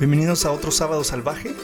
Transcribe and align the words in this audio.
Bienvenidos 0.00 0.44
a 0.44 0.50
otro 0.50 0.72
sábado 0.72 1.04
salvaje. 1.04 1.54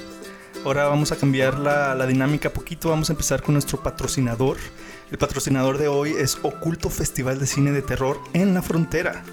Ahora 0.64 0.86
vamos 0.86 1.10
a 1.10 1.16
cambiar 1.16 1.58
la, 1.58 1.96
la 1.96 2.06
dinámica 2.06 2.52
poquito. 2.52 2.88
Vamos 2.88 3.10
a 3.10 3.12
empezar 3.12 3.42
con 3.42 3.54
nuestro 3.54 3.82
patrocinador. 3.82 4.56
El 5.10 5.18
patrocinador 5.18 5.78
de 5.78 5.88
hoy 5.88 6.12
es 6.12 6.38
Oculto 6.42 6.90
Festival 6.90 7.40
de 7.40 7.48
Cine 7.48 7.72
de 7.72 7.82
Terror 7.82 8.20
en 8.32 8.54
la 8.54 8.62
Frontera. 8.62 9.24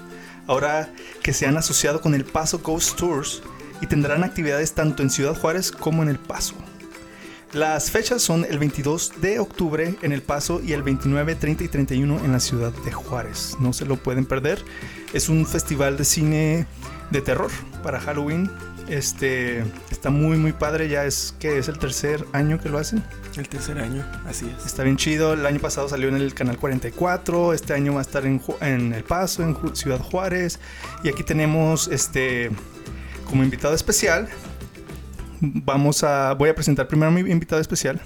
Ahora 0.48 0.92
que 1.22 1.32
se 1.32 1.46
han 1.46 1.56
asociado 1.56 2.00
con 2.00 2.12
el 2.12 2.24
Paso 2.24 2.58
Ghost 2.58 2.96
Tours 2.96 3.42
y 3.80 3.86
tendrán 3.86 4.24
actividades 4.24 4.72
tanto 4.72 5.04
en 5.04 5.10
Ciudad 5.10 5.38
Juárez 5.38 5.70
como 5.70 6.02
en 6.02 6.08
El 6.08 6.18
Paso. 6.18 6.56
Las 7.52 7.92
fechas 7.92 8.20
son 8.20 8.44
el 8.44 8.58
22 8.58 9.20
de 9.20 9.38
octubre 9.38 9.94
en 10.02 10.10
El 10.10 10.22
Paso 10.22 10.60
y 10.60 10.72
el 10.72 10.82
29, 10.82 11.36
30 11.36 11.64
y 11.64 11.68
31 11.68 12.24
en 12.24 12.32
la 12.32 12.40
ciudad 12.40 12.72
de 12.72 12.90
Juárez. 12.90 13.56
No 13.60 13.72
se 13.72 13.86
lo 13.86 13.96
pueden 13.96 14.26
perder. 14.26 14.62
Es 15.12 15.28
un 15.28 15.46
festival 15.46 15.96
de 15.96 16.04
cine 16.04 16.66
de 17.10 17.20
terror 17.22 17.50
para 17.82 18.00
Halloween. 18.00 18.50
Este 18.88 19.64
está 19.90 20.08
muy 20.08 20.38
muy 20.38 20.52
padre, 20.52 20.88
ya 20.88 21.04
es 21.04 21.34
que 21.38 21.58
es 21.58 21.68
el 21.68 21.78
tercer 21.78 22.24
año 22.32 22.58
que 22.58 22.70
lo 22.70 22.78
hacen. 22.78 23.04
El 23.36 23.48
tercer 23.48 23.78
año, 23.78 24.04
así 24.26 24.50
es. 24.56 24.66
Está 24.66 24.82
bien 24.82 24.96
chido. 24.96 25.34
El 25.34 25.44
año 25.44 25.60
pasado 25.60 25.88
salió 25.88 26.08
en 26.08 26.16
el 26.16 26.32
canal 26.34 26.58
44. 26.58 27.52
Este 27.52 27.74
año 27.74 27.94
va 27.94 28.00
a 28.00 28.02
estar 28.02 28.24
en, 28.24 28.92
El 28.92 29.04
Paso, 29.04 29.42
en 29.42 29.56
Ciudad 29.76 30.00
Juárez. 30.00 30.58
Y 31.04 31.08
aquí 31.08 31.22
tenemos 31.22 31.88
este 31.88 32.50
como 33.26 33.44
invitado 33.44 33.74
especial. 33.74 34.28
Vamos 35.40 36.02
a. 36.02 36.32
Voy 36.32 36.48
a 36.48 36.54
presentar 36.54 36.88
primero 36.88 37.08
a 37.08 37.14
mi 37.14 37.30
invitado 37.30 37.60
especial. 37.60 38.00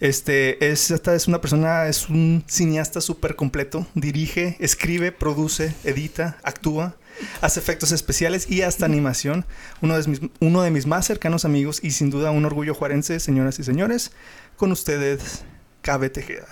Este 0.00 0.70
es, 0.70 0.92
esta 0.92 1.14
es 1.14 1.26
una 1.26 1.40
persona, 1.40 1.86
es 1.86 2.08
un 2.08 2.44
cineasta 2.46 3.00
súper 3.00 3.34
completo. 3.34 3.86
Dirige, 3.94 4.56
escribe, 4.60 5.10
produce, 5.10 5.74
edita, 5.82 6.38
actúa, 6.44 6.94
hace 7.40 7.60
efectos 7.60 7.92
especiales 7.92 8.50
y 8.50 8.62
hasta 8.62 8.86
animación. 8.86 9.46
Uno 9.80 9.98
de 9.98 10.08
mis, 10.08 10.20
uno 10.40 10.62
de 10.62 10.70
mis 10.70 10.86
más 10.86 11.06
cercanos 11.06 11.44
amigos 11.44 11.80
y 11.82 11.92
sin 11.92 12.10
duda 12.10 12.30
un 12.30 12.44
orgullo 12.44 12.74
juarense, 12.74 13.20
señoras 13.20 13.58
y 13.58 13.64
señores. 13.64 14.12
Con 14.56 14.72
ustedes, 14.72 15.44
Cabe 15.82 16.10
Tejeda. 16.10 16.48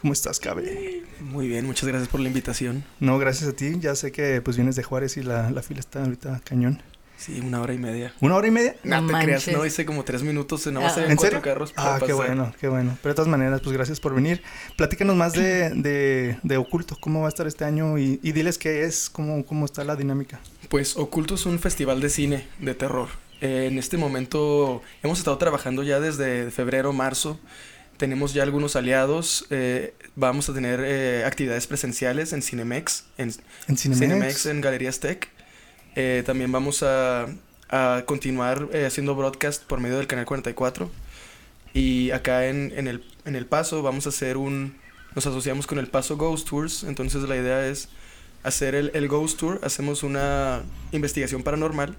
¿Cómo 0.00 0.12
estás, 0.12 0.40
Cabe? 0.40 1.04
Muy 1.20 1.46
bien, 1.46 1.64
muchas 1.64 1.88
gracias 1.88 2.08
por 2.08 2.20
la 2.20 2.26
invitación. 2.26 2.84
No, 2.98 3.18
gracias 3.18 3.48
a 3.48 3.52
ti. 3.52 3.76
Ya 3.78 3.94
sé 3.94 4.10
que 4.10 4.40
pues 4.42 4.56
vienes 4.56 4.74
de 4.74 4.82
Juárez 4.82 5.16
y 5.16 5.22
la, 5.22 5.50
la 5.50 5.62
fila 5.62 5.80
está 5.80 6.02
ahorita 6.02 6.40
cañón. 6.44 6.82
Sí, 7.24 7.40
una 7.40 7.60
hora 7.60 7.72
y 7.72 7.78
media. 7.78 8.12
¿Una 8.20 8.34
hora 8.36 8.48
y 8.48 8.50
media? 8.50 8.74
No, 8.82 9.00
No 9.00 9.18
te 9.18 9.24
creas, 9.24 9.46
no 9.48 9.64
hice 9.64 9.86
como 9.86 10.04
tres 10.04 10.22
minutos, 10.22 10.66
no 10.66 10.80
más 10.80 10.98
Ah. 10.98 11.04
¿En 11.06 11.16
cuatro 11.16 11.40
carros 11.40 11.72
Ah, 11.76 11.96
qué 12.00 12.12
pasar. 12.12 12.16
bueno, 12.16 12.54
qué 12.60 12.68
bueno. 12.68 12.98
Pero 13.02 13.12
de 13.12 13.16
todas 13.16 13.28
maneras, 13.30 13.60
pues 13.62 13.72
gracias 13.76 14.00
por 14.00 14.14
venir. 14.14 14.42
Platícanos 14.76 15.14
más 15.14 15.32
de, 15.34 15.70
de, 15.74 16.38
de 16.42 16.56
Oculto, 16.56 16.96
cómo 17.00 17.20
va 17.20 17.26
a 17.26 17.28
estar 17.28 17.46
este 17.46 17.64
año 17.64 17.96
y, 17.98 18.18
y 18.22 18.32
diles 18.32 18.58
qué 18.58 18.84
es, 18.84 19.08
cómo, 19.08 19.44
cómo 19.46 19.64
está 19.66 19.84
la 19.84 19.94
dinámica. 19.96 20.40
Pues 20.68 20.96
Oculto 20.96 21.34
es 21.36 21.46
un 21.46 21.58
festival 21.58 22.00
de 22.00 22.08
cine 22.10 22.48
de 22.58 22.74
terror. 22.74 23.08
Eh, 23.40 23.68
en 23.70 23.78
este 23.78 23.96
momento 23.96 24.82
hemos 25.02 25.18
estado 25.18 25.38
trabajando 25.38 25.82
ya 25.82 26.00
desde 26.00 26.50
febrero, 26.50 26.92
marzo. 26.92 27.38
Tenemos 27.98 28.34
ya 28.34 28.42
algunos 28.42 28.74
aliados. 28.74 29.46
eh, 29.50 29.94
vamos 30.16 30.48
a 30.48 30.54
tener 30.54 30.80
eh, 30.84 31.24
actividades 31.24 31.66
presenciales 31.68 32.32
en 32.32 32.42
Cinemex, 32.42 33.04
en 33.18 33.32
En 33.68 33.76
Cinemex. 33.76 33.98
Cinemex, 34.00 34.46
en 34.46 34.60
Galerías 34.60 34.98
Tech. 34.98 35.28
Eh, 35.94 36.22
también 36.24 36.50
vamos 36.52 36.82
a, 36.82 37.26
a 37.68 38.02
continuar 38.06 38.68
eh, 38.72 38.86
haciendo 38.86 39.14
broadcast 39.14 39.64
por 39.64 39.80
medio 39.80 39.98
del 39.98 40.06
canal 40.06 40.24
44. 40.24 40.90
Y 41.74 42.10
acá 42.10 42.46
en, 42.48 42.72
en, 42.76 42.86
el, 42.88 43.04
en 43.24 43.36
El 43.36 43.46
Paso 43.46 43.82
vamos 43.82 44.06
a 44.06 44.10
hacer 44.10 44.36
un... 44.36 44.76
Nos 45.14 45.26
asociamos 45.26 45.66
con 45.66 45.78
El 45.78 45.88
Paso 45.88 46.16
Ghost 46.16 46.48
Tours. 46.48 46.84
Entonces 46.84 47.22
la 47.28 47.36
idea 47.36 47.66
es 47.66 47.88
hacer 48.42 48.74
el, 48.74 48.90
el 48.94 49.08
Ghost 49.08 49.38
Tour. 49.38 49.60
Hacemos 49.62 50.02
una 50.02 50.62
investigación 50.92 51.42
paranormal. 51.42 51.96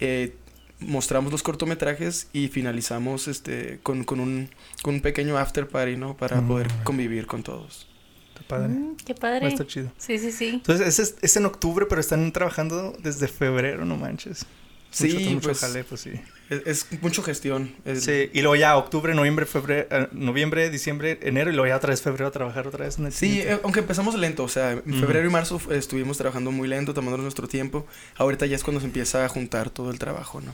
eh, 0.00 0.34
mostramos 0.80 1.30
los 1.32 1.42
cortometrajes 1.42 2.28
y 2.32 2.48
finalizamos 2.48 3.26
este 3.28 3.78
con, 3.82 4.04
con, 4.04 4.20
un, 4.20 4.50
con 4.82 4.94
un 4.96 5.00
pequeño 5.00 5.38
after 5.38 5.66
party, 5.68 5.96
¿no? 5.96 6.16
Para 6.16 6.40
Mm. 6.40 6.48
poder 6.48 6.68
convivir 6.82 7.26
con 7.26 7.42
todos. 7.42 7.86
Está 8.34 8.48
padre. 8.48 8.68
Mm, 8.68 8.96
qué 8.96 9.12
Va 9.14 9.16
a 9.16 9.20
padre. 9.20 9.48
estar 9.48 9.66
chido. 9.66 9.92
Sí, 9.98 10.18
sí, 10.18 10.32
sí. 10.32 10.48
Entonces, 10.54 10.86
ese 10.88 11.02
es, 11.02 11.14
es 11.22 11.36
en 11.36 11.46
octubre, 11.46 11.86
pero 11.88 12.00
están 12.00 12.32
trabajando 12.32 12.94
desde 13.02 13.28
febrero, 13.28 13.84
no 13.84 13.96
manches. 13.96 14.44
Sí, 14.90 15.12
mucho, 15.12 15.30
mucho 15.30 15.48
pues, 15.48 15.58
jale, 15.60 15.82
pues 15.84 16.00
sí. 16.02 16.12
Es, 16.50 16.86
es 16.92 17.02
mucho 17.02 17.22
gestión. 17.24 17.74
Es- 17.84 18.04
Sí, 18.04 18.30
y 18.32 18.42
luego 18.42 18.54
ya 18.54 18.76
octubre, 18.76 19.12
noviembre, 19.14 19.44
febrero, 19.44 19.88
eh, 19.90 20.08
noviembre, 20.12 20.70
diciembre, 20.70 21.18
enero, 21.22 21.50
y 21.50 21.54
luego 21.54 21.66
ya 21.68 21.76
otra 21.76 21.90
vez 21.90 22.00
febrero 22.00 22.28
a 22.28 22.30
trabajar 22.30 22.68
otra 22.68 22.84
vez 22.84 22.98
en 22.98 23.06
el 23.06 23.12
Sí, 23.12 23.40
eh, 23.40 23.58
aunque 23.64 23.80
empezamos 23.80 24.14
lento, 24.14 24.44
o 24.44 24.48
sea, 24.48 24.70
en 24.72 24.82
febrero 25.00 25.26
y 25.26 25.30
marzo 25.30 25.60
eh, 25.70 25.76
estuvimos 25.78 26.16
trabajando 26.18 26.52
muy 26.52 26.68
lento, 26.68 26.94
tomándonos 26.94 27.24
nuestro 27.24 27.48
tiempo. 27.48 27.86
Ahorita 28.16 28.46
ya 28.46 28.54
es 28.54 28.62
cuando 28.62 28.80
se 28.80 28.86
empieza 28.86 29.24
a 29.24 29.28
juntar 29.28 29.70
todo 29.70 29.90
el 29.90 29.98
trabajo, 29.98 30.40
¿no? 30.40 30.52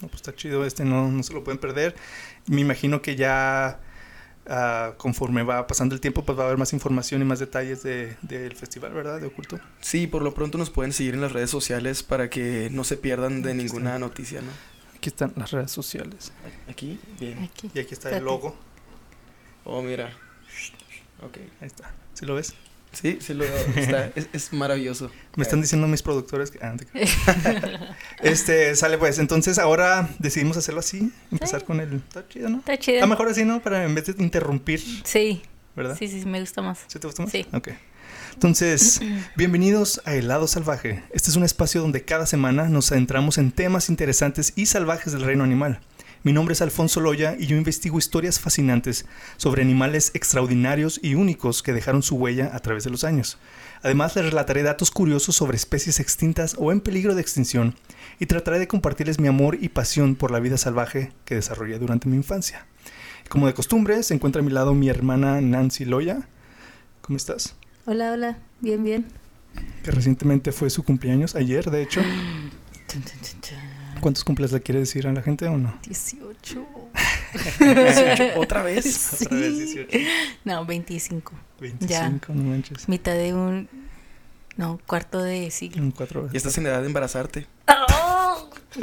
No, 0.00 0.08
pues 0.08 0.16
está 0.16 0.34
chido, 0.34 0.64
este 0.66 0.84
no, 0.84 1.10
no 1.10 1.22
se 1.22 1.32
lo 1.32 1.42
pueden 1.42 1.58
perder. 1.58 1.94
Me 2.48 2.60
imagino 2.60 3.00
que 3.00 3.16
ya 3.16 3.80
ah, 4.48 4.94
conforme 4.96 5.42
va 5.42 5.66
pasando 5.66 5.94
el 5.94 6.00
tiempo, 6.00 6.24
pues 6.24 6.38
va 6.38 6.42
a 6.42 6.46
haber 6.46 6.58
más 6.58 6.72
información 6.72 7.20
y 7.22 7.24
más 7.24 7.38
detalles 7.38 7.82
de- 7.82 8.16
del 8.22 8.54
festival, 8.56 8.92
¿verdad? 8.92 9.20
De 9.20 9.26
oculto. 9.26 9.58
Sí, 9.80 10.06
por 10.06 10.22
lo 10.22 10.34
pronto 10.34 10.58
nos 10.58 10.70
pueden 10.70 10.92
seguir 10.92 11.14
en 11.14 11.20
las 11.20 11.32
redes 11.32 11.50
sociales 11.50 12.02
para 12.02 12.30
que 12.30 12.68
no 12.72 12.84
se 12.84 12.96
pierdan 12.96 13.42
de 13.42 13.50
Aquí 13.52 13.58
ninguna 13.62 13.98
noticia, 13.98 14.40
¿no? 14.40 14.50
Aquí 14.96 15.10
están 15.10 15.32
las 15.36 15.50
redes 15.52 15.70
sociales. 15.70 16.32
Aquí, 16.68 16.98
bien. 17.20 17.38
Aquí. 17.44 17.70
Y 17.74 17.78
aquí 17.78 17.94
está 17.94 18.16
el 18.16 18.24
logo. 18.24 18.56
Oh, 19.64 19.82
mira. 19.82 20.10
Ok. 21.22 21.36
Ahí 21.60 21.66
está. 21.66 21.92
¿Sí 22.14 22.26
lo 22.26 22.34
ves? 22.34 22.54
Sí, 23.00 23.18
sí 23.20 23.34
lo 23.34 23.44
está. 23.44 24.10
Es, 24.16 24.28
es 24.32 24.52
maravilloso. 24.52 25.10
Me 25.36 25.42
están 25.42 25.60
diciendo 25.60 25.86
mis 25.86 26.02
productores 26.02 26.50
que... 26.50 26.58
ah, 26.62 26.70
no 26.72 26.76
te 26.78 26.86
creas. 26.86 27.10
este, 28.22 28.74
sale 28.76 28.98
pues. 28.98 29.18
Entonces 29.18 29.58
ahora 29.58 30.08
decidimos 30.18 30.56
hacerlo 30.56 30.80
así. 30.80 31.12
Empezar 31.30 31.60
Sí. 31.60 31.66
con 31.66 31.80
el... 31.80 31.94
Está 31.96 32.26
chido, 32.28 32.48
¿no? 32.48 32.58
Está 32.58 32.78
chido. 32.78 32.96
Está 32.98 33.06
mejor 33.06 33.28
así, 33.28 33.44
¿no? 33.44 33.60
Para 33.60 33.84
en 33.84 33.94
vez 33.94 34.06
de 34.06 34.22
interrumpir, 34.22 34.80
Sí, 35.04 35.42
¿verdad? 35.76 35.96
sí, 35.98 36.08
sí, 36.08 36.20
sí, 36.20 36.26
me 36.26 36.40
gusta 36.40 36.62
más. 36.62 36.80
¿Sí 36.86 36.98
te 36.98 37.06
gusta 37.06 37.22
más? 37.22 37.32
Sí. 37.32 37.46
Ok. 37.52 37.68
Entonces, 38.34 39.00
bienvenidos 39.36 40.00
a 40.04 40.14
Helado 40.14 40.46
Salvaje. 40.48 41.02
Este 41.12 41.30
es 41.30 41.36
un 41.36 41.44
espacio 41.44 41.80
donde 41.80 42.04
cada 42.04 42.26
semana 42.26 42.68
nos 42.68 42.90
adentramos 42.92 43.38
en 43.38 43.52
temas 43.52 43.88
interesantes 43.88 44.52
y 44.56 44.66
salvajes 44.66 45.12
del 45.12 45.22
reino 45.22 45.44
animal. 45.44 45.80
Mi 46.28 46.34
nombre 46.34 46.52
es 46.52 46.60
Alfonso 46.60 47.00
Loya 47.00 47.36
y 47.38 47.46
yo 47.46 47.56
investigo 47.56 47.96
historias 47.96 48.38
fascinantes 48.38 49.06
sobre 49.38 49.62
animales 49.62 50.10
extraordinarios 50.12 51.00
y 51.02 51.14
únicos 51.14 51.62
que 51.62 51.72
dejaron 51.72 52.02
su 52.02 52.16
huella 52.16 52.50
a 52.52 52.58
través 52.58 52.84
de 52.84 52.90
los 52.90 53.02
años. 53.02 53.38
Además, 53.82 54.14
les 54.14 54.26
relataré 54.26 54.62
datos 54.62 54.90
curiosos 54.90 55.36
sobre 55.36 55.56
especies 55.56 56.00
extintas 56.00 56.54
o 56.58 56.70
en 56.70 56.82
peligro 56.82 57.14
de 57.14 57.22
extinción 57.22 57.76
y 58.18 58.26
trataré 58.26 58.58
de 58.58 58.68
compartirles 58.68 59.18
mi 59.18 59.26
amor 59.26 59.56
y 59.58 59.70
pasión 59.70 60.16
por 60.16 60.30
la 60.30 60.38
vida 60.38 60.58
salvaje 60.58 61.12
que 61.24 61.36
desarrollé 61.36 61.78
durante 61.78 62.10
mi 62.10 62.16
infancia. 62.16 62.66
Como 63.30 63.46
de 63.46 63.54
costumbre, 63.54 64.02
se 64.02 64.12
encuentra 64.12 64.42
a 64.42 64.44
mi 64.44 64.52
lado 64.52 64.74
mi 64.74 64.90
hermana 64.90 65.40
Nancy 65.40 65.86
Loya. 65.86 66.28
¿Cómo 67.00 67.16
estás? 67.16 67.56
Hola, 67.86 68.12
hola. 68.12 68.36
Bien, 68.60 68.84
bien. 68.84 69.06
que 69.82 69.92
recientemente 69.92 70.52
fue 70.52 70.68
su 70.68 70.82
cumpleaños, 70.82 71.34
ayer 71.36 71.70
de 71.70 71.80
hecho. 71.80 72.02
¿Cuántos 74.00 74.24
cumples 74.24 74.52
le 74.52 74.60
quiere 74.60 74.80
decir 74.80 75.06
a 75.06 75.12
la 75.12 75.22
gente 75.22 75.46
o 75.46 75.56
no? 75.58 75.74
18. 75.86 76.66
¿Otra 78.36 78.62
vez? 78.62 78.84
Sí. 78.86 79.24
Otra 79.26 79.38
vez 79.40 79.56
18. 79.58 79.98
No, 80.44 80.64
25. 80.64 81.32
25, 81.60 82.32
no 82.34 82.42
manches. 82.44 82.88
Mitad 82.88 83.12
de 83.14 83.34
un. 83.34 83.68
No, 84.56 84.80
cuarto 84.86 85.22
de 85.22 85.50
siglo. 85.50 85.82
En 85.82 85.90
cuatro 85.92 86.22
Ya 86.22 86.26
veces. 86.32 86.36
estás 86.46 86.58
en 86.58 86.66
edad 86.66 86.80
de 86.80 86.86
embarazarte. 86.86 87.46
¡Oh! 87.68 88.50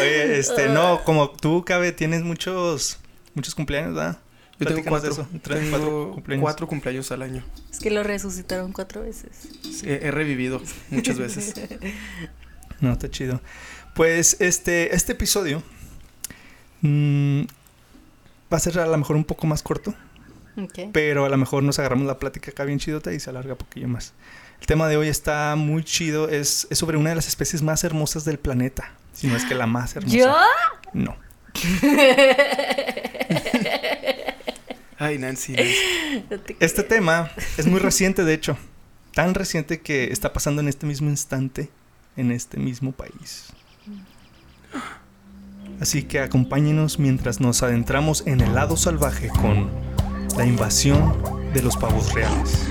Oye, 0.00 0.38
este, 0.38 0.68
no, 0.68 1.02
como 1.04 1.30
tú, 1.30 1.64
Cabe, 1.64 1.92
tienes 1.92 2.22
muchos, 2.22 2.98
muchos 3.34 3.54
cumpleaños, 3.54 3.94
¿verdad? 3.94 4.18
Yo 4.58 4.66
tengo 4.66 4.82
cuatro. 4.88 5.10
eso. 5.12 5.26
Tres, 5.42 5.60
Tengo 5.60 5.70
cuatro 5.70 6.10
cumpleaños. 6.12 6.42
cuatro 6.42 6.66
cumpleaños 6.68 7.12
al 7.12 7.22
año. 7.22 7.44
Es 7.70 7.78
que 7.80 7.90
lo 7.90 8.02
resucitaron 8.02 8.72
cuatro 8.72 9.02
veces. 9.02 9.30
Sí, 9.62 9.86
he 9.86 10.10
revivido 10.10 10.60
muchas 10.90 11.18
veces. 11.18 11.54
No, 12.80 12.92
está 12.92 13.08
chido. 13.08 13.40
Pues 13.94 14.36
este, 14.40 14.94
este 14.94 15.12
episodio 15.12 15.62
mm, 16.82 17.42
va 18.52 18.56
a 18.56 18.60
ser 18.60 18.78
a 18.80 18.86
lo 18.86 18.98
mejor 18.98 19.16
un 19.16 19.24
poco 19.24 19.46
más 19.46 19.62
corto, 19.62 19.94
pero 20.92 21.24
a 21.24 21.28
lo 21.28 21.36
mejor 21.38 21.62
nos 21.62 21.78
agarramos 21.78 22.06
la 22.06 22.18
plática 22.18 22.50
acá 22.50 22.64
bien 22.64 22.78
chidota 22.80 23.12
y 23.12 23.20
se 23.20 23.30
alarga 23.30 23.52
un 23.52 23.58
poquillo 23.58 23.88
más. 23.88 24.12
El 24.60 24.66
tema 24.66 24.88
de 24.88 24.96
hoy 24.96 25.08
está 25.08 25.54
muy 25.56 25.84
chido, 25.84 26.28
es, 26.28 26.66
es 26.68 26.78
sobre 26.78 26.98
una 26.98 27.10
de 27.10 27.16
las 27.16 27.28
especies 27.28 27.62
más 27.62 27.84
hermosas 27.84 28.24
del 28.24 28.38
planeta, 28.38 28.90
si 29.12 29.28
no 29.28 29.36
es 29.36 29.44
que 29.44 29.54
la 29.54 29.66
más 29.66 29.94
hermosa. 29.96 30.16
¿Yo? 30.16 30.34
No. 30.92 31.16
Ay, 35.04 35.18
Nancy. 35.18 35.52
Nancy. 35.56 36.24
No 36.30 36.40
te 36.40 36.56
Este 36.60 36.84
creo. 36.84 36.98
tema 36.98 37.30
es 37.58 37.66
muy 37.66 37.80
reciente, 37.88 38.24
de 38.24 38.34
hecho. 38.34 38.56
Tan 39.14 39.34
reciente 39.34 39.80
que 39.80 40.04
está 40.12 40.32
pasando 40.32 40.60
en 40.60 40.68
este 40.68 40.86
mismo 40.86 41.08
instante, 41.08 41.70
en 42.16 42.32
este 42.32 42.56
mismo 42.58 42.92
país. 42.92 43.46
Así 45.80 46.02
que 46.04 46.20
acompáñenos 46.20 46.98
mientras 46.98 47.40
nos 47.40 47.62
adentramos 47.62 48.24
en 48.26 48.40
el 48.40 48.54
lado 48.54 48.76
salvaje 48.76 49.28
con 49.28 49.70
la 50.36 50.46
invasión 50.46 51.14
de 51.52 51.62
los 51.62 51.76
pavos 51.76 52.12
reales. 52.12 52.66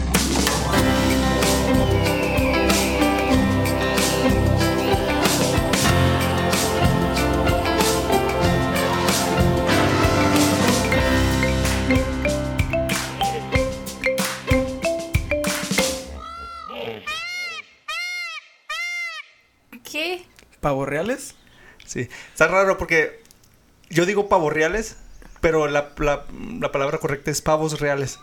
¿Qué? 19.84 20.26
¿Pavos 20.62 20.88
reales? 20.88 21.36
Sí. 21.86 22.08
Está 22.32 22.48
raro 22.48 22.78
porque 22.78 23.22
yo 23.90 24.06
digo 24.06 24.30
pavos 24.30 24.54
reales, 24.54 24.96
pero 25.42 25.68
la, 25.68 25.92
la- 25.98 26.26
la 26.60 26.72
palabra 26.72 26.98
correcta 27.00 27.32
es 27.32 27.42
pavos 27.42 27.80
reales. 27.80 28.20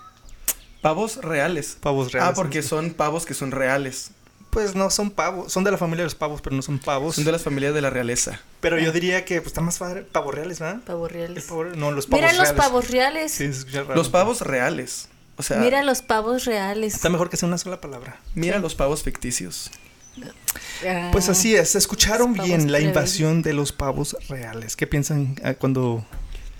Pavos 0.82 1.16
reales. 1.18 1.76
Pavos 1.80 2.12
reales. 2.12 2.32
Ah, 2.32 2.34
porque 2.34 2.62
son 2.62 2.94
pavos 2.94 3.26
que 3.26 3.34
son 3.34 3.50
reales. 3.50 4.12
Pues 4.50 4.74
no 4.74 4.90
son 4.90 5.10
pavos. 5.10 5.52
Son 5.52 5.62
de 5.62 5.70
la 5.70 5.76
familia 5.76 6.02
de 6.02 6.06
los 6.06 6.14
pavos, 6.14 6.40
pero 6.40 6.56
no 6.56 6.62
son 6.62 6.78
pavos. 6.78 7.14
Son 7.16 7.24
de 7.24 7.32
las 7.32 7.42
familias 7.42 7.72
de 7.74 7.82
la 7.82 7.90
realeza. 7.90 8.40
Pero 8.60 8.78
yo 8.78 8.90
diría 8.90 9.24
que 9.24 9.36
pues, 9.40 9.48
está 9.48 9.60
más 9.60 9.78
padre. 9.78 10.02
Pavos 10.02 10.34
reales, 10.34 10.58
¿verdad? 10.58 10.80
Pavos 10.84 11.12
reales. 11.12 11.44
pavo 11.44 11.64
re- 11.64 11.76
No, 11.76 11.92
los 11.92 12.06
pavos 12.06 12.20
Mira 12.22 12.32
los 12.32 12.42
reales. 12.48 12.60
pavos 12.64 12.90
reales. 12.90 13.32
Sí, 13.32 13.44
se 13.52 13.58
escucha 13.60 13.82
raro. 13.82 13.94
Los 13.94 14.08
pavos 14.08 14.40
reales. 14.40 15.08
O 15.36 15.42
sea, 15.42 15.58
Mira 15.58 15.82
los 15.84 16.02
pavos 16.02 16.46
reales. 16.46 16.94
Está 16.94 17.10
mejor 17.10 17.30
que 17.30 17.36
sea 17.36 17.46
una 17.46 17.58
sola 17.58 17.80
palabra. 17.80 18.18
mira 18.34 18.56
Sí. 18.56 18.62
los 18.62 18.74
pavos 18.74 19.02
ficticios. 19.04 19.70
Pues 21.12 21.28
así 21.28 21.54
es, 21.54 21.74
escucharon 21.76 22.32
bien 22.34 22.72
la 22.72 22.80
invasión 22.80 23.42
de 23.42 23.52
los 23.52 23.72
pavos 23.72 24.16
reales. 24.28 24.76
¿Qué 24.76 24.86
piensan 24.86 25.36
ah, 25.44 25.54
cuando 25.54 26.04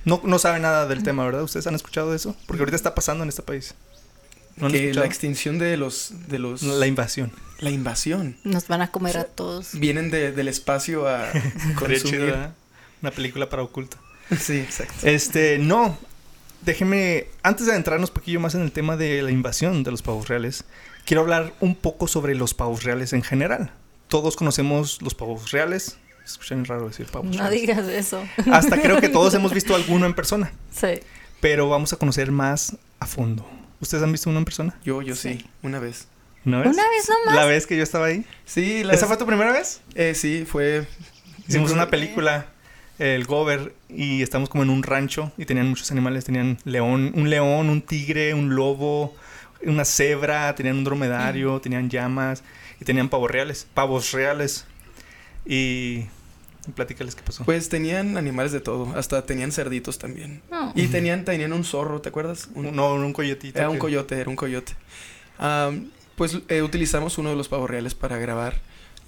no, 0.05 0.21
no 0.25 0.39
saben 0.39 0.63
nada 0.63 0.87
del 0.87 1.03
tema, 1.03 1.25
verdad? 1.25 1.43
¿Ustedes 1.43 1.67
han 1.67 1.75
escuchado 1.75 2.15
eso? 2.15 2.37
Porque 2.47 2.61
ahorita 2.63 2.77
está 2.77 2.95
pasando 2.95 3.23
en 3.25 3.29
este 3.29 3.43
país. 3.43 3.75
¿No 4.57 4.69
que 4.69 4.93
la 4.93 5.07
extinción 5.07 5.59
de 5.59 5.77
los 5.79 6.13
de 6.29 6.39
los 6.39 6.63
La 6.63 6.87
invasión. 6.87 7.33
la 7.61 7.71
invasión 7.71 8.37
Nos 8.45 8.69
van 8.69 8.83
a 8.83 8.91
comer 8.91 9.17
a 9.17 9.25
todos. 9.25 9.71
vienen 9.73 10.11
de- 10.11 10.33
del 10.33 10.49
espacio 10.49 11.09
a 11.09 11.31
consumir. 11.79 12.21
¿verdad? 12.21 12.55
Una 13.01 13.11
película 13.11 13.49
para 13.49 13.63
oculto. 13.63 13.97
sí, 14.39 14.59
exacto. 14.59 14.95
Este, 15.07 15.59
no. 15.59 15.97
Déjenme, 16.63 17.29
antes 17.43 17.65
de 17.65 17.73
adentrarnos 17.73 18.11
un 18.11 18.15
poquillo 18.15 18.39
más 18.39 18.55
en 18.55 18.61
el 18.61 18.71
tema 18.71 18.99
de 18.99 19.23
la 19.23 19.31
invasión 19.31 19.83
de 19.83 19.91
los 19.93 20.03
pavos 20.03 20.29
reales, 20.29 20.65
quiero 21.11 21.23
hablar 21.23 21.53
un 21.59 21.75
poco 21.75 22.07
sobre 22.07 22.37
los 22.37 22.55
pavos 22.55 22.85
reales 22.85 23.13
en 23.13 23.23
general. 23.25 23.73
Todos 24.07 24.37
conocemos 24.37 25.03
los 25.03 25.13
pavos 25.17 25.51
reales. 25.51 25.99
Escuchan 26.25 26.65
raro 26.65 26.87
decir 26.87 27.07
pavos 27.07 27.27
No 27.35 27.39
reales. 27.39 27.61
digas 27.61 27.89
eso. 27.89 28.23
Hasta 28.53 28.81
creo 28.81 29.01
que 29.01 29.09
todos 29.09 29.35
hemos 29.35 29.53
visto 29.53 29.75
alguno 29.75 30.07
en 30.07 30.15
persona. 30.15 30.53
Sí. 30.73 31.01
Pero 31.41 31.69
vamos 31.69 31.93
a 31.93 31.97
conocer 31.97 32.31
más 32.31 32.77
a 33.01 33.07
fondo. 33.07 33.45
¿Ustedes 33.81 34.05
han 34.05 34.13
visto 34.13 34.31
uno 34.31 34.39
en 34.39 34.45
persona? 34.45 34.79
Yo 34.85 35.03
yo 35.03 35.17
sí, 35.17 35.39
Sí. 35.41 35.47
una 35.65 35.81
vez. 35.81 36.07
¿Una 36.45 36.59
vez? 36.61 36.69
Una 36.75 36.89
vez 36.89 37.09
nomás. 37.09 37.35
La 37.35 37.45
vez 37.45 37.67
que 37.67 37.77
yo 37.77 37.83
estaba 37.83 38.07
ahí. 38.07 38.25
Sí, 38.45 38.85
la 38.85 38.95
¿Esa 38.95 39.09
fue 39.09 39.17
tu 39.17 39.27
primera 39.27 39.51
vez? 39.51 39.81
eh, 39.97 40.15
sí, 40.15 40.45
fue 40.49 40.87
Hicimos 41.49 41.73
una 41.73 41.91
película, 41.91 42.47
el 43.01 43.25
Gober, 43.25 43.75
y 43.89 44.23
estamos 44.23 44.49
como 44.49 44.63
en 44.63 44.71
un 44.71 44.85
rancho 44.85 45.33
y 45.37 45.45
tenían 45.45 45.69
muchos 45.69 45.91
animales. 45.91 46.25
Tenían 46.25 46.59
león, 46.65 47.11
un 47.17 47.31
león, 47.31 47.69
un 47.69 47.83
tigre, 47.83 48.33
un 48.35 48.55
lobo, 48.55 49.17
una 49.63 49.85
cebra, 49.85 50.55
tenían 50.55 50.77
un 50.79 50.85
dromedario, 50.85 51.61
tenían 51.61 51.91
llamas 51.91 52.43
y 52.81 52.85
tenían 52.85 53.09
pavos 53.09 53.31
reales. 53.31 53.67
Pavos 53.75 54.13
reales. 54.13 54.67
Y, 55.47 56.07
platícales 56.75 57.15
qué 57.15 57.23
pasó. 57.23 57.45
Pues 57.45 57.69
tenían 57.69 58.17
animales 58.17 58.53
de 58.53 58.61
todo, 58.61 58.93
hasta 58.97 59.25
tenían 59.27 59.53
cerditos 59.53 59.99
también. 59.99 60.43
No. 60.51 60.73
Y 60.75 60.87
tenían, 60.89 61.25
tenían 61.25 61.53
un 61.53 61.65
zorro, 61.65 62.01
¿te 62.01 62.09
acuerdas? 62.11 62.49
Un- 62.55 62.75
no, 62.75 62.95
un 62.95 63.13
coyotito. 63.13 63.59
era 63.59 63.69
un 63.69 63.77
que- 63.77 63.81
coyote, 63.81 64.19
era 64.21 64.29
un 64.31 64.37
coyote. 64.37 64.75
Am, 65.39 65.91
pues 66.17 66.39
eh, 66.49 66.63
utilizamos 66.63 67.17
uno 67.19 67.31
de 67.31 67.37
los 67.37 67.49
pavos 67.49 67.69
reales 67.71 67.95
para 67.95 68.19
grabar. 68.19 68.61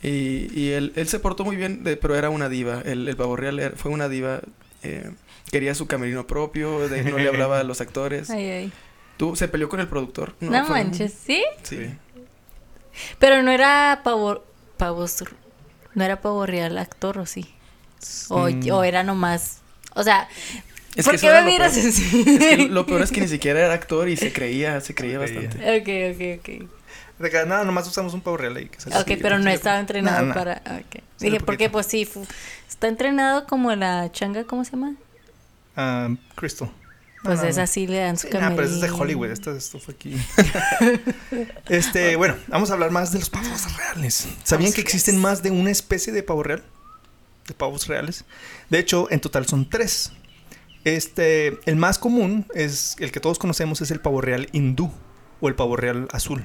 Y, 0.03 0.49
y 0.59 0.71
él, 0.71 0.93
él 0.97 1.07
se 1.07 1.21
portó 1.21 1.45
muy 1.45 1.57
bien, 1.57 1.85
de- 1.85 1.97
pero 1.97 2.17
era 2.17 2.31
una 2.31 2.49
diva. 2.49 2.83
El, 2.85 3.07
el 3.09 3.17
pavo 3.17 3.37
real 3.37 3.59
era- 3.61 3.77
fue 3.77 3.91
una 3.91 4.09
diva. 4.09 4.41
eh, 4.83 5.11
quería 5.51 5.75
su 5.75 5.87
camerino 5.87 6.27
propio, 6.27 6.89
de- 6.89 7.05
no 7.05 7.19
le 7.19 7.29
hablaba 7.29 7.61
a 7.61 7.63
los 7.65 7.81
actores. 7.83 8.31
Ay, 8.31 8.45
ay. 8.51 8.73
Tú, 9.17 9.37
se 9.37 9.49
peleó 9.49 9.69
con 9.69 9.81
el 9.81 9.89
productor. 9.89 10.35
No, 10.41 10.65
fue- 10.65 10.75
manches, 10.75 11.13
¿sí? 11.15 11.45
Sí. 11.63 11.77
Sí. 11.77 11.99
Pero 13.19 13.43
no 13.43 13.51
era 13.51 14.01
pavo, 14.05 14.43
pavos, 14.77 15.25
no 15.95 16.05
era 16.05 16.21
pavo 16.21 16.47
real 16.47 16.79
actor, 16.79 17.19
¿o 17.19 17.27
sí? 17.27 17.55
O, 18.29 18.49
Mm, 18.49 18.71
o 18.73 18.85
era 18.85 19.03
nomás, 19.05 19.61
o 19.95 20.03
sea, 20.03 20.29
Es 20.95 21.05
¿por 21.05 21.15
que 21.15 21.19
qué 21.19 21.31
me 21.31 21.43
lo 21.43 21.43
miras 21.43 21.73
peor. 21.75 21.87
así? 21.87 22.25
Es 22.37 22.47
que 22.47 22.57
lo 22.59 22.87
peor 22.87 23.03
es 23.03 23.13
que 23.13 23.21
ni 23.21 23.29
siquiera 23.29 23.61
era 23.61 23.75
actor 23.75 24.09
y 24.09 24.17
se 24.17 24.33
creía, 24.33 24.81
se 24.81 24.95
creía 24.95 25.19
bastante. 25.19 25.59
Ok, 25.59 25.89
ok, 26.15 26.41
ok. 26.41 26.69
de 27.19 27.31
que, 27.31 27.47
nada, 27.47 27.65
nomás 27.65 27.87
usamos 27.89 28.15
un 28.15 28.21
pavo 28.23 28.37
real 28.37 28.57
ahí. 28.57 28.69
que 28.69 28.79
Ok, 28.95 29.13
así, 29.13 29.17
pero 29.23 29.39
no 29.39 29.51
estaba 29.51 29.79
entrenado 29.81 30.27
No, 30.27 30.27
no. 30.27 30.35
para... 30.35 30.63
ok. 30.67 31.03
Sí, 31.17 31.27
Dije, 31.27 31.39
un 31.39 31.45
¿por 31.45 31.57
qué? 31.57 31.69
poquito. 31.69 31.73
Pues 31.73 31.87
sí, 31.87 32.05
fu- 32.05 32.27
está 32.69 32.89
entrenado 32.89 33.47
como 33.47 33.75
la 33.75 34.11
changa, 34.13 34.45
¿cómo 34.45 34.65
se 34.65 34.73
llama? 34.73 34.95
Ah, 35.77 36.09
Crystal. 36.35 36.71
Pues 37.23 37.41
no, 37.41 37.47
es 37.47 37.59
así, 37.59 37.87
le 37.87 37.99
dan 37.99 38.19
su 38.19 38.27
Sí, 38.27 38.35
nah, 38.35 38.51
pero 38.51 38.65
es 38.65 38.75
de 38.75 38.89
camerino. 38.89 39.03
Hollywood. 39.03 39.31
Esto, 39.31 39.55
esto 39.55 39.79
fue 39.79 39.95
aquí. 39.95 40.17
este, 41.69 42.17
bueno, 42.17 42.35
vamos 42.49 42.71
a 42.71 42.75
hablar 42.75 42.91
más 42.91 43.13
de 43.13 43.21
los 43.21 43.31
pavos 43.31 43.77
reales. 43.77 44.27
¿Sabían 44.43 44.73
que 44.73 44.81
existen 44.81 45.19
más 45.21 45.43
de 45.43 45.53
una 45.53 45.71
especie 45.71 46.13
de 46.13 46.25
pavo 46.25 46.43
real? 46.43 46.65
De 47.47 47.55
pavos 47.55 47.87
reales. 47.87 48.25
De 48.71 48.81
hecho, 48.81 49.09
en 49.11 49.21
total 49.21 49.47
son 49.47 49.71
tres. 49.71 50.13
Este, 50.85 51.61
el 51.65 51.77
más 51.77 51.99
común 51.99 52.47
es 52.55 52.97
el 52.99 53.13
que 53.13 53.21
todos 53.21 53.39
conocemos 53.39 53.81
es 53.81 53.93
el 53.93 54.01
pavo 54.01 54.21
real 54.21 54.49
hindú 54.51 54.91
o 55.41 55.49
el 55.49 55.55
pavo 55.55 55.77
real 55.77 56.09
azul. 56.11 56.45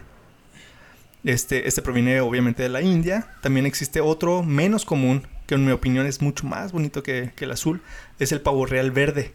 Este, 1.23 1.67
este 1.67 1.81
proviene 1.81 2.21
obviamente 2.21 2.61
de 2.61 2.69
la 2.69 2.83
India. 2.83 3.27
También 3.41 3.65
existe 3.65 3.99
otro 3.99 4.43
menos 4.43 4.85
común, 4.85 5.27
que 5.47 5.55
en 5.55 5.65
mi 5.65 5.71
opinión 5.71 6.05
es 6.05 6.21
mucho 6.21 6.45
más 6.45 6.71
bonito 6.71 7.01
que, 7.01 7.31
que 7.35 7.45
el 7.45 7.51
azul, 7.51 7.81
es 8.19 8.31
el 8.31 8.41
pavo 8.41 8.67
real 8.67 8.91
verde. 8.91 9.33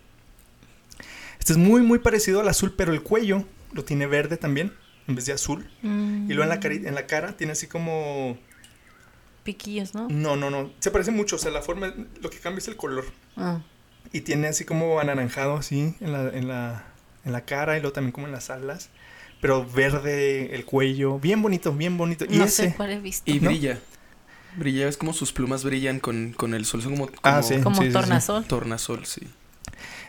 Este 1.42 1.54
es 1.54 1.58
muy 1.58 1.82
muy 1.82 1.98
parecido 1.98 2.40
al 2.40 2.46
azul, 2.46 2.72
pero 2.76 2.92
el 2.92 3.02
cuello 3.02 3.44
lo 3.72 3.82
tiene 3.84 4.06
verde 4.06 4.36
también, 4.36 4.72
en 5.08 5.16
vez 5.16 5.26
de 5.26 5.32
azul. 5.32 5.68
Mm, 5.82 6.30
Y 6.30 6.34
luego 6.34 6.44
en 6.44 6.48
la, 6.50 6.60
cari- 6.60 6.86
en 6.86 6.94
la 6.94 7.08
cara 7.08 7.36
tiene 7.36 7.52
así 7.54 7.66
como... 7.66 8.38
Piquillos, 9.42 9.92
¿no? 9.92 10.06
No, 10.08 10.36
no, 10.36 10.50
no. 10.50 10.70
Se 10.78 10.92
parece 10.92 11.10
mucho, 11.10 11.34
o 11.34 11.38
sea, 11.40 11.50
la 11.50 11.60
forma, 11.60 11.92
lo 12.20 12.30
que 12.30 12.38
cambia 12.38 12.58
es 12.60 12.68
el 12.68 12.76
color. 12.76 13.06
Ah. 13.36 13.60
Y 14.12 14.20
tiene 14.20 14.46
así 14.46 14.64
como 14.64 15.00
anaranjado 15.00 15.56
así 15.56 15.96
en 16.00 16.12
la, 16.12 16.28
en 16.28 16.46
la, 16.46 16.84
en 17.24 17.32
la 17.32 17.44
cara 17.44 17.76
y 17.76 17.80
luego 17.80 17.92
también 17.92 18.12
como 18.12 18.28
en 18.28 18.32
las 18.32 18.48
alas. 18.48 18.90
Pero 19.40 19.66
verde 19.68 20.54
el 20.54 20.64
cuello, 20.64 21.18
bien 21.18 21.42
bonito, 21.42 21.72
bien 21.72 21.98
bonito. 21.98 22.24
Y 22.30 22.36
no 22.38 22.44
ese... 22.44 22.68
sé 22.70 22.74
cuál 22.76 22.92
he 22.92 23.00
visto. 23.00 23.28
Y 23.28 23.40
¿No? 23.40 23.48
brilla. 23.50 23.80
Brilla, 24.56 24.86
es 24.86 24.96
como 24.96 25.12
sus 25.12 25.32
plumas 25.32 25.64
brillan 25.64 25.98
con, 25.98 26.34
con 26.34 26.55
el 26.55 26.64
sol. 26.67 26.82
Son 26.82 26.93
como, 26.93 27.06
como 27.08 27.19
Ah, 27.24 27.43
sí. 27.43 27.58
como 27.62 27.81
sí, 27.81 27.88
sí. 27.88 27.93
tornasol. 27.93 28.44
tornasol, 28.44 29.06
sí. 29.06 29.22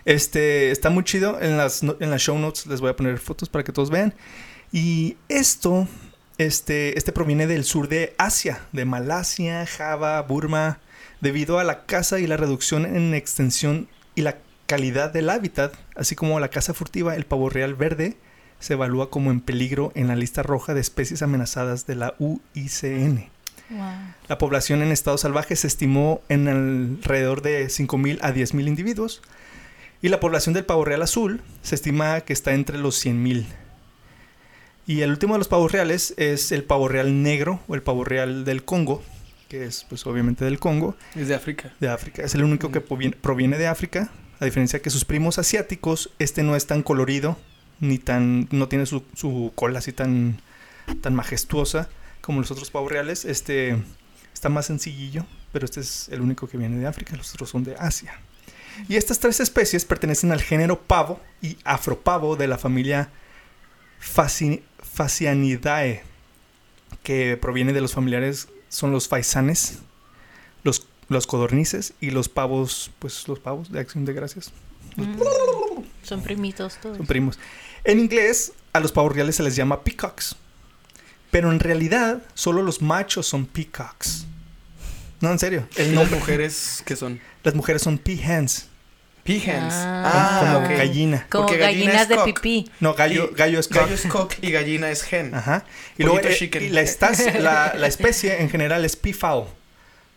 Este 0.06 0.72
está 0.72 0.90
muy 0.90 1.04
chido. 1.04 1.42
En 1.42 1.58
las, 1.58 1.84
en 1.84 2.10
las 2.10 2.22
show 2.22 2.38
notes 2.38 2.66
les 2.66 2.82
voy 2.82 2.90
a 2.90 2.96
poner 2.96 3.20
fotos 3.20 3.50
para 3.50 3.64
que 3.64 3.72
todos 3.72 3.90
vean. 3.90 4.14
Y 4.72 5.18
esto, 5.30 5.88
este, 6.38 6.98
este 6.98 7.12
proviene 7.12 7.48
del 7.48 7.64
sur 7.64 7.88
de 7.88 8.16
Asia, 8.18 8.62
de 8.72 8.86
Malasia, 8.86 9.66
Java, 9.66 10.22
Burma, 10.24 10.80
debido 11.22 11.60
a 11.60 11.64
la 11.64 11.86
caza 11.86 12.20
y 12.20 12.28
la 12.28 12.38
reducción 12.38 12.86
en 12.86 13.14
extensión 13.14 13.88
y 14.16 14.22
la 14.22 14.38
calidad 14.66 15.12
del 15.12 15.30
hábitat, 15.30 15.74
así 15.96 16.16
como 16.16 16.40
la 16.40 16.50
caza 16.50 16.74
furtiva, 16.74 17.16
el 17.16 17.26
pavo 17.26 17.50
real 17.50 17.76
verde 17.76 18.18
se 18.60 18.74
evalúa 18.74 19.10
como 19.10 19.30
en 19.30 19.42
peligro 19.42 19.92
en 19.94 20.08
la 20.08 20.16
lista 20.16 20.42
roja 20.42 20.74
de 20.74 20.82
especies 20.82 21.22
amenazadas 21.22 21.86
de 21.86 21.96
la 21.96 22.16
UICN. 22.18 23.30
Wow. 23.70 23.80
La 24.28 24.38
población 24.38 24.82
en 24.82 24.92
estado 24.92 25.18
salvaje 25.18 25.56
se 25.56 25.68
estimó 25.68 26.22
en 26.30 26.48
alrededor 26.48 27.42
de 27.42 27.68
5.000 27.68 28.20
a 28.22 28.34
10.000 28.34 28.68
individuos. 28.68 29.22
Y 30.04 30.10
la 30.10 30.20
población 30.20 30.54
del 30.54 30.66
pavo 30.66 30.84
real 30.84 31.02
azul 31.02 31.42
se 31.62 31.76
estima 31.76 32.20
que 32.22 32.34
está 32.34 32.54
entre 32.54 32.78
los 32.78 33.04
100.000. 33.04 33.46
Y 34.86 35.00
el 35.00 35.12
último 35.12 35.34
de 35.34 35.38
los 35.38 35.48
pavos 35.48 35.72
reales 35.72 36.14
es 36.18 36.52
el 36.52 36.66
pavo 36.66 36.90
real 36.90 37.24
negro 37.24 37.62
o 37.70 37.74
el 37.74 37.82
pavo 37.82 38.04
real 38.04 38.44
del 38.44 38.66
Congo, 38.66 39.02
que 39.48 39.64
es 39.64 39.86
pues 39.88 40.06
obviamente 40.06 40.44
del 40.44 40.60
Congo, 40.60 40.98
Es 41.16 41.30
de 41.30 41.36
África. 41.36 41.72
de 41.80 41.88
África. 41.88 42.22
Es 42.22 42.36
el 42.36 42.44
único 42.44 42.70
que 42.70 42.82
proviene, 42.82 43.16
proviene 43.16 43.58
de 43.58 43.68
África, 43.68 44.12
a 44.42 44.46
diferencia 44.46 44.82
que 44.82 44.90
sus 44.90 45.06
primos 45.06 45.40
asiáticos, 45.40 46.10
este 46.20 46.44
no 46.44 46.58
es 46.58 46.68
tan 46.68 46.84
colorido, 46.84 47.38
ni 47.80 47.98
tan, 47.98 48.50
no 48.52 48.68
tiene 48.68 48.86
su, 48.86 49.06
su 49.16 49.54
cola 49.56 49.80
así 49.80 49.94
tan, 49.94 50.42
tan 51.00 51.16
majestuosa 51.16 51.88
como 52.20 52.42
los 52.42 52.52
otros 52.52 52.72
pavos 52.72 52.92
reales. 52.92 53.24
Este 53.24 53.78
está 54.34 54.50
más 54.50 54.66
sencillillo, 54.66 55.26
pero 55.54 55.64
este 55.64 55.80
es 55.80 56.10
el 56.10 56.20
único 56.20 56.50
que 56.50 56.58
viene 56.58 56.78
de 56.78 56.88
África, 56.88 57.16
los 57.16 57.34
otros 57.34 57.50
son 57.50 57.64
de 57.64 57.78
Asia. 57.80 58.20
Y 58.88 58.96
estas 58.96 59.20
tres 59.20 59.40
especies 59.40 59.86
pertenecen 59.86 60.32
al 60.32 60.42
género 60.42 60.82
pavo 60.82 61.20
y 61.42 61.58
afropavo 61.64 62.36
de 62.36 62.48
la 62.48 62.58
familia 62.58 63.10
Faci- 64.02 64.62
Facianidae, 64.82 66.04
que 67.04 67.38
proviene 67.38 67.74
de 67.74 67.82
los 67.82 67.94
familiares, 67.94 68.48
son 68.70 68.92
los 68.92 69.08
faisanes, 69.08 69.80
los, 70.64 70.88
los 71.10 71.28
codornices 71.28 71.94
y 72.02 72.12
los 72.12 72.30
pavos, 72.30 72.92
pues 73.00 73.28
los 73.28 73.40
pavos 73.40 73.72
de 73.72 73.80
acción 73.80 74.06
de 74.06 74.14
gracias. 74.14 74.52
Mm. 74.96 75.22
Son 76.04 76.22
primitos 76.22 76.78
todos. 76.82 76.98
Son 76.98 77.06
primos. 77.06 77.40
En 77.84 78.00
inglés, 78.00 78.54
a 78.74 78.80
los 78.80 78.92
pavos 78.92 79.14
reales 79.14 79.36
se 79.36 79.44
les 79.44 79.56
llama 79.56 79.84
peacocks. 79.84 80.36
Pero 81.32 81.52
en 81.52 81.60
realidad, 81.60 82.22
solo 82.34 82.62
los 82.62 82.82
machos 82.82 83.26
son 83.28 83.46
peacocks. 83.46 84.26
No, 85.24 85.32
en 85.32 85.40
serio. 85.40 85.66
¿Y 85.78 85.82
El 85.84 85.96
las 85.96 86.12
mujeres 86.12 86.84
qué 86.86 86.98
son? 86.98 87.22
Las 87.44 87.56
mujeres 87.56 87.82
son 87.82 87.98
peahens. 87.98 88.68
Peahens. 89.24 89.74
Ah. 89.74 90.42
como 90.54 90.66
ok. 90.66 90.72
gallina. 90.78 91.26
Como 91.30 91.46
Porque 91.46 91.60
gallina 91.62 91.86
gallinas 91.94 92.10
de 92.10 92.16
cock. 92.16 92.26
pipí. 92.26 92.70
No, 92.82 92.94
gallo, 92.94 93.30
Y- 93.32 93.36
gallo 93.36 93.58
es 93.60 93.70
cock. 93.70 93.78
Gallo 93.78 93.96
es 93.96 94.06
cock 94.08 94.34
y 94.42 94.52
gallina 94.52 94.92
es 94.92 95.14
hen. 95.14 95.34
Ajá. 95.34 95.64
Y 95.98 96.04
Pollito 96.04 96.14
luego 96.24 96.28
eh, 96.28 96.36
chicken. 96.38 96.64
y 96.64 96.70
la, 96.70 96.82
estas- 96.82 97.34
la, 97.40 97.74
la 97.78 97.88
especie 97.88 98.42
en 98.42 98.50
general 98.50 98.84
es 98.84 98.98
peafowl. 98.98 99.46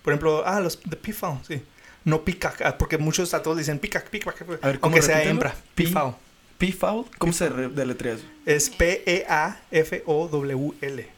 Por 0.02 0.12
ejemplo, 0.12 0.42
ah, 0.44 0.58
los 0.58 0.80
de 0.84 0.96
peafowl, 0.96 1.38
sí. 1.46 1.62
No 2.04 2.22
peacock, 2.24 2.62
ah, 2.64 2.76
porque 2.76 2.98
muchos 2.98 3.32
a 3.32 3.42
todos 3.42 3.58
dicen 3.58 3.78
peacock, 3.78 4.04
peacock, 4.08 4.34
peacock, 4.38 4.64
A 4.64 4.66
ver, 4.68 4.80
¿cómo 4.80 4.96
aunque 4.96 5.06
sea 5.06 5.22
hembra. 5.22 5.54
Pi- 5.76 5.84
Peafowl. 5.84 6.14
Peafowl, 6.58 7.04
¿cómo 7.18 7.32
se 7.32 7.48
re- 7.48 7.68
deletrea 7.68 8.14
eso? 8.14 8.24
Es 8.44 8.70
P-E-A-F-O-W-L. 9.86 11.08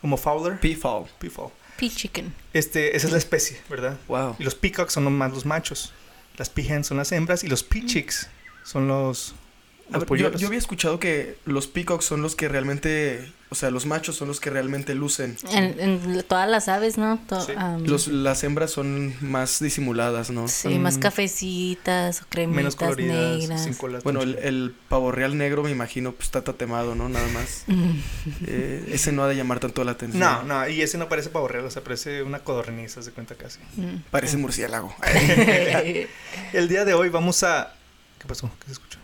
Como 0.00 0.16
fowler. 0.16 0.58
Peafowl. 0.60 1.06
Peafowl. 1.18 1.50
Pea 1.82 1.90
chicken. 1.90 2.32
Este, 2.52 2.96
esa 2.96 3.08
es 3.08 3.12
la 3.12 3.18
especie, 3.18 3.60
¿verdad? 3.68 3.98
Wow. 4.06 4.36
Y 4.38 4.44
los 4.44 4.54
peacocks 4.54 4.92
son 4.92 5.12
más 5.12 5.32
los 5.32 5.44
machos. 5.44 5.92
Las 6.38 6.48
peahens 6.48 6.86
son 6.86 6.96
las 6.96 7.10
hembras 7.10 7.42
y 7.42 7.48
los 7.48 7.64
peachicks 7.64 8.28
son 8.62 8.86
los, 8.86 9.34
los 9.34 9.34
ver, 9.90 10.18
yo, 10.38 10.46
había 10.46 10.58
escuchado 10.58 10.98
que 10.98 11.36
los 11.44 11.66
peacocks 11.66 12.04
son 12.04 12.22
los 12.22 12.34
que 12.34 12.48
realmente, 12.48 13.30
o 13.50 13.54
sea, 13.54 13.70
los 13.70 13.84
machos 13.84 14.16
son 14.16 14.28
los 14.28 14.40
que 14.40 14.48
realmente 14.50 14.94
lucen. 14.94 15.36
En, 15.52 15.78
en 15.78 16.22
todas 16.22 16.48
las 16.48 16.68
aves, 16.68 16.96
¿no? 16.98 17.18
To- 17.28 17.40
Sí. 17.44 17.52
am, 17.56 17.84
Los, 17.84 18.06
las 18.08 18.42
hembras 18.44 18.70
son 18.70 19.14
más 19.20 19.58
disimuladas, 19.60 20.30
¿no? 20.30 20.48
sí, 20.48 20.62
son 20.72 20.82
más 20.82 20.96
cafecitas 20.98 22.22
o 22.22 22.26
cremitas 22.28 22.56
menos 22.56 22.76
coloridas, 22.76 23.38
negras. 23.38 23.64
sin. 23.64 23.76
Bueno, 24.02 24.22
el, 24.22 24.38
el 24.38 24.74
pavo 24.88 25.12
real 25.12 25.36
negro 25.36 25.62
me 25.62 25.70
imagino 25.70 26.12
pues 26.12 26.24
está 26.26 26.42
tatemado, 26.42 26.94
¿no? 26.94 27.08
Nada 27.08 27.26
más. 27.28 27.64
Mm. 27.72 27.98
Eh, 28.46 28.84
ese 28.92 29.12
no 29.12 29.24
ha 29.24 29.28
de 29.28 29.34
llamar 29.36 29.58
tanto 29.60 29.82
la 29.84 29.92
atención. 29.92 30.20
No, 30.20 30.42
no, 30.44 30.68
y 30.68 30.80
ese 30.82 30.96
no 30.98 31.08
parece 31.08 31.28
pavo 31.30 31.48
real, 31.48 31.64
o 31.64 31.70
sea, 31.70 31.82
parece 31.82 32.22
una 32.22 32.40
codorniz, 32.40 32.96
haz 32.96 33.06
de 33.06 33.12
cuenta 33.12 33.34
casi. 33.34 33.58
Mm. 33.76 34.02
Parece 34.10 34.36
murciélago. 34.36 34.94
El 36.52 36.68
día 36.68 36.84
de 36.84 36.94
hoy 36.94 37.08
vamos 37.08 37.42
a... 37.42 37.74
¿Qué 38.18 38.26
pasó? 38.28 38.50
¿Qué 38.60 38.66
se 38.66 38.72
escuchó? 38.72 38.98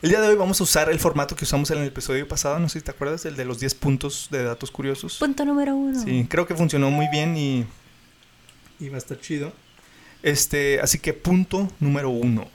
El 0.00 0.10
día 0.10 0.20
de 0.20 0.28
hoy 0.28 0.36
vamos 0.36 0.60
a 0.60 0.64
usar 0.64 0.90
el 0.90 1.00
formato 1.00 1.34
que 1.34 1.44
usamos 1.44 1.70
en 1.72 1.78
el 1.78 1.88
episodio 1.88 2.26
pasado, 2.28 2.58
no 2.60 2.68
sé 2.68 2.78
si 2.78 2.84
te 2.84 2.92
acuerdas, 2.92 3.24
el 3.24 3.36
de 3.36 3.44
los 3.44 3.58
10 3.58 3.74
puntos 3.74 4.28
de 4.30 4.44
datos 4.44 4.70
curiosos. 4.70 5.16
Punto 5.18 5.44
número 5.44 5.74
uno. 5.74 6.00
Sí, 6.00 6.26
creo 6.30 6.46
que 6.46 6.54
funcionó 6.54 6.90
muy 6.90 7.08
bien 7.08 7.36
y, 7.36 7.66
y 8.78 8.88
va 8.88 8.94
a 8.94 8.98
estar 8.98 9.18
chido. 9.18 9.52
Este, 10.22 10.80
así 10.80 10.98
que 10.98 11.14
punto 11.14 11.68
número 11.80 12.10
uno. 12.10 12.48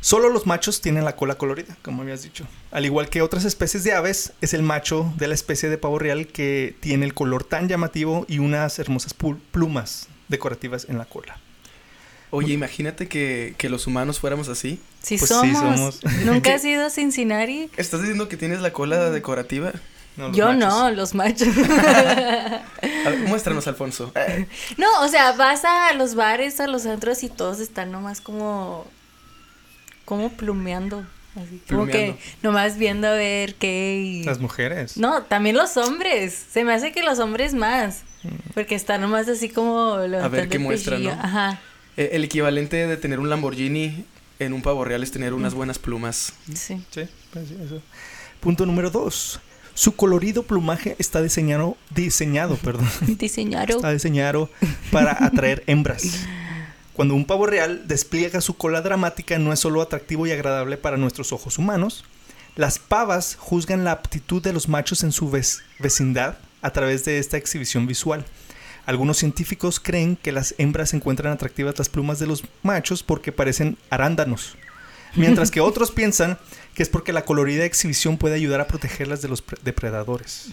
Solo 0.00 0.28
los 0.28 0.46
machos 0.46 0.80
tienen 0.80 1.04
la 1.04 1.16
cola 1.16 1.36
colorida, 1.36 1.78
como 1.82 2.02
habías 2.02 2.22
dicho. 2.22 2.46
Al 2.72 2.84
igual 2.84 3.08
que 3.08 3.22
otras 3.22 3.44
especies 3.44 3.84
de 3.84 3.94
aves, 3.94 4.32
es 4.42 4.52
el 4.52 4.62
macho 4.62 5.10
de 5.16 5.28
la 5.28 5.34
especie 5.34 5.70
de 5.70 5.78
pavo 5.78 5.98
real 5.98 6.26
que 6.26 6.76
tiene 6.80 7.06
el 7.06 7.14
color 7.14 7.44
tan 7.44 7.68
llamativo 7.68 8.26
y 8.28 8.38
unas 8.38 8.78
hermosas 8.78 9.14
plumas 9.14 10.08
decorativas 10.28 10.86
en 10.90 10.98
la 10.98 11.06
cola. 11.06 11.38
Oye, 12.34 12.52
imagínate 12.52 13.06
que, 13.06 13.54
que 13.58 13.68
los 13.68 13.86
humanos 13.86 14.18
fuéramos 14.18 14.48
así. 14.48 14.80
Sí, 15.00 15.18
Pues 15.18 15.30
sí, 15.30 15.52
somos. 15.54 16.00
¿Nunca 16.24 16.54
has 16.54 16.64
ido 16.64 16.84
a 16.84 16.90
Cincinnati? 16.90 17.70
¿Estás 17.76 18.00
diciendo 18.00 18.28
que 18.28 18.36
tienes 18.36 18.60
la 18.60 18.72
cola 18.72 19.10
decorativa? 19.10 19.70
No, 20.16 20.28
los 20.28 20.36
Yo 20.36 20.46
machos. 20.46 20.58
no, 20.58 20.90
los 20.90 21.14
machos. 21.14 21.48
A 21.68 23.08
ver, 23.08 23.18
muéstranos, 23.28 23.68
Alfonso. 23.68 24.12
No, 24.76 24.88
o 25.02 25.08
sea, 25.08 25.30
vas 25.32 25.64
a 25.64 25.92
los 25.92 26.16
bares, 26.16 26.58
a 26.58 26.66
los 26.66 26.82
centros 26.82 27.22
y 27.22 27.28
todos 27.28 27.60
están 27.60 27.92
nomás 27.92 28.20
como. 28.20 28.84
como 30.04 30.30
plumeando. 30.30 31.06
Así, 31.36 31.60
como 31.68 31.86
que 31.86 32.16
nomás 32.42 32.78
viendo 32.78 33.06
a 33.06 33.12
ver 33.12 33.54
qué 33.54 34.00
y. 34.02 34.24
Las 34.24 34.40
mujeres. 34.40 34.96
No, 34.96 35.22
también 35.22 35.54
los 35.54 35.76
hombres. 35.76 36.34
Se 36.52 36.64
me 36.64 36.72
hace 36.72 36.90
que 36.90 37.04
los 37.04 37.20
hombres 37.20 37.54
más. 37.54 38.02
Mm. 38.24 38.52
Porque 38.54 38.74
están 38.74 39.02
nomás 39.02 39.28
así 39.28 39.48
como. 39.48 39.98
levantando 39.98 40.48
qué 40.48 40.56
el 40.56 40.62
muestran. 40.62 41.04
¿no? 41.04 41.10
Ajá. 41.10 41.60
Eh, 41.96 42.10
el 42.12 42.24
equivalente 42.24 42.86
de 42.86 42.96
tener 42.96 43.18
un 43.20 43.28
Lamborghini 43.30 44.04
en 44.38 44.52
un 44.52 44.62
pavo 44.62 44.84
real 44.84 45.02
es 45.02 45.10
tener 45.12 45.32
unas 45.32 45.54
buenas 45.54 45.78
plumas. 45.78 46.32
Sí. 46.54 46.82
Sí, 46.90 47.02
pues 47.32 47.48
sí, 47.48 47.56
eso. 47.64 47.80
Punto 48.40 48.66
número 48.66 48.90
dos. 48.90 49.40
Su 49.74 49.96
colorido 49.96 50.44
plumaje 50.44 50.94
está 51.00 51.20
diseñado, 51.22 51.76
diseñado, 51.90 52.56
perdón, 52.56 52.88
Diseñaron. 53.18 53.76
está 53.76 53.90
diseñado 53.92 54.48
para 54.92 55.24
atraer 55.24 55.64
hembras. 55.66 56.04
Cuando 56.92 57.14
un 57.16 57.24
pavo 57.24 57.46
real 57.46 57.82
despliega 57.88 58.40
su 58.40 58.56
cola 58.56 58.80
dramática 58.82 59.36
no 59.40 59.52
es 59.52 59.58
solo 59.58 59.82
atractivo 59.82 60.28
y 60.28 60.30
agradable 60.30 60.76
para 60.76 60.96
nuestros 60.96 61.32
ojos 61.32 61.58
humanos. 61.58 62.04
Las 62.54 62.78
pavas 62.78 63.34
juzgan 63.36 63.82
la 63.82 63.90
aptitud 63.90 64.40
de 64.40 64.52
los 64.52 64.68
machos 64.68 65.02
en 65.02 65.10
su 65.10 65.28
vec- 65.28 65.60
vecindad 65.80 66.36
a 66.62 66.70
través 66.70 67.04
de 67.04 67.18
esta 67.18 67.36
exhibición 67.36 67.88
visual. 67.88 68.24
Algunos 68.86 69.16
científicos 69.16 69.80
creen 69.80 70.16
que 70.16 70.32
las 70.32 70.54
hembras 70.58 70.92
encuentran 70.94 71.32
atractivas 71.32 71.78
las 71.78 71.88
plumas 71.88 72.18
de 72.18 72.26
los 72.26 72.44
machos 72.62 73.02
porque 73.02 73.32
parecen 73.32 73.78
arándanos, 73.90 74.56
mientras 75.14 75.50
que 75.50 75.60
otros 75.60 75.90
piensan 75.90 76.38
que 76.74 76.82
es 76.82 76.88
porque 76.88 77.12
la 77.12 77.24
colorida 77.24 77.64
exhibición 77.64 78.18
puede 78.18 78.34
ayudar 78.34 78.60
a 78.60 78.66
protegerlas 78.66 79.22
de 79.22 79.28
los 79.28 79.42
pre- 79.42 79.58
depredadores. 79.64 80.48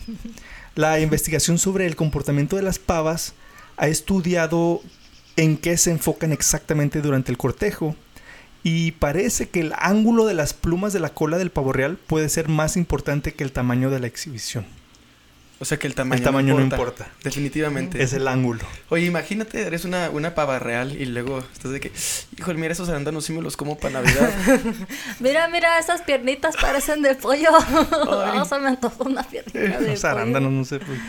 La 0.75 0.99
investigación 0.99 1.57
sobre 1.57 1.87
el 1.87 1.95
comportamiento 1.95 2.55
de 2.55 2.61
las 2.61 2.79
pavas 2.79 3.33
ha 3.77 3.87
estudiado 3.87 4.81
en 5.35 5.57
qué 5.57 5.77
se 5.77 5.91
enfocan 5.91 6.31
exactamente 6.31 7.01
durante 7.01 7.31
el 7.31 7.37
cortejo 7.37 7.95
y 8.63 8.91
parece 8.91 9.49
que 9.49 9.61
el 9.61 9.73
ángulo 9.79 10.25
de 10.27 10.35
las 10.35 10.53
plumas 10.53 10.93
de 10.93 10.99
la 10.99 11.09
cola 11.09 11.39
del 11.39 11.49
pavo 11.49 11.73
real 11.73 11.97
puede 11.97 12.29
ser 12.29 12.47
más 12.47 12.77
importante 12.77 13.33
que 13.33 13.43
el 13.43 13.51
tamaño 13.51 13.89
de 13.89 13.99
la 13.99 14.07
exhibición. 14.07 14.65
O 15.61 15.65
sea 15.65 15.77
que 15.77 15.85
el 15.85 15.93
tamaño, 15.93 16.17
el 16.17 16.23
tamaño 16.23 16.55
no 16.55 16.61
importa, 16.61 17.11
Definitivamente. 17.23 18.01
es 18.01 18.13
el 18.13 18.27
ángulo. 18.27 18.61
Oye, 18.89 19.05
imagínate, 19.05 19.61
eres 19.61 19.85
una, 19.85 20.09
una 20.09 20.33
pava 20.33 20.57
real 20.57 20.99
y 20.99 21.05
luego 21.05 21.37
estás 21.53 21.71
de 21.71 21.79
que, 21.79 21.91
híjole, 22.37 22.59
mira 22.59 22.73
esos 22.73 22.89
arándanos 22.89 23.25
sí 23.25 23.31
me 23.33 23.43
los 23.43 23.55
como 23.57 23.77
para 23.77 24.01
Navidad. 24.01 24.31
Mira, 25.19 25.47
mira, 25.49 25.77
esas 25.77 26.01
piernitas 26.01 26.55
parecen 26.59 27.03
de 27.03 27.13
pollo. 27.15 27.49
Oh, 27.91 28.43
se 28.45 28.57
me 28.59 28.69
antojó 28.69 29.03
una 29.03 29.21
piernita 29.23 29.59
de 29.79 29.91
Los 29.91 30.01
pollo. 30.01 30.07
arándanos, 30.11 30.51
no 30.51 30.65
sé. 30.65 30.79
pues. 30.79 30.99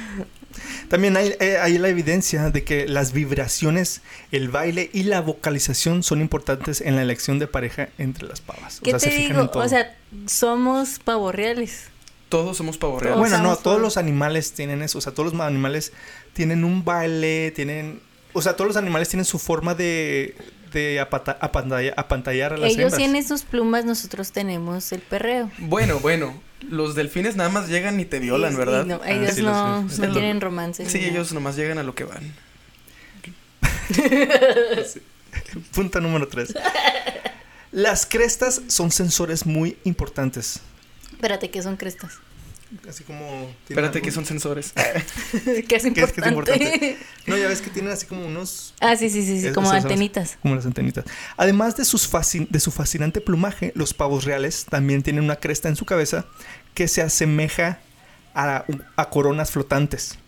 También 0.88 1.16
hay, 1.16 1.34
eh, 1.40 1.56
hay 1.58 1.78
la 1.78 1.88
evidencia 1.88 2.50
de 2.50 2.62
que 2.62 2.86
las 2.86 3.12
vibraciones, 3.14 4.02
el 4.32 4.50
baile 4.50 4.90
y 4.92 5.04
la 5.04 5.22
vocalización 5.22 6.02
son 6.02 6.20
importantes 6.20 6.82
en 6.82 6.96
la 6.96 7.02
elección 7.02 7.38
de 7.38 7.46
pareja 7.46 7.88
entre 7.96 8.28
las 8.28 8.42
pavas. 8.42 8.80
O 8.80 8.82
¿Qué 8.82 8.90
sea, 8.90 8.98
te 8.98 9.06
se 9.06 9.10
fijan 9.12 9.28
digo? 9.28 9.40
en 9.44 9.50
todo. 9.50 9.64
O 9.64 9.68
sea, 9.68 9.96
somos 10.26 10.98
pavorreales. 10.98 11.84
Todos 12.32 12.56
somos 12.56 12.78
pavo 12.78 12.98
reales. 12.98 13.18
bueno, 13.20 13.38
no, 13.38 13.50
todos 13.50 13.62
todo. 13.62 13.78
los 13.78 13.96
animales 13.96 14.52
tienen 14.52 14.82
eso. 14.82 14.98
O 14.98 15.00
sea, 15.00 15.12
todos 15.12 15.32
los 15.32 15.40
animales 15.40 15.92
tienen 16.32 16.64
un 16.64 16.84
baile, 16.84 17.52
tienen... 17.52 18.00
O 18.32 18.40
sea, 18.42 18.54
todos 18.56 18.68
los 18.68 18.76
animales 18.76 19.08
tienen 19.10 19.26
su 19.26 19.38
forma 19.38 19.74
de, 19.74 20.34
de 20.72 20.98
apata- 21.00 21.38
apantalla- 21.40 21.92
apantallar 21.96 22.54
a 22.54 22.56
las 22.56 22.70
Ellos 22.70 22.78
hembras. 22.84 22.96
tienen 22.98 23.28
sus 23.28 23.42
plumas, 23.42 23.84
nosotros 23.84 24.32
tenemos 24.32 24.90
el 24.92 25.00
perreo. 25.00 25.50
Bueno, 25.58 26.00
bueno, 26.00 26.40
los 26.68 26.94
delfines 26.94 27.36
nada 27.36 27.50
más 27.50 27.68
llegan 27.68 28.00
y 28.00 28.06
te 28.06 28.18
violan, 28.20 28.56
¿verdad? 28.56 28.86
no, 28.86 29.00
Ah, 29.04 29.10
ellos 29.10 29.34
sí, 29.34 29.42
los 29.42 29.52
no, 29.54 29.82
no 29.82 29.88
Sí, 29.90 30.00
tienen 30.00 30.40
romance. 30.40 30.88
Sí, 30.88 31.04
ellos 31.04 31.32
nomás 31.34 31.56
llegan 31.56 31.76
a 31.76 31.82
lo 31.82 31.94
que 31.94 32.04
van. 32.04 32.32
Punto 35.74 36.00
número 36.00 36.28
3. 36.28 36.54
Las 37.72 38.06
crestas 38.06 38.62
son 38.68 38.90
sensores 38.90 39.46
muy 39.46 39.76
importantes. 39.84 40.60
Espérate, 41.22 41.50
¿qué 41.50 41.62
son 41.62 41.76
crestas? 41.76 42.14
Así 42.88 43.04
como... 43.04 43.54
Espérate 43.68 44.02
que 44.02 44.10
son 44.10 44.24
sensores. 44.26 44.72
¿Qué 45.32 45.60
es 45.60 45.66
¿Qué 45.68 45.76
es- 45.76 45.82
qué 45.82 45.88
importante? 45.88 46.24
es 46.24 46.26
importante? 46.32 46.98
No, 47.28 47.36
ya 47.36 47.46
ves 47.46 47.60
que 47.60 47.70
tienen 47.70 47.92
así 47.92 48.06
como 48.06 48.26
unos... 48.26 48.74
ah, 48.80 48.96
sí, 48.96 49.08
sí, 49.08 49.24
sí, 49.24 49.40
sí 49.40 49.46
Es- 49.46 49.54
como 49.54 49.70
antenitas. 49.70 50.36
Como 50.42 50.56
las 50.56 50.66
antenitas. 50.66 51.04
Además 51.36 51.76
de, 51.76 51.84
sus 51.84 52.10
fascin- 52.10 52.48
de 52.48 52.58
su 52.58 52.72
fascinante 52.72 53.20
plumaje, 53.20 53.70
los 53.76 53.94
pavos 53.94 54.24
reales 54.24 54.64
también 54.68 55.04
tienen 55.04 55.22
una 55.22 55.36
cresta 55.36 55.68
en 55.68 55.76
su 55.76 55.84
cabeza 55.84 56.26
que 56.74 56.88
se 56.88 57.02
asemeja 57.02 57.78
a, 58.34 58.64
a 58.96 59.10
coronas 59.10 59.52
flotantes. 59.52 60.18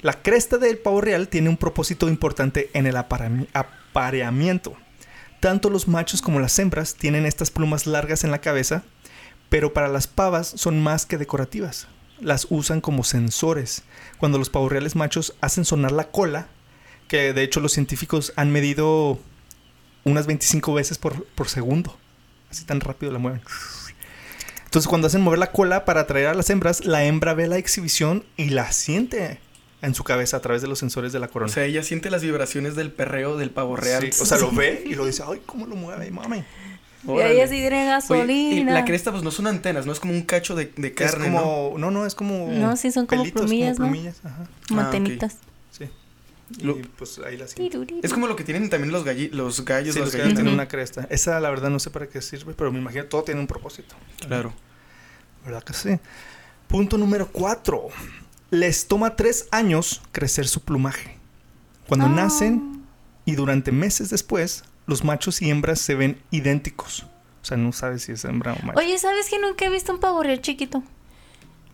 La 0.00 0.14
cresta 0.22 0.56
del 0.56 0.78
pavo 0.78 1.02
real 1.02 1.28
tiene 1.28 1.50
un 1.50 1.58
propósito 1.58 2.08
importante 2.08 2.70
en 2.72 2.86
el 2.86 2.96
apareamiento. 2.96 4.74
Tanto 5.40 5.68
los 5.68 5.86
machos 5.86 6.22
como 6.22 6.40
las 6.40 6.58
hembras 6.58 6.94
tienen 6.94 7.26
estas 7.26 7.50
plumas 7.50 7.86
largas 7.86 8.24
en 8.24 8.30
la 8.30 8.38
cabeza, 8.40 8.84
pero 9.50 9.74
para 9.74 9.88
las 9.88 10.06
pavas 10.06 10.46
son 10.56 10.82
más 10.82 11.04
que 11.04 11.18
decorativas. 11.18 11.86
Las 12.20 12.46
usan 12.48 12.80
como 12.80 13.04
sensores. 13.04 13.82
Cuando 14.18 14.38
los 14.38 14.48
pavos 14.48 14.72
reales 14.72 14.96
machos 14.96 15.34
hacen 15.42 15.64
sonar 15.66 15.92
la 15.92 16.04
cola, 16.10 16.48
que 17.08 17.32
de 17.34 17.42
hecho 17.42 17.60
los 17.60 17.72
científicos 17.72 18.32
han 18.36 18.50
medido 18.50 19.18
unas 20.04 20.26
25 20.26 20.72
veces 20.72 20.96
por, 20.96 21.24
por 21.26 21.48
segundo. 21.48 21.98
Así 22.50 22.64
tan 22.64 22.80
rápido 22.80 23.12
la 23.12 23.18
mueven. 23.18 23.42
Entonces 24.64 24.88
cuando 24.88 25.08
hacen 25.08 25.20
mover 25.20 25.38
la 25.38 25.50
cola 25.50 25.84
para 25.84 26.02
atraer 26.02 26.28
a 26.28 26.34
las 26.34 26.48
hembras, 26.48 26.84
la 26.84 27.04
hembra 27.04 27.34
ve 27.34 27.48
la 27.48 27.58
exhibición 27.58 28.24
y 28.36 28.50
la 28.50 28.70
siente 28.70 29.40
en 29.82 29.94
su 29.94 30.04
cabeza 30.04 30.36
a 30.36 30.40
través 30.40 30.62
de 30.62 30.68
los 30.68 30.78
sensores 30.78 31.12
de 31.12 31.18
la 31.18 31.26
O 31.26 31.30
corona. 31.30 31.52
sea, 31.52 31.64
ella 31.64 31.82
siente 31.82 32.10
las 32.10 32.22
vibraciones 32.22 32.76
del 32.76 32.92
perreo 32.92 33.36
del 33.36 33.50
pavo 33.50 33.76
real. 33.76 34.12
Sí, 34.12 34.22
o 34.22 34.26
sea, 34.26 34.38
lo 34.38 34.50
ve 34.52 34.84
y 34.86 34.94
lo 34.94 35.06
dice, 35.06 35.24
ay, 35.26 35.40
¿cómo 35.44 35.66
lo 35.66 35.74
mueve, 35.74 36.10
mami? 36.10 36.44
Y 37.08 37.20
ahí 37.20 37.40
así 37.40 37.54
tienen 37.54 37.72
Oye, 37.80 37.84
y 37.84 37.88
gasolina. 37.88 38.72
la 38.74 38.84
cresta 38.84 39.10
pues 39.10 39.22
no 39.22 39.30
son 39.30 39.46
antenas, 39.46 39.86
no 39.86 39.92
es 39.92 40.00
como 40.00 40.12
un 40.12 40.22
cacho 40.22 40.54
de, 40.54 40.70
de 40.76 40.92
carne, 40.92 41.30
¿no? 41.30 41.38
como, 41.42 41.78
no, 41.78 41.90
no, 41.90 42.04
es 42.06 42.14
como 42.14 42.48
No, 42.50 42.76
sí, 42.76 42.90
son 42.92 43.06
como 43.06 43.22
pelitos, 43.22 43.42
plumillas, 43.42 43.78
¿no? 43.78 43.86
plumillas, 43.86 44.20
ajá, 44.24 44.46
Como 44.68 44.80
Ah, 44.82 44.90
sí. 45.70 45.88
Lo- 46.62 46.76
Y 46.78 46.82
pues 46.82 47.18
ahí 47.24 47.36
la. 47.36 47.46
Es 48.02 48.12
como 48.12 48.26
lo 48.26 48.36
que 48.36 48.44
tienen 48.44 48.68
también 48.70 48.92
los, 48.92 49.04
galli- 49.06 49.30
los 49.30 49.64
gallos, 49.64 49.94
Sí, 49.94 50.00
los 50.00 50.10
que 50.10 50.18
gallinas. 50.18 50.36
tienen 50.38 50.52
una 50.52 50.68
cresta. 50.68 51.06
Esa 51.08 51.38
la 51.40 51.48
verdad 51.48 51.70
no 51.70 51.78
sé 51.78 51.90
para 51.90 52.08
qué 52.08 52.20
sirve, 52.20 52.54
pero 52.54 52.72
me 52.72 52.78
imagino 52.80 53.04
todo 53.06 53.22
tiene 53.22 53.40
un 53.40 53.46
propósito. 53.46 53.94
Claro. 54.26 54.52
¿Verdad 55.44 55.62
que 55.62 55.72
sí? 55.72 55.98
Punto 56.68 56.98
número 56.98 57.28
4. 57.30 57.88
Les 58.50 58.86
toma 58.88 59.16
tres 59.16 59.46
años 59.52 60.02
crecer 60.12 60.48
su 60.48 60.60
plumaje. 60.60 61.16
Cuando 61.88 62.06
Ah. 62.06 62.10
nacen 62.10 62.82
y 63.24 63.36
durante 63.36 63.70
meses 63.72 64.10
después, 64.10 64.64
los 64.90 65.04
machos 65.04 65.40
y 65.40 65.50
hembras 65.50 65.80
se 65.80 65.94
ven 65.94 66.20
idénticos. 66.30 67.06
O 67.42 67.44
sea, 67.44 67.56
no 67.56 67.72
sabes 67.72 68.02
si 68.02 68.12
es 68.12 68.24
hembra 68.24 68.52
o 68.52 68.66
macho. 68.66 68.78
Oye, 68.78 68.98
¿sabes 68.98 69.30
que 69.30 69.38
nunca 69.38 69.64
he 69.64 69.70
visto 69.70 69.92
un 69.92 70.00
pavo 70.00 70.22
real 70.22 70.42
chiquito? 70.42 70.82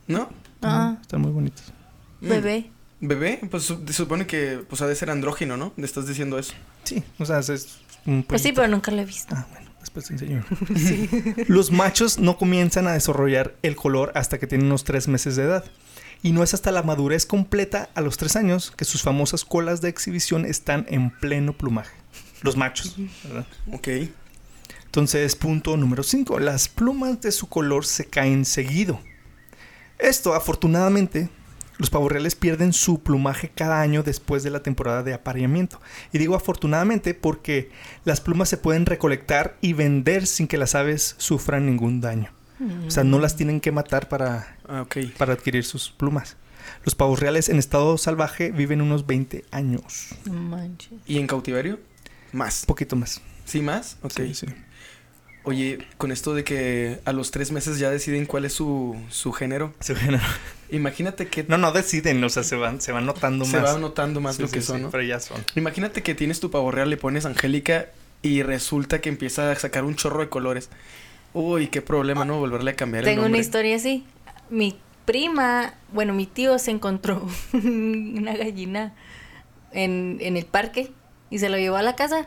¿No? 0.06 0.28
Ah, 0.62 0.96
Están 1.00 1.22
muy 1.22 1.32
bonitos. 1.32 1.72
Mm. 2.20 2.28
bebé. 2.28 2.70
¿Bebé? 3.00 3.40
Pues 3.50 3.64
se 3.64 3.92
supone 3.92 4.26
que 4.26 4.64
pues 4.68 4.80
ha 4.80 4.86
de 4.86 4.94
ser 4.94 5.10
andrógino, 5.10 5.56
¿no? 5.56 5.72
Le 5.76 5.84
estás 5.84 6.06
diciendo 6.06 6.38
eso. 6.38 6.54
Sí, 6.84 7.02
o 7.18 7.26
sea, 7.26 7.40
es 7.40 7.78
un 8.06 8.22
Pues 8.22 8.42
sí, 8.42 8.52
pero 8.52 8.68
nunca 8.68 8.90
lo 8.90 9.02
he 9.02 9.04
visto. 9.04 9.34
Ah, 9.36 9.46
bueno, 9.50 9.70
después 9.80 10.06
te 10.06 10.12
enseño. 10.14 10.44
Los 11.48 11.72
machos 11.72 12.18
no 12.18 12.38
comienzan 12.38 12.86
a 12.86 12.92
desarrollar 12.92 13.54
el 13.62 13.76
color 13.76 14.12
hasta 14.14 14.38
que 14.38 14.46
tienen 14.46 14.68
unos 14.68 14.84
tres 14.84 15.08
meses 15.08 15.36
de 15.36 15.44
edad. 15.44 15.64
Y 16.22 16.32
no 16.32 16.42
es 16.42 16.54
hasta 16.54 16.72
la 16.72 16.82
madurez 16.82 17.26
completa, 17.26 17.90
a 17.94 18.00
los 18.00 18.16
tres 18.16 18.36
años, 18.36 18.72
que 18.74 18.86
sus 18.86 19.02
famosas 19.02 19.44
colas 19.44 19.80
de 19.82 19.90
exhibición 19.90 20.46
están 20.46 20.86
en 20.88 21.10
pleno 21.10 21.52
plumaje. 21.52 21.94
Los 22.42 22.56
machos, 22.56 22.96
¿verdad? 23.24 23.46
Ok. 23.72 23.88
Entonces, 24.84 25.36
punto 25.36 25.76
número 25.76 26.02
5. 26.02 26.38
Las 26.38 26.68
plumas 26.68 27.20
de 27.20 27.32
su 27.32 27.48
color 27.48 27.84
se 27.84 28.06
caen 28.06 28.44
seguido. 28.44 29.00
Esto, 29.98 30.34
afortunadamente, 30.34 31.28
los 31.78 31.90
pavos 31.90 32.10
reales 32.10 32.34
pierden 32.34 32.72
su 32.72 33.02
plumaje 33.02 33.50
cada 33.54 33.80
año 33.80 34.02
después 34.02 34.42
de 34.42 34.50
la 34.50 34.62
temporada 34.62 35.02
de 35.02 35.14
apareamiento. 35.14 35.80
Y 36.12 36.18
digo 36.18 36.34
afortunadamente 36.34 37.14
porque 37.14 37.70
las 38.04 38.20
plumas 38.20 38.48
se 38.48 38.56
pueden 38.56 38.86
recolectar 38.86 39.56
y 39.60 39.72
vender 39.74 40.26
sin 40.26 40.46
que 40.48 40.58
las 40.58 40.74
aves 40.74 41.14
sufran 41.18 41.66
ningún 41.66 42.00
daño. 42.00 42.30
O 42.86 42.90
sea, 42.90 43.04
no 43.04 43.18
las 43.18 43.36
tienen 43.36 43.60
que 43.60 43.70
matar 43.70 44.08
para, 44.08 44.56
Ah, 44.66 44.86
para 45.18 45.34
adquirir 45.34 45.64
sus 45.64 45.90
plumas. 45.90 46.36
Los 46.84 46.94
pavos 46.94 47.20
reales 47.20 47.48
en 47.50 47.58
estado 47.58 47.98
salvaje 47.98 48.50
viven 48.50 48.80
unos 48.80 49.06
20 49.06 49.44
años. 49.50 50.08
Manches. 50.24 50.98
¿Y 51.06 51.18
en 51.18 51.26
cautiverio? 51.26 51.78
Más. 52.36 52.62
Un 52.62 52.66
poquito 52.66 52.94
más. 52.96 53.20
¿Sí 53.44 53.60
más? 53.62 53.96
Ok. 54.02 54.12
Sí, 54.16 54.34
sí. 54.34 54.46
Oye, 55.44 55.78
con 55.96 56.10
esto 56.10 56.34
de 56.34 56.42
que 56.42 56.98
a 57.04 57.12
los 57.12 57.30
tres 57.30 57.52
meses 57.52 57.78
ya 57.78 57.88
deciden 57.88 58.26
cuál 58.26 58.44
es 58.44 58.52
su, 58.52 58.96
su 59.10 59.32
género, 59.32 59.72
Se 59.78 59.94
van- 59.94 60.20
imagínate 60.72 61.28
que 61.28 61.44
No, 61.46 61.56
no 61.56 61.70
deciden, 61.70 62.22
o 62.24 62.28
sea, 62.28 62.42
se 62.42 62.56
van, 62.56 62.80
se 62.80 62.90
van 62.90 63.06
notando 63.06 63.44
se 63.44 63.60
más. 63.60 63.74
va 63.74 63.78
notando 63.78 64.20
más 64.20 64.36
Sí, 64.36 64.42
lo 64.42 64.48
sí, 64.48 64.54
que 64.54 64.60
sí, 64.60 64.66
son, 64.66 64.82
¿no? 64.82 64.90
Pero 64.90 65.04
ya 65.04 65.20
son. 65.20 65.44
Imagínate 65.54 66.02
que 66.02 66.16
tienes 66.16 66.40
tu 66.40 66.50
pavo 66.50 66.72
real, 66.72 66.90
le 66.90 66.96
pones 66.96 67.26
Angélica 67.26 67.86
y 68.22 68.42
resulta 68.42 69.00
que 69.00 69.08
empieza 69.08 69.52
a 69.52 69.54
sacar 69.54 69.84
un 69.84 69.94
chorro 69.94 70.18
de 70.20 70.28
colores. 70.28 70.68
Uy, 71.32 71.68
qué 71.68 71.80
problema, 71.80 72.24
¿no? 72.24 72.40
Volverle 72.40 72.72
a 72.72 72.76
cambiar 72.76 73.04
el 73.04 73.10
Tengo 73.10 73.20
una 73.20 73.28
nombre. 73.28 73.40
historia 73.42 73.76
así. 73.76 74.04
Mi 74.50 74.76
prima, 75.04 75.74
bueno, 75.92 76.12
mi 76.12 76.26
tío 76.26 76.58
se 76.58 76.72
encontró 76.72 77.24
una 77.52 78.36
gallina 78.36 78.94
en, 79.70 80.18
en 80.20 80.36
el 80.36 80.44
parque 80.46 80.90
y 81.30 81.38
se 81.38 81.48
lo 81.48 81.58
llevó 81.58 81.76
a 81.76 81.82
la 81.82 81.96
casa. 81.96 82.26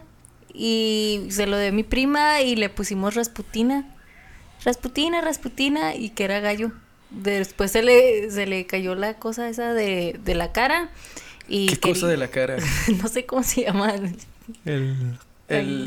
Y 0.53 1.27
se 1.29 1.46
lo 1.48 1.60
dio 1.60 1.70
a 1.70 1.72
mi 1.72 1.84
prima 1.84 2.41
y 2.41 2.56
le 2.56 2.70
pusimos 2.70 3.15
Rasputina. 3.15 3.86
Rasputina, 4.65 5.22
Rasputina 5.22 5.96
y 5.96 6.10
que 6.10 6.25
era 6.25 6.39
gallo. 6.39 6.72
Después 7.12 7.72
se 7.72 7.82
le, 7.82 8.29
se 8.29 8.46
le 8.46 8.65
cayó 8.65 8.96
la 8.96 9.15
cosa 9.15 9.50
esa 9.50 9.74
de, 9.74 10.20
de 10.24 10.36
la 10.36 10.51
cara. 10.51 10.89
Y 11.48 11.68
¿Qué 11.68 11.79
cosa 11.79 12.08
de 12.08 12.18
la 12.18 12.27
cara? 12.27 12.58
no 13.02 13.08
sé 13.08 13.26
cómo 13.26 13.43
se 13.43 13.63
llama. 13.63 13.93
El... 13.93 14.17
El, 14.65 15.17
el, 15.47 15.86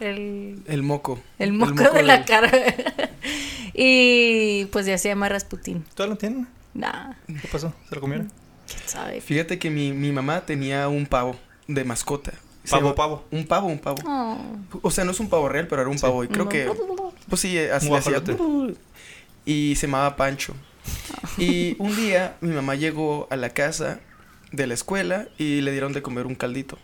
el, 0.00 0.62
el 0.66 0.82
moco. 0.82 1.20
el 1.38 1.52
moco 1.52 1.90
de 1.90 2.02
la 2.02 2.24
cara. 2.24 2.50
y 3.74 4.66
pues 4.66 4.86
ya 4.86 4.96
se 4.96 5.08
llama 5.08 5.28
Rasputín. 5.28 5.84
¿Todavía 5.94 6.14
lo 6.14 6.18
tienen? 6.18 6.48
Nah, 6.74 7.14
¿Qué 7.26 7.48
pasó? 7.50 7.72
¿Se 7.88 7.94
lo 7.94 8.00
comieron? 8.00 8.30
quién 8.66 8.82
sabe. 8.86 9.20
Fíjate 9.20 9.58
que 9.58 9.70
mi, 9.70 9.92
mi 9.92 10.12
mamá 10.12 10.42
tenía 10.46 10.88
un 10.88 11.06
pavo 11.06 11.36
de 11.68 11.84
mascota. 11.84 12.32
Pavo, 12.68 12.94
pavo. 12.94 13.24
Un 13.30 13.46
pavo, 13.46 13.66
un 13.68 13.78
pavo. 13.78 14.02
Oh. 14.04 14.38
O 14.82 14.90
sea, 14.90 15.04
no 15.04 15.12
es 15.12 15.20
un 15.20 15.28
pavo 15.28 15.48
real, 15.48 15.68
pero 15.68 15.82
era 15.82 15.90
un 15.90 15.96
Sí. 15.98 16.02
pavo. 16.02 16.24
Y 16.24 16.28
creo 16.28 16.48
que, 16.48 16.70
pues 17.28 17.40
sí, 17.40 17.56
así 17.58 17.90
hacía. 17.94 18.22
Y 19.46 19.74
se 19.76 19.86
llamaba 19.86 20.16
Pancho. 20.16 20.54
Y 21.38 21.76
un 21.78 21.94
día 21.96 22.36
mi 22.40 22.50
mamá 22.54 22.74
llegó 22.74 23.26
a 23.30 23.36
la 23.36 23.50
casa 23.50 24.00
de 24.52 24.66
la 24.66 24.74
escuela 24.74 25.28
y 25.38 25.60
le 25.60 25.72
dieron 25.72 25.92
de 25.92 26.02
comer 26.02 26.26
un 26.26 26.34
caldito. 26.34 26.78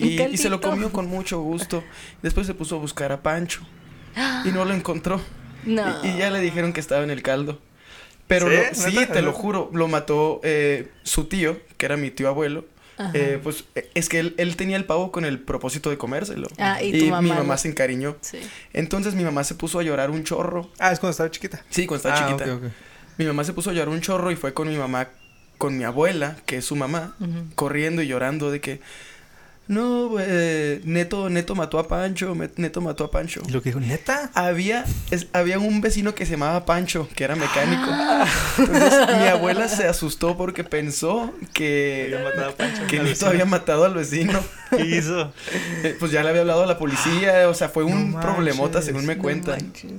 ¿Un 0.00 0.06
Y, 0.08 0.20
y 0.22 0.36
se 0.36 0.48
lo 0.50 0.60
comió 0.60 0.90
con 0.92 1.06
mucho 1.06 1.40
gusto. 1.40 1.82
Después 2.22 2.46
se 2.46 2.54
puso 2.54 2.76
a 2.76 2.78
buscar 2.78 3.12
a 3.12 3.22
Pancho 3.22 3.60
y 4.44 4.48
no 4.50 4.64
lo 4.64 4.74
encontró. 4.74 5.20
No. 5.64 5.84
Y, 6.04 6.08
y 6.08 6.18
ya 6.18 6.30
le 6.30 6.40
dijeron 6.40 6.72
que 6.72 6.80
estaba 6.80 7.04
en 7.04 7.10
el 7.10 7.22
caldo. 7.22 7.58
Pero 8.26 8.48
¿Sí? 8.48 8.54
lo- 8.56 8.74
sí, 8.90 8.96
¿Neta? 8.96 9.12
te 9.14 9.22
lo 9.22 9.32
juro, 9.32 9.70
lo 9.72 9.88
mató 9.88 10.40
eh, 10.42 10.90
su 11.02 11.24
tío, 11.26 11.58
que 11.76 11.86
era 11.86 11.96
mi 11.96 12.10
tío 12.10 12.28
abuelo. 12.28 12.64
Eh, 13.14 13.40
pues 13.42 13.64
eh, 13.74 13.90
es 13.94 14.08
que 14.08 14.18
él, 14.20 14.34
él 14.38 14.56
tenía 14.56 14.76
el 14.76 14.84
pavo 14.84 15.10
con 15.12 15.24
el 15.24 15.38
propósito 15.40 15.90
de 15.90 15.98
comérselo. 15.98 16.48
Ah, 16.58 16.82
y 16.82 16.94
y 16.96 16.98
tu 17.10 17.16
mi 17.22 17.28
mamá 17.30 17.56
se 17.56 17.68
encariñó. 17.68 18.16
Sí. 18.20 18.38
Entonces 18.72 19.14
mi 19.14 19.24
mamá 19.24 19.44
se 19.44 19.54
puso 19.54 19.78
a 19.78 19.82
llorar 19.82 20.10
un 20.10 20.24
chorro. 20.24 20.70
Ah, 20.78 20.92
es 20.92 20.98
cuando 21.00 21.12
estaba 21.12 21.30
chiquita. 21.30 21.64
Sí, 21.70 21.86
cuando 21.86 22.08
estaba 22.08 22.26
Ah, 22.28 22.36
chiquita. 22.38 22.60
Mi 23.18 23.24
mamá 23.26 23.44
se 23.44 23.52
puso 23.52 23.70
a 23.70 23.72
llorar 23.72 23.88
un 23.88 24.00
chorro 24.00 24.30
y 24.30 24.36
fue 24.36 24.54
con 24.54 24.68
mi 24.68 24.76
mamá, 24.76 25.08
con 25.58 25.76
mi 25.76 25.84
abuela, 25.84 26.36
que 26.46 26.56
es 26.58 26.64
su 26.64 26.76
mamá, 26.76 27.16
corriendo 27.54 28.02
y 28.02 28.06
llorando 28.08 28.50
de 28.50 28.60
que 28.60 28.80
no, 29.68 30.16
eh, 30.18 30.80
Neto, 30.84 31.30
Neto 31.30 31.54
mató 31.54 31.78
a 31.78 31.88
Pancho, 31.88 32.34
Neto 32.56 32.80
mató 32.80 33.04
a 33.04 33.10
Pancho. 33.10 33.40
Y 33.48 33.52
lo 33.52 33.62
que 33.62 33.70
dijo, 33.70 33.80
¿neta? 33.80 34.30
Había, 34.34 34.84
es- 35.10 35.28
había 35.32 35.58
un 35.58 35.80
vecino 35.80 36.14
que 36.14 36.26
se 36.26 36.32
llamaba 36.32 36.64
Pancho, 36.66 37.08
que 37.14 37.24
era 37.24 37.36
mecánico. 37.36 37.88
Entonces 38.58 39.16
mi 39.18 39.26
abuela 39.28 39.68
se 39.68 39.86
asustó 39.86 40.36
porque 40.36 40.64
pensó 40.64 41.32
que, 41.54 42.14
que 42.88 43.00
Neto 43.00 43.26
había 43.26 43.44
matado 43.46 43.84
al 43.84 43.94
vecino. 43.94 44.40
¿Qué 44.70 44.84
hizo? 44.84 45.32
Eh, 45.84 45.96
Pues 45.98 46.12
ya 46.12 46.22
le 46.22 46.28
había 46.30 46.42
hablado 46.42 46.62
a 46.64 46.66
la 46.66 46.78
policía, 46.78 47.48
o 47.48 47.54
sea, 47.54 47.68
fue 47.68 47.84
un 47.84 48.12
No 48.12 48.20
problemota 48.20 48.74
manches. 48.74 48.84
según 48.86 49.06
me 49.06 49.16
No 49.16 49.22
cuentan. 49.22 49.58
manches. 49.62 49.92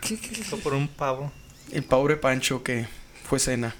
¿Qué- 0.00 0.18
qué- 0.18 0.28
qué? 0.30 0.42
Fue 0.44 0.58
por 0.58 0.74
un 0.74 0.88
pavo. 0.88 1.32
El 1.72 1.82
pobre 1.84 2.16
Pancho 2.16 2.62
que 2.62 2.86
fue 3.28 3.38
cena. 3.38 3.74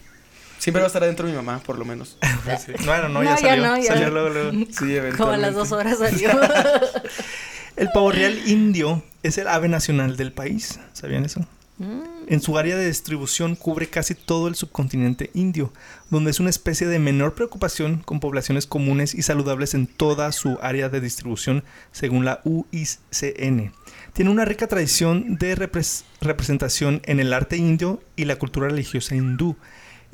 Siempre 0.64 0.81
va 0.81 0.87
a 0.87 0.88
estar 0.88 1.03
adentro 1.03 1.27
mi 1.27 1.35
mamá, 1.35 1.61
por 1.64 1.79
lo 1.79 1.85
menos. 1.85 2.16
Sí. 2.64 2.72
Bueno, 2.87 3.09
no, 3.09 3.22
No, 3.22 3.24
ya 3.24 3.37
ya 3.37 3.48
salió. 3.48 3.66
no, 3.66 3.77
ya. 3.79 3.85
Salió 3.88 4.11
luego, 4.11 4.29
luego. 4.31 4.50
Sí, 4.70 4.96
Como 5.16 5.33
a 5.33 5.37
las 5.37 5.55
dos 5.55 5.72
horas 5.72 5.98
salió. 5.98 6.31
El 7.77 7.88
pavo 7.92 8.12
real 8.12 8.38
indio 8.46 9.03
es 9.24 9.37
el 9.38 9.48
ave 9.48 9.68
nacional 9.68 10.16
del 10.16 10.33
país. 10.33 10.79
¿Sabían 10.92 11.24
eso? 11.24 11.40
Mm. 11.79 12.03
En 12.29 12.40
su 12.40 12.57
área 12.57 12.77
de 12.77 12.87
distribución 12.87 13.57
cubre 13.57 13.88
casi 13.88 14.14
todo 14.14 14.46
el 14.46 14.55
subcontinente 14.55 15.31
indio, 15.35 15.72
donde 16.09 16.31
es 16.31 16.38
una 16.38 16.50
especie 16.50 16.87
de 16.87 17.00
menor 17.00 17.35
preocupación 17.35 17.98
con 18.05 18.20
poblaciones 18.20 18.66
comunes 18.66 19.12
y 19.14 19.22
saludables 19.22 19.74
en 19.74 19.88
toda 19.88 20.31
su 20.31 20.57
área 20.62 20.88
de 20.88 21.00
distribución, 21.00 21.64
según 21.90 22.24
la 22.24 22.40
UICN. 22.44 23.72
Tiene 24.12 24.31
una 24.31 24.44
rica 24.44 24.68
tradición 24.68 25.35
de 25.37 25.57
repres- 25.57 26.05
representación 26.20 27.03
en 27.07 27.18
el 27.18 27.33
arte 27.33 27.57
indio 27.57 28.00
y 28.14 28.27
la 28.27 28.37
cultura 28.37 28.68
religiosa 28.68 29.16
hindú, 29.16 29.57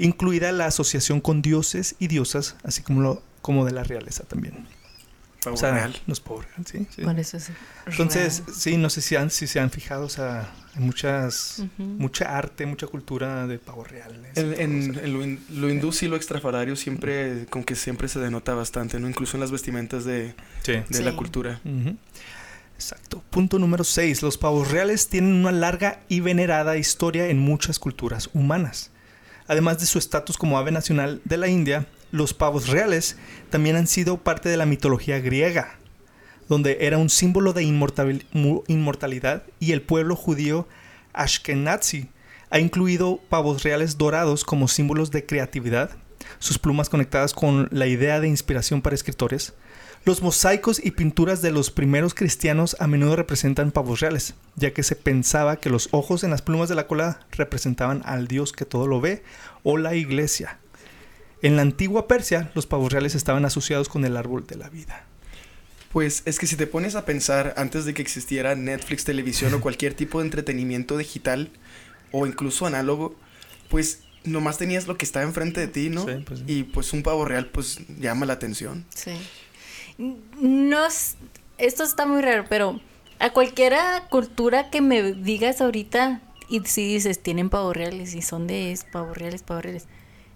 incluida 0.05 0.53
la 0.53 0.67
asociación 0.67 1.21
con 1.21 1.43
dioses 1.43 1.95
y 1.99 2.09
diosas, 2.09 2.57
así 2.65 2.83
como, 2.83 3.01
lo- 3.03 3.23
como 3.43 3.65
de 3.65 3.73
la 3.73 3.85
realeza 3.85 4.25
también. 4.25 4.67
Pavo 5.43 5.55
O 5.55 5.59
sea, 5.59 5.71
real. 5.73 5.97
los 6.07 6.21
pavos 6.21 6.45
real, 6.45 6.67
sí, 6.67 6.87
sí. 6.95 7.01
Por 7.03 7.19
eso 7.19 7.39
es 7.39 7.51
Entonces, 7.87 8.43
sí, 8.55 8.77
no 8.77 8.91
sé 8.91 9.01
si, 9.01 9.17
han, 9.17 9.31
si 9.31 9.47
se 9.47 9.59
han 9.59 9.71
fijado, 9.71 10.05
o 10.05 10.09
sea, 10.11 10.53
hay 10.75 10.83
muchas, 10.85 11.63
mucha 11.79 12.37
arte, 12.37 12.67
mucha 12.67 12.87
cultura 12.87 13.47
de 13.47 13.59
pavos 13.59 13.91
reales. 13.91 14.37
En, 14.37 14.93
lo, 15.15 15.25
hin- 15.25 15.39
lo 15.49 15.71
hindú 15.71 15.93
sí 15.93 16.09
lo 16.09 16.17
extrafalario 16.17 16.77
siempre, 16.77 17.47
como 17.49 17.65
que 17.65 17.75
siempre 17.75 18.07
se 18.09 18.19
denota 18.21 18.53
bastante, 18.55 19.01
¿no? 19.01 19.09
Incluso 19.09 19.39
en 19.39 19.41
las 19.41 19.51
vestimentas 19.51 20.05
de, 20.05 20.35
Sí. 20.63 20.73
de 20.73 20.85
Sí. 20.91 21.03
la 21.03 21.17
cultura. 21.17 21.59
Exacto. 22.75 23.23
Punto 23.31 23.59
número 23.59 23.85
6. 23.85 24.23
Los 24.23 24.39
pavos 24.39 24.71
reales 24.71 25.09
tienen 25.09 25.33
una 25.35 25.53
larga 25.53 26.01
y 26.09 26.21
venerada 26.21 26.77
historia 26.77 27.27
en 27.29 27.39
muchas 27.39 27.79
culturas 27.79 28.31
humanas. 28.35 28.91
Además 29.51 29.81
de 29.81 29.87
su 29.87 29.99
estatus 29.99 30.39
como 30.39 30.59
ave 30.59 30.71
nacional 30.71 31.21
de 31.25 31.37
la 31.37 31.49
India, 31.49 31.85
los 32.13 32.35
pavos 32.35 32.69
reales 32.69 33.17
también 33.51 33.75
han 33.75 33.89
sido 33.89 34.19
parte 34.19 34.49
de 34.49 34.57
la 34.57 34.65
mitología 34.65 35.19
griega, 35.19 35.77
donde 36.49 36.79
era 36.83 36.99
un 36.99 37.11
símbolo 37.11 37.53
de 37.53 37.65
inmortalidad 37.65 39.43
y 39.59 39.73
el 39.73 39.83
pueblo 39.83 40.15
judío 40.15 40.69
Ashkenazi 41.15 42.11
ha 42.51 42.61
incluido 42.61 43.19
pavos 43.29 43.65
reales 43.65 43.99
dorados 43.99 44.45
como 44.45 44.69
símbolos 44.69 45.11
de 45.11 45.27
creatividad, 45.27 45.91
sus 46.39 46.61
plumas 46.61 46.89
conectadas 46.89 47.35
con 47.35 47.67
la 47.73 47.89
idea 47.89 48.21
de 48.21 48.29
inspiración 48.29 48.83
para 48.83 48.95
escritores. 48.95 49.55
Los 50.07 50.23
mosaicos 50.23 50.81
y 50.83 50.93
pinturas 50.93 51.43
de 51.43 51.51
los 51.51 51.71
primeros 51.71 52.15
cristianos 52.15 52.75
a 52.81 52.87
menudo 52.87 53.17
representan 53.17 53.71
pavos 53.71 54.01
reales, 54.01 54.35
ya 54.57 54.73
que 54.73 54.83
se 54.83 54.97
pensaba 54.97 55.57
que 55.57 55.69
los 55.69 55.89
ojos 55.93 56.25
en 56.25 56.31
las 56.31 56.41
plumas 56.41 56.71
de 56.71 56.75
la 56.75 56.87
cola 56.87 57.21
representaban 57.33 58.01
al 58.07 58.27
Dios 58.27 58.53
que 58.53 58.65
todo 58.65 58.87
lo 58.87 59.03
ve 59.03 59.23
o 59.63 59.77
la 59.77 59.95
iglesia. 59.95 60.59
En 61.43 61.57
la 61.57 61.63
antigua 61.63 62.09
Persia, 62.09 62.51
los 62.55 62.67
pavos 62.67 62.93
reales 62.93 63.15
estaban 63.15 63.45
asociados 63.45 63.91
con 63.91 64.05
el 64.07 64.17
árbol 64.17 64.47
de 64.47 64.57
la 64.57 64.71
vida. 64.71 65.05
Pues 65.93 66.23
es 66.25 66.39
que 66.39 66.47
si 66.47 66.57
te 66.57 66.67
pones 66.67 66.95
a 66.95 67.05
pensar 67.05 67.53
antes 67.59 67.85
de 67.85 67.93
que 67.93 68.01
existiera 68.01 68.55
Netflix, 68.55 69.05
televisión 69.05 69.53
o 69.53 69.61
cualquier 69.63 69.93
tipo 69.93 70.21
de 70.21 70.27
entretenimiento 70.27 70.97
digital 70.97 71.51
o 72.11 72.27
incluso 72.27 72.65
análogo, 72.65 73.17
pues 73.69 74.01
nomás 74.25 74.57
tenías 74.57 74.87
lo 74.87 74.97
que 74.97 75.05
estaba 75.05 75.25
enfrente 75.25 75.61
de 75.61 75.69
ti, 75.69 75.91
¿no? 75.91 76.07
Sí, 76.07 76.23
pues 76.25 76.41
sí. 76.41 76.45
Y 76.47 76.63
pues 76.65 76.93
un 76.93 77.03
pavo 77.03 77.25
real, 77.25 77.47
pues 77.47 77.81
llama 77.99 78.27
la 78.27 78.35
atención. 78.35 78.85
Sí. 78.95 79.13
No, 80.41 80.87
es- 80.87 81.17
esto 81.59 81.85
está 81.85 82.07
muy 82.07 82.23
raro, 82.23 82.45
pero 82.49 82.81
a 83.19 83.31
cualquiera 83.31 84.05
cultura 84.09 84.71
que 84.71 84.81
me 84.81 85.13
digas 85.13 85.61
ahorita 85.61 86.21
y 86.49 86.61
si 86.61 86.87
dices 86.95 87.23
tienen 87.23 87.51
pavos 87.51 87.77
reales 87.77 88.15
y 88.15 88.23
son 88.23 88.47
de 88.47 88.73
es, 88.73 88.85
pavos 88.85 89.17
reales, 89.17 89.43
pavos 89.43 89.63
reales, 89.63 89.87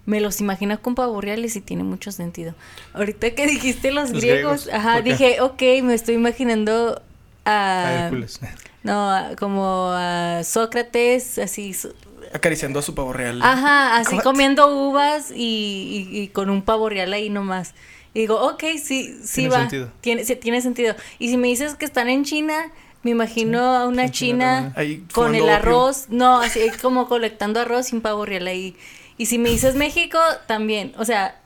me 0.05 0.21
los 0.21 0.39
imagino 0.39 0.79
con 0.81 0.93
pavos 0.93 1.23
reales 1.23 1.55
y 1.55 1.61
tiene 1.61 1.83
mucho 1.83 2.11
sentido. 2.11 2.53
Ahorita 2.93 3.31
que 3.31 3.47
dijiste 3.47 3.91
los, 3.91 4.11
Los 4.11 4.21
griegos, 4.21 4.65
griegos, 4.65 4.69
ajá, 4.79 5.01
dije, 5.01 5.41
ok, 5.41 5.61
me 5.83 5.95
estoy 5.95 6.15
imaginando 6.15 7.01
A. 7.45 8.11
No, 8.83 9.09
a- 9.09 9.35
como 9.39 9.87
a 9.93 10.43
Sócrates, 10.43 11.39
así... 11.39 11.73
so- 11.73 11.89
Acariciando 12.33 12.77
a 12.77 12.81
su 12.83 12.93
pavo 12.93 13.13
real. 13.13 13.41
Ajá, 13.41 13.97
así 13.97 14.15
What? 14.17 14.23
comiendo 14.23 14.67
uvas 14.89 15.31
y, 15.31 16.07
y- 16.11 16.19
y 16.21 16.27
con 16.27 16.51
un 16.51 16.61
pavo 16.61 16.87
real 16.87 17.11
ahí 17.13 17.31
nomás. 17.31 17.73
Y 18.15 18.21
digo, 18.21 18.39
ok, 18.39 18.63
sí, 18.81 19.19
sí 19.23 19.41
Tiene 19.41 19.49
va. 19.49 19.59
sentido. 19.59 19.91
Tiene, 19.99 20.23
sí, 20.23 20.35
tiene 20.37 20.61
sentido. 20.61 20.95
Y 21.19 21.29
si 21.29 21.35
me 21.35 21.49
dices 21.49 21.75
que 21.75 21.83
están 21.83 22.07
en 22.07 22.23
China, 22.23 22.71
me 23.03 23.11
imagino 23.11 23.59
a 23.59 23.85
una 23.87 24.09
China 24.09 24.73
con 25.13 25.35
el 25.35 25.41
opio. 25.41 25.53
arroz. 25.53 26.05
No, 26.07 26.39
así 26.39 26.61
como 26.81 27.09
colectando 27.09 27.59
arroz 27.59 27.87
sin 27.87 27.99
pavo 27.99 28.25
real 28.25 28.47
ahí. 28.47 28.75
Y 29.17 29.25
si 29.25 29.37
me 29.37 29.49
dices 29.49 29.75
México, 29.75 30.17
también. 30.47 30.93
O 30.97 31.03
sea, 31.03 31.41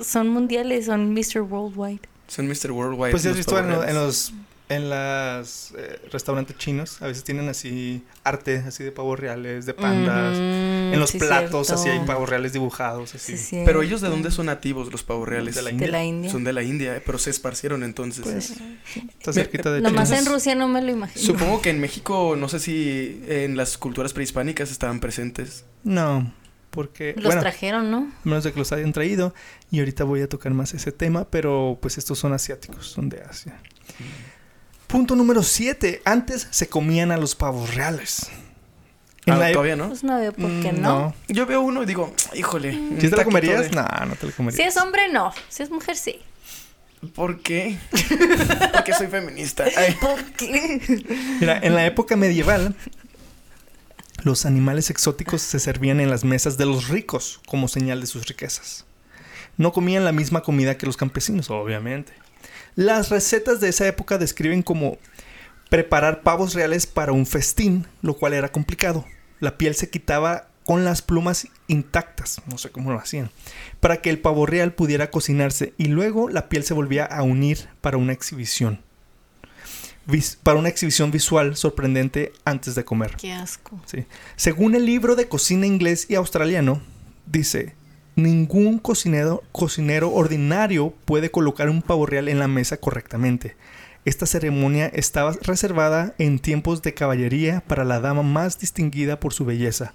son 0.00 0.28
mundiales, 0.28 0.86
son 0.86 1.14
Mr. 1.14 1.40
Worldwide. 1.40 2.02
Son 2.28 2.46
Mr. 2.46 2.70
Worldwide. 2.70 3.10
Pues 3.10 3.22
si 3.22 3.28
has 3.28 3.36
visto 3.36 3.58
en, 3.58 3.94
los 3.94 4.34
en 4.74 4.90
las 4.90 5.72
eh, 5.76 6.00
restaurantes 6.10 6.56
chinos, 6.58 7.00
a 7.02 7.06
veces 7.06 7.24
tienen 7.24 7.48
así 7.48 8.04
arte 8.24 8.58
así 8.66 8.84
de 8.84 8.92
pavos 8.92 9.18
reales, 9.18 9.66
de 9.66 9.74
pandas. 9.74 10.36
En 10.36 10.98
los 10.98 11.10
sí, 11.10 11.18
platos 11.18 11.70
así 11.70 11.88
hay 11.88 12.00
pavos 12.00 12.28
reales 12.28 12.52
dibujados 12.52 13.14
así. 13.14 13.36
Sí, 13.36 13.62
Pero 13.64 13.82
ellos 13.82 14.00
de 14.00 14.08
dónde 14.08 14.30
son 14.30 14.46
nativos, 14.46 14.90
los 14.92 15.02
pavos 15.02 15.28
reales. 15.28 15.54
De 15.54 15.62
la 15.62 15.68
De 15.68 15.74
India. 15.74 15.90
la 15.90 16.04
India. 16.04 16.30
Son 16.30 16.44
de 16.44 16.52
la 16.52 16.62
India, 16.62 16.96
eh, 16.96 17.02
pero 17.04 17.18
se 17.18 17.30
esparcieron 17.30 17.82
entonces. 17.82 18.22
Pues, 18.24 18.54
Está 19.18 19.32
cerquita 19.32 19.70
de 19.72 19.80
Nomás 19.80 20.10
en 20.12 20.26
Rusia 20.26 20.54
no 20.54 20.68
me 20.68 20.82
lo 20.82 20.90
imagino. 20.90 21.24
Supongo 21.24 21.62
que 21.62 21.70
en 21.70 21.80
México, 21.80 22.36
no 22.36 22.48
sé 22.48 22.58
si 22.58 23.22
en 23.28 23.56
las 23.56 23.78
culturas 23.78 24.12
prehispánicas 24.12 24.70
estaban 24.70 25.00
presentes. 25.00 25.64
No, 25.84 26.32
porque 26.70 27.12
Los 27.16 27.26
bueno, 27.26 27.40
trajeron, 27.42 27.90
¿no? 27.90 28.10
menos 28.24 28.44
de 28.44 28.52
que 28.52 28.58
los 28.58 28.72
hayan 28.72 28.92
traído 28.92 29.34
y 29.70 29.80
ahorita 29.80 30.04
voy 30.04 30.22
a 30.22 30.28
tocar 30.28 30.52
más 30.54 30.72
ese 30.74 30.90
tema, 30.90 31.26
pero 31.28 31.78
pues 31.82 31.98
estos 31.98 32.18
son 32.18 32.32
asiáticos, 32.32 32.86
son 32.86 33.08
de 33.08 33.22
Asia. 33.22 33.58
Punto 34.92 35.16
número 35.16 35.42
7. 35.42 36.02
Antes 36.04 36.46
se 36.50 36.68
comían 36.68 37.10
a 37.12 37.16
los 37.16 37.34
pavos 37.34 37.74
reales. 37.74 38.30
En 39.24 39.32
Ah, 39.34 39.38
la 39.38 39.50
e- 39.50 39.52
¿Todavía 39.54 39.74
no? 39.76 39.88
Pues 39.88 40.04
no 40.04 40.18
veo 40.18 40.32
por 40.32 40.50
qué 40.60 40.72
Mm, 40.72 40.80
no. 40.82 41.14
Yo 41.28 41.46
veo 41.46 41.62
uno 41.62 41.82
y 41.82 41.86
digo, 41.86 42.14
híjole. 42.34 42.76
un 42.76 42.90
¿Sí 43.00 43.08
te 43.08 43.10
taquito 43.10 43.24
comerías? 43.24 43.70
de- 43.70 43.76
No, 43.76 43.86
no 44.06 44.14
te 44.16 44.26
lo 44.26 44.32
comerías. 44.32 44.56
Si 44.56 44.62
es 44.62 44.76
hombre, 44.76 45.10
no. 45.10 45.32
Si 45.48 45.62
es 45.62 45.70
mujer, 45.70 45.96
sí. 45.96 46.20
¿Por 47.14 47.40
qué? 47.40 47.78
Porque 48.74 48.92
soy 48.92 49.06
feminista. 49.06 49.64
Ay. 49.76 49.96
¿Por 50.00 50.22
qué? 50.32 50.80
Mira, 51.40 51.58
en 51.62 51.74
la 51.74 51.86
época 51.86 52.14
medieval, 52.16 52.76
los 54.24 54.44
animales 54.44 54.90
exóticos 54.90 55.40
se 55.42 55.58
servían 55.58 56.00
en 56.00 56.10
las 56.10 56.22
mesas 56.24 56.58
de 56.58 56.66
los 56.66 56.88
ricos 56.88 57.40
como 57.46 57.66
señal 57.66 58.00
de 58.02 58.06
sus 58.06 58.26
riquezas. 58.26 58.84
No 59.56 59.72
comían 59.72 60.04
la 60.04 60.12
misma 60.12 60.42
comida 60.42 60.76
que 60.76 60.84
los 60.86 60.96
campesinos, 60.98 61.48
obviamente. 61.50 62.12
Las 62.74 63.10
recetas 63.10 63.60
de 63.60 63.68
esa 63.68 63.86
época 63.86 64.18
describen 64.18 64.62
como 64.62 64.98
preparar 65.68 66.22
pavos 66.22 66.54
reales 66.54 66.86
para 66.86 67.12
un 67.12 67.26
festín, 67.26 67.86
lo 68.02 68.14
cual 68.14 68.34
era 68.34 68.50
complicado. 68.50 69.06
La 69.40 69.58
piel 69.58 69.74
se 69.74 69.90
quitaba 69.90 70.48
con 70.64 70.84
las 70.84 71.02
plumas 71.02 71.48
intactas, 71.66 72.40
no 72.46 72.56
sé 72.56 72.70
cómo 72.70 72.92
lo 72.92 72.98
hacían, 72.98 73.30
para 73.80 74.00
que 74.00 74.10
el 74.10 74.20
pavo 74.20 74.46
real 74.46 74.72
pudiera 74.74 75.10
cocinarse 75.10 75.74
y 75.76 75.86
luego 75.86 76.28
la 76.28 76.48
piel 76.48 76.62
se 76.62 76.74
volvía 76.74 77.04
a 77.04 77.22
unir 77.22 77.68
para 77.80 77.96
una 77.96 78.12
exhibición 78.12 78.80
vis- 80.06 80.38
para 80.42 80.58
una 80.58 80.68
exhibición 80.68 81.10
visual 81.10 81.56
sorprendente 81.56 82.32
antes 82.44 82.74
de 82.74 82.84
comer. 82.84 83.16
Qué 83.16 83.32
asco. 83.32 83.80
Sí. 83.86 84.04
Según 84.36 84.74
el 84.76 84.86
libro 84.86 85.16
de 85.16 85.28
cocina 85.28 85.66
inglés 85.66 86.06
y 86.08 86.14
australiano, 86.14 86.80
dice, 87.26 87.74
ningún 88.14 88.78
cocinero, 88.78 89.42
cocinero 89.52 90.12
ordinario 90.12 90.92
puede 91.04 91.30
colocar 91.30 91.68
un 91.68 91.82
pavo 91.82 92.06
real 92.06 92.28
en 92.28 92.38
la 92.38 92.48
mesa 92.48 92.76
correctamente. 92.76 93.56
Esta 94.04 94.26
ceremonia 94.26 94.88
estaba 94.88 95.32
reservada 95.42 96.14
en 96.18 96.40
tiempos 96.40 96.82
de 96.82 96.92
caballería 96.92 97.62
para 97.66 97.84
la 97.84 98.00
dama 98.00 98.22
más 98.22 98.58
distinguida 98.58 99.20
por 99.20 99.32
su 99.32 99.44
belleza. 99.44 99.94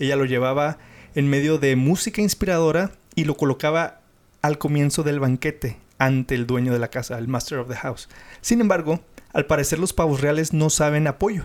Ella 0.00 0.16
lo 0.16 0.24
llevaba 0.24 0.78
en 1.14 1.28
medio 1.28 1.58
de 1.58 1.76
música 1.76 2.20
inspiradora 2.20 2.90
y 3.14 3.24
lo 3.24 3.36
colocaba 3.36 4.00
al 4.42 4.58
comienzo 4.58 5.04
del 5.04 5.20
banquete 5.20 5.76
ante 5.98 6.34
el 6.34 6.46
dueño 6.46 6.72
de 6.72 6.80
la 6.80 6.88
casa, 6.88 7.16
el 7.18 7.28
master 7.28 7.58
of 7.58 7.68
the 7.68 7.76
house. 7.76 8.08
Sin 8.40 8.60
embargo, 8.60 9.00
al 9.32 9.46
parecer 9.46 9.78
los 9.78 9.92
pavos 9.92 10.20
reales 10.20 10.52
no 10.52 10.68
saben 10.68 11.06
apoyo. 11.06 11.44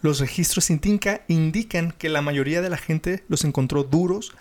Los 0.00 0.20
registros 0.20 0.70
Intinca 0.70 1.22
indican 1.26 1.90
que 1.90 2.08
la 2.08 2.22
mayoría 2.22 2.62
de 2.62 2.70
la 2.70 2.76
gente 2.76 3.24
los 3.28 3.44
encontró 3.44 3.82
duros 3.82 4.32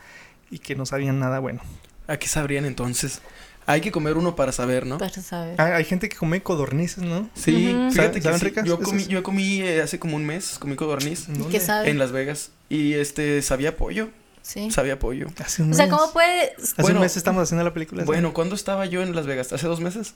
y 0.49 0.60
que 0.60 0.75
no 0.75 0.86
sabían 0.86 1.19
nada 1.19 1.39
bueno. 1.39 1.62
¿A 2.07 2.17
qué 2.17 2.27
sabrían 2.27 2.65
entonces? 2.65 3.21
Hay 3.65 3.81
que 3.81 3.91
comer 3.91 4.15
uno 4.15 4.36
para 4.38 4.53
saber, 4.53 4.86
¿no? 4.86 4.97
Para 4.97 5.12
saber. 5.12 5.55
Ah, 5.60 5.75
hay 5.75 5.83
gente 5.83 6.07
que 6.07 6.15
come 6.15 6.41
codornices, 6.41 7.03
¿no? 7.03 7.29
Sí, 7.36 7.73
Ujú. 7.75 7.91
fíjate 7.91 8.13
que 8.19 8.21
¿Saben 8.21 8.39
sí. 8.39 8.45
ricas 8.45 8.65
Yo 8.65 8.79
comí, 8.79 9.05
yo 9.07 9.23
comí 9.23 9.62
eh, 9.62 9.81
hace 9.81 9.99
como 9.99 10.15
un 10.15 10.25
mes, 10.25 10.55
comí 10.57 10.75
codorniz 10.77 11.27
¿Y 11.27 11.43
qué 11.51 11.60
sabe? 11.60 11.89
en 11.89 11.97
Las 11.99 12.13
Vegas 12.13 12.51
y 12.69 12.93
este 12.93 13.41
sabía 13.41 13.75
pollo, 13.75 14.10
Sí. 14.41 14.71
sabía 14.71 14.97
pollo. 14.99 15.27
Hace 15.43 15.63
un 15.63 15.73
O 15.73 15.75
sea, 15.75 15.88
mes. 15.88 15.93
¿cómo 15.95 16.13
puede...? 16.13 16.53
Hace 16.57 16.81
Bueno, 16.81 16.99
un 16.99 17.03
mes 17.03 17.17
estamos 17.17 17.43
haciendo 17.43 17.65
la 17.65 17.73
película. 17.73 18.05
Bueno, 18.05 18.33
¿cuándo 18.33 18.55
estaba 18.55 18.86
yo 18.86 19.01
en 19.03 19.13
Las 19.13 19.25
Vegas? 19.25 19.51
¿Hace 19.51 19.67
dos 19.67 19.81
meses? 19.81 20.13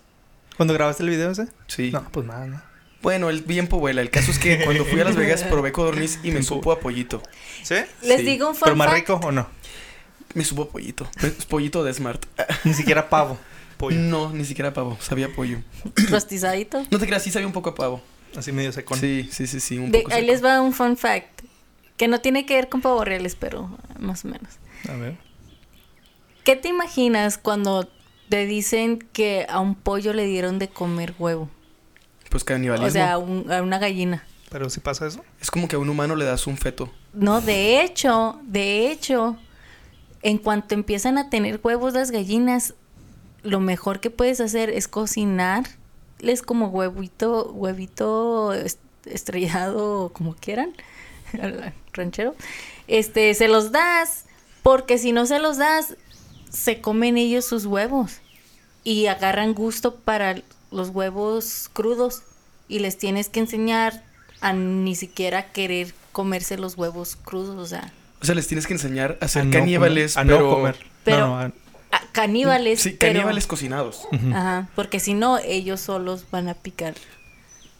¿Cuándo 0.55 0.73
grabaste 0.73 1.03
el 1.03 1.09
video 1.09 1.31
ese? 1.31 1.47
Sí. 1.67 1.91
No, 1.91 2.07
pues 2.09 2.25
nada, 2.25 2.45
no. 2.45 2.61
Bueno, 3.01 3.29
el 3.29 3.43
tiempo 3.43 3.79
vuela. 3.79 3.99
El 4.01 4.11
caso 4.11 4.31
es 4.31 4.37
que 4.39 4.63
cuando 4.63 4.85
fui 4.85 5.01
a 5.01 5.03
Las 5.03 5.15
Vegas 5.17 5.43
probé 5.49 5.73
codorniz 5.73 6.19
y 6.23 6.31
me 6.31 6.43
supo 6.43 6.71
a 6.71 6.79
pollito. 6.79 7.21
¿Sí? 7.63 7.75
Les 8.03 8.19
Sí. 8.19 8.25
digo 8.25 8.47
un 8.47 8.55
fun 8.55 8.65
¿Pero 8.65 8.75
más 8.77 8.87
fact. 8.87 8.99
rico 8.99 9.19
o 9.27 9.31
no? 9.33 9.47
Me 10.33 10.43
supo 10.43 10.67
pollito. 10.69 11.07
Es 11.21 11.45
pollito 11.45 11.83
de 11.83 11.93
Smart. 11.93 12.25
Ni 12.63 12.73
siquiera 12.73 13.09
pavo. 13.09 13.37
Pollo. 13.77 13.97
No, 13.99 14.31
ni 14.31 14.45
siquiera 14.45 14.71
pavo. 14.73 14.95
Sabía 15.01 15.33
pollo. 15.33 15.57
Rostizadito. 16.09 16.83
No 16.91 16.99
te 16.99 17.07
creas, 17.07 17.23
sí 17.23 17.31
sabía 17.31 17.47
un 17.47 17.53
poco 17.53 17.71
a 17.71 17.75
pavo. 17.75 18.01
Así 18.37 18.51
medio 18.51 18.71
secón. 18.71 18.99
Sí, 18.99 19.27
sí, 19.31 19.47
sí, 19.47 19.59
sí, 19.59 19.77
un 19.79 19.91
De- 19.91 20.01
poco 20.01 20.13
ahí 20.13 20.21
seco. 20.21 20.31
les 20.33 20.43
va 20.45 20.61
un 20.61 20.71
fun 20.71 20.95
fact. 20.97 21.41
Que 21.97 22.07
no 22.07 22.21
tiene 22.21 22.45
que 22.45 22.53
ver 22.53 22.69
con 22.69 22.81
pavos 22.81 23.03
reales, 23.05 23.35
pero 23.35 23.75
más 23.99 24.23
o 24.23 24.27
menos. 24.27 24.53
A 24.87 24.93
ver. 24.93 25.17
¿Qué 26.43 26.55
te 26.55 26.67
imaginas 26.69 27.37
cuando 27.37 27.87
te 28.29 28.45
dicen 28.45 28.99
que 29.13 29.45
a 29.49 29.59
un 29.59 29.75
pollo 29.75 30.13
le 30.13 30.25
dieron 30.25 30.59
de 30.59 30.69
comer 30.69 31.13
huevo? 31.19 31.49
Pues 32.29 32.43
canibalismo. 32.43 32.87
O 32.87 32.91
sea, 32.91 33.13
a, 33.13 33.17
un- 33.17 33.51
a 33.51 33.61
una 33.61 33.77
gallina. 33.79 34.25
¿Pero 34.49 34.69
si 34.69 34.79
pasa 34.79 35.07
eso? 35.07 35.23
es 35.39 35.49
como 35.49 35.67
que 35.67 35.75
a 35.75 35.79
un 35.79 35.89
humano 35.89 36.15
le 36.15 36.25
das 36.25 36.45
un 36.47 36.57
feto. 36.57 36.91
No, 37.13 37.41
de 37.41 37.81
hecho, 37.83 38.39
de 38.43 38.91
hecho, 38.91 39.37
en 40.23 40.37
cuanto 40.37 40.73
empiezan 40.75 41.17
a 41.17 41.29
tener 41.29 41.59
huevos 41.63 41.93
las 41.93 42.11
gallinas, 42.11 42.73
lo 43.43 43.59
mejor 43.59 43.99
que 43.99 44.09
puedes 44.11 44.39
hacer 44.39 44.69
es 44.69 44.87
cocinarles 44.87 46.41
como 46.45 46.67
huevito, 46.67 47.51
huevito 47.53 48.53
est- 48.53 48.79
estrellado, 49.05 50.11
como 50.13 50.35
quieran, 50.35 50.73
ranchero. 51.93 52.35
Este, 52.87 53.33
se 53.33 53.47
los 53.47 53.71
das, 53.71 54.25
porque 54.63 54.97
si 54.97 55.11
no 55.11 55.25
se 55.25 55.39
los 55.39 55.57
das, 55.57 55.95
se 56.49 56.81
comen 56.81 57.17
ellos 57.17 57.45
sus 57.45 57.65
huevos 57.65 58.19
y 58.83 59.07
agarran 59.07 59.53
gusto 59.53 59.95
para 59.95 60.41
los 60.71 60.89
huevos 60.89 61.69
crudos 61.73 62.23
y 62.67 62.79
les 62.79 62.97
tienes 62.97 63.29
que 63.29 63.39
enseñar 63.39 64.03
a 64.41 64.53
ni 64.53 64.95
siquiera 64.95 65.51
querer 65.51 65.93
comerse 66.11 66.57
los 66.57 66.75
huevos 66.77 67.15
crudos, 67.15 67.57
o 67.57 67.65
sea, 67.65 67.91
O 68.21 68.25
sea, 68.25 68.35
les 68.35 68.47
tienes 68.47 68.67
que 68.67 68.73
enseñar 68.73 69.17
a 69.21 69.27
ser 69.27 69.41
A 69.43 69.45
no 69.45 69.51
caníbales, 69.51 70.13
comer- 70.15 70.25
a 70.33 70.35
pero... 70.37 70.49
no 70.49 70.55
comer. 70.55 70.75
pero- 71.03 71.19
No, 71.19 71.27
no, 71.27 71.37
a- 71.39 71.45
a- 71.45 72.01
caníbales. 72.11 72.81
Sí, 72.81 72.95
pero- 72.97 73.13
caníbales 73.13 73.47
cocinados. 73.47 74.01
Ajá, 74.33 74.69
porque 74.75 74.99
si 74.99 75.13
no, 75.13 75.37
ellos 75.39 75.81
solos 75.81 76.25
van 76.31 76.47
a 76.49 76.53
picar. 76.53 76.93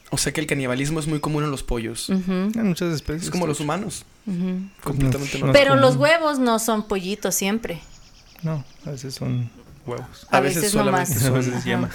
O 0.10 0.18
sea 0.18 0.34
que 0.34 0.42
el 0.42 0.48
canibalismo 0.48 1.00
es 1.00 1.08
muy 1.08 1.20
común 1.22 1.44
en 1.46 1.52
los 1.52 1.64
pollos. 1.64 2.10
Ujú, 2.10 2.32
En 2.32 2.68
muchas 2.68 2.94
especies. 2.94 3.24
Es 3.26 3.30
como 3.32 3.48
los 3.48 3.60
humanos. 3.62 4.04
ujú. 4.28 4.60
Completamente 4.84 5.40
No 5.40 5.54
Pero 5.54 5.76
los 5.76 5.96
huevos 5.96 6.38
no 6.40 6.60
son 6.60 6.88
pollitos 6.88 7.34
siempre. 7.36 7.80
No, 8.44 8.66
a 8.86 8.90
veces 8.92 9.14
son 9.16 9.50
huevos. 9.86 10.28
A, 10.30 10.38
A 10.38 10.40
veces, 10.42 10.58
veces 10.58 10.72
solamente 10.74 11.12
nomás. 11.14 11.24
A 11.24 11.28
son- 11.28 11.34
veces 11.36 11.54
Ajá. 11.56 11.66
llama. 11.70 11.90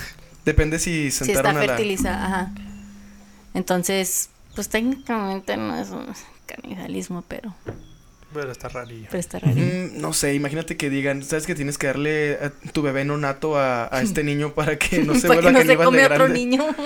Depende 0.47 0.79
si 0.79 1.11
Si 1.11 1.25
está 1.25 1.25
sentaron 1.27 1.57
a 1.57 1.61
la... 1.61 1.67
fertilizada, 1.67 2.25
ajá. 2.27 2.53
Entonces, 3.55 4.31
pues 4.55 4.69
técnicamente 4.69 5.57
no 5.57 5.77
es 5.79 5.91
un 5.91 6.07
canibalismo, 6.47 7.23
pero, 7.27 7.55
Pero 8.41 8.53
está 8.53 8.69
rarillo. 8.69 9.07
pero 9.11 9.19
está 9.21 9.39
raro. 9.39 9.55
Mm, 9.57 10.01
no 10.01 10.13
sé, 10.13 10.35
imagínate 10.35 10.77
que 10.77 10.91
digan, 10.91 11.23
¿sabes 11.23 11.47
que 11.47 11.55
tienes 11.55 11.79
que 11.79 11.87
darle 11.87 12.35
a 12.41 12.51
tu 12.73 12.83
bebé 12.83 13.05
no 13.05 13.17
nato 13.19 13.59
a, 13.59 13.89
a 13.95 14.03
este 14.03 14.23
niño 14.31 14.55
para 14.55 14.77
que 14.79 14.99
no 15.05 15.15
se 15.15 15.27
vuelva 15.27 15.51
no 15.53 15.59
se 15.61 15.65
caníbal 15.67 15.79
de 15.79 15.85
come 15.85 16.05
otro 16.05 16.15
grande? 16.17 16.35
niño. 16.35 16.67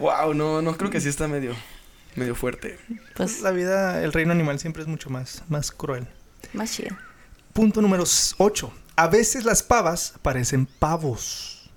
Wow, 0.00 0.32
no, 0.32 0.62
no 0.62 0.78
creo 0.78 0.88
que 0.90 0.98
sí 0.98 1.10
está 1.10 1.28
medio, 1.28 1.54
medio 2.16 2.34
fuerte. 2.34 2.78
Pues 3.14 3.42
La 3.42 3.50
vida, 3.50 4.02
el 4.02 4.14
reino 4.14 4.32
animal 4.32 4.58
siempre 4.58 4.80
es 4.80 4.88
mucho 4.88 5.10
más, 5.10 5.42
más 5.50 5.70
cruel. 5.72 6.06
más 6.54 6.72
chido. 6.72 6.96
Punto 7.52 7.82
número 7.82 8.04
8. 8.38 8.72
A 8.96 9.08
veces 9.08 9.44
las 9.44 9.62
pavas 9.62 10.14
parecen 10.22 10.64
pavos. 10.64 11.70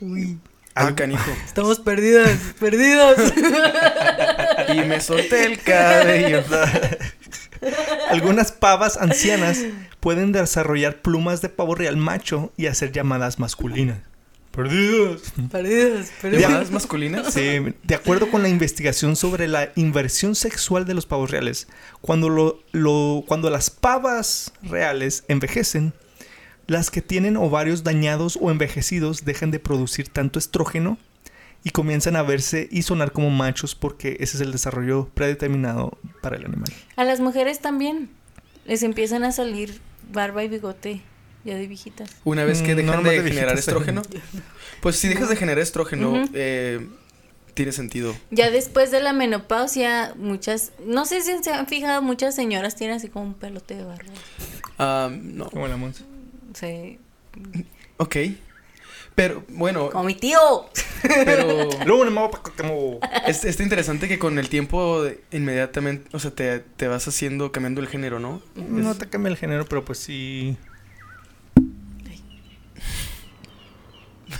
Uy. 0.00 0.38
Ah, 0.74 0.94
canijo. 0.94 1.30
Estamos 1.46 1.78
perdidos, 1.80 2.30
perdidos. 2.58 3.16
Y 4.74 4.80
me 4.86 5.00
solté 5.00 5.46
el 5.46 5.62
cabello. 5.62 6.44
Algunas 8.10 8.52
pavas 8.52 8.96
ancianas 8.96 9.58
pueden 10.00 10.32
desarrollar 10.32 11.02
plumas 11.02 11.40
de 11.42 11.48
pavo 11.48 11.74
real 11.74 11.96
macho 11.96 12.52
y 12.56 12.66
hacer 12.66 12.92
llamadas 12.92 13.38
masculinas. 13.38 13.98
Perdidos. 14.50 15.22
perdidos, 15.50 16.08
perdidos. 16.20 16.42
¿Llamadas 16.42 16.70
masculinas? 16.72 17.32
Sí, 17.32 17.72
de 17.84 17.94
acuerdo 17.94 18.30
con 18.32 18.42
la 18.42 18.48
investigación 18.48 19.14
sobre 19.14 19.46
la 19.46 19.70
inversión 19.76 20.34
sexual 20.34 20.86
de 20.86 20.94
los 20.94 21.06
pavos 21.06 21.30
reales, 21.30 21.68
cuando, 22.00 22.28
lo, 22.28 22.60
lo- 22.72 23.22
cuando 23.28 23.48
las 23.48 23.70
pavas 23.70 24.52
reales 24.62 25.22
envejecen, 25.28 25.92
las 26.66 26.90
que 26.90 27.00
tienen 27.00 27.36
ovarios 27.36 27.84
dañados 27.84 28.38
o 28.40 28.50
envejecidos 28.50 29.24
dejan 29.24 29.52
de 29.52 29.60
producir 29.60 30.08
tanto 30.08 30.38
estrógeno 30.40 30.98
y 31.62 31.70
comienzan 31.70 32.16
a 32.16 32.22
verse 32.22 32.68
y 32.70 32.82
sonar 32.82 33.12
como 33.12 33.30
machos 33.30 33.74
porque 33.74 34.16
ese 34.20 34.36
es 34.36 34.40
el 34.40 34.52
desarrollo 34.52 35.08
predeterminado 35.14 35.98
para 36.22 36.36
el 36.36 36.44
animal. 36.46 36.72
A 36.96 37.04
las 37.04 37.20
mujeres 37.20 37.60
también 37.60 38.10
les 38.64 38.82
empiezan 38.82 39.24
a 39.24 39.32
salir 39.32 39.80
barba 40.12 40.42
y 40.44 40.48
bigote 40.48 41.02
ya 41.44 41.54
de 41.56 41.66
viejitas. 41.66 42.10
Una 42.24 42.44
vez 42.44 42.62
que 42.62 42.74
Mm, 42.74 42.76
dejan 42.78 43.02
no 43.02 43.10
de, 43.10 43.22
de 43.22 43.28
generar 43.28 43.54
viejitas, 43.54 43.58
estrógeno. 43.58 44.02
Pues 44.80 44.96
si 44.96 45.08
dejas 45.08 45.28
de 45.28 45.36
generar 45.36 45.62
estrógeno, 45.62 46.26
eh, 46.32 46.86
tiene 47.52 47.72
sentido. 47.72 48.16
Ya 48.30 48.50
después 48.50 48.90
de 48.90 49.02
la 49.02 49.12
menopausia, 49.12 50.14
muchas, 50.16 50.72
no 50.86 51.04
sé 51.04 51.20
si 51.20 51.32
se 51.42 51.50
han 51.52 51.66
fijado, 51.66 52.00
muchas 52.00 52.34
señoras 52.34 52.76
tienen 52.76 52.96
así 52.96 53.08
como 53.08 53.26
un 53.26 53.34
pelote 53.34 53.74
de 53.74 53.84
barba. 53.84 54.12
Ah, 54.78 55.10
no. 55.12 55.50
Como 55.50 55.68
la 55.68 55.76
Monse. 55.76 56.04
Sí. 56.54 56.98
Ok. 57.98 58.16
Pero, 59.20 59.44
bueno, 59.48 59.90
Como 59.90 60.04
mi 60.04 60.14
tío. 60.14 60.38
pero 61.26 61.68
Luego 61.84 62.04
me 62.06 62.10
muevo 62.10 62.30
pa- 62.30 62.42
como... 62.56 63.00
es, 63.26 63.44
está 63.44 63.62
interesante 63.62 64.08
que 64.08 64.18
con 64.18 64.38
el 64.38 64.48
tiempo 64.48 65.04
inmediatamente, 65.30 66.08
o 66.12 66.18
sea, 66.18 66.30
te, 66.30 66.60
te 66.60 66.88
vas 66.88 67.06
haciendo, 67.06 67.52
cambiando 67.52 67.82
el 67.82 67.88
género, 67.88 68.18
¿no? 68.18 68.40
No 68.54 68.92
Es- 68.92 68.98
te 68.98 69.08
cambia 69.10 69.30
el 69.30 69.36
género, 69.36 69.66
pero 69.66 69.84
pues 69.84 69.98
sí... 69.98 70.56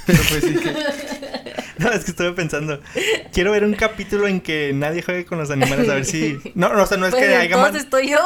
pero 0.06 0.18
pues 0.28 0.44
sí 0.44 0.54
que- 0.54 0.74
No, 1.78 1.90
es 1.92 2.04
que 2.04 2.10
estuve 2.10 2.32
pensando. 2.32 2.78
Quiero 3.32 3.52
ver 3.52 3.64
un 3.64 3.72
capítulo 3.72 4.26
en 4.28 4.42
que 4.42 4.72
nadie 4.74 5.00
juegue 5.00 5.24
con 5.24 5.38
los 5.38 5.50
animales, 5.50 5.88
a 5.88 5.94
ver 5.94 6.04
si. 6.04 6.38
No, 6.54 6.74
no, 6.74 6.82
o 6.82 6.86
sea, 6.86 6.98
no 6.98 7.06
es 7.06 7.10
Pues 7.14 7.26
que 7.26 7.34
haya 7.34 7.56
mal- 7.56 7.74
estoy 7.74 8.10
yo. 8.10 8.18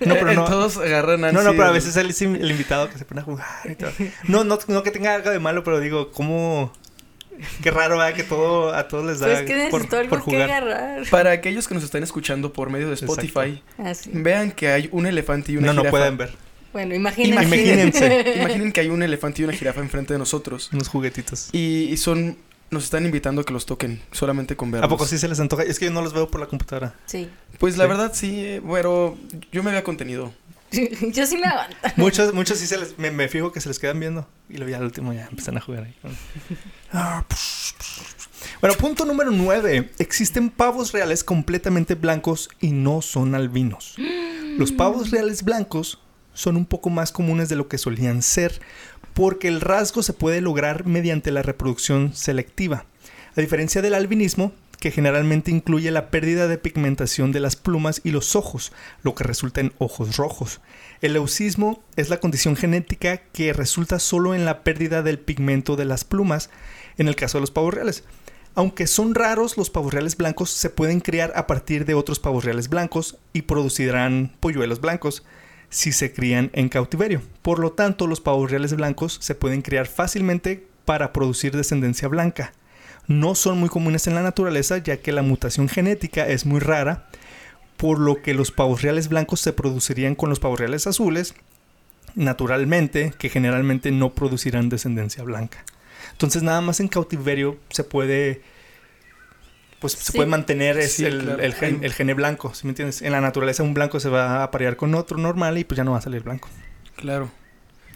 No, 0.00 0.14
pero 0.14 0.34
no. 0.34 0.44
todos 0.44 0.76
agarran 0.76 1.20
No, 1.22 1.32
no, 1.32 1.38
ansia. 1.40 1.52
pero 1.52 1.64
a 1.64 1.70
veces 1.72 1.96
él 1.96 2.10
es 2.10 2.20
el 2.20 2.50
invitado 2.50 2.90
que 2.90 2.98
se 2.98 3.06
pone 3.06 3.22
a 3.22 3.24
jugar 3.24 3.46
y 3.64 3.74
todo. 3.74 3.90
No, 4.24 4.44
no, 4.44 4.58
no 4.68 4.82
que 4.82 4.90
tenga 4.90 5.14
algo 5.14 5.30
de 5.30 5.38
malo, 5.38 5.64
pero 5.64 5.80
digo, 5.80 6.10
¿cómo. 6.12 6.70
Qué 7.62 7.70
raro, 7.70 7.96
¿verdad? 7.96 8.14
Que 8.14 8.24
todo, 8.24 8.74
a 8.74 8.86
todos 8.86 9.06
les 9.06 9.20
da 9.20 9.28
Pues 9.28 9.42
que 9.42 9.68
por, 9.70 9.80
algo 9.96 10.10
por 10.10 10.18
que 10.18 10.24
jugar. 10.24 10.42
agarrar. 10.50 11.02
Para 11.08 11.30
aquellos 11.30 11.68
que 11.68 11.74
nos 11.74 11.84
están 11.84 12.02
escuchando 12.02 12.52
por 12.52 12.68
medio 12.68 12.88
de 12.88 12.94
Spotify, 12.94 13.62
Así. 13.78 14.10
vean 14.12 14.50
que 14.52 14.68
hay 14.68 14.88
un 14.92 15.06
elefante 15.06 15.52
y 15.52 15.56
una 15.56 15.68
No, 15.68 15.72
no 15.74 15.80
jirafa. 15.82 15.90
pueden 15.96 16.16
ver. 16.18 16.30
Bueno, 16.72 16.94
imagínense. 16.94 17.44
Imagínense. 17.44 18.34
Imaginen 18.40 18.72
que 18.72 18.80
hay 18.80 18.88
un 18.88 19.02
elefante 19.02 19.42
y 19.42 19.44
una 19.44 19.54
jirafa 19.54 19.80
enfrente 19.80 20.12
de 20.12 20.18
nosotros. 20.18 20.70
Unos 20.72 20.88
juguetitos. 20.88 21.48
Y, 21.52 21.84
y 21.90 21.96
son. 21.96 22.36
Nos 22.70 22.84
están 22.84 23.06
invitando 23.06 23.40
a 23.40 23.44
que 23.44 23.52
los 23.54 23.64
toquen, 23.64 24.02
solamente 24.12 24.54
con 24.54 24.70
verlos. 24.70 24.86
¿A 24.86 24.90
poco 24.90 25.06
sí 25.06 25.16
se 25.16 25.26
les 25.26 25.40
antoja? 25.40 25.62
Es 25.62 25.78
que 25.78 25.86
yo 25.86 25.90
no 25.90 26.02
los 26.02 26.12
veo 26.12 26.30
por 26.30 26.38
la 26.40 26.46
computadora. 26.48 26.94
Sí. 27.06 27.30
Pues 27.58 27.78
la 27.78 27.84
Sí. 27.84 27.88
verdad 27.88 28.10
sí, 28.12 28.40
eh, 28.44 28.62
pero 28.70 29.16
yo 29.50 29.62
me 29.62 29.70
había 29.70 29.82
contenido. 29.82 30.34
Yo 31.14 31.26
sí 31.26 31.38
me 31.38 31.46
aguanto. 31.46 31.76
Muchos, 31.96 32.34
muchos 32.34 32.58
sí 32.58 32.66
se 32.66 32.76
les. 32.76 32.98
Me, 32.98 33.10
me 33.10 33.26
fijo 33.28 33.52
que 33.52 33.60
se 33.62 33.70
les 33.70 33.78
quedan 33.78 33.98
viendo. 34.00 34.28
Y 34.50 34.58
luego 34.58 34.70
ya 34.70 34.76
al 34.76 34.84
último 34.84 35.14
ya 35.14 35.26
empiezan 35.30 35.56
a 35.56 35.60
jugar 35.62 35.84
ahí. 35.84 35.94
Ah. 36.92 37.24
Bueno, 38.60 38.76
punto 38.76 39.04
número 39.04 39.30
9. 39.30 39.90
Existen 39.98 40.50
pavos 40.50 40.92
reales 40.92 41.22
completamente 41.24 41.94
blancos 41.94 42.48
y 42.60 42.70
no 42.72 43.02
son 43.02 43.34
albinos. 43.34 43.94
Los 44.58 44.72
pavos 44.72 45.10
reales 45.10 45.42
blancos 45.44 46.00
son 46.38 46.56
un 46.56 46.66
poco 46.66 46.88
más 46.88 47.10
comunes 47.10 47.48
de 47.48 47.56
lo 47.56 47.66
que 47.66 47.78
solían 47.78 48.22
ser, 48.22 48.60
porque 49.12 49.48
el 49.48 49.60
rasgo 49.60 50.04
se 50.04 50.12
puede 50.12 50.40
lograr 50.40 50.86
mediante 50.86 51.32
la 51.32 51.42
reproducción 51.42 52.14
selectiva. 52.14 52.84
A 53.36 53.40
diferencia 53.40 53.82
del 53.82 53.94
albinismo, 53.94 54.52
que 54.78 54.92
generalmente 54.92 55.50
incluye 55.50 55.90
la 55.90 56.10
pérdida 56.10 56.46
de 56.46 56.56
pigmentación 56.56 57.32
de 57.32 57.40
las 57.40 57.56
plumas 57.56 58.00
y 58.04 58.12
los 58.12 58.36
ojos, 58.36 58.72
lo 59.02 59.16
que 59.16 59.24
resulta 59.24 59.60
en 59.60 59.72
ojos 59.78 60.16
rojos. 60.16 60.60
El 61.00 61.14
leucismo 61.14 61.82
es 61.96 62.08
la 62.08 62.20
condición 62.20 62.54
genética 62.54 63.16
que 63.16 63.52
resulta 63.52 63.98
solo 63.98 64.36
en 64.36 64.44
la 64.44 64.62
pérdida 64.62 65.02
del 65.02 65.18
pigmento 65.18 65.74
de 65.74 65.86
las 65.86 66.04
plumas, 66.04 66.50
en 66.98 67.08
el 67.08 67.16
caso 67.16 67.38
de 67.38 67.40
los 67.40 67.50
pavos 67.50 67.74
reales. 67.74 68.04
Aunque 68.54 68.86
son 68.86 69.16
raros, 69.16 69.56
los 69.56 69.70
pavos 69.70 69.92
reales 69.92 70.16
blancos 70.16 70.50
se 70.50 70.70
pueden 70.70 71.00
criar 71.00 71.32
a 71.34 71.48
partir 71.48 71.84
de 71.84 71.94
otros 71.94 72.20
pavos 72.20 72.44
reales 72.44 72.68
blancos 72.68 73.18
y 73.32 73.42
producirán 73.42 74.36
polluelos 74.38 74.80
blancos 74.80 75.24
si 75.70 75.92
se 75.92 76.12
crían 76.12 76.50
en 76.52 76.68
cautiverio. 76.68 77.22
Por 77.42 77.58
lo 77.58 77.72
tanto, 77.72 78.06
los 78.06 78.20
pavos 78.20 78.50
reales 78.50 78.74
blancos 78.74 79.18
se 79.20 79.34
pueden 79.34 79.62
criar 79.62 79.86
fácilmente 79.86 80.66
para 80.84 81.12
producir 81.12 81.56
descendencia 81.56 82.08
blanca. 82.08 82.52
No 83.06 83.34
son 83.34 83.58
muy 83.58 83.68
comunes 83.68 84.06
en 84.06 84.14
la 84.14 84.22
naturaleza 84.22 84.78
ya 84.78 84.98
que 84.98 85.12
la 85.12 85.22
mutación 85.22 85.68
genética 85.68 86.26
es 86.26 86.46
muy 86.46 86.60
rara, 86.60 87.08
por 87.76 87.98
lo 87.98 88.22
que 88.22 88.34
los 88.34 88.50
pavos 88.50 88.82
reales 88.82 89.08
blancos 89.08 89.40
se 89.40 89.52
producirían 89.52 90.14
con 90.14 90.30
los 90.30 90.40
pavos 90.40 90.58
reales 90.58 90.86
azules 90.86 91.34
naturalmente, 92.14 93.12
que 93.16 93.28
generalmente 93.28 93.90
no 93.90 94.14
producirán 94.14 94.68
descendencia 94.68 95.22
blanca. 95.22 95.64
Entonces 96.12 96.42
nada 96.42 96.60
más 96.60 96.80
en 96.80 96.88
cautiverio 96.88 97.58
se 97.70 97.84
puede 97.84 98.42
pues 99.78 99.92
se 99.94 100.12
Sí. 100.12 100.16
puede 100.18 100.28
mantener 100.28 100.78
es 100.78 100.94
Sí, 100.94 101.04
el, 101.04 101.20
claro. 101.22 101.42
el 101.42 101.54
gen- 101.54 101.84
el 101.84 101.92
gene 101.92 102.14
blanco, 102.14 102.54
¿sí 102.54 102.66
me 102.66 102.70
entiendes? 102.70 103.02
En 103.02 103.12
la 103.12 103.20
naturaleza 103.20 103.62
un 103.62 103.74
blanco 103.74 104.00
se 104.00 104.08
va 104.08 104.38
a 104.40 104.42
aparear 104.44 104.76
con 104.76 104.94
otro 104.94 105.18
normal 105.18 105.56
y 105.58 105.64
pues 105.64 105.76
ya 105.76 105.84
no 105.84 105.92
va 105.92 105.98
a 105.98 106.02
salir 106.02 106.22
blanco. 106.22 106.48
Claro. 106.96 107.30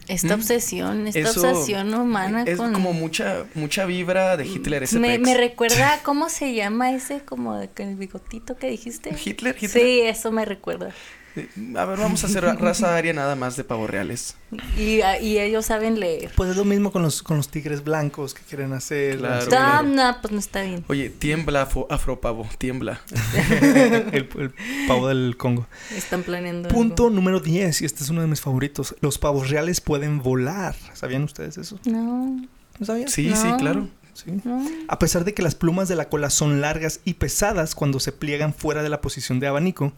Esta 0.08 0.36
Mm. 0.36 0.40
obsesión, 0.40 1.06
esta 1.06 1.20
Eso 1.20 1.48
obsesión 1.48 1.94
humana 1.94 2.42
Es 2.44 2.56
con... 2.58 2.72
como 2.72 2.92
mucha 2.92 3.44
mucha 3.54 3.84
vibra 3.86 4.36
de 4.36 4.44
Hitler 4.46 4.82
ese 4.82 4.98
me, 4.98 5.10
pex. 5.18 5.22
me 5.22 5.36
recuerda, 5.36 6.00
¿cómo 6.02 6.28
se 6.28 6.54
llama 6.54 6.92
ese 6.92 7.20
como 7.20 7.60
el 7.60 7.96
bigotito 7.96 8.56
que 8.56 8.68
dijiste? 8.68 9.10
Hitler, 9.10 9.54
Hitler. 9.56 9.70
Sí, 9.70 10.00
eso 10.00 10.32
me 10.32 10.44
recuerda. 10.44 10.90
Eh, 11.34 11.48
A 11.76 11.84
ver, 11.86 11.98
vamos 11.98 12.22
a 12.24 12.26
hacer 12.26 12.42
ra- 12.44 12.54
raza 12.54 12.94
aria 12.96 13.12
nada 13.12 13.34
más 13.36 13.56
de 13.56 13.64
pavos 13.64 13.88
reales. 13.88 14.36
Y, 14.78 15.00
ah, 15.00 15.18
y 15.18 15.38
ellos 15.38 15.64
saben 15.66 15.98
leer. 15.98 16.30
Pues 16.36 16.50
es 16.50 16.56
lo 16.56 16.64
mismo 16.64 16.92
con 16.92 17.02
los, 17.02 17.22
con 17.22 17.38
los 17.38 17.48
tigres 17.48 17.82
blancos 17.84 18.34
que 18.34 18.42
quieren 18.42 18.72
hacer. 18.74 19.18
Claro. 19.18 19.36
así, 19.36 19.86
No, 19.88 20.16
pues 20.20 20.32
no 20.32 20.38
está 20.38 20.62
bien. 20.62 20.84
Oye, 20.88 21.08
tiembla 21.10 21.62
afro, 21.62 21.86
afropavo, 21.90 22.46
tiembla. 22.58 23.00
el, 24.12 24.28
el 24.38 24.54
pavo 24.86 25.08
del 25.08 25.36
Congo. 25.38 25.66
Están 25.96 26.22
planeando. 26.22 26.68
Punto 26.68 27.04
algo. 27.04 27.16
número 27.16 27.40
10, 27.40 27.82
y 27.82 27.84
este 27.84 28.04
es 28.04 28.10
uno 28.10 28.20
de 28.20 28.26
mis 28.26 28.40
favoritos. 28.40 28.94
Los 29.00 29.18
pavos 29.18 29.48
reales 29.50 29.80
pueden 29.80 30.22
volar. 30.22 30.74
¿Sabían 30.94 31.22
ustedes 31.24 31.56
eso? 31.58 31.78
No, 31.86 32.42
¿No 32.78 32.86
sabían? 32.86 33.08
Sí, 33.08 33.32
sí, 33.34 33.48
claro. 33.58 33.88
Sí. 34.14 34.30
no. 34.44 34.62
A 34.88 34.98
pesar 34.98 35.24
de 35.24 35.32
que 35.32 35.40
las 35.42 35.54
plumas 35.54 35.88
de 35.88 35.96
la 35.96 36.10
cola 36.10 36.28
son 36.28 36.60
largas 36.60 37.00
y 37.06 37.14
pesadas 37.14 37.74
cuando 37.74 37.98
se 37.98 38.12
pliegan 38.12 38.52
fuera 38.52 38.82
de 38.82 38.90
la 38.90 39.00
posición 39.00 39.40
de 39.40 39.46
abanico, 39.46 39.94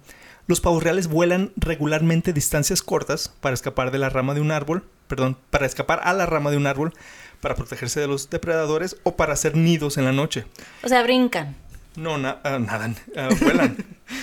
los 0.46 0.60
pavos 0.60 0.82
reales 0.82 1.06
vuelan 1.08 1.52
regularmente 1.56 2.32
distancias 2.32 2.82
cortas 2.82 3.32
para 3.40 3.54
escapar 3.54 3.90
de 3.90 3.98
la 3.98 4.10
rama 4.10 4.34
de 4.34 4.40
un 4.40 4.50
árbol, 4.50 4.84
perdón, 5.08 5.36
para 5.50 5.66
escapar 5.66 6.00
a 6.04 6.12
la 6.12 6.26
rama 6.26 6.50
de 6.50 6.56
un 6.56 6.66
árbol, 6.66 6.92
para 7.40 7.54
protegerse 7.54 8.00
de 8.00 8.06
los 8.06 8.30
depredadores 8.30 8.96
o 9.02 9.16
para 9.16 9.32
hacer 9.34 9.56
nidos 9.56 9.96
en 9.98 10.04
la 10.04 10.12
noche. 10.12 10.44
O 10.82 10.88
sea, 10.88 11.02
brincan. 11.02 11.56
No, 11.96 12.18
na- 12.18 12.40
ah, 12.44 12.58
nadan, 12.58 12.96
ah, 13.16 13.28
vuelan. 13.40 13.76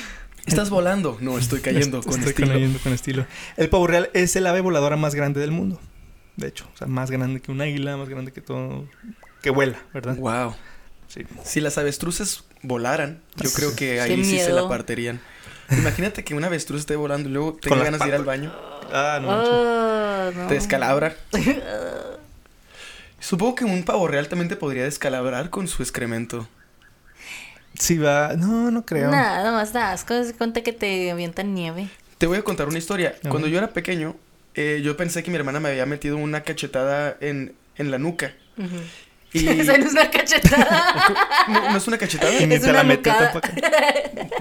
¿Estás 0.45 0.69
volando? 0.71 1.17
No, 1.21 1.37
estoy 1.37 1.61
cayendo 1.61 2.01
con 2.01 2.13
Estoy 2.15 2.29
estilo. 2.31 2.47
cayendo 2.53 2.79
con 2.79 2.93
estilo. 2.93 3.25
El 3.57 3.69
pavo 3.69 3.85
real 3.87 4.09
es 4.13 4.35
el 4.35 4.47
ave 4.47 4.61
voladora 4.61 4.97
más 4.97 5.13
grande 5.15 5.39
del 5.39 5.51
mundo. 5.51 5.79
De 6.35 6.47
hecho, 6.47 6.67
o 6.73 6.77
sea, 6.77 6.87
más 6.87 7.11
grande 7.11 7.41
que 7.41 7.51
un 7.51 7.61
águila, 7.61 7.95
más 7.97 8.09
grande 8.09 8.31
que 8.33 8.41
todo. 8.41 8.87
que 9.41 9.51
vuela, 9.51 9.77
¿verdad? 9.93 10.15
Wow. 10.17 10.55
Sí. 11.07 11.21
Si 11.43 11.61
las 11.61 11.77
avestruces 11.77 12.43
volaran, 12.63 13.21
yo 13.35 13.51
creo 13.53 13.71
que 13.75 13.93
Qué 13.95 14.01
ahí 14.01 14.23
sí 14.25 14.39
se 14.39 14.51
la 14.51 14.67
partirían. 14.67 15.19
Imagínate 15.71 16.23
que 16.23 16.33
una 16.35 16.47
avestruz 16.47 16.81
esté 16.81 16.95
volando 16.95 17.29
y 17.29 17.31
luego 17.31 17.53
tenga 17.61 17.83
ganas 17.83 18.01
de 18.01 18.07
ir 18.07 18.13
al 18.15 18.25
baño, 18.25 18.53
Ah, 18.93 19.19
no. 19.21 19.29
Oh, 19.29 20.31
no. 20.31 20.47
te 20.47 20.55
descalabra. 20.55 21.15
Supongo 23.19 23.55
que 23.55 23.65
un 23.65 23.83
pavo 23.83 24.07
real 24.07 24.27
también 24.27 24.49
te 24.49 24.55
podría 24.55 24.83
descalabrar 24.83 25.49
con 25.49 25.67
su 25.67 25.83
excremento. 25.83 26.47
Sí, 27.75 27.97
va. 27.97 28.33
No, 28.35 28.71
no 28.71 28.85
creo. 28.85 29.09
Nada 29.11 29.51
más 29.51 29.71
da 29.73 29.91
asco. 29.91 30.23
Se 30.23 30.33
cuenta 30.33 30.61
que 30.61 30.73
te 30.73 31.11
avientan 31.11 31.53
nieve. 31.53 31.87
Te 32.17 32.27
voy 32.27 32.37
a 32.39 32.43
contar 32.43 32.67
una 32.67 32.77
historia. 32.77 33.15
Cuando 33.29 33.47
yo 33.47 33.57
era 33.57 33.69
pequeño, 33.69 34.15
eh, 34.55 34.81
yo 34.83 34.97
pensé 34.97 35.23
que 35.23 35.31
mi 35.31 35.37
hermana 35.37 35.59
me 35.59 35.69
había 35.69 35.85
metido 35.85 36.17
una 36.17 36.41
cachetada 36.41 37.15
en, 37.21 37.55
en 37.77 37.91
la 37.91 37.97
nuca. 37.99 38.33
Ujú. 38.57 38.77
Y 39.33 39.47
Esa 39.61 39.77
no 39.77 39.85
es 39.85 39.91
una 39.91 40.09
cachetada. 40.11 41.15
no, 41.47 41.71
no 41.71 41.77
es 41.77 41.87
una 41.87 41.97
cachetada. 41.97 42.33
Y 42.39 42.47
ni 42.47 42.55
Es 42.55 42.61
te 42.61 42.69
una 42.69 42.83
la 42.83 43.01
tampoco. 43.01 43.47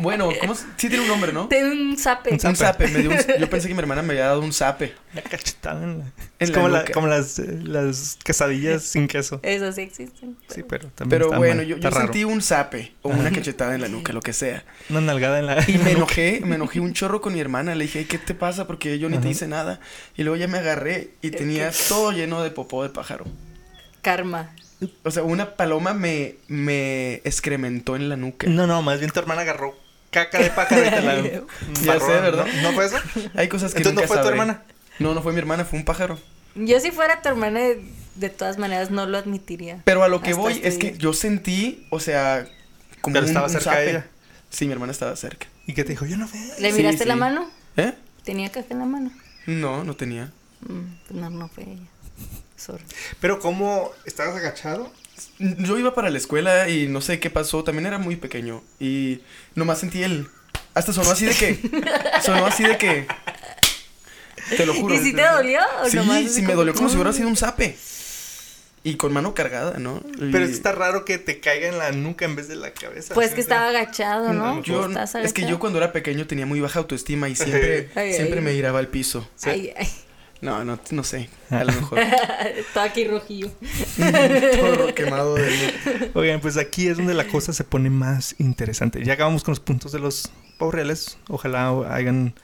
Bueno, 0.01 0.31
¿cómo? 0.41 0.55
se- 0.55 0.65
Sí 0.77 0.89
tiene 0.89 1.01
un 1.03 1.09
nombre, 1.09 1.33
¿no? 1.33 1.47
De 1.47 1.63
un 1.63 1.97
zape. 1.99 2.31
Un 2.43 2.57
zape. 2.57 2.89
me 2.89 3.01
dio 3.01 3.11
un- 3.11 3.17
yo 3.39 3.51
pensé 3.51 3.69
que 3.69 3.75
mi 3.75 3.81
hermana 3.81 4.01
me 4.03 4.15
había 4.15 4.27
dado 4.27 4.41
un 4.41 4.53
zape. 4.53 4.95
Una 5.13 5.23
cachetada 5.23 5.85
en 5.85 5.99
la- 5.99 6.05
Es 6.39 6.49
la 6.51 6.55
como, 6.55 6.69
la- 6.69 6.81
nuca. 6.81 6.93
como 6.93 7.07
las, 7.07 7.39
eh, 7.39 7.59
las 7.63 8.17
quesadillas 8.25 8.83
sin 8.83 9.07
queso. 9.09 9.41
Eso 9.43 9.71
sí 9.73 9.83
existen. 9.83 10.37
Sí, 10.49 10.63
pero 10.63 10.89
también 10.95 11.11
Pero 11.11 11.25
está 11.27 11.39
bueno, 11.39 11.57
mal, 11.57 11.67
yo, 11.67 11.77
está 11.77 11.89
yo 11.91 11.95
raro. 11.95 12.07
sentí 12.07 12.25
un 12.25 12.41
zape 12.41 12.95
o 13.03 13.11
una 13.11 13.31
cachetada 13.31 13.75
en 13.75 13.83
la 13.83 13.89
nuca, 13.89 14.13
lo 14.15 14.21
que 14.23 14.33
sea. 14.33 14.65
Una 14.89 15.01
nalgada 15.03 15.39
en 15.39 15.47
la... 15.47 15.63
Y 15.69 15.77
me 15.79 15.93
enojé, 15.93 16.41
me 16.45 16.57
enojé 16.57 16.81
un 16.81 16.95
chorro 16.95 17.21
con 17.21 17.35
mi 17.35 17.41
hermana. 17.41 17.75
Le 17.75 17.85
dije, 17.85 18.01
"Ay, 18.01 18.05
¿qué 18.07 18.19
te 18.19 18.35
pasa? 18.35 18.67
Porque 18.67 18.99
yo 18.99 19.09
ni 19.11 19.17
Ajá. 19.17 19.23
te 19.25 19.29
hice 19.31 19.47
nada. 19.49 19.81
Y 20.17 20.23
luego 20.23 20.37
ya 20.37 20.49
me 20.49 20.59
agarré 20.59 21.11
y 21.21 21.31
tenía 21.31 21.71
todo 21.89 22.13
lleno 22.13 22.43
de 22.43 22.51
popó 22.51 22.83
de 22.83 22.89
pájaro. 22.89 23.27
Karma. 24.03 24.51
O 25.05 25.11
sea, 25.11 25.23
una 25.23 25.57
paloma 25.57 25.93
me, 25.95 26.37
me 26.49 27.17
excrementó 27.25 27.97
en 27.97 28.09
la 28.09 28.17
nuca. 28.17 28.47
No, 28.49 28.67
no, 28.67 28.83
más 28.83 28.99
bien 28.99 29.11
tu 29.11 29.21
hermana 29.21 29.43
agarró 29.43 29.77
caca 30.11 30.39
de 30.39 30.51
pájaro 30.51 30.85
y 30.85 30.91
te 30.91 31.01
la 31.01 31.23
Ya 31.83 32.01
sé, 32.01 32.07
¿verdad? 32.07 32.47
¿No, 32.57 32.63
¿No 32.63 32.73
fue 32.73 32.87
eso? 32.87 32.97
Hay 33.35 33.49
cosas 33.49 33.73
que 33.73 33.79
Entonces 33.79 33.95
no 33.95 34.01
nunca 34.03 34.09
fue 34.09 34.23
tu 34.23 34.29
hermana. 34.29 34.63
No, 34.99 35.15
no 35.15 35.23
fue 35.23 35.33
mi 35.33 35.39
hermana, 35.39 35.65
fue 35.65 35.79
un 35.79 35.85
pájaro. 35.85 36.19
Yo 36.55 36.81
si 36.81 36.91
fuera 36.91 37.23
tu 37.23 37.29
hermana, 37.29 37.61
de, 38.17 38.29
todas 38.31 38.59
maneras 38.59 38.91
no 38.91 39.07
lo 39.07 39.19
admitiría. 39.19 39.81
Pero 39.85 40.03
a 40.03 40.09
lo 40.09 40.21
que 40.21 40.35
voy 40.35 40.55
este 40.55 40.69
es 40.69 40.79
que 40.79 40.99
yo 40.99 41.13
sentí, 41.13 41.87
o 41.91 42.01
sea, 42.01 42.47
como 43.01 43.15
Pero 43.15 43.25
un, 43.25 43.31
estaba 43.31 43.47
un 43.47 43.53
cerca 43.53 43.79
de 43.79 43.91
ella. 43.91 44.07
Sí, 44.51 44.67
mi 44.67 44.73
hermana 44.73 44.93
estaba 44.93 45.15
cerca. 45.17 45.47
¿Y 45.67 45.75
qué 45.75 45.85
te 45.85 45.91
dijo? 45.91 46.07
Yo 46.07 46.17
no 46.17 46.27
ve. 46.27 46.39
¿Le 46.59 46.71
Sí, 46.71 46.77
miraste 46.77 47.05
sí. 47.05 47.09
la 47.09 47.17
mano? 47.17 47.49
¿Eh? 47.77 47.95
¿Tenía 48.25 48.51
caja 48.51 48.67
en 48.71 48.81
la 48.81 48.85
mano? 48.85 49.13
No, 49.47 49.85
no 49.85 49.95
tenía. 49.95 50.33
Mm, 50.63 50.81
pues 51.07 51.21
no, 51.21 51.31
no 51.31 51.49
fue 51.49 51.65
ella. 51.65 51.87
Sorry. 52.61 52.85
Pero 53.21 53.39
¿cómo? 53.41 53.91
¿Estabas 54.05 54.37
agachado? 54.37 54.93
Yo 55.39 55.79
iba 55.79 55.95
para 55.95 56.11
la 56.11 56.19
escuela 56.19 56.69
y 56.69 56.87
no 56.89 57.01
sé 57.01 57.19
qué 57.21 57.31
pasó, 57.31 57.63
también 57.65 57.87
era 57.87 57.99
muy 57.99 58.17
pequeño 58.17 58.63
y 58.79 59.21
nomás 59.55 59.79
sentí 59.81 60.03
el... 60.03 60.29
Hasta 60.75 60.93
sonó 60.93 61.11
así 61.11 61.27
de 61.27 61.35
que... 61.35 61.59
sonó 62.23 62.47
así 62.47 62.63
de 62.65 62.77
que... 62.79 63.07
Te 64.57 64.67
lo 64.67 64.75
juro. 64.75 64.95
¿Y 64.95 64.99
si 64.99 65.13
te 65.13 65.23
dolió? 65.23 65.61
o 65.83 65.89
Sí, 65.89 65.97
nomás 65.97 66.39
me 66.41 66.55
dolió 66.55 66.75
como 66.75 66.89
si 66.89 66.95
hubiera 66.97 67.13
sido 67.13 67.29
un 67.29 67.37
zape. 67.37 67.77
Y 68.83 68.95
con 68.97 69.13
mano 69.13 69.35
cargada, 69.35 69.79
¿no? 69.79 70.03
Y- 70.19 70.31
Pero 70.33 70.45
está 70.47 70.73
raro 70.73 71.05
que 71.05 71.19
te 71.19 71.39
caiga 71.39 71.69
en 71.69 71.77
la 71.77 71.93
nuca 71.93 72.25
en 72.25 72.35
vez 72.35 72.49
de 72.49 72.57
la 72.57 72.73
cabeza. 72.73 73.13
Pues 73.13 73.29
Sí, 73.31 73.35
que 73.35 73.41
estaba 73.43 73.69
agachado, 73.69 74.33
¿no? 74.33 74.63
Yo, 74.63 74.87
¿Estás 74.89 75.11
es 75.17 75.33
que 75.35 75.43
agachado? 75.43 75.49
yo 75.51 75.59
cuando 75.59 75.79
era 75.79 75.93
pequeño 75.93 76.27
tenía 76.27 76.47
muy 76.47 76.61
baja 76.61 76.79
autoestima 76.79 77.29
y 77.29 77.37
siempre, 77.37 77.91
Ay, 77.95 78.15
siempre 78.15 78.39
ay. 78.39 78.45
me 78.45 78.53
giraba 78.55 78.79
al 78.79 78.89
piso. 78.89 79.29
Sí. 79.37 79.51
Ay, 79.51 79.73
ay. 79.77 79.89
No, 80.41 80.65
no, 80.65 80.79
no 80.91 81.05
sé, 81.05 81.29
a 81.51 81.65
lo 81.65 81.73
mejor. 81.73 81.99
Todo 82.75 82.85
aquí 82.85 83.07
rojillo. 83.07 83.51
Todo 84.57 84.95
quemado 84.95 85.35
de 85.35 86.11
Oigan, 86.15 86.41
pues 86.41 86.57
aquí 86.57 86.89
es 86.89 86.97
donde 86.97 87.13
la 87.15 87.27
cosa 87.27 87.53
se 87.53 87.63
pone 87.65 87.91
más 87.91 88.35
interesante. 88.39 89.05
Ya 89.05 89.15
acabamos 89.15 89.45
con 89.45 89.53
los 89.53 89.61
puntos 89.61 89.93
de 89.93 89.99
los 89.99 90.31
pavos 90.59 90.75
reales. 90.75 91.19
Ojalá 91.29 91.95
hayan 91.95 92.35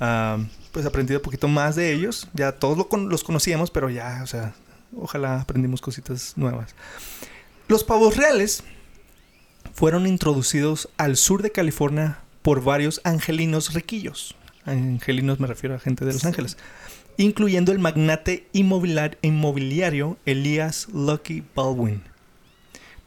ah, 0.00 0.38
pues 0.72 0.84
aprendido 0.84 1.18
un 1.20 1.24
poquito 1.24 1.48
más 1.48 1.76
de 1.76 1.92
ellos. 1.94 2.28
Ya 2.34 2.52
todos 2.52 2.76
lo 2.76 2.88
con- 2.88 3.08
los 3.08 3.24
conocíamos, 3.24 3.70
pero 3.70 3.88
ya, 3.88 4.20
o 4.22 4.26
sea, 4.26 4.52
ojalá 4.94 5.40
aprendimos 5.40 5.80
cositas 5.80 6.34
nuevas. 6.36 6.74
Los 7.68 7.84
pavos 7.84 8.16
reales 8.16 8.64
fueron 9.72 10.06
introducidos 10.06 10.90
al 10.98 11.16
sur 11.16 11.42
de 11.42 11.52
California 11.52 12.18
por 12.42 12.62
varios 12.62 13.00
angelinos 13.04 13.72
riquillos. 13.72 14.36
Angelinos 14.66 15.40
me 15.40 15.46
refiero 15.46 15.74
a 15.74 15.78
gente 15.78 16.04
de 16.04 16.12
Los 16.12 16.24
Ángeles. 16.24 16.56
Incluyendo 17.18 17.72
el 17.72 17.78
magnate 17.78 18.46
inmobiliar- 18.52 19.18
inmobiliario 19.22 20.18
Elias 20.26 20.88
Lucky 20.92 21.42
Baldwin 21.54 22.02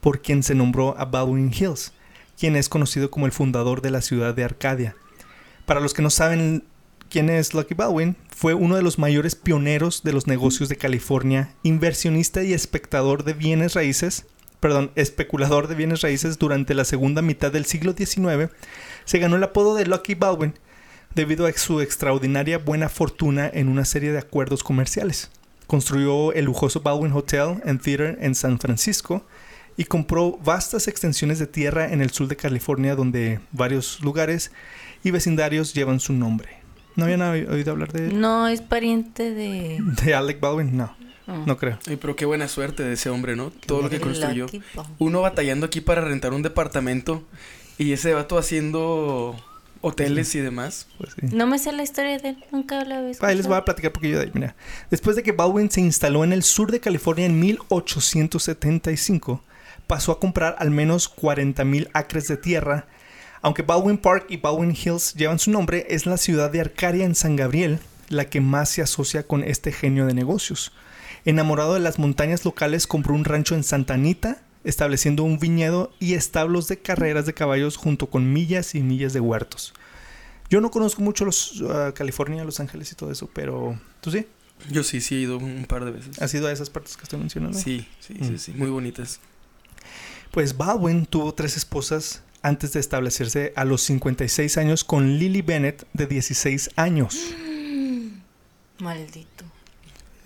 por 0.01 0.21
quien 0.21 0.43
se 0.43 0.55
nombró 0.55 0.97
a 0.97 1.05
Baldwin 1.05 1.51
Hills, 1.53 1.91
quien 2.39 2.55
es 2.55 2.69
conocido 2.69 3.11
como 3.11 3.25
el 3.25 3.31
fundador 3.31 3.81
de 3.81 3.91
la 3.91 4.01
ciudad 4.01 4.33
de 4.33 4.43
Arcadia. 4.43 4.95
Para 5.65 5.81
los 5.81 5.93
que 5.93 6.01
no 6.01 6.09
saben 6.09 6.63
quién 7.09 7.29
es 7.29 7.53
Lucky 7.53 7.73
Baldwin, 7.73 8.15
fue 8.33 8.53
uno 8.53 8.75
de 8.75 8.81
los 8.81 8.97
mayores 8.97 9.35
pioneros 9.35 10.03
de 10.03 10.13
los 10.13 10.25
negocios 10.25 10.69
de 10.69 10.77
California, 10.77 11.53
inversionista 11.63 12.43
y 12.43 12.53
espectador 12.53 13.23
de 13.23 13.33
bienes 13.33 13.73
raíces, 13.73 14.25
perdón, 14.59 14.91
especulador 14.95 15.67
de 15.67 15.75
bienes 15.75 16.01
raíces 16.01 16.39
durante 16.39 16.73
la 16.73 16.85
segunda 16.85 17.21
mitad 17.21 17.51
del 17.51 17.65
siglo 17.65 17.93
XIX, 17.93 18.51
se 19.05 19.19
ganó 19.19 19.35
el 19.35 19.43
apodo 19.43 19.75
de 19.75 19.85
Lucky 19.85 20.15
Baldwin 20.15 20.53
debido 21.15 21.45
a 21.45 21.53
su 21.53 21.81
extraordinaria 21.81 22.57
buena 22.57 22.89
fortuna 22.89 23.49
en 23.53 23.67
una 23.69 23.85
serie 23.85 24.11
de 24.11 24.19
acuerdos 24.19 24.63
comerciales. 24.63 25.29
Construyó 25.67 26.33
el 26.33 26.45
lujoso 26.45 26.81
Baldwin 26.81 27.13
Hotel 27.13 27.61
and 27.65 27.81
Theater 27.81 28.17
en 28.21 28.35
San 28.35 28.59
Francisco, 28.59 29.25
y 29.77 29.85
compró 29.85 30.37
vastas 30.43 30.89
extensiones 30.89 31.39
de 31.39 31.47
tierra 31.47 31.93
en 31.93 32.01
el 32.01 32.09
sur 32.09 32.27
de 32.27 32.35
California 32.35 32.95
donde 32.97 33.39
varios 33.53 34.01
lugares 34.01 34.51
y 35.05 35.11
vecindarios 35.11 35.73
llevan 35.73 36.01
su 36.01 36.11
nombre. 36.11 36.49
¿No 36.97 37.05
habían 37.05 37.21
oí- 37.21 37.45
oído 37.49 37.71
hablar 37.71 37.93
de, 37.93 38.11
No, 38.11 38.49
es 38.49 38.59
pariente 38.61 39.31
de... 39.33 39.77
de 40.03 40.13
Alec 40.13 40.41
Baldwin? 40.41 40.75
No, 40.75 40.93
Mm. 41.27 41.45
no 41.45 41.57
creo. 41.57 41.77
Ay, 41.87 41.95
pero 41.95 42.15
qué 42.17 42.25
buena 42.25 42.47
suerte 42.49 42.83
de 42.83 42.93
ese 42.93 43.09
hombre, 43.09 43.35
¿no? 43.37 43.51
Todo 43.51 43.83
lo 43.83 43.89
que 43.89 43.99
construyó. 44.01 44.47
Uno 44.97 45.21
batallando 45.21 45.67
aquí 45.67 45.79
para 45.79 46.01
rentar 46.01 46.33
un 46.33 46.41
departamento 46.41 47.23
y 47.77 47.93
ese 47.93 48.13
vato 48.15 48.37
haciendo 48.37 49.39
hoteles 49.81 50.33
y 50.35 50.39
demás. 50.39 50.87
Pues 50.97 51.13
sí. 51.13 51.35
No 51.35 51.47
me 51.47 51.59
sé 51.59 51.71
la 51.71 51.83
historia 51.83 52.17
de 52.17 52.29
él, 52.29 52.45
nunca 52.51 52.83
la 52.85 52.99
había 52.99 53.13
Ahí 53.21 53.35
les 53.35 53.47
voy 53.47 53.57
a 53.57 53.65
platicar 53.65 53.91
porque 53.91 54.09
yo 54.09 54.17
de 54.17 54.25
ahí, 54.25 54.31
mira. 54.33 54.55
Después 54.89 55.15
de 55.15 55.23
que 55.23 55.31
Baldwin 55.31 55.71
se 55.71 55.81
instaló 55.81 56.23
en 56.23 56.33
el 56.33 56.43
sur 56.43 56.71
de 56.71 56.79
California 56.79 57.25
en 57.25 57.39
1875, 57.39 59.43
pasó 59.87 60.11
a 60.11 60.19
comprar 60.19 60.55
al 60.59 60.71
menos 60.71 61.13
40.000 61.15 61.89
acres 61.93 62.27
de 62.27 62.37
tierra. 62.37 62.87
Aunque 63.41 63.61
Baldwin 63.61 63.97
Park 63.97 64.25
y 64.29 64.37
Baldwin 64.37 64.75
Hills 64.75 65.13
llevan 65.13 65.39
su 65.39 65.51
nombre, 65.51 65.85
es 65.89 66.05
la 66.05 66.17
ciudad 66.17 66.51
de 66.51 66.61
Arcadia 66.61 67.05
en 67.05 67.15
San 67.15 67.35
Gabriel 67.35 67.79
la 68.09 68.25
que 68.25 68.41
más 68.41 68.69
se 68.69 68.81
asocia 68.81 69.25
con 69.25 69.43
este 69.43 69.71
genio 69.71 70.05
de 70.05 70.13
negocios. 70.13 70.73
Enamorado 71.25 71.75
de 71.75 71.79
las 71.79 71.99
montañas 71.99 72.43
locales, 72.43 72.87
compró 72.87 73.13
un 73.13 73.25
rancho 73.25 73.55
en 73.55 73.63
Santa 73.63 73.93
Anita, 73.93 74.41
estableciendo 74.63 75.23
un 75.23 75.39
viñedo 75.39 75.91
y 75.99 76.13
establos 76.15 76.67
de 76.67 76.79
carreras 76.79 77.25
de 77.25 77.33
caballos 77.33 77.77
junto 77.77 78.09
con 78.09 78.31
millas 78.33 78.75
y 78.75 78.81
millas 78.81 79.13
de 79.13 79.19
huertos. 79.19 79.73
Yo 80.49 80.61
no 80.61 80.71
conozco 80.71 81.01
mucho 81.01 81.25
los 81.25 81.61
ah, 81.69 81.91
California, 81.95 82.43
Los 82.43 82.59
Ángeles 82.59 82.91
y 82.91 82.95
todo 82.95 83.11
eso, 83.11 83.29
pero 83.33 83.79
tú 84.01 84.11
sí. 84.11 84.25
Yo 84.69 84.83
sí, 84.83 84.99
sí 84.99 85.15
he 85.15 85.19
ido 85.19 85.37
un 85.37 85.65
par 85.65 85.85
de 85.85 85.91
veces. 85.91 86.21
¿Has 86.21 86.33
ido 86.33 86.47
a 86.47 86.51
esas 86.51 86.69
partes 86.69 86.97
que 86.97 87.03
estoy 87.03 87.19
mencionando? 87.19 87.57
Sí, 87.57 87.87
sí, 87.99 88.15
Mm. 88.19 88.23
sí, 88.27 88.37
sí, 88.37 88.51
muy 88.53 88.69
bonitas. 88.69 89.19
Pues 90.31 90.57
Baldwin 90.57 91.05
tuvo 91.05 91.33
tres 91.33 91.55
esposas 91.55 92.23
antes 92.41 92.73
de 92.73 92.79
establecerse 92.79 93.53
a 93.55 93.63
los 93.65 93.81
56 93.83 94.57
años 94.57 94.83
con 94.83 95.17
Lily 95.17 95.41
Bennett 95.41 95.87
de 95.93 96.07
16 96.07 96.71
años. 96.75 97.17
Maldito. 98.79 99.45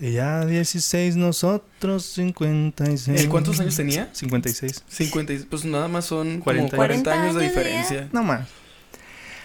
Ella 0.04 0.46
16, 0.46 1.16
nosotros 1.16 2.04
56. 2.04 3.22
¿Eh, 3.22 3.30
¿Cuántos 3.30 3.58
años 3.62 3.78
tenía? 3.78 4.10
56. 4.12 4.84
50, 4.86 5.32
y- 5.32 5.38
pues 5.40 5.64
nada 5.64 5.88
más 5.88 6.04
son 6.04 6.40
40 6.42 6.72
como 6.72 6.78
40 6.78 7.12
años. 7.14 7.24
años 7.24 7.36
de 7.36 7.40
40 7.40 7.62
años 7.62 7.80
de 7.80 7.82
diferencia. 7.82 8.10
No 8.12 8.22
más. 8.22 8.50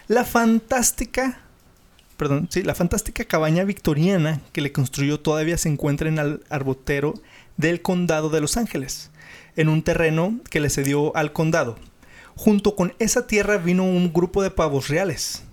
La 0.08 0.24
fantástica, 0.24 1.38
perdón, 2.16 2.48
sí, 2.50 2.64
la 2.64 2.74
fantástica 2.74 3.24
cabaña 3.24 3.62
victoriana 3.62 4.40
que 4.52 4.60
le 4.60 4.72
construyó 4.72 5.20
todavía 5.20 5.56
se 5.58 5.68
encuentra 5.68 6.08
en 6.08 6.18
el 6.18 6.42
arbotero 6.50 7.14
del 7.56 7.80
condado 7.80 8.28
de 8.28 8.40
Los 8.40 8.56
Ángeles, 8.56 9.10
en 9.54 9.68
un 9.68 9.82
terreno 9.84 10.40
que 10.50 10.58
le 10.58 10.70
cedió 10.70 11.14
al 11.16 11.32
condado. 11.32 11.78
Junto 12.34 12.74
con 12.74 12.94
esa 12.98 13.28
tierra 13.28 13.58
vino 13.58 13.84
un 13.84 14.12
grupo 14.12 14.42
de 14.42 14.50
pavos 14.50 14.88
reales. 14.88 15.44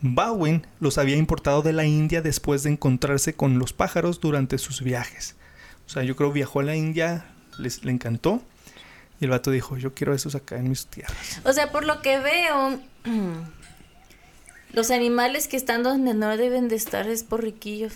Baldwin 0.00 0.66
los 0.80 0.98
había 0.98 1.16
importado 1.16 1.62
de 1.62 1.72
la 1.72 1.84
India 1.84 2.22
después 2.22 2.62
de 2.62 2.70
encontrarse 2.70 3.34
con 3.34 3.58
los 3.58 3.72
pájaros 3.72 4.20
durante 4.20 4.58
sus 4.58 4.82
viajes. 4.82 5.36
O 5.86 5.90
sea, 5.90 6.02
yo 6.02 6.16
creo 6.16 6.32
viajó 6.32 6.60
a 6.60 6.64
la 6.64 6.76
India, 6.76 7.26
les, 7.58 7.84
le 7.84 7.92
encantó. 7.92 8.42
Y 9.20 9.24
el 9.24 9.30
vato 9.30 9.50
dijo, 9.50 9.76
yo 9.76 9.94
quiero 9.94 10.14
esos 10.14 10.34
acá 10.34 10.56
en 10.56 10.68
mis 10.68 10.86
tierras. 10.86 11.40
O 11.44 11.52
sea, 11.52 11.72
por 11.72 11.84
lo 11.84 12.02
que 12.02 12.18
veo, 12.20 12.78
los 14.72 14.90
animales 14.90 15.48
que 15.48 15.56
están 15.56 15.82
donde 15.82 16.14
no 16.14 16.36
deben 16.36 16.68
de 16.68 16.76
estar 16.76 17.08
es 17.08 17.24
por 17.24 17.42
riquillos. 17.42 17.94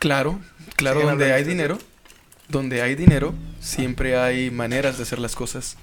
Claro, 0.00 0.40
claro, 0.76 1.02
donde 1.02 1.32
hay 1.34 1.44
dinero, 1.44 1.78
donde 2.48 2.80
hay 2.80 2.94
dinero, 2.94 3.34
siempre 3.60 4.16
hay 4.16 4.50
maneras 4.50 4.96
de 4.96 5.02
hacer 5.02 5.18
las 5.18 5.36
cosas. 5.36 5.76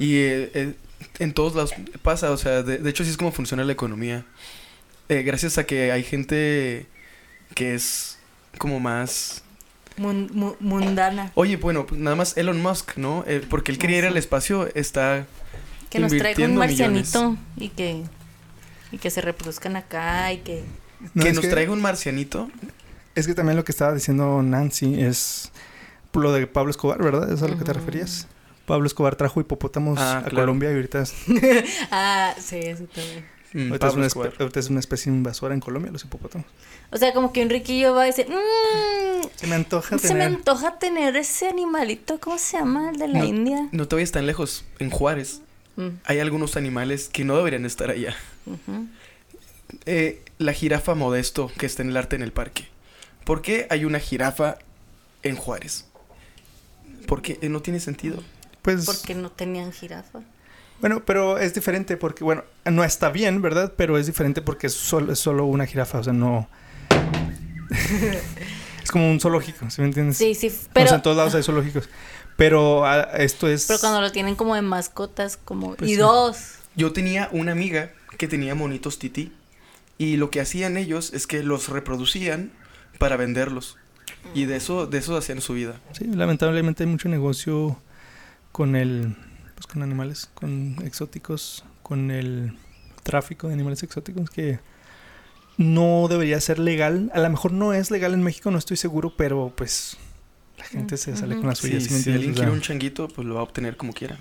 Y 0.00 0.16
eh, 0.16 0.50
eh, 0.54 0.74
en 1.18 1.32
todos 1.32 1.54
lados 1.54 1.72
pasa, 2.02 2.30
o 2.30 2.36
sea, 2.36 2.62
de, 2.62 2.78
de 2.78 2.90
hecho 2.90 3.02
así 3.02 3.10
es 3.10 3.16
como 3.16 3.32
funciona 3.32 3.64
la 3.64 3.72
economía. 3.72 4.24
Eh, 5.08 5.22
gracias 5.22 5.58
a 5.58 5.64
que 5.64 5.90
hay 5.92 6.02
gente 6.02 6.86
que 7.54 7.74
es 7.74 8.18
como 8.58 8.80
más... 8.80 9.42
Mun- 9.96 10.30
mu- 10.32 10.54
mundana. 10.60 11.32
Oye, 11.34 11.56
bueno, 11.56 11.86
pues 11.86 12.00
nada 12.00 12.14
más 12.14 12.36
Elon 12.36 12.60
Musk, 12.62 12.96
¿no? 12.96 13.24
Eh, 13.26 13.44
porque 13.48 13.72
él 13.72 13.78
quería 13.78 13.98
ir 13.98 14.06
al 14.06 14.16
espacio, 14.16 14.68
está... 14.74 15.26
Que 15.90 15.98
nos 15.98 16.12
traiga 16.16 16.44
un 16.44 16.56
marcianito 16.56 17.36
y 17.56 17.70
que, 17.70 18.04
y 18.92 18.98
que 18.98 19.10
se 19.10 19.22
reproduzcan 19.22 19.76
acá 19.76 20.32
y 20.32 20.38
que... 20.38 20.62
No, 21.14 21.24
que 21.24 21.32
nos 21.32 21.48
traiga 21.48 21.72
un 21.72 21.80
marcianito. 21.80 22.50
Es 23.14 23.26
que 23.26 23.34
también 23.34 23.56
lo 23.56 23.64
que 23.64 23.72
estaba 23.72 23.94
diciendo 23.94 24.42
Nancy 24.42 25.00
es 25.00 25.50
lo 26.12 26.32
de 26.32 26.46
Pablo 26.46 26.70
Escobar, 26.70 27.02
¿verdad? 27.02 27.32
¿Es 27.32 27.42
a 27.42 27.48
lo 27.48 27.56
que 27.56 27.64
te 27.64 27.72
referías? 27.72 28.26
Pablo 28.68 28.86
Escobar 28.86 29.16
trajo 29.16 29.40
hipopótamos 29.40 29.98
Ah, 29.98 30.18
a 30.18 30.22
claro. 30.22 30.36
Colombia 30.36 30.70
y 30.70 30.74
ahorita, 30.74 31.02
es, 31.02 31.14
Ah, 31.90 32.34
sí, 32.38 32.58
eso 32.58 32.84
también. 32.84 33.24
Mm, 33.54 33.68
ahorita 33.72 33.88
es 33.88 33.94
una 33.94 34.06
Escobar. 34.06 34.30
espe- 34.32 34.40
ahorita 34.40 34.60
es 34.60 34.68
una 34.68 34.78
especie 34.80 35.10
invasora 35.10 35.54
en 35.54 35.60
Colombia, 35.60 35.90
los 35.90 36.04
hipopótamos. 36.04 36.46
O 36.90 36.96
sea, 36.98 37.12
como 37.14 37.32
que 37.32 37.42
un 37.42 37.48
riquillo 37.50 37.94
va 37.94 38.04
y 38.06 38.10
dice, 38.10 38.26
mmm, 38.28 39.26
Se 39.36 39.46
me 39.46 39.54
antoja 39.56 39.98
se 39.98 40.08
me 40.08 40.20
tener... 40.20 40.22
antoja 40.28 40.78
tener 40.78 41.16
ese 41.16 41.48
animalito, 41.48 42.20
¿cómo 42.20 42.36
se 42.38 42.58
llama? 42.58 42.90
El 42.90 42.98
de 42.98 43.08
la 43.08 43.18
No. 43.20 43.24
India. 43.24 43.68
No 43.72 43.88
te 43.88 43.96
vayas 43.96 44.12
tan 44.12 44.26
lejos. 44.26 44.64
En 44.78 44.90
Juárez 44.90 45.40
Mm, 45.76 46.00
hay 46.04 46.18
algunos 46.18 46.56
animales 46.56 47.08
que 47.12 47.24
no 47.24 47.36
deberían 47.36 47.64
estar 47.64 47.88
allá. 47.88 48.16
Eh, 49.86 50.22
la 50.38 50.52
jirafa 50.52 50.94
modesto 50.94 51.50
que 51.56 51.66
está 51.66 51.82
en 51.82 51.90
el 51.90 51.96
arte 51.96 52.16
en 52.16 52.22
el 52.22 52.32
parque. 52.32 52.66
¿Por 53.24 53.42
qué 53.42 53.66
hay 53.70 53.84
una 53.84 54.00
jirafa 54.00 54.58
en 55.22 55.36
Juárez? 55.36 55.86
Porque 57.06 57.38
eh, 57.42 57.48
no 57.48 57.60
tiene 57.62 57.78
sentido. 57.80 58.22
Pues, 58.62 58.86
Porque 58.86 59.14
no 59.14 59.30
tenían 59.30 59.72
jirafa. 59.72 60.20
bueno, 60.80 61.02
pero 61.04 61.38
es 61.38 61.54
diferente 61.54 61.96
porque, 61.96 62.24
bueno, 62.24 62.44
no 62.64 62.84
está 62.84 63.10
bien, 63.10 63.40
¿verdad? 63.42 63.72
Pero 63.76 63.98
es 63.98 64.06
diferente 64.06 64.42
porque 64.42 64.66
es 64.66 64.74
solo, 64.74 65.12
es 65.12 65.18
solo 65.18 65.44
una 65.46 65.66
jirafa, 65.66 65.98
o 66.00 66.04
sea, 66.04 66.12
no... 66.12 66.48
es 68.82 68.90
como 68.90 69.10
un 69.10 69.20
zoológico, 69.20 69.70
¿sí 69.70 69.80
me 69.80 69.88
entiendes? 69.88 70.16
Sí, 70.16 70.34
sí, 70.34 70.48
O 70.48 70.50
sea, 70.50 70.68
pero, 70.72 70.94
en 70.94 71.02
todos 71.02 71.16
lados 71.16 71.34
hay 71.34 71.42
zoológicos. 71.42 71.88
Pero 72.36 72.86
ah, 72.86 73.08
esto 73.18 73.48
es... 73.48 73.66
pero 73.66 73.80
cuando 73.80 74.00
lo 74.00 74.12
tienen 74.12 74.36
como 74.36 74.54
de 74.54 74.62
mascotas, 74.62 75.36
como... 75.36 75.74
Pues 75.74 75.90
y 75.90 75.94
sí. 75.94 76.00
dos. 76.00 76.54
Yo 76.76 76.92
tenía 76.92 77.28
una 77.32 77.52
amiga 77.52 77.90
que 78.16 78.28
tenía 78.28 78.54
monitos 78.54 78.98
tití. 78.98 79.32
Y 79.98 80.16
lo 80.16 80.30
que 80.30 80.40
hacían 80.40 80.76
ellos 80.76 81.12
es 81.12 81.26
que 81.26 81.42
los 81.42 81.68
reproducían 81.68 82.52
para 82.98 83.16
venderlos. 83.16 83.76
Y 84.34 84.44
de 84.44 84.56
eso, 84.56 84.86
de 84.86 84.98
eso 84.98 85.16
hacían 85.16 85.40
su 85.40 85.54
vida. 85.54 85.80
Sí, 85.92 86.04
lamentablemente 86.04 86.84
hay 86.84 86.88
mucho 86.88 87.08
negocio 87.08 87.80
con 88.58 88.74
el... 88.74 89.14
Pues 89.54 89.68
con 89.68 89.84
animales, 89.84 90.28
con 90.34 90.74
exóticos, 90.84 91.62
con 91.84 92.10
el 92.10 92.58
tráfico 93.04 93.46
de 93.46 93.54
animales 93.54 93.84
exóticos 93.84 94.30
que 94.30 94.58
no 95.58 96.08
debería 96.08 96.40
ser 96.40 96.58
legal. 96.58 97.08
A 97.14 97.20
lo 97.20 97.30
mejor 97.30 97.52
no 97.52 97.72
es 97.72 97.92
legal 97.92 98.14
en 98.14 98.22
México, 98.24 98.50
no 98.50 98.58
estoy 98.58 98.76
seguro, 98.76 99.14
pero 99.16 99.52
pues 99.56 99.96
la 100.56 100.64
gente 100.64 100.96
se 100.96 101.16
sale 101.16 101.36
con 101.36 101.46
las 101.46 101.58
suyas. 101.58 101.84
Sí, 101.84 101.88
¿sí 101.88 101.94
me 101.94 102.00
si 102.00 102.10
alguien 102.10 102.34
quiere 102.34 102.50
un 102.50 102.60
changuito, 102.60 103.06
pues 103.06 103.28
lo 103.28 103.34
va 103.34 103.40
a 103.42 103.44
obtener 103.44 103.76
como 103.76 103.92
quiera. 103.92 104.18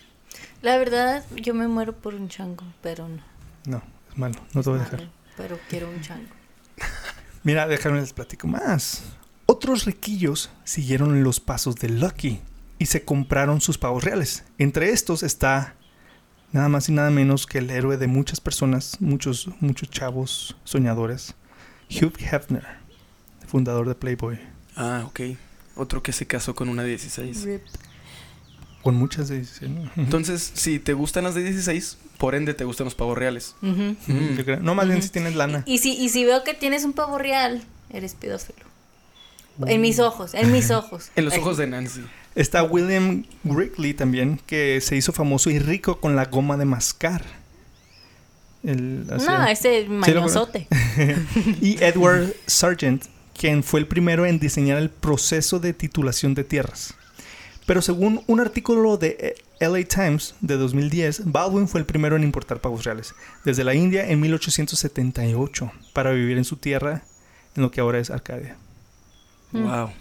La 0.61 0.77
verdad, 0.77 1.25
yo 1.35 1.55
me 1.55 1.67
muero 1.67 1.93
por 1.93 2.13
un 2.13 2.29
chango, 2.29 2.63
pero 2.83 3.07
no. 3.07 3.23
No, 3.65 3.81
es 4.11 4.17
malo, 4.19 4.35
no 4.53 4.61
te 4.61 4.69
voy 4.69 4.79
a 4.79 4.83
dejar. 4.83 5.09
Pero 5.35 5.57
quiero 5.67 5.89
un 5.89 6.01
chango. 6.01 6.29
Mira, 7.43 7.67
déjame 7.67 8.01
les 8.01 8.13
platico 8.13 8.45
más. 8.47 9.01
Otros 9.47 9.85
riquillos 9.85 10.51
siguieron 10.63 11.23
los 11.23 11.39
pasos 11.39 11.75
de 11.77 11.89
Lucky 11.89 12.39
y 12.80 12.86
se 12.86 13.03
compraron 13.03 13.61
sus 13.61 13.78
pavos 13.78 14.03
reales. 14.03 14.43
Entre 14.57 14.89
estos 14.89 15.23
está 15.23 15.75
nada 16.51 16.69
más 16.69 16.89
y 16.89 16.91
nada 16.91 17.09
menos 17.09 17.45
que 17.45 17.57
el 17.59 17.69
héroe 17.69 17.97
de 17.97 18.07
muchas 18.07 18.39
personas, 18.39 18.97
muchos, 18.99 19.49
muchos 19.59 19.89
chavos 19.89 20.55
soñadores, 20.63 21.36
Hugh 21.89 22.13
Hefner, 22.19 22.65
fundador 23.47 23.88
de 23.88 23.95
Playboy. 23.95 24.39
Ah, 24.75 25.03
ok. 25.07 25.21
Otro 25.75 26.01
que 26.01 26.11
se 26.11 26.25
casó 26.25 26.55
con 26.55 26.69
una 26.69 26.84
de 26.84 26.89
16. 26.89 27.43
Rip. 27.43 27.61
Con 28.82 28.95
muchas 28.95 29.28
de 29.28 29.39
esas, 29.39 29.69
¿no? 29.69 29.82
Ujú. 29.82 29.91
Entonces, 29.97 30.51
si 30.53 30.80
te 30.80 30.93
gustan 30.93 31.23
las 31.23 31.36
de 31.36 31.43
16, 31.43 31.97
por 32.17 32.36
ende 32.36 32.53
te 32.53 32.63
gustan 32.63 32.86
los 32.86 32.95
pavos 32.95 33.17
reales. 33.17 33.55
Mm. 33.61 33.93
No, 34.61 34.75
más 34.75 34.88
bien 34.88 35.01
si 35.01 35.09
tienes 35.09 35.36
lana. 35.36 35.63
Y, 35.65 35.75
y 35.75 35.78
si, 35.80 35.93
y 35.93 36.09
si 36.09 36.25
veo 36.25 36.43
que 36.43 36.53
tienes 36.53 36.84
un 36.86 36.93
pavo 36.93 37.17
real, 37.17 37.63
eres 37.89 38.15
pedófilo. 38.15 38.66
En 39.66 39.82
mis 39.82 39.99
ojos, 39.99 40.34
en 40.34 40.51
mis 40.51 40.70
ojos. 40.72 41.10
En 41.16 41.26
los 41.26 41.36
ojos 41.38 41.58
de 41.58 41.68
Nancy. 41.68 42.01
Está 42.36 42.62
William 42.64 43.26
Wrigley 43.43 43.93
también, 43.95 44.39
que 44.45 44.80
se 44.82 44.95
hizo 44.95 45.12
famoso 45.12 45.49
y 45.49 45.58
rico 45.60 45.99
con 45.99 46.16
la 46.16 46.26
goma 46.26 46.55
de 46.58 46.66
mascar. 46.66 47.24
El- 48.64 49.08
No, 49.08 49.47
ese 49.47 49.86
mañosote. 49.88 50.68
y 51.62 51.82
Edward 51.84 52.34
Sargent, 52.45 53.05
quien 53.38 53.64
fue 53.64 53.80
el 53.80 53.88
primero 53.88 54.26
en 54.26 54.39
diseñar 54.39 54.78
el 54.78 54.89
proceso 54.89 55.60
de 55.60 55.74
titulación 55.74 56.34
de 56.36 56.43
tierras. 56.43 56.93
Pero 57.66 57.82
según 57.82 58.24
un 58.28 58.39
artículo 58.39 58.97
de 58.97 59.18
eh, 59.60 59.66
LA 59.68 59.84
Times 59.86 60.36
de 60.41 60.55
2010, 60.58 61.24
Baldwin 61.32 61.68
fue 61.68 61.80
el 61.82 61.86
primero 61.86 62.16
en 62.16 62.24
importar 62.24 62.62
pavos 62.62 62.84
reales 62.86 63.14
desde 63.43 63.64
la 63.64 63.74
India 63.74 64.08
en 64.10 64.20
1878 64.22 65.72
para 65.93 66.12
vivir 66.12 66.38
en 66.38 66.45
su 66.45 66.55
tierra 66.58 67.03
en 67.55 67.64
lo 67.64 67.72
que 67.72 67.82
ahora 67.82 67.99
es 67.99 68.10
Arcadia. 68.10 68.55
Mm. 69.52 69.64
Wow. 69.64 69.91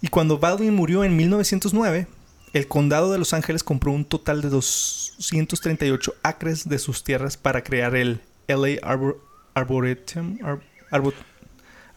Y 0.00 0.08
cuando 0.08 0.38
Baldwin 0.38 0.74
murió 0.74 1.04
en 1.04 1.16
1909, 1.16 2.06
el 2.52 2.68
condado 2.68 3.12
de 3.12 3.18
Los 3.18 3.32
Ángeles 3.32 3.62
compró 3.64 3.92
un 3.92 4.04
total 4.04 4.42
de 4.42 4.48
238 4.50 6.14
acres 6.22 6.68
de 6.68 6.78
sus 6.78 7.04
tierras 7.04 7.36
para 7.36 7.62
crear 7.62 7.94
el 7.96 8.20
LA 8.48 8.80
Arbor- 8.82 9.18
Arboretum. 9.54 10.38
Ar- 10.42 10.60
Arbo- 10.90 11.14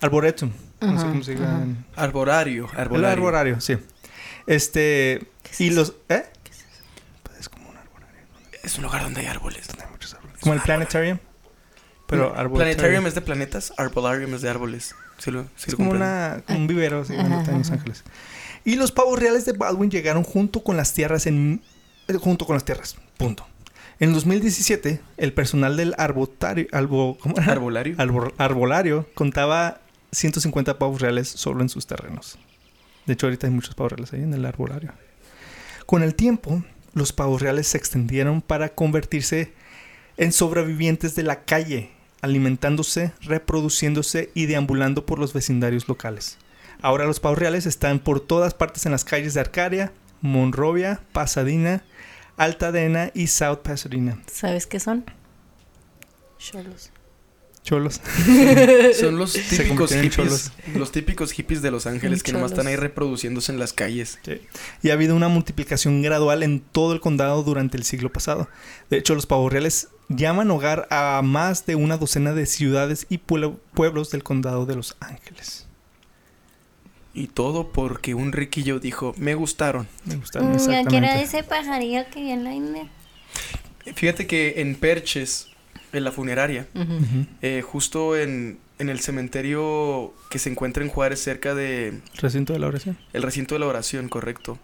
Arboretum. 0.01 0.51
No 0.81 0.99
sé 0.99 1.05
cómo 1.07 1.23
se 1.23 1.33
en- 1.33 1.85
Arbolario. 1.95 2.69
El 2.77 3.05
arborario, 3.05 3.59
sí. 3.59 3.77
Este. 4.45 5.15
es 5.51 5.61
Y 5.61 5.67
eso? 5.69 5.75
los. 5.75 5.93
¿Eh? 6.09 6.23
Pues 7.23 7.39
es 7.39 7.49
como 7.49 7.69
un 7.69 7.77
arborario. 7.77 8.21
Es 8.61 8.77
un 8.77 8.83
lugar 8.83 9.01
donde 9.03 9.21
hay 9.21 9.27
árboles. 9.27 9.67
donde 9.67 9.83
hay 9.85 9.89
muchos 9.91 10.13
árboles. 10.13 10.39
Como 10.41 10.53
el 10.53 10.61
planetarium. 10.61 11.17
Pero 12.07 12.29
No, 12.29 12.39
arboretum. 12.39 12.55
Planetarium 12.57 13.07
es 13.07 13.15
de 13.15 13.21
planetas, 13.21 13.73
Arbolarium 13.77 14.35
es 14.35 14.41
de 14.43 14.49
árboles. 14.49 14.93
Sí 15.17 15.31
lo, 15.31 15.43
sí 15.55 15.65
Es 15.67 15.71
lo 15.73 15.77
como 15.77 15.91
una, 15.91 16.43
un 16.49 16.67
vivero, 16.67 17.05
sí, 17.05 17.13
Ajá, 17.13 17.23
grandote 17.23 17.51
en 17.51 17.57
Los. 17.59 17.71
Ángeles. 17.71 18.03
Y 18.65 18.75
los 18.75 18.91
pavos 18.91 19.19
reales 19.19 19.45
de 19.45 19.53
Baldwin 19.53 19.89
llegaron 19.91 20.23
junto 20.23 20.63
con 20.63 20.75
las 20.77 20.93
tierras 20.93 21.25
en 21.27 21.61
eh, 22.07 22.13
junto 22.15 22.45
con 22.45 22.55
las 22.55 22.65
tierras. 22.65 22.95
Punto. 23.17 23.47
En 23.99 24.11
2017, 24.13 24.99
el 25.17 25.33
personal 25.33 25.77
del 25.77 25.95
arbotario, 25.97 26.67
albo, 26.73 27.17
¿cómo 27.19 27.37
era? 27.39 27.51
Arbolario. 27.53 27.95
Arbor- 27.97 28.33
arbolario 28.37 29.07
contaba 29.13 29.79
150 30.11 30.77
pavos 30.77 30.99
reales 31.01 31.29
solo 31.29 31.61
en 31.61 31.69
sus 31.69 31.87
terrenos. 31.87 32.37
De 33.05 33.13
hecho, 33.13 33.27
ahorita 33.27 33.47
hay 33.47 33.53
muchos 33.53 33.73
pavos 33.75 33.93
reales 33.93 34.11
ahí 34.13 34.21
en 34.23 34.33
el 34.33 34.45
arbolario. 34.45 34.91
Con 35.85 36.03
el 36.03 36.15
tiempo, 36.15 36.63
los 36.93 37.13
pavos 37.13 37.41
reales 37.41 37.67
se 37.67 37.77
extendieron 37.77 38.41
para 38.41 38.69
convertirse 38.69 39.53
en 40.17 40.31
sobrevivientes 40.33 41.15
de 41.15 41.23
la 41.23 41.43
calle, 41.45 41.91
alimentándose, 42.25 43.13
reproduciéndose 43.21 44.31
y 44.33 44.47
deambulando 44.47 45.05
por 45.05 45.19
los 45.19 45.33
vecindarios 45.33 45.87
locales. 45.87 46.37
Ahora 46.81 47.05
los 47.05 47.19
pavos 47.19 47.37
reales 47.37 47.65
están 47.65 47.99
por 47.99 48.19
todas 48.19 48.53
partes 48.53 48.85
en 48.85 48.91
las 48.91 49.05
calles 49.05 49.33
de 49.33 49.39
Arcadia, 49.39 49.93
Monrovia, 50.21 51.01
Pasadena, 51.13 51.83
Altadena 52.35 53.11
y 53.13 53.27
South 53.27 53.59
Pasadena. 53.63 54.19
¿Sabes 54.27 54.67
qué 54.67 54.79
son? 54.79 55.05
Cholos. 56.37 56.91
Cholos. 57.65 57.99
Son 58.99 59.17
los 59.17 59.33
típicos 59.33 59.91
hippies. 59.91 60.51
Los 60.75 60.91
típicos 60.91 61.31
hippies 61.31 61.61
de 61.63 61.71
Los 61.71 61.87
Ángeles 61.87 62.21
que 62.21 62.31
nomás 62.31 62.51
Cholos. 62.51 62.59
están 62.59 62.67
ahí 62.67 62.75
reproduciéndose 62.75 63.51
en 63.51 63.57
las 63.59 63.73
calles. 63.73 64.19
Y 64.83 64.91
ha 64.91 64.93
habido 64.93 65.15
una 65.15 65.27
multiplicación 65.29 66.01
gradual 66.03 66.43
en 66.43 66.59
todo 66.61 66.93
el 66.93 67.01
condado 67.01 67.41
durante 67.43 67.75
el 67.75 67.83
siglo 67.83 68.11
pasado. 68.13 68.47
De 68.91 68.97
hecho, 68.97 69.15
los 69.15 69.25
pavos 69.25 69.51
reales 69.51 69.89
llaman 70.09 70.51
hogar 70.51 70.87
a 70.91 71.19
más 71.23 71.65
de 71.65 71.73
una 71.75 71.97
docena 71.97 72.33
de 72.33 72.45
ciudades 72.45 73.07
y 73.09 73.17
pueblo- 73.17 73.59
pueblos 73.73 74.11
del 74.11 74.21
condado 74.21 74.67
de 74.67 74.75
Los 74.75 74.95
Ángeles. 74.99 75.65
Y 77.15 77.27
todo 77.27 77.69
porque 77.71 78.13
un 78.13 78.31
riquillo 78.31 78.79
dijo, 78.79 79.15
me 79.17 79.33
gustaron. 79.35 79.87
Me 80.03 80.17
gustaron 80.17 80.49
Mm, 80.49 80.53
¿A 80.53 80.57
qué 80.57 80.63
era 80.67 80.79
exactamente. 80.81 81.21
ese 81.23 81.43
pajarillo 81.43 82.01
que 82.13 82.21
vi 82.21 82.29
en 82.31 82.43
la 82.43 82.53
India? 82.53 82.87
Fíjate 83.95 84.27
que 84.27 84.61
en 84.61 84.75
Perches, 84.75 85.47
en 85.97 86.03
la 86.03 86.11
funeraria, 86.11 86.67
eh, 87.41 87.61
justo 87.61 88.15
en, 88.17 88.59
en 88.79 88.89
el 88.89 88.99
cementerio 88.99 90.13
que 90.29 90.39
se 90.39 90.49
encuentra 90.49 90.83
en 90.83 90.89
Juárez, 90.89 91.21
cerca 91.21 91.55
de 91.55 91.99
Recinto 92.17 92.53
de 92.53 92.59
la 92.59 92.67
oración. 92.67 92.97
el 93.13 93.23
recinto 93.23 93.55
de 93.55 93.59
la 93.59 93.67
oración, 93.67 94.09
correcto. 94.09 94.59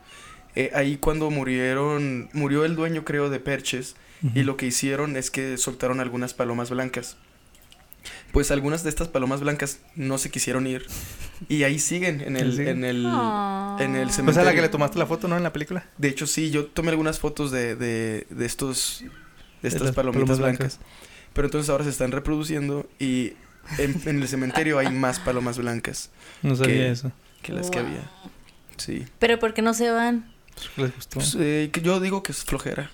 Eh, 0.56 0.72
ahí 0.76 0.98
cuando 0.98 1.30
murieron, 1.32 2.30
murió 2.34 2.66
el 2.66 2.76
dueño 2.76 3.06
creo 3.06 3.30
de 3.30 3.40
Perches 3.40 3.96
y 4.36 4.44
lo 4.44 4.56
que 4.58 4.68
hicieron 4.68 5.16
es 5.18 5.32
que 5.32 5.58
soltaron 5.58 6.00
algunas 6.00 6.34
palomas 6.34 6.70
blancas. 6.70 7.18
Pues 8.32 8.50
algunas 8.52 8.84
de 8.84 8.90
estas 8.90 9.08
palomas 9.08 9.42
blancas 9.42 9.80
no 9.96 10.18
se 10.18 10.30
quisieron 10.32 10.66
ir 10.68 10.86
y 11.50 11.64
ahí 11.64 11.78
siguen 11.80 12.22
en 12.22 12.36
el, 12.36 12.56
Sí. 12.56 12.62
en 12.64 12.84
el, 12.84 13.06
en 13.80 13.96
el 13.96 14.08
Pues 14.08 14.18
a 14.18 14.22
la 14.22 14.34
cementerio. 14.34 14.52
que 14.56 14.62
le 14.62 14.70
tomaste 14.70 14.98
la 15.00 15.06
foto, 15.06 15.28
¿no? 15.28 15.38
En 15.38 15.44
la 15.44 15.54
película. 15.54 15.86
De 15.98 16.08
hecho 16.10 16.26
sí, 16.28 16.50
yo 16.50 16.66
tomé 16.66 16.90
algunas 16.90 17.20
fotos 17.20 17.52
de, 17.52 17.76
de, 17.76 18.26
de 18.30 18.46
estos, 18.46 19.04
de 19.62 19.68
estas 19.70 19.92
palomitas 19.94 20.40
blancas. 20.40 20.80
Pero 21.34 21.48
entonces 21.48 21.70
ahora 21.70 21.84
se 21.84 21.90
están 21.90 22.12
reproduciendo 22.12 22.90
y 23.00 23.34
en, 23.78 24.02
en 24.06 24.22
el 24.22 24.28
cementerio 24.28 24.80
hay 24.80 24.90
más 24.92 25.20
palomas 25.20 25.58
blancas 25.58 26.10
No 26.42 26.56
sabía 26.56 26.76
¿Qué? 26.76 26.92
eso. 26.92 27.12
que 27.42 27.54
las 27.54 27.70
que 27.70 27.80
había. 27.80 28.10
Sí. 28.78 29.06
Pero 29.20 29.38
¿por 29.40 29.54
qué 29.54 29.62
no 29.62 29.74
se 29.74 29.90
van? 29.92 30.32
Pues, 30.76 30.78
les 30.88 30.96
gustó. 30.96 31.14
Pues, 31.20 31.38
eh, 31.40 31.70
que 31.72 31.82
yo 31.82 32.00
digo 32.00 32.24
que 32.24 32.32
es 32.32 32.44
flojera. 32.44 32.90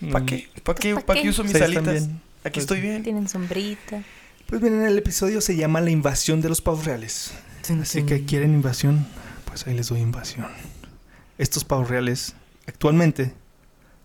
Mm. 0.00 0.12
¿Para 0.12 0.26
qué? 0.26 0.48
¿Para 0.62 0.78
qué, 0.78 0.94
¿pa' 0.94 1.00
pa' 1.06 1.14
qué? 1.14 1.22
qué 1.22 1.28
uso 1.28 1.42
mis 1.44 1.52
Sí, 1.52 1.62
alitas? 1.62 2.04
Aquí 2.04 2.54
Pues, 2.54 2.58
estoy 2.58 2.80
bien. 2.80 3.02
Tienen 3.02 3.28
sombrita. 3.28 4.02
Pues 4.46 4.60
bien, 4.60 4.82
el 4.82 4.98
episodio 4.98 5.40
se 5.40 5.56
llama 5.56 5.80
La 5.80 5.90
invasión 5.90 6.40
de 6.40 6.48
los 6.48 6.60
pavos 6.60 6.84
reales. 6.84 7.32
Así 7.80 8.02
que 8.04 8.24
quieren 8.24 8.52
invasión, 8.54 9.06
Pues 9.44 9.66
ahí 9.66 9.74
les 9.74 9.88
doy 9.88 10.00
invasión. 10.00 10.46
Estos 11.38 11.64
pavos 11.64 11.88
reales 11.88 12.34
actualmente 12.66 13.34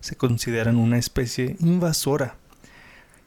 se 0.00 0.16
consideran 0.16 0.76
una 0.76 0.98
especie 0.98 1.56
invasora. 1.60 2.36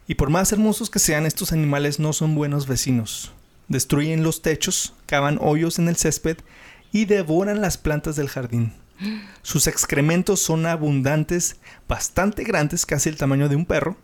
Y 0.10 0.16
por 0.16 0.32
más 0.32 0.52
hermosos 0.52 0.90
que 0.90 0.98
sean, 0.98 1.28
estos 1.28 1.52
animales 1.52 2.00
no 2.00 2.14
son 2.14 2.34
buenos 2.34 2.66
vecinos. 2.66 3.32
Destruyen 3.68 4.24
los 4.24 4.42
techos, 4.42 4.96
cavan 5.06 5.38
hoyos 5.40 5.78
en 5.78 5.88
el 5.88 5.98
césped 5.98 6.38
y 6.92 7.06
devoran 7.06 7.62
las 7.62 7.78
plantas 7.78 8.16
del 8.16 8.28
jardín. 8.28 8.74
Sus 9.44 9.68
excrementos 9.68 10.42
son 10.42 10.66
abundantes, 10.66 11.58
bastante 11.88 12.44
grandes, 12.44 12.88
casi 12.88 13.08
el 13.08 13.18
tamaño 13.18 13.50
de 13.50 13.56
un 13.56 13.68
perro. 13.68 13.98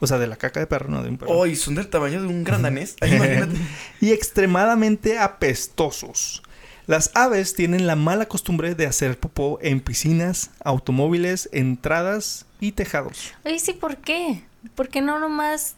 O 0.00 0.06
sea, 0.06 0.16
de 0.16 0.28
la 0.28 0.36
caca 0.36 0.60
de 0.60 0.66
perro, 0.66 0.88
no 0.88 1.02
de 1.02 1.10
un 1.10 1.18
perro. 1.18 1.32
Oh, 1.32 1.44
y 1.44 1.56
son 1.56 1.74
del 1.74 1.88
tamaño 1.88 2.22
de 2.22 2.26
un 2.26 2.42
gran 2.42 2.62
danés. 2.62 2.96
Ay, 3.02 3.14
imagínate. 3.16 3.56
y 4.00 4.12
extremadamente 4.12 5.18
apestosos. 5.18 6.42
Las 6.86 7.10
aves 7.14 7.54
tienen 7.54 7.86
la 7.86 7.96
mala 7.96 8.26
costumbre 8.26 8.74
de 8.74 8.86
hacer 8.86 9.18
popó 9.18 9.58
en 9.62 9.80
piscinas, 9.80 10.50
automóviles, 10.64 11.48
entradas 11.52 12.44
y 12.60 12.72
tejados. 12.72 13.32
Oye, 13.44 13.58
sí, 13.58 13.72
¿por 13.72 13.96
qué? 13.96 14.42
¿Por 14.74 14.88
qué 14.88 15.00
no 15.00 15.18
nomás? 15.18 15.76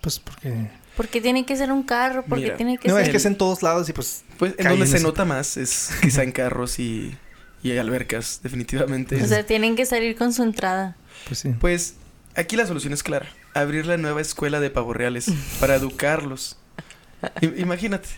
Pues 0.00 0.18
porque... 0.18 0.70
Porque 0.96 1.20
tiene 1.20 1.46
que 1.46 1.54
ser 1.56 1.70
un 1.70 1.84
carro, 1.84 2.24
porque 2.28 2.44
Mira, 2.46 2.56
tiene 2.56 2.76
que 2.78 2.88
No, 2.88 2.94
ser... 2.96 3.04
es 3.04 3.10
que 3.10 3.16
es 3.18 3.24
en 3.26 3.36
todos 3.38 3.62
lados 3.62 3.88
y 3.88 3.92
pues... 3.92 4.24
Pues 4.38 4.54
en 4.58 4.66
donde 4.68 4.84
en 4.84 4.90
se 4.90 4.96
ese- 4.96 5.06
nota 5.06 5.24
más 5.24 5.56
es 5.56 5.90
quizá 6.02 6.24
en 6.24 6.32
carros 6.32 6.80
y, 6.80 7.16
y 7.62 7.76
albercas, 7.76 8.40
definitivamente. 8.42 9.22
O 9.22 9.26
sea, 9.26 9.46
tienen 9.46 9.76
que 9.76 9.86
salir 9.86 10.16
con 10.16 10.32
su 10.32 10.42
entrada. 10.42 10.96
Pues 11.28 11.38
sí. 11.38 11.50
Pues 11.60 11.94
aquí 12.34 12.56
la 12.56 12.66
solución 12.66 12.92
es 12.92 13.04
clara. 13.04 13.28
Abrir 13.54 13.86
la 13.86 13.96
nueva 13.96 14.20
escuela 14.20 14.58
de 14.58 14.70
pavos 14.70 14.96
reales 14.96 15.26
para 15.60 15.76
educarlos. 15.76 16.58
I- 17.40 17.60
imagínate. 17.60 18.08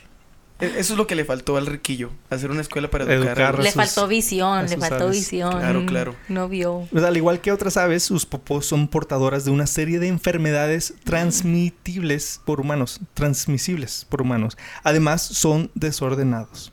E- 0.60 0.66
Eso 0.78 0.92
es 0.92 0.98
lo 0.98 1.06
que 1.06 1.14
le 1.14 1.24
faltó 1.24 1.56
al 1.56 1.66
riquillo. 1.66 2.10
Hacer 2.30 2.50
una 2.50 2.60
escuela 2.60 2.90
para 2.90 3.04
Educar 3.04 3.28
educarlos. 3.38 3.60
a 3.60 3.62
Le 3.62 3.70
sus- 3.70 3.76
faltó 3.94 4.08
visión, 4.08 4.58
a 4.58 4.62
le 4.62 4.76
faltó 4.76 5.04
aves. 5.04 5.16
visión. 5.18 5.50
Claro, 5.52 5.86
claro. 5.86 6.16
No 6.28 6.48
vio. 6.48 6.86
Pues, 6.90 7.04
al 7.04 7.16
igual 7.16 7.40
que 7.40 7.52
otras 7.52 7.76
aves, 7.76 8.02
sus 8.02 8.26
popós 8.26 8.66
son 8.66 8.88
portadoras 8.88 9.44
de 9.44 9.50
una 9.50 9.66
serie 9.66 9.98
de 9.98 10.08
enfermedades 10.08 10.94
transmitibles 11.04 12.40
por 12.44 12.60
humanos, 12.60 13.00
transmisibles 13.14 14.06
por 14.08 14.22
humanos. 14.22 14.56
Además, 14.82 15.22
son 15.22 15.70
desordenados. 15.74 16.72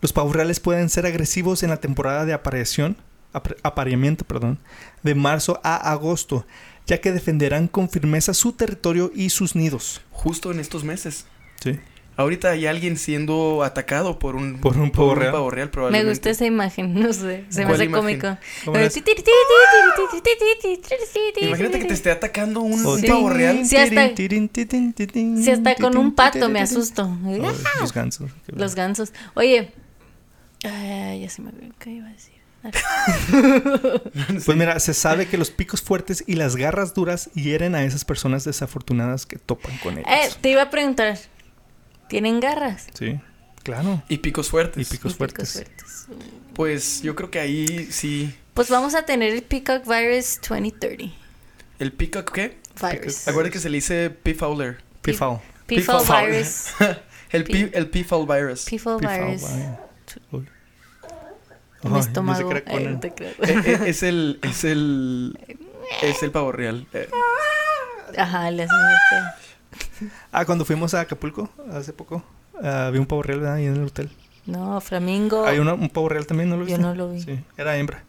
Los 0.00 0.12
pavos 0.12 0.34
reales 0.34 0.60
pueden 0.60 0.88
ser 0.90 1.06
agresivos 1.06 1.62
en 1.62 1.70
la 1.70 1.78
temporada 1.78 2.24
de 2.24 2.32
apareación, 2.32 2.96
apareamiento, 3.62 4.24
perdón, 4.24 4.58
de 5.02 5.14
marzo 5.14 5.60
a 5.64 5.90
agosto, 5.90 6.46
ya 6.86 7.00
que 7.00 7.12
defenderán 7.12 7.68
con 7.68 7.90
firmeza 7.90 8.32
su 8.34 8.52
territorio 8.52 9.10
y 9.14 9.30
sus 9.30 9.54
nidos. 9.54 10.00
Justo 10.10 10.50
en 10.52 10.60
estos 10.60 10.84
meses. 10.84 11.26
Sí. 11.62 11.78
Ahorita 12.18 12.50
hay 12.50 12.66
alguien 12.66 12.96
siendo 12.96 13.62
atacado 13.62 14.18
por 14.18 14.34
un, 14.34 14.58
Por 14.58 14.76
un 14.76 14.90
pavo 14.90 15.14
real. 15.14 15.30
pavo 15.30 15.50
real, 15.52 15.70
Me 15.92 16.02
gusta 16.04 16.30
esa 16.30 16.46
imagen, 16.46 16.92
no 16.94 17.12
sé. 17.12 17.44
Se 17.48 17.60
me 17.60 17.66
¿Cuál 17.66 17.76
hace 17.76 17.84
imagen? 17.84 18.18
cómico. 18.20 18.38
Imagínate 18.66 19.04
que 21.78 21.84
te 21.84 21.94
esté 21.94 22.10
atacando 22.10 22.60
un, 22.60 22.76
Sí. 22.98 23.06
pavo 23.06 23.30
real. 23.30 23.64
Sí, 23.64 23.76
hasta- 23.76 24.16
Si 24.16 25.50
hasta 25.52 25.76
con 25.76 25.96
un 25.96 26.12
pato 26.16 26.48
me 26.48 26.58
asusto. 26.60 27.04
Oh, 27.24 27.36
Los 27.80 27.92
gansos. 27.92 28.30
Los 28.48 28.74
gansos. 28.74 29.12
Oye. 29.34 29.70
Ay, 30.64 31.20
ya 31.20 31.30
se 31.30 31.40
me 31.40 31.50
olvidó 31.50 31.72
qué 31.78 31.90
iba 31.90 32.08
a 32.08 32.12
decir. 32.12 32.34
Pues 34.44 34.56
mira, 34.56 34.80
se 34.80 34.92
sabe 34.92 35.28
que 35.28 35.38
los 35.38 35.52
picos 35.52 35.80
fuertes 35.80 36.24
y 36.26 36.34
las 36.34 36.56
garras 36.56 36.94
duras 36.94 37.30
hieren 37.34 37.76
a 37.76 37.84
esas 37.84 38.04
personas 38.04 38.42
desafortunadas 38.44 39.24
que 39.26 39.36
topan 39.38 39.78
con 39.82 39.98
Eh, 39.98 40.02
ellas. 40.04 40.36
te 40.40 40.50
iba 40.50 40.62
a 40.62 40.70
preguntar. 40.70 41.16
¿Tienen 42.08 42.40
garras? 42.40 42.86
Sí, 42.94 43.20
claro. 43.62 44.02
Y 44.08 44.18
picos 44.18 44.48
Y 44.48 44.50
fuertes. 44.50 44.88
picos 44.88 45.12
Y 45.12 45.14
fuertes. 45.16 45.52
fuertes. 45.52 46.06
Pues 46.54 47.02
yo 47.02 47.14
creo 47.14 47.30
que 47.30 47.38
ahí 47.40 47.88
sí. 47.90 48.34
Pues 48.54 48.70
vamos 48.70 48.94
a 48.94 49.02
tener 49.04 49.32
el 49.32 49.42
Peacock 49.42 49.84
Virus 49.86 50.40
2030. 50.48 51.14
¿El 51.78 51.92
peacock 51.92 52.32
qué? 52.32 52.58
Virus. 52.80 53.28
Acuérdate 53.28 53.52
que 53.52 53.60
se 53.60 53.68
le 53.70 53.76
dice 53.76 54.10
P. 54.10 54.34
Fowler. 54.34 54.78
Peafowl 55.02 55.38
Peafowl. 55.66 56.02
Virus. 56.26 56.66
El 57.30 57.44
P. 57.44 57.70
El 57.74 57.88
P. 57.90 58.04
Fowl 58.04 58.26
virus. 58.26 58.64
Peafowl 58.64 58.98
Pifao, 59.00 59.26
Virus. 59.26 59.42
mi 61.82 61.98
estómago. 61.98 62.48
creo. 62.48 63.30
Eh, 63.42 63.62
eh, 63.66 63.78
es 63.86 64.02
el. 64.02 64.38
Es 64.42 64.64
el. 64.64 65.38
Es 66.02 66.22
el 66.22 66.30
pavo 66.30 66.52
real. 66.52 66.86
Eh, 66.92 67.08
Ajá, 68.18 68.50
le 68.50 68.64
hacen 68.64 68.76
este. 68.78 69.48
Ah, 70.32 70.44
cuando 70.44 70.64
fuimos 70.64 70.94
a 70.94 71.00
Acapulco 71.00 71.48
hace 71.72 71.92
poco, 71.92 72.22
ah, 72.62 72.86
había 72.86 73.00
un 73.00 73.06
pavo 73.06 73.22
real 73.22 73.46
ahí 73.46 73.66
en 73.66 73.74
el 73.76 73.84
hotel. 73.84 74.10
No, 74.46 74.80
flamingo. 74.80 75.44
Hay 75.44 75.58
una- 75.58 75.74
un 75.74 75.90
pavo 75.90 76.08
real 76.08 76.26
también, 76.26 76.48
¿no 76.48 76.56
lo 76.56 76.62
Yo 76.62 76.66
viste? 76.68 76.80
no 76.82 76.94
lo 76.94 77.10
vi. 77.12 77.20
Sí, 77.22 77.38
era 77.56 77.76
hembra. 77.76 78.02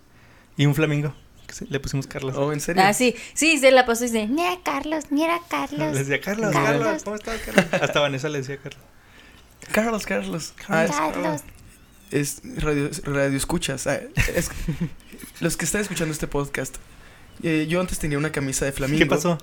Y 0.58 0.66
un 0.66 0.76
flamingo, 0.76 1.14
que 1.48 1.54
se- 1.54 1.66
le 1.68 1.80
pusimos 1.80 2.08
Carlos. 2.08 2.36
Oh, 2.38 2.54
¿en 2.54 2.60
serio? 2.62 2.82
Ah, 2.86 2.94
sí, 2.94 3.16
sí, 3.34 3.58
se 3.58 3.72
la 3.72 3.86
pasó 3.86 4.04
y 4.06 4.08
dice, 4.08 4.28
mira 4.28 4.58
Carlos, 4.64 5.06
mira 5.10 5.38
Carlos. 5.50 5.94
Le 5.94 6.00
decía, 6.00 6.22
Carlos, 6.22 6.52
Carlos. 6.52 6.82
Carlos, 6.84 7.04
¿cómo 7.04 7.16
estás, 7.18 7.40
Carlos? 7.42 7.66
Hasta 7.82 8.00
Vanessa 8.00 8.30
le 8.30 8.38
decía 8.40 8.58
Carlos. 8.58 8.82
Carlos, 9.72 10.06
Carlos. 10.06 10.54
Ah, 10.68 10.86
es- 10.86 10.92
Carlos. 10.92 11.42
es 12.12 12.42
radio, 12.58 12.90
radio 13.04 13.38
escuchas. 13.38 13.86
Ah, 13.88 14.00
es- 14.36 14.50
los 15.42 15.58
que 15.58 15.66
están 15.66 15.82
escuchando 15.82 16.14
este 16.14 16.28
podcast. 16.28 16.76
eh, 17.44 17.68
yo 17.70 17.80
antes 17.80 18.00
tenía 18.00 18.18
una 18.18 18.32
camisa 18.32 18.66
de 18.66 18.72
flamingo. 18.74 19.00
¿Qué 19.00 19.06
pasó? 19.06 19.38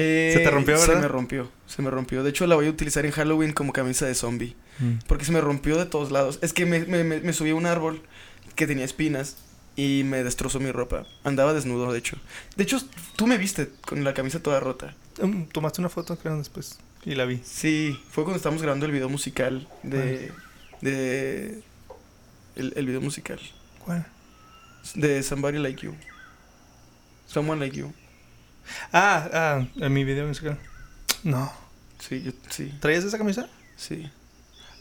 Eh, 0.00 0.30
¿Se 0.32 0.40
te 0.44 0.50
rompió, 0.50 0.76
Se 0.78 0.86
verdad? 0.86 1.02
me 1.02 1.08
rompió, 1.08 1.50
se 1.66 1.82
me 1.82 1.90
rompió. 1.90 2.22
De 2.22 2.30
hecho, 2.30 2.46
la 2.46 2.54
voy 2.54 2.66
a 2.66 2.70
utilizar 2.70 3.04
en 3.04 3.10
Halloween 3.12 3.52
como 3.52 3.72
camisa 3.72 4.06
de 4.06 4.14
zombie. 4.14 4.54
Mm. 4.78 4.98
Porque 5.08 5.24
se 5.24 5.32
me 5.32 5.40
rompió 5.40 5.76
de 5.76 5.86
todos 5.86 6.12
lados. 6.12 6.38
Es 6.40 6.52
que 6.52 6.66
me, 6.66 6.80
me, 6.80 7.02
me- 7.02 7.20
me 7.20 7.32
subí 7.32 7.50
a 7.50 7.54
un 7.56 7.66
árbol 7.66 8.00
que 8.54 8.66
tenía 8.68 8.84
espinas 8.84 9.38
y 9.74 10.02
me 10.04 10.22
destrozó 10.22 10.60
mi 10.60 10.70
ropa. 10.70 11.04
Andaba 11.24 11.52
desnudo, 11.52 11.92
de 11.92 11.98
hecho. 11.98 12.16
De 12.56 12.62
hecho, 12.62 12.80
tú 13.16 13.26
me 13.26 13.38
viste 13.38 13.70
con 13.86 14.04
la 14.04 14.14
camisa 14.14 14.40
toda 14.40 14.60
rota. 14.60 14.94
Um, 15.20 15.46
Tomaste 15.48 15.80
una 15.80 15.88
foto, 15.88 16.16
creo, 16.16 16.38
después. 16.38 16.78
Y 17.04 17.16
la 17.16 17.24
vi. 17.24 17.40
Sí, 17.44 17.98
fue 18.10 18.22
cuando 18.22 18.36
estábamos 18.36 18.62
grabando 18.62 18.86
el 18.86 18.92
video 18.92 19.08
musical 19.08 19.66
de... 19.82 20.30
de 20.80 21.60
el, 22.54 22.72
el 22.76 22.86
video 22.86 23.00
musical 23.00 23.38
¿Cuál? 23.84 24.04
de 24.94 25.22
Somebody 25.22 25.58
Like 25.58 25.80
You. 25.84 25.94
Someone 27.26 27.60
Like 27.60 27.76
You. 27.76 27.92
Ah, 28.92 29.28
ah, 29.32 29.66
en 29.76 29.92
mi 29.92 30.04
video 30.04 30.26
musical. 30.26 30.58
No. 31.24 31.52
Sí, 31.98 32.22
yo, 32.22 32.32
sí, 32.48 32.72
¿Traías 32.80 33.04
esa 33.04 33.18
camisa? 33.18 33.48
sí. 33.76 34.08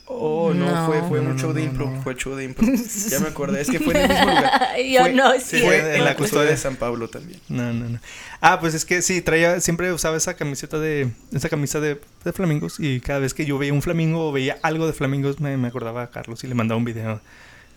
Oh, 0.10 0.54
no, 0.54 0.72
No. 0.72 0.86
fue, 0.86 1.02
fue 1.02 1.20
No, 1.20 1.32
un 1.32 1.36
no, 1.36 1.42
show 1.42 1.52
de 1.52 1.64
no, 1.66 1.70
impro. 1.70 1.90
no. 1.90 2.02
Fue 2.02 2.16
show 2.16 2.34
de 2.34 2.46
impro. 2.46 2.66
ya 3.10 3.20
me 3.20 3.28
acordé, 3.28 3.60
es 3.60 3.70
que 3.70 3.82
fue 3.82 3.94
en 3.94 4.04
el 4.04 4.08
mismo 4.08 4.26
lugar. 4.28 4.62
Yo 4.90 5.02
Fue- 5.02 5.14
no, 5.14 5.34
sí. 5.38 5.60
Fue 5.60 5.98
en 5.98 6.06
la 6.06 6.16
custodia. 6.16 6.50
de 6.50 6.56
San 6.56 6.78
Pablo 6.78 7.10
también. 7.10 7.42
No, 7.50 7.74
no, 7.74 7.90
no. 7.90 8.00
Ah, 8.40 8.58
pues 8.62 8.74
es 8.74 8.86
que 8.86 9.02
sí, 9.02 9.22
traía, 9.22 9.60
siempre 9.60 9.92
usaba 9.92 10.16
esa 10.16 10.36
camiseta 10.36 10.80
de, 10.80 11.10
esa 11.34 11.50
camisa 11.50 11.82
de, 11.82 12.00
de 12.24 12.32
flamingos 12.32 12.80
y 12.80 13.02
cada 13.02 13.20
vez 13.20 13.34
que 13.34 13.46
yo 13.46 13.58
veía 13.58 13.74
un 13.74 13.82
flamingo 13.82 14.30
o 14.30 14.32
veía 14.32 14.58
algo 14.64 14.88
de 14.88 14.94
flamingos 14.94 15.42
me, 15.42 15.58
me 15.58 15.68
acordaba 15.68 16.04
a 16.04 16.10
Carlos 16.10 16.42
y 16.46 16.48
le 16.48 16.56
mandaba 16.56 16.78
un 16.78 16.86
video. 16.86 17.20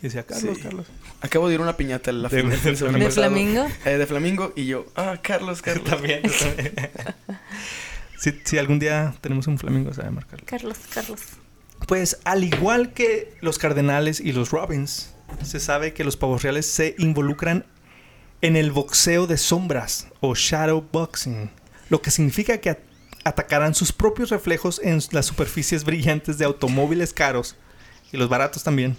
Y 0.01 0.05
decía, 0.05 0.23
Carlos, 0.25 0.57
Sí. 0.57 0.63
Carlos. 0.63 0.87
Acabo 1.21 1.49
de 1.49 1.55
ir 1.55 1.61
a 1.61 1.63
una 1.63 1.77
piñata 1.77 2.11
la 2.13 2.29
De- 2.29 2.41
fin- 2.43 2.51
de 2.65 2.77
semana 2.77 2.99
¿De 2.99 3.05
pasado. 3.05 3.27
flamingo? 3.29 3.67
Eh, 3.85 3.99
de 3.99 4.07
flamingo 4.07 4.53
y 4.57 4.67
yo, 4.67 4.87
ah, 4.97 5.19
Carlos, 5.23 5.61
Carlos. 5.63 5.85
también, 5.89 6.23
yo 6.23 6.31
también. 6.33 6.73
si, 8.19 8.33
si 8.45 8.59
algún 8.59 8.79
día 8.79 9.15
tenemos 9.21 9.47
un 9.47 9.59
flamingo, 9.59 9.93
se 9.93 9.99
va 10.03 10.07
a 10.07 10.11
llamar 10.11 10.27
Carlos. 10.27 10.47
Carlos, 10.49 10.77
Carlos. 10.95 11.21
Pues 11.87 12.19
al 12.25 12.45
igual 12.45 12.93
que 12.93 13.35
los 13.41 13.59
cardenales 13.59 14.21
y 14.21 14.33
los 14.33 14.51
robins, 14.51 15.15
se 15.43 15.61
sabe 15.61 15.93
que 15.95 16.05
los 16.05 16.17
pavos 16.17 16.43
reales 16.43 16.67
se 16.67 16.95
involucran 16.99 17.65
en 18.43 18.57
el 18.57 18.71
boxeo 18.71 19.27
de 19.27 19.37
sombras 19.39 20.09
o 20.21 20.35
shadow 20.35 20.87
boxing, 20.93 21.51
lo 21.89 22.01
que 22.03 22.11
significa 22.11 22.59
que 22.59 22.71
at- 22.71 22.79
atacarán 23.25 23.75
sus 23.75 23.93
propios 23.93 24.31
reflejos 24.31 24.81
en 24.83 24.99
las 25.13 25.27
superficies 25.27 25.85
brillantes 25.85 26.39
de 26.39 26.45
automóviles 26.47 27.13
caros 27.13 27.57
y 28.13 28.17
los 28.17 28.29
baratos 28.29 28.63
también, 28.65 28.97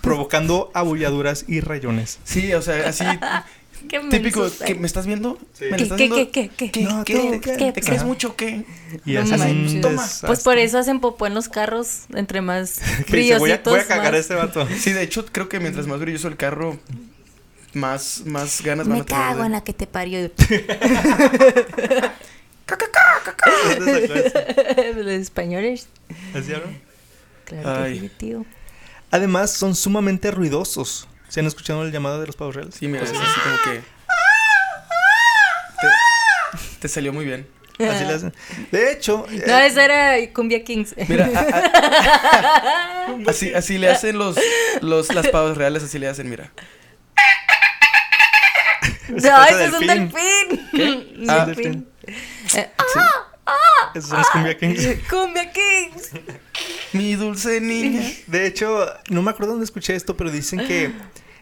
provocando 0.00 0.70
abulladuras 0.74 1.44
y 1.48 1.60
rayones. 1.60 2.18
Sí, 2.24 2.52
o 2.54 2.62
sea, 2.62 2.88
así 2.88 3.04
Qué 3.88 3.98
típico. 4.10 4.48
¿qué, 4.64 4.76
¿Me 4.76 4.86
estás 4.86 5.06
viendo? 5.08 5.38
Sí. 5.54 5.64
¿Me 5.64 5.70
lo 5.72 5.76
¿Qué, 5.76 5.82
estás 5.82 5.98
qué, 5.98 6.04
viendo? 6.08 6.16
qué, 6.30 6.48
qué, 6.48 6.50
qué? 6.56 6.70
¿Qué? 6.70 6.82
No, 6.84 7.04
¿Qué? 7.04 7.14
tú, 7.14 7.40
¿Qué? 7.40 7.56
¿qué? 7.56 7.72
¿Te 7.72 7.80
crees 7.80 8.04
mucho 8.04 8.36
qué? 8.36 8.64
Y 9.04 9.14
No 9.14 9.22
hacen 9.22 9.80
Toma. 9.80 10.08
Pues 10.24 10.40
por 10.44 10.56
eso 10.58 10.78
hacen 10.78 11.00
popó 11.00 11.26
en 11.26 11.34
los 11.34 11.48
carros, 11.48 12.02
entre 12.14 12.42
más 12.42 12.78
Que 13.08 13.16
dice, 13.16 13.38
voy, 13.38 13.50
a, 13.50 13.56
brillositos. 13.56 13.72
voy 13.72 13.80
a 13.80 13.86
cagar 13.88 14.06
a 14.06 14.10
más- 14.12 14.20
este 14.20 14.34
vato. 14.36 14.68
Sí, 14.78 14.92
de 14.92 15.02
hecho, 15.02 15.26
creo 15.26 15.48
que 15.48 15.58
mientras 15.58 15.88
más 15.88 15.98
brilloso 15.98 16.28
el 16.28 16.36
carro, 16.36 16.78
más, 17.74 18.22
más 18.24 18.62
ganas 18.62 18.86
van 18.86 18.98
Me 18.98 19.02
a 19.02 19.04
tener. 19.06 19.20
cago 19.20 19.40
de- 19.40 19.46
en 19.46 19.52
la 19.52 19.64
que 19.64 19.72
te 19.72 19.88
parió. 19.88 20.30
Los 24.96 25.06
españoles. 25.08 25.88
¿Así 26.34 26.52
hablan? 26.52 26.78
Claro 27.60 27.84
Ay. 27.84 27.94
que 27.94 28.00
sí, 28.00 28.08
tío. 28.16 28.46
Además, 29.10 29.52
son 29.52 29.74
sumamente 29.74 30.30
ruidosos. 30.30 31.08
¿Se 31.28 31.40
han 31.40 31.46
escuchado 31.46 31.82
el 31.84 31.92
llamado 31.92 32.20
de 32.20 32.26
los 32.26 32.36
pavos 32.36 32.54
reales? 32.56 32.74
Sí, 32.74 32.88
mira, 32.88 33.04
es 33.04 33.10
así 33.10 33.40
como 33.42 33.56
que. 33.64 33.80
Te, 35.80 35.88
te 36.80 36.88
salió 36.88 37.12
muy 37.12 37.24
bien. 37.24 37.46
Así 37.78 38.04
le 38.04 38.12
hacen. 38.14 38.34
De 38.70 38.92
hecho, 38.92 39.26
No, 39.28 39.58
eh, 39.58 39.66
eso 39.66 39.80
era 39.80 40.14
Cumbia 40.32 40.62
Kings. 40.62 40.94
Mira, 41.08 41.26
a- 41.34 43.08
a- 43.08 43.16
así, 43.30 43.52
así 43.54 43.78
le 43.78 43.90
hacen 43.90 44.18
los, 44.18 44.36
los, 44.82 45.12
las 45.14 45.28
pavas 45.28 45.56
reales, 45.56 45.82
así 45.82 45.98
le 45.98 46.06
hacen, 46.08 46.28
mira. 46.30 46.52
no, 49.08 49.44
eso 49.44 49.58
es 49.58 49.72
un 49.72 49.86
delfín. 49.86 50.12
delfín. 50.72 51.22
Un 51.22 51.30
Ah. 51.30 51.46
delfín. 51.46 51.88
Eh, 52.54 52.70
esos 53.94 54.08
son 54.10 54.18
los 54.18 54.30
Cumbia 54.30 54.56
Kings. 54.56 54.86
Cumbia 55.10 55.50
Kings. 55.52 56.10
Mi 56.92 57.14
dulce 57.14 57.60
niña. 57.60 58.02
De 58.26 58.46
hecho, 58.46 58.86
no 59.10 59.22
me 59.22 59.30
acuerdo 59.30 59.52
dónde 59.52 59.64
escuché 59.64 59.94
esto, 59.94 60.16
pero 60.16 60.30
dicen 60.30 60.60
que. 60.66 60.92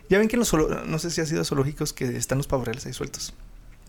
Ya 0.08 0.18
ven 0.18 0.26
que 0.26 0.34
en 0.36 0.40
los 0.40 0.52
no 0.52 0.98
sé 0.98 1.10
si 1.10 1.20
ha 1.20 1.26
sido 1.26 1.44
zoológicos 1.44 1.92
que 1.92 2.04
están 2.16 2.38
los 2.38 2.48
pavos 2.48 2.66
reales 2.66 2.84
ahí 2.86 2.92
sueltos. 2.92 3.32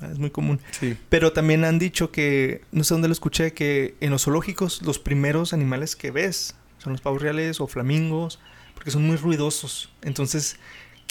Ah, 0.02 0.10
Es 0.12 0.20
muy 0.20 0.30
común. 0.30 0.60
Sí. 0.80 0.96
Pero 1.10 1.34
también 1.34 1.64
han 1.66 1.80
dicho 1.80 2.12
que, 2.12 2.62
no 2.72 2.84
sé 2.84 2.94
dónde 2.94 3.08
lo 3.08 3.14
escuché, 3.14 3.54
que 3.54 3.96
en 4.02 4.12
los 4.12 4.24
zoológicos 4.24 4.82
los 4.84 5.00
primeros 5.00 5.54
animales 5.54 5.96
que 5.96 6.12
ves 6.12 6.56
son 6.78 6.94
los 6.94 7.02
pavos 7.02 7.22
reales 7.22 7.60
o 7.60 7.68
flamingos, 7.68 8.40
porque 8.76 8.92
son 8.92 9.06
muy 9.06 9.16
ruidosos. 9.16 9.90
Entonces 10.04 10.58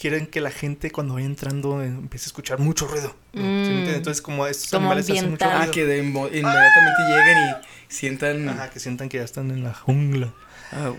quieren 0.00 0.26
que 0.26 0.40
la 0.40 0.50
gente 0.50 0.90
cuando 0.90 1.14
vaya 1.14 1.26
entrando 1.26 1.82
empiece 1.82 2.24
a 2.24 2.28
escuchar 2.28 2.58
mucho 2.58 2.86
ruido. 2.86 3.14
¿sí 3.34 3.38
me 3.40 3.84
Mm. 3.84 3.88
Entonces 3.94 4.22
como 4.22 4.46
estos 4.46 4.70
Como 4.70 4.86
animales 4.86 5.04
hacen 5.10 5.30
mucho 5.30 5.44
ambiental. 5.44 5.50
Ah, 5.52 5.58
ruido, 5.58 5.72
que 5.72 5.84
de 5.86 6.02
inmo- 6.02 6.26
inmediatamente 6.28 7.02
lleguen 7.10 7.38
y 7.38 7.94
sientan. 7.94 8.48
ajá, 8.48 8.70
que 8.70 8.80
sientan 8.80 9.08
que 9.08 9.18
ya 9.18 9.24
están 9.24 9.50
en 9.50 9.62
la 9.64 9.74
jungla. 9.74 10.32
Ah, 10.72 10.90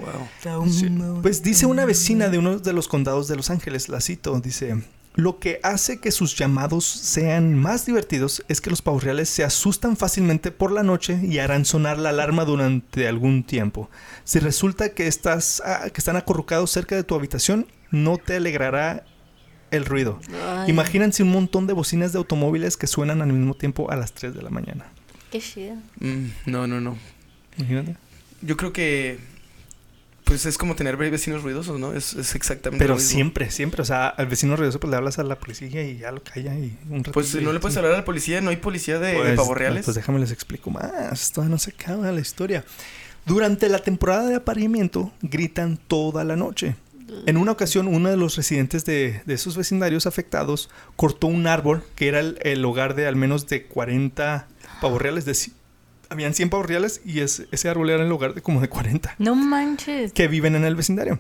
wow. 0.44 0.70
Sí. 0.70 0.88
Pues 1.22 1.42
dice 1.44 1.66
una 1.66 1.86
vecina 1.86 2.28
de 2.30 2.38
uno 2.38 2.60
de 2.60 2.74
los 2.74 2.88
condados 2.88 3.28
de 3.28 3.38
Los 3.38 3.50
Ángeles, 3.50 3.88
la 3.90 4.02
cito, 4.02 4.40
dice, 4.42 4.84
lo 5.16 5.40
que 5.40 5.60
hace 5.64 6.00
que 6.00 6.12
sus 6.12 6.38
llamados 6.38 6.86
sean 6.86 7.56
más 7.56 7.86
divertidos 7.86 8.44
es 8.50 8.60
que 8.62 8.70
los 8.70 8.82
pavos 8.82 9.04
reales 9.04 9.30
se 9.30 9.44
asustan 9.46 9.96
fácilmente 9.98 10.52
por 10.52 10.72
la 10.72 10.84
noche 10.84 11.20
y 11.24 11.40
harán 11.40 11.64
sonar 11.66 11.98
la 12.00 12.10
alarma 12.10 12.44
durante 12.46 13.08
algún 13.08 13.44
tiempo. 13.44 13.90
Si 14.26 14.40
resulta 14.40 14.90
que, 14.90 15.08
estás, 15.08 15.62
ah, 15.66 15.84
que 15.92 16.00
están 16.00 16.18
acurrucados 16.18 16.70
cerca 16.72 16.96
de 16.96 17.04
tu 17.04 17.16
habitación, 17.16 17.66
no 17.92 18.18
te 18.18 18.36
alegrará 18.38 19.04
el 19.70 19.86
ruido. 19.86 20.20
Ay, 20.48 20.70
Imagínense 20.70 21.24
un 21.24 21.32
montón 21.32 21.68
de 21.68 21.74
bocinas 21.74 22.12
de 22.12 22.18
automóviles 22.18 22.76
que 22.78 22.88
suenan 22.88 23.22
al 23.22 23.32
mismo 23.32 23.54
tiempo 23.54 23.90
a 23.92 23.96
las 23.96 24.14
3 24.14 24.34
de 24.34 24.42
la 24.42 24.50
mañana. 24.50 24.86
Qué 25.32 25.40
chido. 25.40 25.76
Mm, 26.00 26.26
no, 26.48 26.68
no, 26.68 26.82
no. 26.82 26.98
Imagínate. 27.58 27.96
Yo 28.42 28.58
creo 28.58 28.74
que. 28.74 29.20
Pues 30.24 30.46
es 30.46 30.58
como 30.58 30.76
tener 30.76 30.96
vecinos 30.96 31.44
ruidosos, 31.44 31.78
¿no? 31.80 31.94
Es, 31.94 32.14
es 32.14 32.36
exactamente 32.36 32.82
Pero 32.82 32.94
lo 32.94 33.00
mismo. 33.00 33.10
siempre, 33.10 33.52
siempre, 33.52 33.82
o 33.82 33.86
sea, 33.86 34.08
al 34.08 34.28
vecino 34.28 34.56
ruidoso 34.56 34.80
pues 34.80 34.90
le 34.92 34.96
hablas 34.96 35.20
a 35.20 35.24
la 35.24 35.38
policía 35.38 35.84
y 35.84 35.98
ya 35.98 36.12
lo 36.12 36.24
calla 36.24 36.54
y 36.56 36.78
un 36.90 37.00
rato. 37.04 37.12
Pues 37.12 37.36
no 37.42 37.52
le 37.52 37.60
puedes 37.60 37.76
hablar 37.76 37.94
a 37.94 37.98
la 37.98 38.06
policía, 38.06 38.40
no 38.40 38.50
hay 38.50 38.56
policía 38.58 38.98
de, 39.00 39.08
de 39.14 39.18
Pues, 39.20 39.36
pavos 39.36 39.58
reales. 39.58 39.84
Pues 39.84 39.96
déjame 39.96 40.20
les 40.20 40.32
explico 40.32 40.70
más. 40.70 41.32
Todavía 41.34 41.52
no 41.52 41.58
se 41.60 41.72
acaba 41.72 42.10
la 42.12 42.20
historia. 42.22 42.64
Durante 43.26 43.68
la 43.68 43.80
temporada 43.80 44.28
de 44.28 44.36
apareamiento 44.36 45.12
gritan 45.22 45.76
toda 45.78 46.24
la 46.24 46.38
noche. 46.38 46.76
En 47.26 47.38
una 47.38 47.52
ocasión, 47.52 47.88
uno 47.88 48.10
de 48.10 48.18
los 48.18 48.36
residentes 48.38 48.86
de, 48.86 49.22
de 49.26 49.34
esos 49.34 49.58
vecindarios 49.58 50.06
afectados 50.08 50.70
cortó 50.96 51.28
un 51.28 51.46
árbol 51.48 51.84
que 51.96 52.08
era 52.08 52.20
el, 52.20 52.38
el 52.42 52.64
hogar 52.66 52.96
de 52.96 53.08
al 53.08 53.16
menos 53.16 53.48
de 53.48 53.66
40 53.66 54.48
pavos 54.82 55.02
reales. 55.02 55.26
De, 55.26 55.36
habían 56.10 56.34
100 56.34 56.50
pavos 56.50 56.66
reales 56.68 57.02
y 57.06 57.20
es- 57.20 57.44
ese 57.52 57.70
árbol 57.70 57.90
era 57.90 58.04
el 58.04 58.12
hogar 58.12 58.34
de 58.34 58.42
como 58.42 58.62
de 58.62 58.70
40 58.70 59.16
No 59.20 59.36
manches. 59.36 60.14
que 60.14 60.28
viven 60.28 60.56
en 60.56 60.64
el 60.66 60.76
vecindario. 60.76 61.20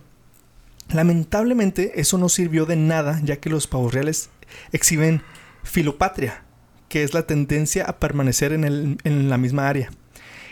Lamentablemente, 0.94 2.00
eso 2.02 2.18
no 2.18 2.28
sirvió 2.30 2.66
de 2.66 2.76
nada, 2.76 3.20
ya 3.24 3.38
que 3.38 3.50
los 3.50 3.68
pavos 3.68 3.94
reales 3.94 4.30
exhiben 4.72 5.22
filopatria, 5.64 6.44
que 6.89 7.04
es 7.04 7.14
la 7.14 7.24
tendencia 7.28 7.86
a 7.86 7.98
permanecer 8.00 8.52
en, 8.52 8.64
el- 8.66 8.98
en 9.04 9.30
la 9.30 9.38
misma 9.38 9.70
área. 9.70 9.92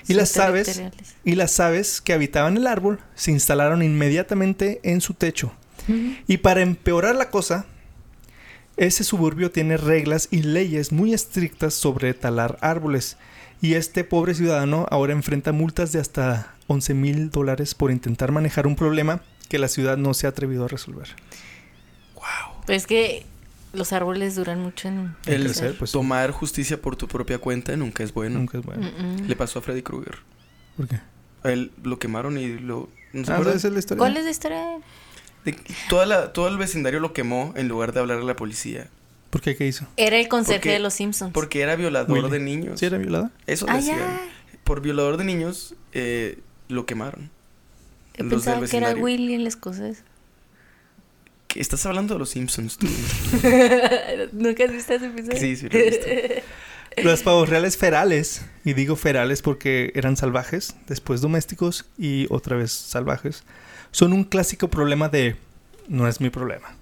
Y 0.10 0.16
las 0.16 0.38
aves, 0.38 0.82
y 1.24 1.36
las 1.36 1.60
aves 1.60 2.01
que 2.01 2.14
habitaban 2.14 2.57
el 2.57 2.68
árbol 2.68 2.99
se 3.16 3.32
instalaron 3.32 3.84
inmediatamente 3.84 4.80
en 4.84 5.01
su 5.01 5.14
techo. 5.14 5.53
Y 6.28 6.38
para 6.38 6.62
empeorar 6.62 7.16
la 7.16 7.30
cosa, 7.30 7.66
ese 8.78 9.03
suburbio 9.03 9.51
tiene 9.51 9.78
reglas 9.78 10.28
y 10.30 10.43
leyes 10.43 10.91
muy 10.91 11.14
estrictas 11.14 11.74
sobre 11.74 12.14
talar 12.14 12.57
árboles. 12.62 13.18
Y 13.62 13.74
este 13.74 14.03
pobre 14.03 14.36
ciudadano 14.36 14.86
ahora 14.89 15.14
enfrenta 15.14 15.51
multas 15.51 15.91
de 15.91 15.99
hasta 15.99 16.55
11 16.68 16.93
mil 16.93 17.30
dólares 17.30 17.74
por 17.76 17.91
intentar 17.91 18.32
manejar 18.32 18.68
un 18.68 18.76
problema 18.76 19.22
que 19.47 19.57
la 19.57 19.68
ciudad 19.68 19.97
no 19.97 20.14
se 20.14 20.28
ha 20.28 20.30
atrevido 20.30 20.66
a 20.66 20.68
resolver. 20.68 21.10
Pues 22.70 22.84
es 22.84 22.88
que 22.88 23.26
los 23.74 23.93
árboles 23.93 24.36
duran 24.36 24.59
mucho 24.61 24.88
en 24.88 25.15
El 25.26 25.43
crecer, 25.45 25.76
pues, 25.78 25.91
tomar 25.91 26.32
justicia 26.32 26.82
por 26.82 26.95
tu 26.95 27.07
propia 27.07 27.38
cuenta 27.38 27.76
nunca 27.78 28.03
es 28.03 28.13
bueno. 28.13 28.39
Nunca 28.39 28.57
es 28.57 28.65
bueno. 28.65 28.89
Mm, 28.97 29.24
mm. 29.24 29.28
Le 29.28 29.36
pasó 29.36 29.59
a 29.59 29.61
Freddy 29.61 29.82
Krueger. 29.84 30.17
¿Por 30.78 30.88
qué? 30.88 30.99
A 31.43 31.51
él 31.51 31.72
lo 31.84 31.99
quemaron 31.99 32.38
y 32.38 32.57
lo... 32.59 32.89
¿no 33.13 33.26
se 33.26 33.32
Ah, 33.32 33.36
acuerdan? 33.36 33.57
esa 33.57 33.67
es 33.67 33.74
la 33.74 33.80
historia. 33.80 33.99
¿Cuál 33.99 34.17
es 34.17 34.24
la 34.26 34.32
historia? 34.32 34.78
De- 35.45 35.57
toda 35.89 36.05
la, 36.05 36.34
todo 36.34 36.47
el 36.47 36.57
vecindario 36.57 36.99
lo 36.99 37.13
quemó 37.13 37.53
en 37.55 37.67
lugar 37.67 37.93
de 37.93 37.99
hablar 38.01 38.17
a 38.20 38.24
la 38.24 38.36
policía. 38.36 38.88
¿Por 39.30 39.41
qué? 39.41 39.55
¿Qué 39.55 39.67
hizo? 39.67 39.86
Era 39.95 40.17
el 40.20 40.28
conserje 40.28 40.59
Porque- 40.59 40.72
de 40.72 40.80
los 40.80 40.93
Simpsons. 40.93 41.32
Porque 41.34 41.61
era 41.61 41.76
violador 41.76 42.11
Willy. 42.17 42.30
de 42.30 42.39
niños. 42.39 42.80
¿Sí 42.80 42.86
era 42.88 42.97
violada? 42.97 43.32
Eso 43.47 43.65
Ah, 43.70 43.76
hacían. 43.76 43.99
ya. 43.99 44.22
Por 44.63 44.82
violador 44.82 45.17
de 45.17 45.24
niños, 45.24 45.76
eh, 45.93 46.39
lo 46.67 46.86
quemaron. 46.86 47.30
Yo 48.17 48.24
los 48.26 48.43
del 48.43 48.55
pensaba 48.55 48.67
que 48.67 48.78
era. 48.78 48.93
Willy 48.95 49.36
el 49.36 49.47
escocés. 49.47 50.03
¿Qué? 51.50 51.60
¿Estás 51.60 51.84
hablando 51.88 52.14
de 52.14 52.20
los 52.20 52.30
Simpsons 52.30 52.78
tú? 52.78 52.86
¿Nunca 54.34 54.66
has 54.66 54.72
visto 54.72 54.93
ese 54.93 55.08
episodio? 55.08 55.39
Sí, 55.39 55.56
sí, 55.56 55.68
lo 55.68 55.80
he 55.80 55.89
visto. 55.89 56.08
Los 57.04 57.24
pavos 57.24 57.50
reales 57.50 57.76
ferales, 57.76 58.45
y 58.64 58.74
digo 58.74 58.95
ferales 58.95 59.41
porque 59.41 59.91
eran 59.95 60.16
salvajes, 60.16 60.76
después 60.88 61.22
domésticos 61.22 61.86
y 61.97 62.28
otra 62.30 62.56
vez 62.56 62.72
salvajes, 62.72 63.43
son 63.91 64.14
un 64.14 64.26
clásico 64.26 64.70
problema 64.70 65.10
de 65.10 65.38
no 65.88 66.08
es 66.08 66.22
mi 66.22 66.30
problema 66.30 66.76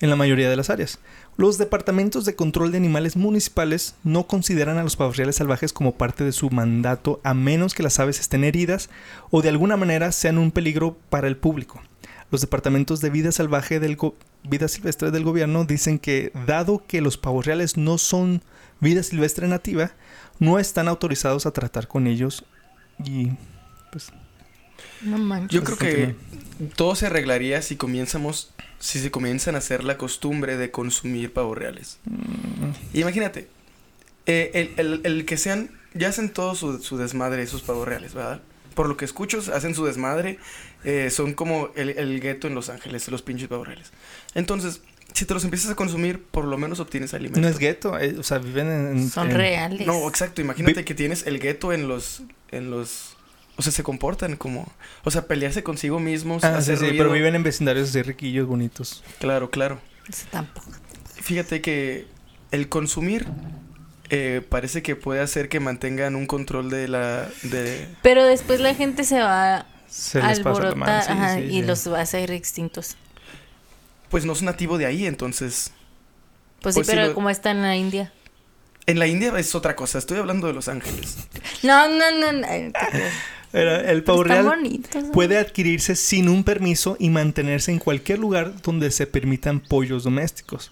en 0.00 0.10
la 0.10 0.16
mayoría 0.16 0.50
de 0.50 0.56
las 0.56 0.70
áreas. 0.70 0.98
Los 1.36 1.58
departamentos 1.58 2.24
de 2.24 2.34
control 2.34 2.72
de 2.72 2.78
animales 2.78 3.16
municipales 3.16 3.94
no 4.02 4.26
consideran 4.26 4.78
a 4.78 4.82
los 4.82 4.96
pavos 4.96 5.16
reales 5.16 5.36
salvajes 5.36 5.72
como 5.72 5.94
parte 5.94 6.24
de 6.24 6.32
su 6.32 6.50
mandato 6.50 7.20
a 7.22 7.34
menos 7.34 7.74
que 7.74 7.82
las 7.82 8.00
aves 8.00 8.18
estén 8.18 8.44
heridas 8.44 8.90
o 9.30 9.42
de 9.42 9.50
alguna 9.50 9.76
manera 9.76 10.10
sean 10.10 10.38
un 10.38 10.50
peligro 10.50 10.96
para 11.10 11.28
el 11.28 11.36
público. 11.36 11.80
Los 12.30 12.40
departamentos 12.40 13.00
de 13.00 13.10
vida 13.10 13.32
salvaje 13.32 13.80
del 13.80 13.96
go- 13.96 14.14
vida 14.44 14.68
silvestre 14.68 15.10
del 15.10 15.24
gobierno 15.24 15.64
dicen 15.64 15.98
que 15.98 16.32
dado 16.46 16.84
que 16.86 17.00
los 17.00 17.16
pavos 17.18 17.44
reales 17.46 17.76
no 17.76 17.98
son 17.98 18.42
vida 18.80 19.02
silvestre 19.02 19.48
nativa, 19.48 19.90
no 20.38 20.58
están 20.58 20.88
autorizados 20.88 21.44
a 21.46 21.50
tratar 21.50 21.88
con 21.88 22.06
ellos 22.06 22.44
y 23.04 23.32
pues 23.92 24.10
No 25.02 25.18
manches. 25.18 25.50
Yo 25.50 25.64
creo 25.64 25.76
que 25.76 26.14
todo 26.76 26.94
se 26.94 27.06
arreglaría 27.06 27.60
si 27.62 27.76
comenzamos, 27.76 28.52
si 28.78 29.00
se 29.00 29.10
comienzan 29.10 29.54
a 29.54 29.58
hacer 29.58 29.82
la 29.84 29.96
costumbre 29.98 30.56
de 30.56 30.70
consumir 30.70 31.32
pavos 31.32 31.58
reales. 31.58 31.98
mm, 32.04 32.96
Imagínate, 32.98 33.48
eh, 34.26 34.50
el, 34.76 34.86
el- 34.86 35.00
el 35.04 35.24
que 35.26 35.36
sean, 35.36 35.70
ya 35.94 36.08
hacen 36.08 36.30
todo 36.32 36.54
su, 36.54 36.78
su 36.78 36.96
desmadre 36.96 37.42
esos 37.42 37.62
pavos 37.62 37.86
reales, 37.88 38.14
¿verdad? 38.14 38.40
Por 38.74 38.88
lo 38.88 38.96
que 38.96 39.04
escucho, 39.04 39.42
hacen 39.52 39.74
su 39.74 39.84
desmadre, 39.84 40.38
eh, 40.84 41.10
son 41.10 41.34
como 41.34 41.70
el, 41.76 41.90
el 41.90 42.20
gueto 42.20 42.46
en 42.46 42.54
Los 42.54 42.68
Ángeles, 42.68 43.06
los 43.08 43.22
pinches 43.22 43.48
reales. 43.48 43.90
Entonces, 44.34 44.80
si 45.12 45.24
te 45.24 45.34
los 45.34 45.44
empiezas 45.44 45.70
a 45.70 45.74
consumir, 45.74 46.22
por 46.22 46.44
lo 46.44 46.56
menos 46.56 46.78
obtienes 46.80 47.12
alimento. 47.14 47.40
no 47.40 47.48
es 47.48 47.58
gueto, 47.58 47.98
eh, 47.98 48.16
o 48.18 48.22
sea, 48.22 48.38
viven 48.38 48.68
en, 48.68 49.10
Son 49.10 49.30
en- 49.30 49.36
reales. 49.36 49.86
No, 49.86 50.08
exacto, 50.08 50.40
imagínate 50.40 50.80
Vi- 50.80 50.84
que 50.84 50.94
tienes 50.94 51.26
el 51.26 51.38
gueto 51.40 51.72
en 51.72 51.88
los, 51.88 52.22
en 52.52 52.70
los, 52.70 53.16
o 53.56 53.62
sea, 53.62 53.72
se 53.72 53.82
comportan 53.82 54.36
como, 54.36 54.72
o 55.04 55.10
sea, 55.10 55.26
pelearse 55.26 55.62
consigo 55.62 55.98
mismos, 55.98 56.44
Ah, 56.44 56.60
sí, 56.62 56.72
sí, 56.76 56.76
ruido. 56.76 56.94
pero 56.98 57.12
viven 57.12 57.34
en 57.34 57.42
vecindarios 57.42 57.88
así 57.90 58.02
riquillos, 58.02 58.46
bonitos. 58.46 59.02
Claro, 59.18 59.50
claro. 59.50 59.80
Eso 60.08 60.26
tampoco. 60.30 60.68
Fíjate 61.20 61.60
que 61.60 62.06
el 62.52 62.68
consumir 62.68 63.26
eh, 64.10 64.42
parece 64.48 64.82
que 64.82 64.96
puede 64.96 65.20
hacer 65.20 65.48
que 65.48 65.60
mantengan 65.60 66.16
un 66.16 66.26
control 66.26 66.70
de 66.70 66.88
la... 66.88 67.28
De... 67.42 67.86
Pero 68.02 68.24
después 68.24 68.58
la 68.60 68.74
gente 68.74 69.04
se 69.04 69.20
va 69.20 69.66
Se 69.90 70.22
les 70.22 70.40
pasa 70.40 70.62
la 70.62 70.74
mano, 70.74 71.02
sí, 71.02 71.08
ajá, 71.10 71.34
sí, 71.36 71.40
y 71.42 71.50
sí. 71.50 71.62
los 71.62 71.90
va 71.92 71.98
a 71.98 72.02
hacer 72.02 72.30
extintos. 72.30 72.96
Pues 74.08 74.24
no 74.24 74.32
es 74.32 74.42
nativo 74.42 74.78
de 74.78 74.86
ahí, 74.86 75.06
entonces... 75.06 75.72
Pues, 76.62 76.74
Pues 76.76 76.86
sí, 76.86 76.92
pero 76.92 77.08
lo- 77.08 77.14
como 77.14 77.28
está 77.30 77.50
en 77.50 77.62
la 77.62 77.76
India. 77.76 78.12
En 78.86 78.98
la 78.98 79.06
India 79.06 79.32
es 79.38 79.54
otra 79.54 79.76
cosa, 79.76 79.98
estoy 79.98 80.18
hablando 80.18 80.46
de 80.46 80.52
Los 80.52 80.68
Ángeles. 80.68 81.16
No, 81.62 81.88
no, 81.88 82.10
no. 82.12 82.32
no. 82.32 82.46
Era- 83.52 83.90
el 83.90 84.04
pavo 84.04 84.24
puede 85.12 85.36
adquirirse 85.38 85.96
sin 85.96 86.28
un 86.28 86.44
permiso 86.44 86.96
y 87.00 87.10
mantenerse 87.10 87.72
en 87.72 87.78
cualquier 87.80 88.18
lugar 88.20 88.62
donde 88.62 88.90
se 88.92 89.06
permitan 89.08 89.58
pollos 89.60 90.04
domésticos. 90.04 90.70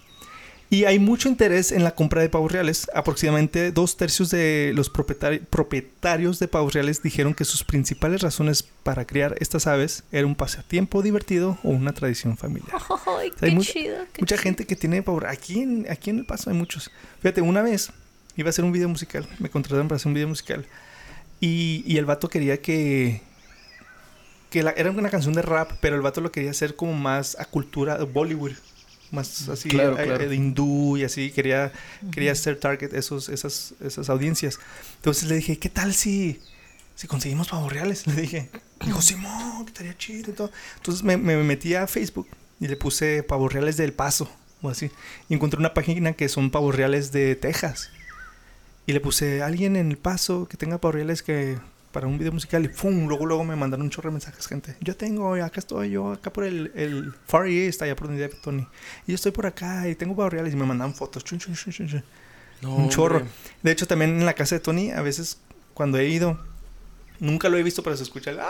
Y 0.70 0.84
hay 0.84 0.98
mucho 0.98 1.30
interés 1.30 1.72
en 1.72 1.82
la 1.82 1.92
compra 1.94 2.20
de 2.20 2.28
pavos 2.28 2.52
reales. 2.52 2.90
Aproximadamente 2.94 3.72
dos 3.72 3.96
tercios 3.96 4.28
de 4.30 4.72
los 4.74 4.92
propietari- 4.92 5.40
propietarios 5.40 6.38
de 6.38 6.46
pavos 6.48 6.74
reales 6.74 7.02
dijeron 7.02 7.32
que 7.32 7.46
sus 7.46 7.64
principales 7.64 8.20
razones 8.20 8.62
para 8.82 9.06
criar 9.06 9.34
estas 9.40 9.66
aves 9.66 10.04
era 10.12 10.26
un 10.26 10.34
pasatiempo 10.34 11.00
divertido 11.00 11.58
o 11.62 11.70
una 11.70 11.92
tradición 11.94 12.36
familiar. 12.36 12.70
Ay, 13.18 13.32
hay 13.40 13.54
mu- 13.54 13.62
chido. 13.62 13.96
Mucha 14.20 14.36
chido. 14.36 14.42
gente 14.42 14.66
que 14.66 14.76
tiene 14.76 15.02
pavos 15.02 15.24
aquí 15.26 15.60
en, 15.60 15.86
aquí 15.90 16.10
en 16.10 16.18
El 16.18 16.26
Paso 16.26 16.50
hay 16.50 16.56
muchos. 16.56 16.90
Fíjate, 17.22 17.40
una 17.40 17.62
vez 17.62 17.90
Iba 18.36 18.46
a 18.46 18.50
hacer 18.50 18.64
un 18.64 18.70
video 18.70 18.88
musical. 18.88 19.26
Me 19.40 19.50
contrataron 19.50 19.88
para 19.88 19.96
hacer 19.96 20.06
un 20.06 20.14
video 20.14 20.28
musical. 20.28 20.64
Y, 21.40 21.82
y 21.84 21.96
el 21.96 22.04
vato 22.04 22.28
quería 22.28 22.60
que. 22.62 23.20
que 24.50 24.62
la- 24.62 24.70
era 24.70 24.92
una 24.92 25.10
canción 25.10 25.34
de 25.34 25.42
rap, 25.42 25.72
pero 25.80 25.96
el 25.96 26.02
vato 26.02 26.20
lo 26.20 26.30
quería 26.30 26.52
hacer 26.52 26.76
como 26.76 26.92
más 26.92 27.36
a 27.40 27.44
cultura 27.46 27.96
Bollywood. 28.04 28.52
Más 29.10 29.48
así, 29.48 29.68
Claro, 29.68 29.98
eh, 29.98 30.04
claro. 30.04 30.28
de 30.28 30.34
hindú 30.36 30.96
y 30.96 31.04
así. 31.04 31.30
Quería, 31.30 31.72
quería 32.12 32.34
ser 32.34 32.58
target 32.60 32.92
esos, 32.94 33.28
esas, 33.28 33.74
esas 33.84 34.10
audiencias. 34.10 34.58
Entonces 34.96 35.28
le 35.28 35.36
dije, 35.36 35.58
¿qué 35.58 35.68
tal 35.70 35.94
si, 35.94 36.40
si 36.94 37.06
conseguimos 37.06 37.48
pavos 37.48 37.72
reales? 37.72 38.06
Le 38.06 38.14
dije. 38.20 38.50
Dijo, 38.84 39.00
Simón, 39.02 39.64
que 39.64 39.70
estaría 39.72 39.96
chido 39.96 40.30
y 40.30 40.34
todo. 40.34 40.50
Entonces 40.76 41.02
me, 41.02 41.16
me 41.16 41.36
metí 41.42 41.74
a 41.74 41.86
Facebook 41.86 42.28
y 42.60 42.68
le 42.68 42.76
puse 42.76 43.22
pavos 43.22 43.52
reales 43.52 43.76
del 43.76 43.92
Paso 43.92 44.30
o 44.62 44.68
así. 44.68 44.90
Y 45.28 45.34
encontré 45.34 45.58
una 45.58 45.74
página 45.74 46.12
que 46.12 46.28
son 46.28 46.50
pavos 46.50 46.74
reales 46.74 47.10
de 47.12 47.34
Texas. 47.34 47.90
Y 48.86 48.92
le 48.92 49.00
puse 49.00 49.42
alguien 49.42 49.76
en 49.76 49.90
el 49.90 49.98
Paso 49.98 50.46
que 50.48 50.56
tenga 50.56 50.78
pavos 50.78 50.94
reales 50.94 51.22
que 51.22 51.58
para 51.92 52.06
un 52.06 52.18
video 52.18 52.32
musical 52.32 52.64
y 52.64 52.68
¡pum! 52.68 53.06
Luego, 53.08 53.26
luego 53.26 53.44
me 53.44 53.56
mandaron 53.56 53.84
un 53.86 53.90
chorro 53.90 54.08
de 54.10 54.12
mensajes, 54.14 54.46
gente. 54.46 54.76
Yo 54.80 54.96
tengo, 54.96 55.34
acá 55.34 55.60
estoy 55.60 55.90
yo, 55.90 56.12
acá 56.12 56.32
por 56.32 56.44
el, 56.44 56.70
el 56.74 57.12
Far 57.26 57.46
East, 57.46 57.80
allá 57.82 57.96
por 57.96 58.08
donde 58.08 58.26
vive 58.26 58.38
Tony. 58.42 58.66
Y 59.06 59.12
yo 59.12 59.14
estoy 59.14 59.32
por 59.32 59.46
acá 59.46 59.88
y 59.88 59.94
tengo 59.94 60.14
pavos 60.14 60.32
reales 60.32 60.52
y 60.52 60.56
me 60.56 60.66
mandan 60.66 60.94
fotos. 60.94 61.24
Chun, 61.24 61.38
chun, 61.38 61.54
chun. 61.54 62.04
No, 62.60 62.74
Un 62.76 62.88
chorro. 62.90 63.18
hombre. 63.18 63.32
De 63.62 63.70
hecho, 63.72 63.86
también 63.86 64.10
en 64.18 64.26
la 64.26 64.34
casa 64.34 64.56
de 64.56 64.60
Tony, 64.60 64.90
a 64.90 65.00
veces 65.02 65.38
cuando 65.74 65.96
he 65.98 66.08
ido, 66.08 66.38
nunca 67.20 67.48
lo 67.48 67.56
he 67.56 67.62
visto, 67.62 67.82
pero 67.82 67.96
se 67.96 68.02
escucha 68.02 68.30
el... 68.32 68.40
¡ah! 68.40 68.46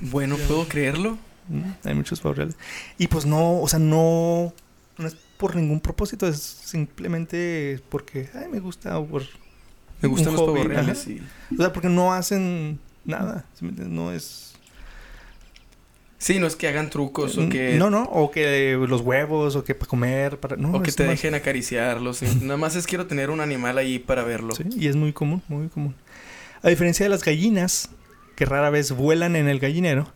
Bueno, 0.00 0.36
¿puedo 0.48 0.66
creerlo? 0.66 1.18
Mm, 1.48 1.72
Hay 1.84 1.94
muchos 1.94 2.20
pavos 2.20 2.38
reales. 2.38 2.56
Y 2.96 3.08
pues 3.08 3.26
no, 3.26 3.60
o 3.60 3.68
sea, 3.68 3.78
no, 3.78 4.52
no 4.98 5.06
es 5.06 5.16
por 5.36 5.56
ningún 5.56 5.80
propósito, 5.80 6.26
es 6.26 6.38
simplemente 6.40 7.80
porque, 7.88 8.30
ay, 8.34 8.46
me 8.50 8.60
gusta, 8.60 8.98
o 8.98 9.06
por, 9.06 9.22
Me 10.00 10.08
gustan 10.08 10.32
los 10.34 10.42
pavos 10.42 10.64
reales 10.64 11.06
y... 11.06 11.20
o 11.52 11.56
sea, 11.56 11.72
porque 11.72 11.88
no 11.88 12.12
hacen 12.12 12.78
nada, 13.04 13.44
¿sí 13.58 13.66
no 13.88 14.12
es... 14.12 14.54
Sí, 16.18 16.38
no 16.38 16.46
es 16.46 16.54
que 16.54 16.68
hagan 16.68 16.90
trucos 16.90 17.38
o 17.38 17.48
que... 17.48 17.76
No, 17.78 17.88
no, 17.88 18.02
o 18.02 18.30
que 18.30 18.76
los 18.88 19.00
huevos, 19.00 19.56
o 19.56 19.64
que 19.64 19.74
para 19.74 19.88
comer, 19.88 20.38
para... 20.38 20.56
No, 20.56 20.72
o 20.72 20.82
que 20.82 20.92
te 20.92 21.04
nomás- 21.04 21.12
dejen 21.12 21.34
acariciarlos. 21.34 22.18
sí. 22.18 22.26
Nada 22.42 22.58
más 22.58 22.76
es 22.76 22.86
quiero 22.86 23.06
tener 23.06 23.30
un 23.30 23.40
animal 23.40 23.78
ahí 23.78 23.98
para 23.98 24.22
verlo. 24.22 24.54
Sí, 24.54 24.64
y 24.76 24.88
es 24.88 24.96
muy 24.96 25.14
común, 25.14 25.42
muy 25.48 25.68
común. 25.68 25.94
A 26.62 26.68
diferencia 26.68 27.04
de 27.04 27.10
las 27.10 27.24
gallinas, 27.24 27.88
que 28.36 28.44
rara 28.44 28.68
vez 28.68 28.92
vuelan 28.92 29.34
en 29.34 29.48
el 29.48 29.60
gallinero, 29.60 30.12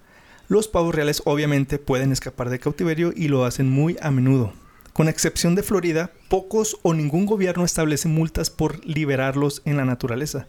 los 0.49 0.69
pavos 0.69 0.95
reales 0.95 1.23
obviamente 1.25 1.79
pueden 1.79 2.13
escapar 2.13 2.51
de 2.51 2.59
cautiverio 2.59 3.15
y 3.17 3.29
lo 3.29 3.47
hacen 3.47 3.71
muy 3.71 3.97
a 4.03 4.11
menudo. 4.11 4.53
Con 4.95 5.09
excepción 5.09 5.55
de 5.57 5.63
Florida, 5.63 6.13
pocos 6.29 6.79
o 6.83 6.95
ningún 6.95 7.27
gobierno 7.27 7.65
establece 7.65 8.09
multas 8.09 8.49
por 8.49 8.83
liberarlos 8.87 9.61
en 9.67 9.77
la 9.77 9.85
naturaleza. 9.85 10.47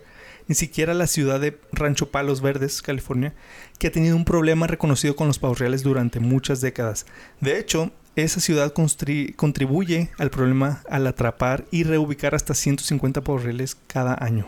Ni 0.48 0.54
siquiera 0.56 0.94
la 0.94 1.08
ciudad 1.08 1.40
de 1.40 1.60
Rancho 1.74 2.12
Palos 2.12 2.42
Verdes, 2.42 2.84
California, 2.84 3.34
que 3.80 3.88
ha 3.88 3.92
tenido 3.92 4.16
un 4.16 4.24
problema 4.24 4.68
reconocido 4.68 5.16
con 5.16 5.28
los 5.28 5.40
pavos 5.40 5.58
reales 5.58 5.82
durante 5.82 6.20
muchas 6.20 6.62
décadas. 6.62 7.08
De 7.42 7.58
hecho, 7.60 7.92
esa 8.16 8.40
ciudad 8.40 8.72
contribuye 8.72 10.12
al 10.20 10.30
problema 10.30 10.84
al 10.92 11.08
atrapar 11.08 11.66
y 11.72 11.84
reubicar 11.84 12.36
hasta 12.36 12.54
150 12.54 13.22
pavos 13.24 13.44
reales 13.44 13.76
cada 13.88 14.16
año. 14.24 14.46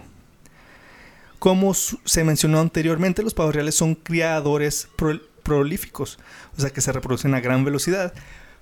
Como 1.40 1.74
se 1.74 2.24
mencionó 2.24 2.60
anteriormente, 2.60 3.24
los 3.24 3.34
pavos 3.34 3.56
reales 3.56 3.74
son 3.76 3.96
criadores 3.96 4.88
pro- 4.96 5.20
prolíficos, 5.42 6.20
o 6.56 6.62
sea 6.62 6.70
que 6.70 6.82
se 6.82 6.92
reproducen 6.92 7.34
a 7.34 7.40
gran 7.40 7.66
velocidad. 7.66 8.14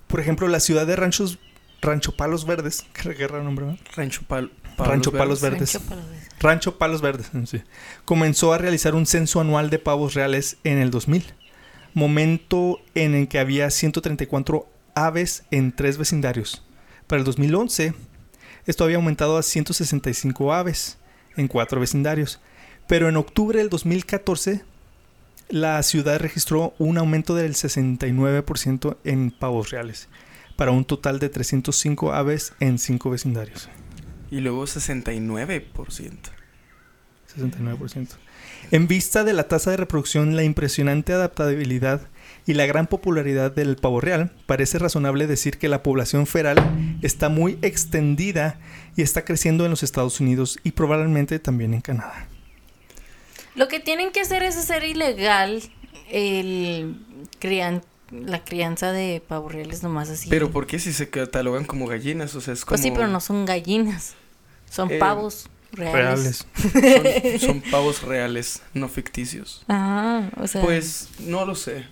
Por 0.07 0.19
ejemplo, 0.19 0.47
la 0.47 0.59
ciudad 0.59 0.85
de 0.87 0.95
Ranchos, 0.95 1.39
Rancho 1.81 2.15
Palos 2.15 2.45
Verdes, 2.45 2.85
qué 2.93 3.27
raro 3.27 3.43
nombre. 3.43 3.77
Rancho 3.95 4.21
Pal... 4.27 4.51
Rancho 4.77 5.11
Palos 5.11 5.41
Verdes. 5.41 5.73
Rancho 5.73 5.87
Palos 5.87 6.05
Verdes. 6.09 6.39
Rancho 6.39 6.77
Palos 6.77 7.01
Verdes, 7.01 7.31
sí. 7.49 7.61
Comenzó 8.03 8.53
a 8.53 8.57
realizar 8.57 8.93
un 8.95 9.05
censo 9.05 9.39
anual 9.39 9.69
de 9.69 9.79
pavos 9.79 10.13
reales 10.13 10.57
en 10.63 10.79
el 10.79 10.91
2000, 10.91 11.33
momento 11.93 12.79
en 12.93 13.15
el 13.15 13.27
que 13.27 13.39
había 13.39 13.69
134 13.69 14.67
aves 14.95 15.43
en 15.51 15.71
tres 15.71 15.97
vecindarios. 15.97 16.63
Para 17.07 17.19
el 17.19 17.25
2011, 17.25 17.93
esto 18.65 18.83
había 18.83 18.97
aumentado 18.97 19.37
a 19.37 19.43
165 19.43 20.53
aves 20.53 20.97
en 21.37 21.47
cuatro 21.47 21.79
vecindarios. 21.79 22.41
Pero 22.87 23.09
en 23.09 23.17
octubre 23.17 23.59
del 23.59 23.69
2014, 23.69 24.63
la 25.49 25.81
ciudad 25.83 26.19
registró 26.19 26.73
un 26.79 26.97
aumento 26.97 27.35
del 27.35 27.53
69% 27.53 28.97
en 29.03 29.31
pavos 29.31 29.69
reales, 29.69 30.09
para 30.55 30.71
un 30.71 30.85
total 30.85 31.19
de 31.19 31.29
305 31.29 32.13
aves 32.13 32.53
en 32.59 32.79
cinco 32.79 33.09
vecindarios. 33.09 33.69
Y 34.31 34.41
luego 34.41 34.63
69%. 34.63 35.65
69%. 37.37 38.07
En 38.71 38.87
vista 38.87 39.23
de 39.23 39.33
la 39.33 39.47
tasa 39.47 39.71
de 39.71 39.77
reproducción, 39.77 40.35
la 40.35 40.43
impresionante 40.43 41.13
adaptabilidad 41.13 42.01
y 42.47 42.53
la 42.53 42.65
gran 42.65 42.87
popularidad 42.87 43.51
del 43.51 43.75
pavo 43.75 44.01
real, 44.01 44.31
parece 44.45 44.79
razonable 44.79 45.27
decir 45.27 45.57
que 45.57 45.69
la 45.69 45.83
población 45.83 46.25
feral 46.25 46.57
está 47.01 47.29
muy 47.29 47.59
extendida 47.61 48.59
y 48.95 49.01
está 49.03 49.25
creciendo 49.25 49.65
en 49.65 49.71
los 49.71 49.83
Estados 49.83 50.19
Unidos 50.19 50.59
y 50.63 50.71
probablemente 50.71 51.39
también 51.39 51.73
en 51.73 51.81
Canadá. 51.81 52.27
Lo 53.55 53.67
que 53.67 53.79
tienen 53.79 54.11
que 54.11 54.21
hacer 54.21 54.43
es 54.43 54.57
hacer 54.57 54.83
ilegal 54.83 55.61
el 56.09 56.97
crian 57.39 57.81
la 58.11 58.43
crianza 58.43 58.91
de 58.91 59.21
pavos 59.27 59.51
reales 59.51 59.81
nomás 59.83 60.09
así. 60.09 60.29
Pero 60.29 60.51
¿por 60.51 60.67
qué 60.67 60.79
si 60.79 60.93
se 60.93 61.09
catalogan 61.09 61.65
como 61.65 61.87
gallinas? 61.87 62.35
O 62.35 62.41
sea, 62.41 62.53
es 62.53 62.63
como... 62.63 62.75
Pues 62.75 62.81
sí, 62.81 62.91
pero 62.91 63.07
no 63.07 63.19
son 63.19 63.45
gallinas. 63.45 64.13
Son 64.69 64.91
Eh, 64.91 64.99
pavos 64.99 65.49
reales. 65.71 66.45
Reales. 66.73 67.39
Son, 67.41 67.47
son 67.47 67.61
pavos 67.71 68.03
reales, 68.03 68.61
no 68.73 68.87
ficticios. 68.87 69.63
Ah, 69.67 70.29
o 70.37 70.47
sea. 70.47 70.61
Pues 70.61 71.09
no 71.19 71.45
lo 71.45 71.55
sé. 71.55 71.85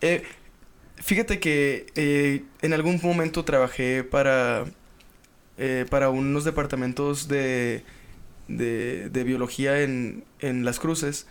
Eh, 0.00 0.24
fíjate 0.96 1.38
que 1.40 1.86
eh, 1.94 2.44
en 2.62 2.72
algún 2.72 3.00
momento 3.02 3.44
trabajé 3.44 4.04
para, 4.04 4.64
eh, 5.56 5.86
para 5.88 6.10
unos 6.10 6.44
departamentos 6.44 7.28
de, 7.28 7.84
de, 8.56 9.08
de 9.10 9.24
biología 9.24 9.80
en, 9.82 10.24
en 10.40 10.64
Las 10.64 10.78
Cruces 10.78 11.26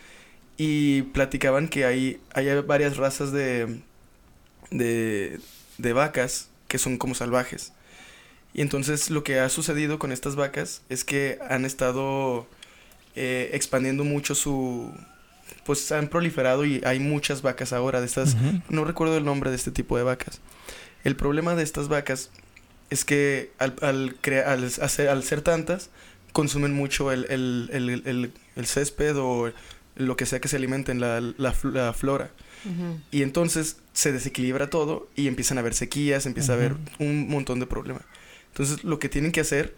y 0.57 1.03
platicaban 1.03 1.67
que 1.67 1.85
hay, 1.85 2.19
hay 2.33 2.47
varias 2.61 2.97
razas 2.97 3.31
de, 3.31 3.79
de, 4.71 5.39
de 5.77 5.93
vacas 5.93 6.49
que 6.67 6.77
son 6.77 6.97
como 6.97 7.15
salvajes. 7.15 7.73
Y 8.53 8.61
entonces 8.61 9.09
lo 9.09 9.23
que 9.23 9.39
ha 9.39 9.49
sucedido 9.49 9.99
con 9.99 10.11
estas 10.11 10.35
vacas 10.35 10.81
es 10.89 11.03
que 11.03 11.39
han 11.49 11.65
estado 11.65 12.47
eh, 13.15 13.51
expandiendo 13.53 14.03
mucho 14.03 14.35
su... 14.35 14.91
Pues 15.65 15.91
han 15.91 16.07
proliferado 16.09 16.65
y 16.65 16.81
hay 16.83 16.99
muchas 16.99 17.41
vacas 17.41 17.73
ahora 17.73 17.99
de 17.99 18.05
estas... 18.07 18.35
No 18.69 18.85
recuerdo 18.85 19.17
el 19.17 19.25
nombre 19.25 19.49
de 19.49 19.55
este 19.55 19.71
tipo 19.71 19.97
de 19.97 20.03
vacas. 20.03 20.41
El 21.03 21.15
problema 21.15 21.55
de 21.55 21.63
estas 21.63 21.87
vacas 21.87 22.29
es 22.89 23.05
que 23.05 23.51
al, 23.59 23.75
al, 23.81 24.15
crea- 24.21 24.51
al, 24.51 24.63
hacer- 24.65 25.09
al 25.09 25.23
ser 25.23 25.41
tantas, 25.41 25.89
consumen 26.39 26.73
mucho 26.73 27.11
el, 27.11 27.25
el, 27.29 27.69
el, 27.73 27.89
el- 28.05 28.31
el 28.55 28.65
césped 28.65 29.15
o 29.17 29.51
lo 29.95 30.15
que 30.15 30.25
sea 30.25 30.39
que 30.39 30.47
se 30.47 30.55
alimenten, 30.55 30.99
la, 30.99 31.19
la, 31.19 31.53
fl- 31.53 31.73
la 31.73 31.91
flora. 31.93 32.31
ujú. 32.65 32.99
Y 33.11 33.21
entonces 33.23 33.77
se 33.93 34.11
desequilibra 34.11 34.69
todo 34.69 35.07
y 35.15 35.27
empiezan 35.27 35.57
a 35.57 35.61
haber 35.61 35.73
sequías, 35.73 36.25
empieza 36.25 36.53
a 36.53 36.55
haber 36.55 36.73
un 36.99 37.27
montón 37.29 37.59
de 37.59 37.65
problemas. 37.67 38.03
Entonces 38.51 38.83
lo 38.83 38.97
que 38.99 39.09
tienen 39.09 39.31
que 39.31 39.41
hacer 39.41 39.75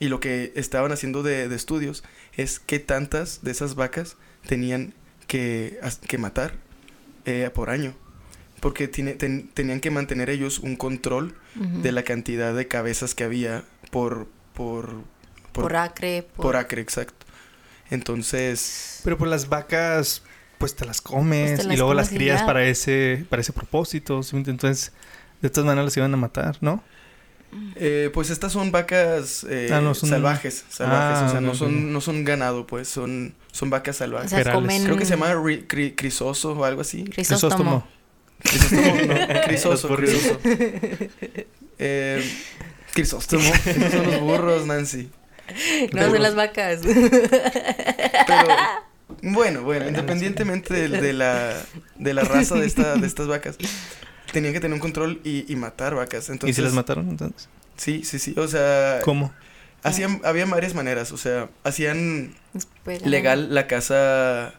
y 0.00 0.08
lo 0.08 0.18
que 0.18 0.52
estaban 0.56 0.90
haciendo 0.92 1.22
de, 1.22 1.48
de 1.48 1.54
estudios 1.56 2.02
es 2.36 2.58
qué 2.58 2.78
tantas 2.80 3.40
de 3.42 3.50
esas 3.52 3.74
vacas 3.76 4.16
tenían 4.46 4.92
que, 5.28 5.78
que 6.08 6.18
matar 6.18 6.54
eh, 7.26 7.50
por 7.54 7.70
año. 7.70 7.94
Porque 8.60 8.88
tiene- 8.88 9.14
ten- 9.14 9.48
tenían 9.54 9.80
que 9.80 9.90
mantener 9.90 10.28
ellos 10.30 10.58
un 10.58 10.74
control 10.76 11.34
de 11.82 11.92
la 11.92 12.02
cantidad 12.02 12.54
de 12.54 12.66
cabezas 12.66 13.14
que 13.14 13.24
había 13.24 13.64
por, 13.90 14.26
por, 14.54 15.02
por, 15.52 15.64
por, 15.64 15.76
acre. 15.76 16.22
Por, 16.36 16.42
por 16.46 16.56
acre, 16.56 16.80
exacto. 16.82 17.26
Entonces, 17.90 19.00
Pero 19.04 19.18
pues 19.18 19.30
las 19.30 19.48
vacas, 19.48 20.22
pues 20.58 20.74
te 20.76 20.84
las 20.84 21.00
comes 21.00 21.52
Pues 21.56 21.66
te 21.68 21.74
y 21.74 21.76
luego 21.76 21.94
las 21.94 22.08
comes 22.08 22.18
crías 22.18 22.42
para 22.42 22.64
ese, 22.64 23.24
para 23.28 23.40
ese 23.42 23.52
propósito. 23.52 24.20
Entonces, 24.32 24.92
de 25.42 25.50
todas 25.50 25.66
maneras 25.66 25.86
las 25.86 25.96
iban 25.96 26.14
a 26.14 26.16
matar, 26.16 26.56
¿no? 26.60 26.82
eh, 27.74 28.10
pues 28.14 28.30
estas 28.30 28.52
son 28.52 28.70
vacas 28.70 29.44
eh, 29.50 29.70
Ah, 29.72 29.80
no, 29.80 29.92
son- 29.94 30.08
salvajes, 30.08 30.64
salvajes, 30.68 31.18
Ah, 31.18 31.26
o 31.26 31.30
sea, 31.32 31.40
no 31.40 31.56
son, 31.56 31.92
no 31.92 32.00
son 32.00 32.24
ganado, 32.24 32.64
pues, 32.64 32.86
son, 32.86 33.34
son 33.50 33.70
vacas 33.70 33.96
o 33.96 33.98
salvajes. 33.98 34.30
sea, 34.30 34.52
comen. 34.52 34.84
Creo 34.84 34.96
que 34.96 35.04
se 35.04 35.10
llama 35.16 35.32
ri- 35.34 35.66
cri- 35.66 35.94
crisoso 35.96 36.52
o 36.52 36.64
algo 36.64 36.82
así. 36.82 37.02
Crisóstomo. 37.04 37.84
Crisóstomo, 38.38 38.94
no, 39.04 39.14
crisoso, 39.46 39.96
crisoso. 39.96 40.38
Eh, 41.78 42.22
crisóstomo, 42.94 43.50
esos 43.66 43.92
son 43.92 44.06
los 44.06 44.20
burros, 44.20 44.66
Nancy. 44.66 45.10
No, 45.92 46.10
son 46.10 46.22
las 46.22 46.34
vacas. 46.34 46.80
Pero, 46.82 48.48
bueno, 49.22 49.62
bueno, 49.62 49.88
independientemente 49.88 50.72
de, 50.74 50.88
de 50.88 51.12
la, 51.12 51.56
de 51.96 52.14
la 52.14 52.22
raza 52.22 52.54
de, 52.56 52.66
esta, 52.66 52.96
de 52.96 53.06
estas 53.06 53.26
vacas, 53.26 53.56
tenían 54.32 54.52
que 54.52 54.60
tener 54.60 54.74
un 54.74 54.80
control 54.80 55.20
y, 55.24 55.50
y 55.52 55.56
matar 55.56 55.94
vacas. 55.94 56.28
Entonces, 56.30 56.56
¿Y 56.56 56.60
si 56.60 56.62
las 56.62 56.72
mataron 56.72 57.08
entonces? 57.08 57.48
Sí, 57.76 58.02
sí, 58.04 58.18
sí, 58.18 58.34
o 58.36 58.46
sea, 58.46 59.00
¿Cómo? 59.02 59.32
hacían, 59.82 60.20
había 60.24 60.44
varias 60.46 60.74
maneras, 60.74 61.12
o 61.12 61.16
sea, 61.16 61.48
hacían 61.64 62.34
legal 63.04 63.54
la 63.54 63.66
casa, 63.66 64.54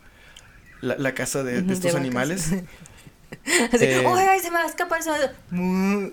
la, 0.82 0.98
la 0.98 1.14
casa 1.14 1.44
de, 1.44 1.60
estos 1.72 1.96
animales. 1.96 2.52
Así, 3.72 3.86
Eh, 3.86 4.04
¡ay, 4.06 4.28
ay, 4.30 4.40
se 4.40 4.52
me 4.52 4.58
va 4.58 4.64
a 4.64 4.68
escapar! 4.68 5.02
Se 5.02 5.10
me 5.10 5.18
va 5.18 5.26
a... 5.26 6.12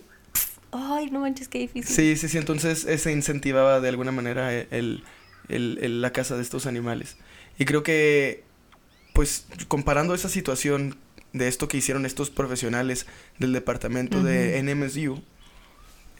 Ay, 0.72 1.10
no 1.10 1.20
manches, 1.20 1.48
qué 1.48 1.58
difícil. 1.60 1.94
Sí, 1.94 2.16
sí, 2.16 2.28
sí, 2.28 2.38
entonces 2.38 2.80
se 3.00 3.12
incentivaba 3.12 3.80
de 3.80 3.88
alguna 3.88 4.12
manera 4.12 4.52
el, 4.54 5.02
el- 5.48 5.78
el- 5.80 6.00
la 6.02 6.12
caza 6.12 6.36
de 6.36 6.42
estos 6.42 6.66
animales. 6.66 7.16
Y 7.58 7.64
creo 7.64 7.82
que, 7.82 8.44
pues, 9.14 9.46
comparando 9.68 10.14
esa 10.14 10.28
situación 10.28 10.96
de 11.32 11.48
esto 11.48 11.68
que 11.68 11.76
hicieron 11.78 12.04
estos 12.06 12.30
profesionales 12.30 13.06
del 13.38 13.52
departamento 13.52 14.22
de 14.22 14.58
NMSU, 14.62 15.22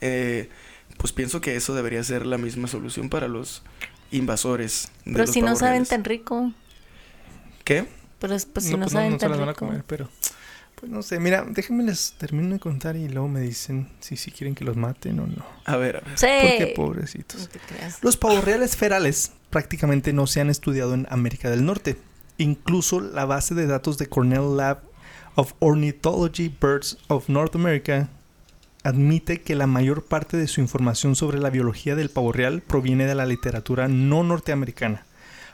eh, 0.01 0.49
pues 0.97 1.13
pienso 1.13 1.41
que 1.41 1.55
eso 1.55 1.75
debería 1.75 2.03
ser 2.03 2.25
la 2.25 2.37
misma 2.37 2.67
solución 2.67 3.09
para 3.09 3.27
los 3.27 3.63
invasores. 4.11 4.91
De 5.05 5.13
Pero 5.13 5.25
los 5.25 5.33
si 5.33 5.41
no 5.41 5.55
saben 5.55 5.73
reales. 5.73 5.89
tan 5.89 6.03
rico. 6.03 6.51
¿Qué? 7.63 7.85
Pero 8.19 8.35
pues 8.53 8.65
si 8.65 8.71
no, 8.71 8.77
no, 8.77 8.83
pues 8.85 8.93
no, 8.93 8.99
saben 8.99 9.11
no 9.13 9.17
se 9.17 9.19
tan 9.21 9.29
las 9.31 9.39
van 9.39 9.49
a 9.49 9.53
comer, 9.53 9.83
pero... 9.87 10.09
Pues 10.79 10.91
no 10.91 11.01
sé, 11.03 11.19
mira, 11.19 11.45
déjenme 11.49 11.83
les 11.83 12.13
termino 12.13 12.53
de 12.53 12.59
contar 12.59 12.95
y 12.95 13.09
luego 13.09 13.27
me 13.27 13.41
dicen 13.41 13.89
si 13.99 14.15
sí 14.15 14.31
quieren 14.31 14.55
que 14.55 14.63
los 14.63 14.77
maten 14.77 15.19
o 15.19 15.27
no. 15.27 15.45
A 15.65 15.75
ver, 15.75 15.97
a 15.97 15.99
ver. 15.99 16.17
Sí. 16.17 16.27
Porque 16.41 16.73
No 16.77 16.83
pobrecitos. 16.85 17.49
te 17.49 17.59
creas. 17.59 18.01
Los 18.01 18.15
pavos 18.15 18.43
reales 18.45 18.77
ferales 18.77 19.33
prácticamente 19.49 20.13
no 20.13 20.25
se 20.27 20.39
han 20.39 20.49
estudiado 20.49 20.93
en 20.93 21.05
América 21.09 21.49
del 21.49 21.65
Norte. 21.65 21.97
Incluso 22.37 23.01
la 23.01 23.25
base 23.25 23.55
de 23.55 23.67
datos 23.67 23.97
de 23.97 24.07
Cornell 24.07 24.55
Lab 24.55 24.79
of 25.35 25.53
Ornithology 25.59 26.47
Birds 26.61 26.97
of 27.09 27.27
North 27.27 27.55
America 27.55 28.07
admite 28.83 29.41
que 29.41 29.55
la 29.55 29.67
mayor 29.67 30.05
parte 30.05 30.37
de 30.37 30.47
su 30.47 30.61
información 30.61 31.17
sobre 31.17 31.39
la 31.39 31.49
biología 31.49 31.95
del 31.95 32.09
pavo 32.09 32.31
real 32.31 32.61
proviene 32.61 33.05
de 33.05 33.15
la 33.15 33.25
literatura 33.25 33.89
no 33.89 34.23
norteamericana, 34.23 35.05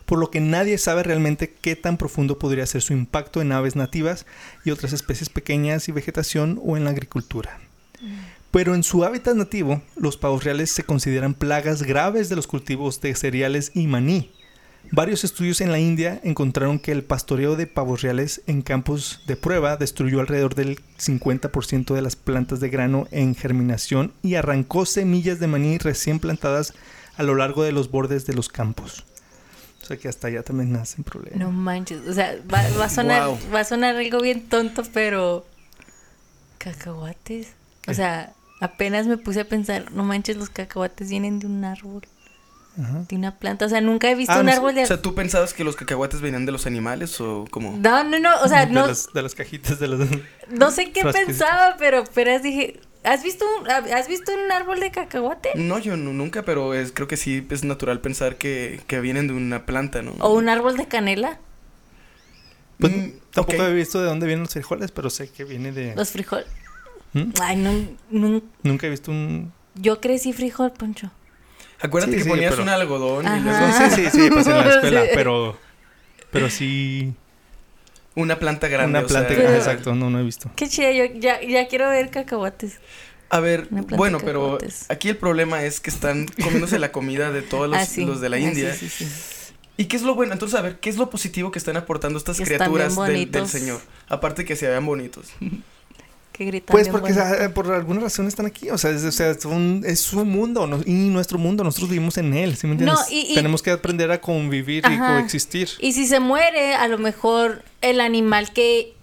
por 0.06 0.20
lo 0.20 0.30
que 0.32 0.40
nadie 0.40 0.78
sabe 0.78 1.04
realmente 1.04 1.54
qué 1.62 1.76
tan 1.76 1.98
profundo 1.98 2.40
podría 2.40 2.66
ser 2.66 2.82
su 2.82 2.94
impacto 2.94 3.42
en 3.42 3.52
aves 3.52 3.76
nativas 3.76 4.26
y 4.64 4.72
otras 4.72 4.94
especies 4.94 5.30
pequeñas 5.30 5.90
y 5.90 5.92
vegetación 5.92 6.60
o 6.64 6.78
en 6.78 6.84
la 6.84 6.92
agricultura. 6.92 7.60
Pero 8.52 8.74
en 8.74 8.84
su 8.84 9.04
hábitat 9.04 9.36
nativo, 9.36 9.82
los 9.98 10.18
pavos 10.18 10.44
reales 10.44 10.72
se 10.72 10.84
consideran 10.84 11.34
plagas 11.34 11.84
graves 11.84 12.30
de 12.30 12.36
los 12.36 12.48
cultivos 12.48 13.02
de 13.02 13.14
cereales 13.16 13.72
y 13.74 13.88
maní. 13.88 14.32
Varios 14.92 15.24
estudios 15.24 15.62
en 15.62 15.72
la 15.72 15.80
India 15.80 16.22
encontraron 16.24 16.78
que 16.78 16.92
el 16.92 17.04
pastoreo 17.04 17.56
de 17.56 17.66
pavos 17.66 18.02
reales 18.02 18.44
en 18.46 18.62
campos 18.62 19.24
de 19.26 19.36
prueba 19.36 19.78
destruyó 19.78 20.20
alrededor 20.20 20.54
del 20.54 20.80
50% 21.00 21.96
de 21.96 22.02
las 22.02 22.16
plantas 22.16 22.60
de 22.60 22.70
grano 22.70 23.08
en 23.12 23.36
germinación 23.36 24.14
y 24.22 24.36
arrancó 24.36 24.86
semillas 24.86 25.40
de 25.40 25.48
maní 25.48 25.80
recién 25.80 26.20
plantadas 26.20 26.74
a 27.18 27.24
lo 27.24 27.36
largo 27.36 27.64
de 27.64 27.72
los 27.72 27.90
bordes 27.90 28.26
de 28.26 28.36
los 28.36 28.48
campos. 28.48 29.06
O 29.86 29.88
sea 29.88 29.98
que 29.98 30.08
hasta 30.08 30.30
allá 30.30 30.42
también 30.42 30.72
nacen 30.72 31.04
problemas. 31.04 31.38
No 31.38 31.52
manches. 31.52 32.08
O 32.08 32.14
sea, 32.14 32.38
va, 32.52 32.64
va 32.80 32.86
a 32.86 32.90
sonar, 32.90 33.30
va 33.54 33.60
a 33.60 33.64
sonar 33.64 33.96
algo 33.96 34.20
bien 34.20 34.50
tonto, 34.50 34.82
pero. 34.92 35.46
Cacahuates. 36.58 37.54
O 37.88 37.94
sea, 37.94 38.34
apenas 38.62 39.06
me 39.06 39.18
puse 39.18 39.42
a 39.42 39.48
pensar, 39.48 39.92
no 39.92 40.04
manches, 40.04 40.38
los 40.38 40.50
cacahuates 40.50 41.12
vienen 41.12 41.38
de 41.38 41.46
un 41.46 41.64
árbol, 41.64 42.02
Ajá. 42.82 43.06
de 43.08 43.16
una 43.16 43.36
planta. 43.38 43.66
O 43.66 43.70
sea, 43.70 43.82
nunca 43.82 44.10
he 44.10 44.16
visto 44.16 44.34
Ah, 44.34 44.40
un 44.40 44.46
no 44.48 44.52
sé. 44.52 44.58
árbol 44.58 44.76
de. 44.76 44.84
O 44.84 44.86
sea, 44.86 45.02
¿tú 45.02 45.16
pensabas 45.16 45.54
que 45.54 45.64
los 45.64 45.76
cacahuates 45.76 46.22
venían 46.22 46.46
de 46.46 46.52
los 46.52 46.66
animales 46.66 47.20
o 47.22 47.46
cómo? 47.52 47.78
no, 47.78 48.04
no, 48.04 48.20
no. 48.20 48.30
O 48.44 48.48
sea, 48.48 48.66
de, 48.66 48.72
no, 48.74 48.88
las, 48.88 49.12
de 49.14 49.22
las 49.22 49.36
cajitas 49.36 49.80
de 49.80 49.88
los... 49.88 50.08
no 50.50 50.72
sé 50.72 50.92
qué 50.92 51.04
pensaba, 51.04 51.76
pero 51.78 52.00
apenas 52.00 52.44
dije. 52.44 52.80
¿Has 53.04 53.22
visto, 53.24 53.46
un, 53.62 53.70
¿Has 53.70 54.08
visto 54.08 54.32
un 54.34 54.52
árbol 54.52 54.80
de 54.80 54.90
cacahuate? 54.90 55.50
No, 55.54 55.78
yo 55.78 55.96
no- 55.96 56.12
nunca, 56.12 56.42
pero 56.42 56.74
es, 56.74 56.92
creo 56.92 57.08
que 57.08 57.18
sí 57.18 57.46
es 57.52 57.64
natural 57.64 58.02
pensar 58.02 58.38
que, 58.38 58.82
que 58.88 59.00
vienen 59.00 59.28
de 59.28 59.34
una 59.36 59.68
planta, 59.68 60.02
¿no? 60.02 60.14
¿O 60.22 60.34
un 60.34 60.50
árbol 60.50 60.76
de 60.76 60.88
canela? 60.88 61.38
Pues, 62.80 62.92
Mm, 62.92 63.10
tampoco 63.32 63.62
ok. 63.62 63.70
he 63.70 63.74
visto 63.74 64.00
de 64.00 64.06
dónde 64.08 64.26
vienen 64.26 64.44
los 64.46 64.54
frijoles, 64.54 64.90
pero 64.92 65.12
sé 65.12 65.30
que 65.30 65.44
viene 65.44 65.72
de... 65.72 65.96
Los 65.96 66.10
frijoles. 66.12 66.48
¿Mm? 67.14 67.24
Ay, 67.42 67.56
no, 67.58 67.72
no. 68.10 68.42
Nunca 68.64 68.88
he 68.88 68.90
visto 68.90 69.12
un... 69.12 69.54
Yo 69.76 70.02
crecí 70.02 70.34
frijol, 70.34 70.72
Poncho. 70.72 71.12
Acuérdate 71.82 72.14
Sí, 72.14 72.18
que 72.20 72.24
sí, 72.24 72.30
ponías 72.30 72.52
pero- 72.52 72.64
un 72.64 72.70
algodón 72.70 73.26
y 73.26 73.40
luego. 73.42 73.68
Sí, 73.78 73.96
sí, 73.96 74.10
sí, 74.12 74.30
pues 74.32 74.48
en 74.48 74.58
la 74.58 74.70
escuela, 74.76 75.02
Sí. 75.04 75.10
pero... 75.14 75.58
Pero 76.32 76.50
sí... 76.50 77.14
una 78.16 78.40
planta 78.40 78.68
grande. 78.68 78.98
una 79.00 79.06
o 79.06 79.10
sea, 79.10 79.26
planta, 79.28 79.42
Pero- 79.42 79.56
exacto, 79.56 79.96
no, 79.96 80.10
no 80.10 80.20
he 80.20 80.24
visto. 80.24 80.50
Qué 80.56 80.68
chido, 80.70 80.92
yo 80.92 81.06
ya, 81.20 81.42
ya 81.42 81.68
quiero 81.68 81.90
ver 81.90 82.10
cacahuates. 82.10 82.80
A 83.30 83.40
ver, 83.40 83.68
bueno, 83.72 84.20
pero 84.24 84.58
aquí 84.90 85.10
el 85.10 85.18
problema 85.18 85.64
es 85.64 85.80
que 85.80 85.90
están 85.90 86.28
comiéndose 86.42 86.78
la 86.80 86.92
comida 86.92 87.32
de 87.32 87.42
todos 87.42 87.70
los, 87.70 87.78
Ah, 87.82 87.86
sí. 87.86 88.06
los 88.06 88.22
de 88.22 88.30
la 88.30 88.38
Ah, 88.38 88.40
India. 88.40 88.74
sí, 88.74 88.88
sí, 88.90 89.06
sí. 89.06 89.54
¿Y 89.78 89.86
qué 89.86 89.98
es 89.98 90.04
lo 90.04 90.16
bueno? 90.16 90.32
Entonces, 90.32 90.58
a 90.58 90.62
ver, 90.62 90.80
¿qué 90.80 90.90
es 90.90 90.96
lo 90.96 91.10
positivo 91.10 91.52
que 91.52 91.60
están 91.60 91.76
aportando 91.76 92.18
estas 92.18 92.38
Que 92.38 92.44
están 92.44 92.58
criaturas 92.72 92.96
bien 92.96 93.08
del, 93.30 93.32
del. 93.32 93.48
Señor? 93.50 93.82
Aparte 94.08 94.46
que 94.46 94.56
se 94.56 94.68
vean 94.70 94.86
bonitos. 94.86 95.28
Que 96.36 96.44
gritan 96.46 96.74
Pues 96.74 96.90
porque 96.90 97.14
ah, 97.14 97.52
por 97.54 97.72
alguna 97.72 98.02
razón 98.02 98.28
están 98.28 98.46
aquí, 98.46 98.70
o 98.70 98.78
sea, 98.78 98.92
es, 98.92 99.04
o 99.06 99.12
sea, 99.12 99.34
son- 99.40 99.84
es 99.86 100.02
su 100.02 100.26
mundo 100.26 100.68
no- 100.68 100.82
y 100.86 100.92
nuestro 101.10 101.38
mundo, 101.38 101.64
nosotros 101.64 101.90
vivimos 101.90 102.18
en 102.18 102.34
él, 102.34 102.58
¿sí 102.58 102.68
me 102.68 102.74
entiendes? 102.74 103.00
No, 103.00 103.06
y- 103.10 103.32
y- 103.32 103.36
Tenemos 103.36 103.62
que 103.62 103.72
aprender 103.72 104.12
a 104.12 104.20
convivir 104.20 104.84
y 104.92 104.98
coexistir. 104.98 105.70
Y 105.80 105.94
si 105.94 106.06
se 106.06 106.20
muere, 106.20 106.76
a 106.76 106.88
lo 106.90 106.98
mejor 106.98 107.64
el 107.82 108.02
animal 108.02 108.52
que... 108.52 108.94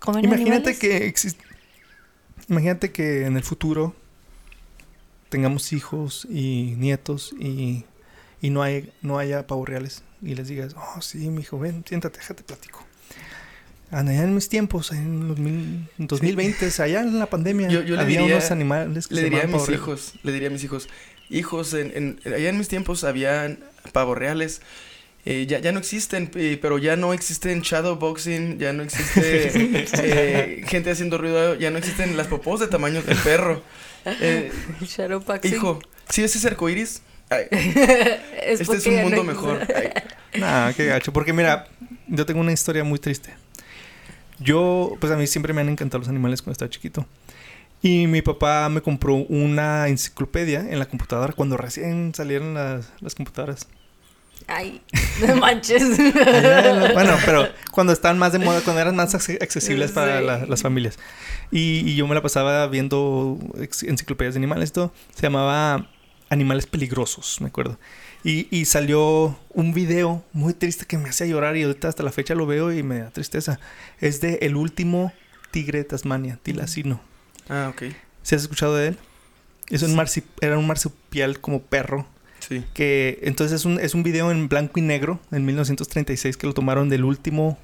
¿Comen 0.00 0.24
Imagínate 0.24 0.70
animales? 0.70 0.78
que 0.80 1.06
exist- 1.12 1.38
imagínate 2.48 2.90
que 2.90 3.26
en 3.26 3.36
el 3.36 3.42
futuro 3.44 3.94
tengamos 5.28 5.72
hijos 5.72 6.26
y 6.30 6.74
nietos 6.78 7.32
y, 7.38 7.84
y 8.40 8.50
no 8.50 8.62
hay 8.62 8.92
no 9.02 9.18
haya 9.18 9.46
pavos 9.46 9.68
reales 9.68 10.02
y 10.22 10.34
les 10.34 10.48
digas, 10.48 10.74
"Oh, 10.76 11.00
sí, 11.00 11.18
mi 11.30 11.42
hijo, 11.42 11.58
ven, 11.58 11.84
siéntate, 11.86 12.18
déjate 12.18 12.42
platico." 12.42 12.84
Allá 13.98 14.22
en 14.24 14.34
mis 14.34 14.48
tiempos, 14.48 14.92
en 14.92 15.28
los 15.28 15.38
mil- 15.38 15.88
2020, 15.98 16.70
allá 16.82 17.00
en 17.00 17.18
la 17.18 17.26
pandemia, 17.26 17.68
Yo- 17.68 17.82
yo 17.82 17.96
le 17.96 18.02
había 18.02 18.20
diría- 18.20 18.36
unos 18.36 18.50
animales 18.50 19.06
que 19.06 19.14
Le 19.14 19.20
se 19.22 19.24
diría 19.24 19.44
a 19.44 19.46
mis 19.46 19.68
hijos, 19.70 20.12
le 20.22 20.32
diría 20.32 20.48
a 20.48 20.50
mis 20.50 20.62
hijos, 20.64 20.88
hijos, 21.30 21.72
en, 21.74 21.92
en- 22.24 22.32
allá 22.34 22.48
en 22.50 22.58
mis 22.58 22.68
tiempos 22.68 23.04
habían 23.04 23.58
pavos 23.92 24.16
reales. 24.18 24.60
eh, 25.28 25.44
ya, 25.48 25.58
ya 25.58 25.72
no 25.72 25.80
existen, 25.80 26.30
eh, 26.36 26.56
pero 26.62 26.78
ya 26.78 26.94
no 26.94 27.12
existen 27.12 27.62
shadowboxing, 27.62 28.58
ya 28.60 28.72
no 28.72 28.84
existe 28.84 29.50
eh, 30.04 30.62
gente 30.68 30.90
haciendo 30.92 31.18
ruido, 31.18 31.56
ya 31.56 31.70
no 31.72 31.78
existen 31.78 32.16
las 32.16 32.28
popós 32.28 32.60
de 32.60 32.68
tamaño 32.68 33.02
del 33.02 33.16
perro. 33.18 33.60
Eh, 34.04 34.52
Shadowboxing. 34.82 35.52
hijo, 35.52 35.80
¿sí 36.10 36.22
ves 36.22 36.36
ese? 36.36 36.48
Ay, 37.28 37.46
Es 37.50 38.60
este 38.60 38.76
es 38.76 38.86
un 38.86 38.96
no 38.96 39.02
mundo 39.02 39.24
mejor. 39.24 39.66
Ay, 39.74 39.90
Nah, 40.38 40.72
qué 40.74 40.86
gacho. 40.86 41.12
Porque 41.12 41.32
mira, 41.32 41.66
yo 42.06 42.24
tengo 42.24 42.40
una 42.40 42.52
historia 42.52 42.84
muy 42.84 42.98
triste. 43.00 43.34
Yo, 44.38 44.96
pues 45.00 45.12
a 45.12 45.16
mí 45.16 45.26
siempre 45.26 45.52
me 45.52 45.60
han 45.62 45.68
encantado 45.68 45.98
los 46.00 46.08
animales 46.08 46.42
cuando 46.42 46.52
estaba 46.52 46.70
chiquito. 46.70 47.06
Y 47.82 48.06
mi 48.06 48.22
papá 48.22 48.68
me 48.68 48.80
compró 48.80 49.14
una 49.14 49.88
enciclopedia 49.88 50.60
en 50.60 50.78
la 50.78 50.86
computadora 50.86 51.32
cuando 51.32 51.56
recién 51.56 52.12
salieron 52.14 52.54
las, 52.54 52.90
las 53.00 53.14
computadoras. 53.14 53.66
Ay, 54.48 54.80
no 55.26 55.36
manches. 55.36 55.82
Bueno, 56.94 57.16
pero 57.24 57.48
cuando 57.72 57.92
estaban 57.92 58.18
más 58.18 58.32
de 58.32 58.38
moda, 58.38 58.60
cuando 58.62 58.80
eran 58.82 58.94
más 58.96 59.14
acce- 59.14 59.42
accesibles 59.42 59.92
para 59.92 60.20
Sí. 60.20 60.24
la- 60.26 60.46
las 60.46 60.62
familias. 60.62 60.98
Y, 61.50 61.80
y 61.90 61.94
yo 61.96 62.06
me 62.06 62.14
la 62.14 62.22
pasaba 62.22 62.66
viendo 62.66 63.38
enciclopedias 63.58 64.34
de 64.34 64.38
animales, 64.38 64.72
todo. 64.72 64.92
Se 65.14 65.22
llamaba 65.22 65.88
Animales 66.28 66.66
Peligrosos, 66.66 67.40
me 67.40 67.48
acuerdo. 67.48 67.78
Y, 68.28 68.48
y 68.50 68.64
salió 68.64 69.38
un 69.50 69.72
video 69.72 70.24
muy 70.32 70.52
triste 70.52 70.84
que 70.84 70.98
me 70.98 71.08
hacía 71.10 71.28
llorar 71.28 71.56
y 71.56 71.62
ahorita 71.62 71.86
hasta 71.86 72.02
la 72.02 72.10
fecha 72.10 72.34
lo 72.34 72.44
veo 72.44 72.72
y 72.72 72.82
me 72.82 72.98
da 72.98 73.10
tristeza. 73.10 73.60
Es 74.00 74.20
de 74.20 74.40
El 74.42 74.56
último 74.56 75.12
tigre 75.52 75.78
de 75.78 75.84
Tasmania, 75.84 76.36
Tilacino. 76.42 77.00
Ah, 77.48 77.70
ok. 77.72 77.84
¿Se 78.22 78.34
has 78.34 78.42
escuchado 78.42 78.74
de 78.74 78.88
él? 78.88 78.98
Es 79.68 79.82
un 79.82 79.96
era 80.40 80.58
un 80.58 80.66
marsupial 80.66 81.40
como 81.40 81.62
perro 81.62 82.06
Sí. 82.40 82.64
que 82.74 83.18
entonces 83.22 83.60
es 83.60 83.64
un, 83.64 83.78
es 83.80 83.94
un 83.94 84.02
video 84.02 84.30
en 84.30 84.48
blanco 84.48 84.78
y 84.78 84.82
negro 84.82 85.18
en 85.32 85.44
1936 85.44 86.36
que 86.36 86.46
lo 86.48 86.52
tomaron 86.52 86.88
del 86.88 87.04
último, 87.04 87.58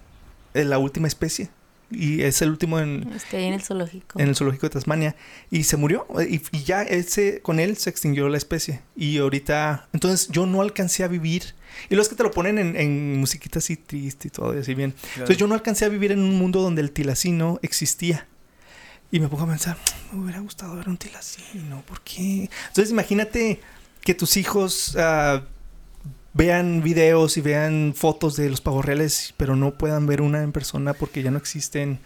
de 0.54 0.64
la 0.64 0.78
última 0.78 1.08
especie. 1.08 1.50
Y 1.92 2.22
es 2.22 2.42
el 2.42 2.50
último 2.50 2.80
en, 2.80 3.10
Es 3.14 3.24
que 3.24 3.36
ahí 3.36 3.44
en 3.44 3.54
el 3.54 3.62
zoológico. 3.62 4.18
en 4.18 4.28
el 4.28 4.36
zoológico 4.36 4.66
de 4.66 4.70
Tasmania. 4.70 5.16
Y 5.50 5.64
se 5.64 5.76
murió. 5.76 6.06
Y, 6.28 6.40
y 6.50 6.62
ya 6.64 6.82
ese, 6.82 7.40
con 7.42 7.60
él 7.60 7.76
se 7.76 7.90
extinguió 7.90 8.28
la 8.28 8.38
especie. 8.38 8.80
Y 8.96 9.18
ahorita, 9.18 9.88
entonces 9.92 10.28
yo 10.28 10.46
no 10.46 10.62
alcancé 10.62 11.04
a 11.04 11.08
vivir. 11.08 11.54
Y 11.88 11.94
los 11.94 12.08
que 12.08 12.14
te 12.14 12.22
lo 12.22 12.30
ponen 12.30 12.58
en, 12.58 12.76
en 12.76 13.18
musiquita 13.18 13.58
así 13.58 13.76
triste 13.76 14.28
y 14.28 14.30
todo, 14.30 14.54
y 14.54 14.58
así 14.58 14.74
bien. 14.74 14.94
Entonces 15.14 15.36
yo 15.36 15.46
no 15.46 15.54
alcancé 15.54 15.84
a 15.84 15.88
vivir 15.88 16.12
en 16.12 16.20
un 16.20 16.38
mundo 16.38 16.60
donde 16.60 16.82
el 16.82 16.90
tilacino 16.92 17.58
existía. 17.62 18.26
Y 19.10 19.20
me 19.20 19.28
pongo 19.28 19.44
a 19.44 19.48
pensar, 19.48 19.76
me 20.10 20.22
hubiera 20.22 20.40
gustado 20.40 20.74
ver 20.76 20.88
un 20.88 20.96
tilacino, 20.96 21.82
¿por 21.82 22.00
qué? 22.00 22.48
Entonces 22.68 22.90
imagínate 22.90 23.60
que 24.02 24.14
tus 24.14 24.36
hijos 24.38 24.96
ah, 24.98 25.42
vean 26.34 26.82
videos 26.82 27.36
y 27.36 27.40
vean 27.40 27.94
fotos 27.96 28.36
de 28.36 28.48
los 28.48 28.60
pavos 28.60 28.84
reales, 28.84 29.34
pero 29.36 29.56
no 29.56 29.72
puedan 29.72 30.06
ver 30.06 30.22
una 30.22 30.42
en 30.42 30.52
persona 30.52 30.94
porque 30.94 31.22
ya 31.22 31.30
no 31.30 31.38
existen. 31.38 31.98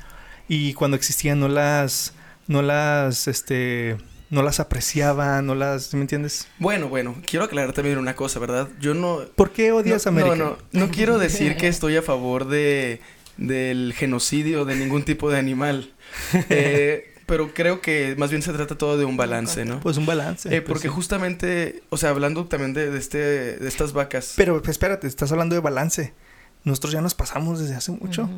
Y 0.49 0.75
cuando 0.75 0.97
existían 0.97 1.41
no 1.41 1.49
las, 1.49 2.15
no 2.47 2.63
las, 2.63 3.29
este, 3.29 3.97
no 4.31 4.43
las 4.43 4.61
apreciaba, 4.61 5.43
no 5.43 5.55
las, 5.55 5.87
¿sí 5.87 5.97
¿me 5.97 6.03
entiendes? 6.03 6.49
Bueno, 6.59 6.89
bueno, 6.89 7.17
quiero 7.27 7.45
aclarar 7.45 7.73
también 7.73 7.99
una 7.99 8.15
cosa, 8.15 8.39
¿verdad? 8.39 8.69
Yo 8.81 8.95
no... 8.95 9.21
¿Por 9.35 9.51
qué 9.51 9.73
odias 9.73 10.07
no, 10.07 10.11
América? 10.11 10.37
No, 10.37 10.45
no, 10.45 10.59
no 10.73 10.91
quiero 10.91 11.19
decir 11.19 11.57
que 11.57 11.69
estoy 11.69 11.97
a 11.97 12.03
favor 12.03 12.47
de 12.47 13.01
del 13.37 13.93
genocidio 13.95 14.65
de 14.65 14.77
ningún 14.77 15.05
tipo 15.05 15.31
de 15.31 15.39
animal. 15.39 15.93
Eh, 16.49 17.13
pero 17.27 17.53
creo 17.53 17.81
que 17.81 18.15
más 18.17 18.31
bien 18.31 18.41
se 18.43 18.53
trata 18.53 18.79
todo 18.79 18.97
de 18.97 19.05
un 19.05 19.17
balance, 19.17 19.65
¿no? 19.65 19.81
Pues 19.81 19.97
un 19.97 20.07
balance. 20.07 20.49
Eh, 20.49 20.63
pues 20.63 20.69
porque 20.69 20.89
sí. 20.89 20.95
justamente, 20.95 21.83
o 21.91 21.97
sea, 21.97 22.11
hablando 22.11 22.47
también 22.47 22.73
de, 22.73 22.91
de 22.91 22.99
este, 22.99 23.19
de 23.19 23.69
estas 23.69 23.93
vacas. 23.93 24.35
Pero 24.37 24.59
pues, 24.63 24.71
espérate, 24.71 25.07
estás 25.07 25.33
hablando 25.33 25.55
de 25.55 25.61
balance. 25.61 26.15
Nosotros 26.65 26.93
ya 26.93 27.01
nos 27.01 27.15
pasamos 27.15 27.59
desde 27.61 27.75
hace 27.75 27.93
mucho. 27.93 28.29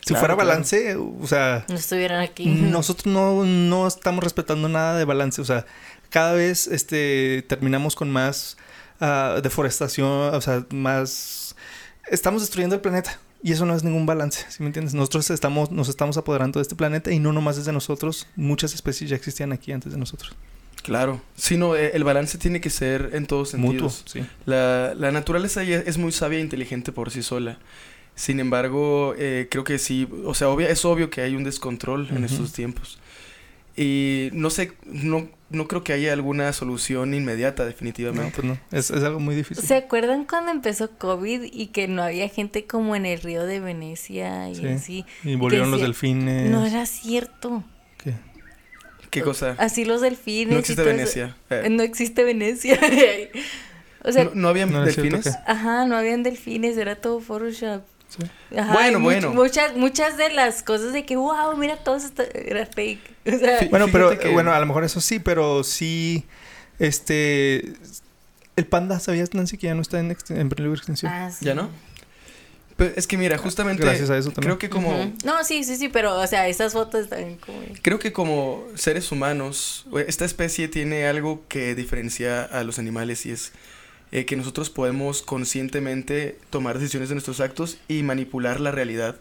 Si 0.00 0.08
Claro, 0.08 0.20
fuera 0.20 0.34
claro. 0.34 0.48
balance, 0.48 0.96
o 0.96 1.26
sea, 1.26 1.64
No 1.68 1.74
estuvieran 1.76 2.20
aquí. 2.22 2.46
nosotros 2.46 3.06
no, 3.12 3.44
no 3.44 3.86
estamos 3.86 4.24
respetando 4.24 4.68
nada 4.68 4.96
de 4.98 5.04
balance. 5.04 5.40
O 5.42 5.44
sea, 5.44 5.66
cada 6.08 6.32
vez 6.32 6.66
este, 6.66 7.44
terminamos 7.48 7.94
con 7.96 8.10
más 8.10 8.56
ah, 9.00 9.40
deforestación, 9.42 10.34
o 10.34 10.40
sea, 10.40 10.64
más... 10.70 11.54
Estamos 12.10 12.40
destruyendo 12.42 12.74
el 12.76 12.80
planeta. 12.80 13.18
Y 13.42 13.52
eso 13.52 13.64
no 13.64 13.74
es 13.74 13.82
ningún 13.84 14.04
balance, 14.04 14.44
¿sí 14.50 14.62
me 14.62 14.66
entiendes? 14.66 14.92
Nosotros 14.94 15.30
estamos, 15.30 15.70
nos 15.70 15.88
estamos 15.88 16.16
apoderando 16.18 16.58
de 16.58 16.62
este 16.62 16.76
planeta 16.76 17.10
y 17.10 17.18
no 17.20 17.32
nomás 17.32 17.56
desde 17.56 17.72
nosotros. 17.72 18.26
Muchas 18.36 18.74
especies 18.74 19.08
ya 19.10 19.16
existían 19.16 19.52
aquí 19.52 19.72
antes 19.72 19.92
de 19.92 19.98
nosotros. 19.98 20.32
Claro. 20.82 21.20
Sí, 21.36 21.56
no, 21.56 21.74
eh, 21.76 21.92
el 21.94 22.04
balance 22.04 22.36
tiene 22.38 22.60
que 22.60 22.68
ser 22.70 23.10
en 23.14 23.26
todos 23.26 23.54
Mutuo, 23.54 23.88
sentidos. 23.90 24.04
sí. 24.06 24.26
La, 24.46 24.94
la 24.94 25.10
naturaleza 25.12 25.62
ya 25.62 25.76
es 25.78 25.96
muy 25.98 26.12
sabia 26.12 26.38
e 26.38 26.42
inteligente 26.42 26.92
por 26.92 27.10
sí 27.10 27.22
sola. 27.22 27.58
Sin 28.14 28.40
embargo, 28.40 29.14
eh, 29.16 29.48
creo 29.50 29.64
que 29.64 29.78
sí, 29.78 30.06
o 30.26 30.34
sea, 30.34 30.48
obvia- 30.48 30.68
es 30.68 30.84
obvio 30.84 31.08
que 31.08 31.22
hay 31.22 31.34
un 31.36 31.44
descontrol 31.44 32.08
en 32.10 32.24
estos 32.24 32.52
tiempos. 32.52 32.98
Y 33.76 34.30
no 34.32 34.50
sé, 34.50 34.72
no, 34.84 35.28
no 35.48 35.68
creo 35.68 35.84
que 35.84 35.92
haya 35.92 36.12
alguna 36.12 36.52
solución 36.52 37.14
inmediata, 37.14 37.62
No, 37.62 37.68
definitivamente. 37.68 38.32
pues 38.36 38.46
no. 38.46 38.58
Es, 38.72 38.90
es 38.90 39.02
algo 39.04 39.20
muy 39.20 39.34
difícil. 39.34 39.64
¿Se 39.64 39.74
acuerdan 39.76 40.24
cuando 40.24 40.50
empezó 40.50 40.90
COVID 40.98 41.44
y 41.52 41.68
que 41.68 41.88
no 41.88 42.02
había 42.02 42.28
gente 42.28 42.66
como 42.66 42.96
en 42.96 43.06
el 43.06 43.20
río 43.20 43.44
de 43.46 43.60
Venecia 43.60 44.48
y 44.50 44.56
Sí. 44.56 44.66
así? 44.66 45.04
Y 45.24 45.36
volvieron 45.36 45.70
los 45.70 45.80
decía- 45.80 45.86
delfines. 45.88 46.50
No 46.50 46.66
era 46.66 46.84
cierto. 46.86 47.64
¿Qué? 48.02 48.14
¿Qué 49.10 49.22
cosa? 49.22 49.54
Así 49.58 49.84
los 49.84 50.00
delfines. 50.00 50.52
No 50.52 50.58
existe. 50.60 50.82
Venecia. 50.82 51.36
Eh, 51.50 51.68
No 51.70 51.82
existe 51.82 52.22
Venecia. 52.24 52.78
o 54.04 54.12
sea, 54.12 54.24
no, 54.24 54.30
no 54.34 54.48
había 54.48 54.66
No, 54.66 54.84
es 54.84 54.94
cierto 54.94 55.16
delfines? 55.16 55.38
ajá, 55.46 55.84
no 55.86 55.96
habían 55.96 56.22
delfines, 56.22 56.76
era 56.76 56.96
todo 56.96 57.20
Photoshop. 57.20 57.82
Sí. 58.10 58.56
Ajá, 58.58 58.72
Bueno, 58.72 58.98
y 58.98 59.02
bueno. 59.02 59.32
Muchas, 59.32 59.76
muchas 59.76 60.16
de 60.16 60.30
las 60.30 60.62
cosas 60.62 60.92
de 60.92 61.06
que, 61.06 61.16
wow, 61.16 61.56
mira, 61.56 61.76
todo 61.76 61.96
esto 61.96 62.22
era 62.34 62.66
fake. 62.66 63.00
O 63.34 63.38
sea, 63.38 63.58
Sí. 63.60 63.66
Bueno, 63.70 63.86
pero 63.92 64.18
que- 64.18 64.28
bueno, 64.28 64.52
a 64.52 64.58
lo 64.60 64.66
mejor 64.66 64.82
eso 64.84 65.00
sí, 65.00 65.18
pero 65.20 65.62
sí, 65.64 66.24
este, 66.78 67.72
el 68.56 68.66
panda, 68.66 68.98
¿sabías 69.00 69.32
Nancy 69.34 69.56
que 69.58 69.66
ya 69.68 69.74
no 69.74 69.82
está 69.82 70.00
en, 70.00 70.16
en 70.30 70.48
peligro 70.48 70.72
de 70.72 70.76
extinción? 70.76 71.12
ah, 71.12 71.30
sí. 71.30 71.44
¿Ya 71.44 71.54
no? 71.54 71.70
Pero 72.76 72.94
es 72.96 73.06
que 73.06 73.18
mira, 73.18 73.36
justamente 73.36 73.82
Gracias 73.84 74.08
a 74.08 74.16
eso 74.16 74.30
también. 74.30 74.56
creo 74.56 74.58
que 74.58 74.70
como. 74.70 75.12
No, 75.22 75.44
sí, 75.44 75.64
sí, 75.64 75.76
sí, 75.76 75.90
pero, 75.90 76.18
o 76.18 76.26
sea, 76.26 76.48
esas 76.48 76.72
fotos 76.72 77.10
también 77.10 77.36
como... 77.36 77.60
creo 77.82 77.98
que 77.98 78.10
como 78.10 78.64
seres 78.74 79.12
humanos, 79.12 79.84
eh, 79.94 80.06
esta 80.08 80.24
especie 80.24 80.66
tiene 80.66 81.06
algo 81.06 81.42
que 81.48 81.74
diferencia 81.74 82.42
a 82.42 82.64
los 82.64 82.78
animales 82.78 83.26
y 83.26 83.32
es 83.32 83.52
eh, 84.12 84.24
que 84.24 84.36
nosotros 84.36 84.70
podemos 84.70 85.22
conscientemente 85.22 86.38
tomar 86.50 86.78
decisiones 86.78 87.08
de 87.08 87.14
nuestros 87.14 87.40
actos 87.40 87.78
y 87.88 88.02
manipular 88.02 88.60
la 88.60 88.70
realidad 88.70 89.16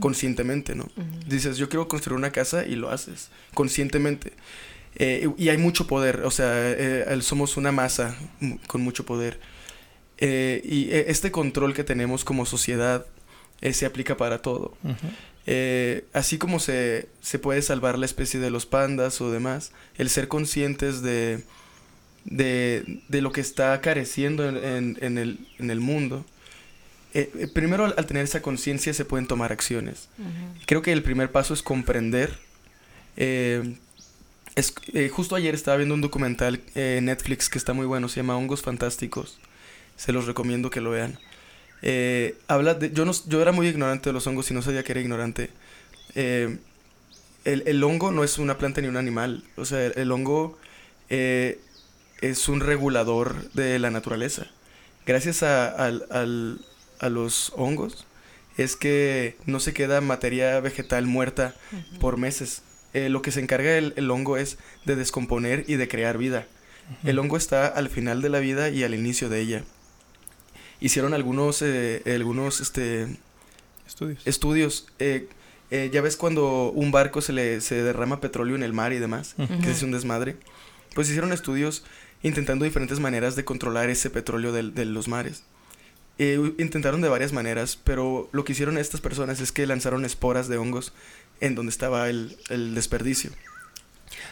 conscientemente, 0.00 0.74
¿no? 0.74 0.88
Dices, 1.26 1.56
yo 1.56 1.68
quiero 1.68 1.88
construir 1.88 2.18
una 2.18 2.30
casa 2.30 2.66
y 2.66 2.76
lo 2.76 2.90
haces 2.90 3.30
conscientemente. 3.54 4.32
Eh, 4.98 5.28
y 5.36 5.48
hay 5.50 5.58
mucho 5.58 5.86
poder, 5.86 6.22
o 6.24 6.30
sea, 6.30 6.50
eh, 6.54 7.18
somos 7.20 7.56
una 7.56 7.72
masa 7.72 8.16
con 8.66 8.80
mucho 8.80 9.04
poder. 9.04 9.38
Eh, 10.18 10.62
y 10.64 10.88
este 10.90 11.30
control 11.30 11.74
que 11.74 11.84
tenemos 11.84 12.24
como 12.24 12.46
sociedad 12.46 13.06
se 13.72 13.86
aplica 13.86 14.16
para 14.16 14.40
todo. 14.42 14.76
Así 16.12 16.38
como 16.38 16.60
se, 16.60 17.08
se 17.20 17.38
puede 17.38 17.62
salvar 17.62 17.98
la 17.98 18.06
especie 18.06 18.40
de 18.40 18.50
los 18.50 18.66
pandas 18.66 19.20
o 19.20 19.30
demás, 19.30 19.72
el 19.96 20.08
ser 20.08 20.28
conscientes 20.28 21.02
de, 21.02 21.44
de, 22.26 23.00
de 23.08 23.20
lo 23.22 23.32
que 23.32 23.40
está 23.40 23.80
careciendo 23.80 24.46
en, 24.48 24.56
en- 24.56 24.98
en 25.00 25.18
el, 25.18 25.38
en 25.58 25.70
el 25.70 25.80
mundo. 25.80 26.24
Eh, 27.14 27.30
eh, 27.38 27.46
primero, 27.46 27.84
al, 27.86 27.94
al 27.96 28.04
tener 28.06 28.24
esa 28.24 28.42
conciencia 28.42 28.92
se 28.92 29.04
pueden 29.06 29.26
tomar 29.26 29.50
acciones. 29.52 30.08
Creo 30.66 30.82
que 30.82 30.92
el 30.92 31.02
primer 31.02 31.30
paso 31.32 31.54
es 31.54 31.62
comprender. 31.62 32.38
eh, 33.16 33.76
es- 34.56 34.74
justo 35.10 35.34
ayer 35.36 35.54
estaba 35.54 35.76
viendo 35.76 35.94
un 35.94 36.00
documental 36.00 36.60
en 36.74 37.04
Netflix 37.06 37.48
que 37.48 37.58
está 37.58 37.72
muy 37.72 37.86
bueno, 37.86 38.08
se 38.08 38.16
llama 38.16 38.36
Hongos 38.36 38.60
Fantásticos. 38.62 39.38
Se 39.96 40.12
los 40.12 40.26
recomiendo 40.26 40.68
que 40.70 40.80
lo 40.80 40.90
vean. 40.90 41.18
Habla 42.48 42.74
de, 42.74 42.90
yo, 42.90 43.04
no, 43.04 43.12
yo 43.28 43.40
era 43.40 43.52
muy 43.52 43.68
ignorante 43.68 44.08
de 44.10 44.12
los 44.14 44.26
hongos 44.26 44.50
y 44.50 44.54
no 44.54 44.60
sabía 44.62 44.82
que 44.82 44.92
era 44.92 45.00
ignorante. 45.00 45.50
El, 46.14 46.58
el 47.66 47.84
hongo 47.84 48.10
no 48.10 48.24
es 48.24 48.38
una 48.38 48.58
planta 48.58 48.80
ni 48.80 48.88
un 48.88 48.96
animal. 48.96 49.44
O 49.56 49.64
sea, 49.64 49.86
el, 49.86 49.92
el 49.96 50.10
hongo 50.12 50.58
eh, 51.10 51.60
es 52.20 52.48
un 52.48 52.60
regulador 52.60 53.50
de 53.52 53.78
la 53.78 53.90
naturaleza. 53.90 54.46
Gracias 55.06 55.42
a, 55.42 55.66
a 55.68 57.08
los 57.08 57.52
hongos 57.56 58.06
es 58.56 58.74
que 58.76 59.36
no 59.46 59.60
se 59.60 59.74
queda 59.74 60.00
materia 60.00 60.58
vegetal 60.60 61.06
muerta 61.06 61.54
por 62.00 62.16
meses. 62.16 62.62
Eh, 62.94 63.08
lo 63.10 63.20
que 63.22 63.30
se 63.32 63.40
encarga 63.40 63.76
el, 63.76 63.92
el 63.96 64.10
hongo 64.10 64.36
es 64.38 64.56
de 64.86 64.96
descomponer 64.96 65.64
y 65.68 65.74
de 65.76 65.88
crear 65.88 66.16
vida. 66.18 66.46
El 67.04 67.18
hongo 67.18 67.36
está 67.36 67.66
al 67.66 67.88
final 67.90 68.22
de 68.22 68.28
la 68.30 68.38
vida 68.38 68.70
y 68.70 68.82
al 68.84 68.94
inicio 68.94 69.28
de 69.28 69.40
ella. 69.40 69.64
Hicieron 70.80 71.14
algunos, 71.14 71.60
eh, 71.62 72.02
algunos 72.06 72.60
este, 72.60 73.06
Estudios. 73.86 74.26
estudios. 74.26 74.86
eh, 74.98 75.28
eh, 75.72 75.90
ya 75.92 76.00
ves 76.00 76.16
cuando 76.16 76.70
un 76.70 76.92
barco 76.92 77.20
se 77.20 77.32
le 77.32 77.60
se 77.60 77.82
derrama 77.82 78.20
petróleo 78.20 78.54
en 78.54 78.62
el 78.62 78.72
mar 78.72 78.92
y 78.92 78.98
demás, 79.00 79.34
Ujú. 79.36 79.60
que 79.62 79.72
es 79.72 79.82
un 79.82 79.90
desmadre. 79.90 80.36
Pues 80.94 81.08
hicieron 81.08 81.32
estudios 81.32 81.82
intentando 82.22 82.64
diferentes 82.64 83.00
maneras 83.00 83.36
de 83.36 83.44
controlar 83.44 83.90
ese 83.90 84.10
petróleo 84.10 84.52
de, 84.52 84.84
los 84.84 85.08
mares. 85.08 85.44
Eh, 86.18 86.54
intentaron 86.58 87.02
de 87.02 87.08
varias 87.08 87.32
maneras, 87.32 87.78
pero 87.84 88.28
lo 88.32 88.44
que 88.44 88.52
hicieron 88.52 88.78
estas 88.78 89.00
personas 89.00 89.40
es 89.40 89.52
que 89.52 89.66
lanzaron 89.66 90.04
esporas 90.04 90.48
de 90.48 90.56
hongos 90.56 90.92
en 91.40 91.54
donde 91.54 91.70
estaba 91.70 92.08
el, 92.08 92.36
el 92.48 92.74
desperdicio. 92.74 93.30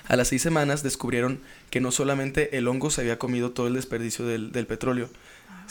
A 0.08 0.16
las 0.16 0.28
seis 0.28 0.40
semanas 0.40 0.82
descubrieron 0.82 1.40
que 1.70 1.80
no 1.80 1.90
solamente 1.90 2.56
el 2.56 2.68
hongo 2.68 2.90
se 2.90 3.02
había 3.02 3.18
comido 3.18 3.50
todo 3.50 3.66
el 3.66 3.74
desperdicio 3.74 4.24
del, 4.26 4.50
del 4.52 4.66
petróleo 4.66 5.10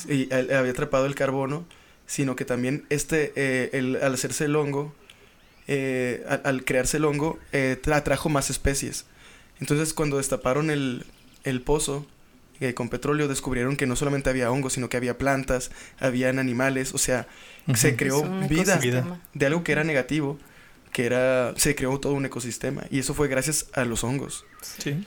y 0.08 0.28
eh, 0.34 0.56
había 0.56 0.72
atrapado 0.72 1.06
el 1.08 1.16
carbono, 1.16 1.66
sino 2.06 2.36
que 2.36 2.46
también 2.46 2.86
este, 2.90 3.32
eh, 3.36 3.70
el- 3.74 3.96
al 4.04 4.14
hacerse 4.14 4.46
el 4.46 4.56
hongo, 4.56 4.94
eh, 5.68 6.24
al, 6.28 6.42
al 6.44 6.66
crearse 6.66 6.98
el 6.98 7.06
hongo, 7.06 7.40
eh, 7.54 7.80
tra- 7.82 7.96
atrajo 7.96 8.30
más 8.30 8.50
especies. 8.50 9.06
Entonces 9.60 9.94
cuando 9.94 10.18
destaparon 10.18 10.70
el, 10.70 11.06
el 11.44 11.62
pozo 11.62 12.06
eh, 12.60 12.74
con 12.74 12.90
petróleo, 12.90 13.28
descubrieron 13.28 13.76
que 13.76 13.86
no 13.88 13.96
solamente 13.96 14.30
había 14.30 14.50
hongos, 14.52 14.74
sino 14.74 14.88
que 14.90 14.98
había 14.98 15.18
plantas, 15.18 15.72
habían 16.00 16.40
animales, 16.40 16.94
o 16.94 16.98
sea, 16.98 17.28
se 17.76 17.96
creó 17.96 18.24
vida 18.48 18.80
de 19.34 19.46
algo 19.46 19.64
que 19.64 19.72
era 19.74 19.84
negativo, 19.84 20.40
que 20.92 21.06
era, 21.06 21.54
se 21.58 21.76
creó 21.76 22.00
todo 22.00 22.14
un 22.14 22.26
ecosistema. 22.26 22.84
Y 22.92 23.00
eso 23.00 23.14
fue 23.14 23.28
gracias 23.28 23.66
a 23.74 23.84
los 23.84 24.04
hongos. 24.04 24.46
Sí. 24.62 25.04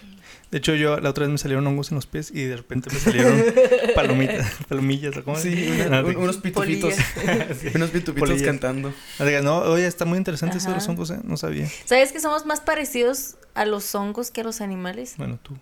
De 0.51 0.59
hecho, 0.59 0.75
yo 0.75 0.99
la 1.01 1.11
otra 1.11 1.23
vez 1.25 1.33
me 1.33 1.39
salieron 1.39 1.67
hongos 1.67 1.91
en 1.91 1.97
los 1.97 2.07
pies 2.07 2.31
y 2.33 2.45
de 2.45 2.57
repente 2.57 2.89
me 2.93 2.99
salieron 3.01 3.43
palomitas, 3.95 4.49
palomillas, 4.69 5.17
¿o 5.17 5.25
¿cómo? 5.25 5.37
Sí, 5.39 5.69
Ah, 5.83 5.87
una- 5.89 6.05
un- 6.05 6.17
unos 6.17 6.37
pitufitos, 6.39 6.95
sí. 7.61 7.69
unos 7.75 7.91
pitufitos 7.91 8.29
Polillas. 8.29 8.47
cantando. 8.47 8.93
Ah, 9.19 9.25
No, 9.43 9.59
oye, 9.61 9.87
está 9.87 10.05
muy 10.05 10.19
interesante 10.19 10.59
eso 10.59 10.69
de 10.69 10.75
los 10.77 10.89
hongos, 10.89 11.11
¿eh? 11.11 11.19
No 11.25 11.37
sabía. 11.37 11.69
¿Sabes 11.85 12.13
que 12.13 12.21
somos 12.21 12.47
más 12.47 12.61
parecidos 12.61 13.37
a 13.55 13.65
los 13.65 13.93
hongos 13.95 14.31
que 14.31 14.43
a 14.43 14.45
los 14.45 14.61
animales? 14.61 15.15
Bueno, 15.19 15.39
tú. 15.43 15.57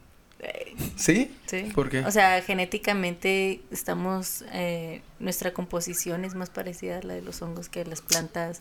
¿Sí? 0.96 1.30
Sí. 1.46 1.70
¿Por 1.74 1.88
qué? 1.90 2.00
O 2.00 2.10
sea, 2.10 2.40
genéticamente 2.42 3.60
estamos, 3.70 4.44
eh, 4.52 5.02
nuestra 5.18 5.52
composición 5.52 6.24
es 6.24 6.34
más 6.34 6.50
parecida 6.50 6.98
a 6.98 7.02
la 7.02 7.14
de 7.14 7.22
los 7.22 7.40
hongos 7.42 7.68
que 7.68 7.84
las 7.84 8.00
plantas. 8.00 8.60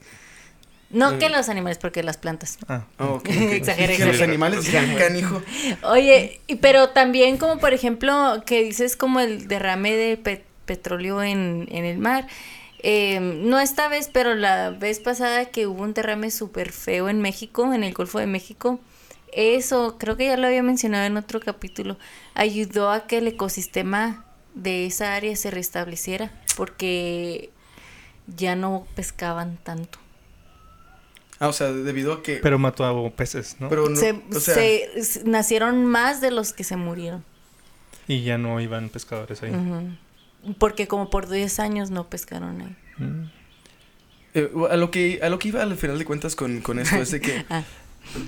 No 0.89 1.13
Mm. 1.13 1.17
que 1.19 1.29
los 1.29 1.49
animales, 1.49 1.79
porque 1.79 2.03
las 2.03 2.17
plantas. 2.17 2.57
Ah, 2.67 2.85
Ah, 2.99 3.07
ok. 3.07 3.27
Exageré, 3.29 3.97
Que 3.97 4.05
los 4.05 4.21
animales 4.21 4.63
ya, 4.71 4.95
canijo. 4.97 5.41
Oye, 5.83 6.39
y- 6.47 6.55
pero 6.57 6.89
también 6.89 7.37
como 7.37 7.57
por 7.59 7.73
ejemplo 7.73 8.43
que 8.45 8.63
dices 8.63 8.95
como 8.95 9.19
el 9.19 9.47
derrame 9.47 9.95
de 9.95 10.17
pe- 10.17 10.45
petróleo 10.65 11.23
en, 11.23 11.67
en 11.71 11.85
el 11.85 11.97
mar. 11.97 12.27
Eh, 12.85 13.19
no 13.21 13.59
esta 13.61 13.87
vez, 13.87 14.09
pero 14.11 14.35
la 14.35 14.69
vez 14.71 14.99
pasada 14.99 15.45
que 15.45 15.67
hubo 15.67 15.81
un 15.83 15.93
derrame 15.93 16.29
súper 16.29 16.71
feo 16.73 17.07
en 17.09 17.21
México, 17.21 17.73
en 17.73 17.83
el 17.83 17.93
Golfo 17.93 18.19
de 18.19 18.27
México, 18.27 18.79
eso 19.35 19.97
creo 19.99 20.17
que 20.17 20.25
ya 20.27 20.37
lo 20.37 20.47
había 20.47 20.63
mencionado 20.63 21.05
en 21.05 21.17
otro 21.17 21.39
capítulo, 21.39 21.97
ayudó 22.33 22.91
a 22.91 23.07
que 23.07 23.17
el 23.19 23.27
ecosistema 23.27 24.25
de 24.55 24.85
esa 24.85 25.15
área 25.15 25.35
se 25.35 25.49
restableciera 25.51 26.31
porque 26.55 27.49
ya 28.27 28.55
no 28.55 28.85
pescaban 28.95 29.57
tanto. 29.63 29.99
Ah, 31.39 31.47
o 31.49 31.53
sea, 31.53 31.71
debido 31.73 32.13
a 32.13 32.23
que... 32.23 32.37
Pero 32.37 32.57
mató 32.59 32.85
a 32.85 33.09
peces, 33.11 33.57
¿no? 33.59 33.67
pero 33.69 33.89
no- 33.89 33.95
se, 33.95 34.11
o 34.33 34.39
sea, 34.39 34.53
se- 34.53 35.23
nacieron 35.25 35.85
más 35.85 36.21
de 36.21 36.31
los 36.31 36.53
que 36.53 36.63
se 36.63 36.75
murieron. 36.77 37.23
Y 38.07 38.23
ya 38.23 38.37
no 38.37 38.59
iban 38.61 38.89
pescadores 38.89 39.41
ahí. 39.43 39.51
Porque 40.57 40.87
como 40.87 41.09
por 41.09 41.27
10 41.29 41.59
años 41.59 41.89
no 41.89 42.09
pescaron 42.09 42.61
ahí. 42.61 42.75
Mm. 42.97 43.29
eh, 44.35 44.51
a, 44.69 44.75
lo 44.77 44.91
que, 44.91 45.19
a 45.23 45.29
lo 45.29 45.39
que 45.39 45.47
iba 45.49 45.63
al 45.63 45.75
final 45.77 45.97
de 45.97 46.05
cuentas 46.05 46.35
con, 46.35 46.61
con 46.61 46.79
esto 46.79 46.97
es 46.97 47.11
de 47.11 47.19
que 47.21 47.45
Ah. 47.49 47.63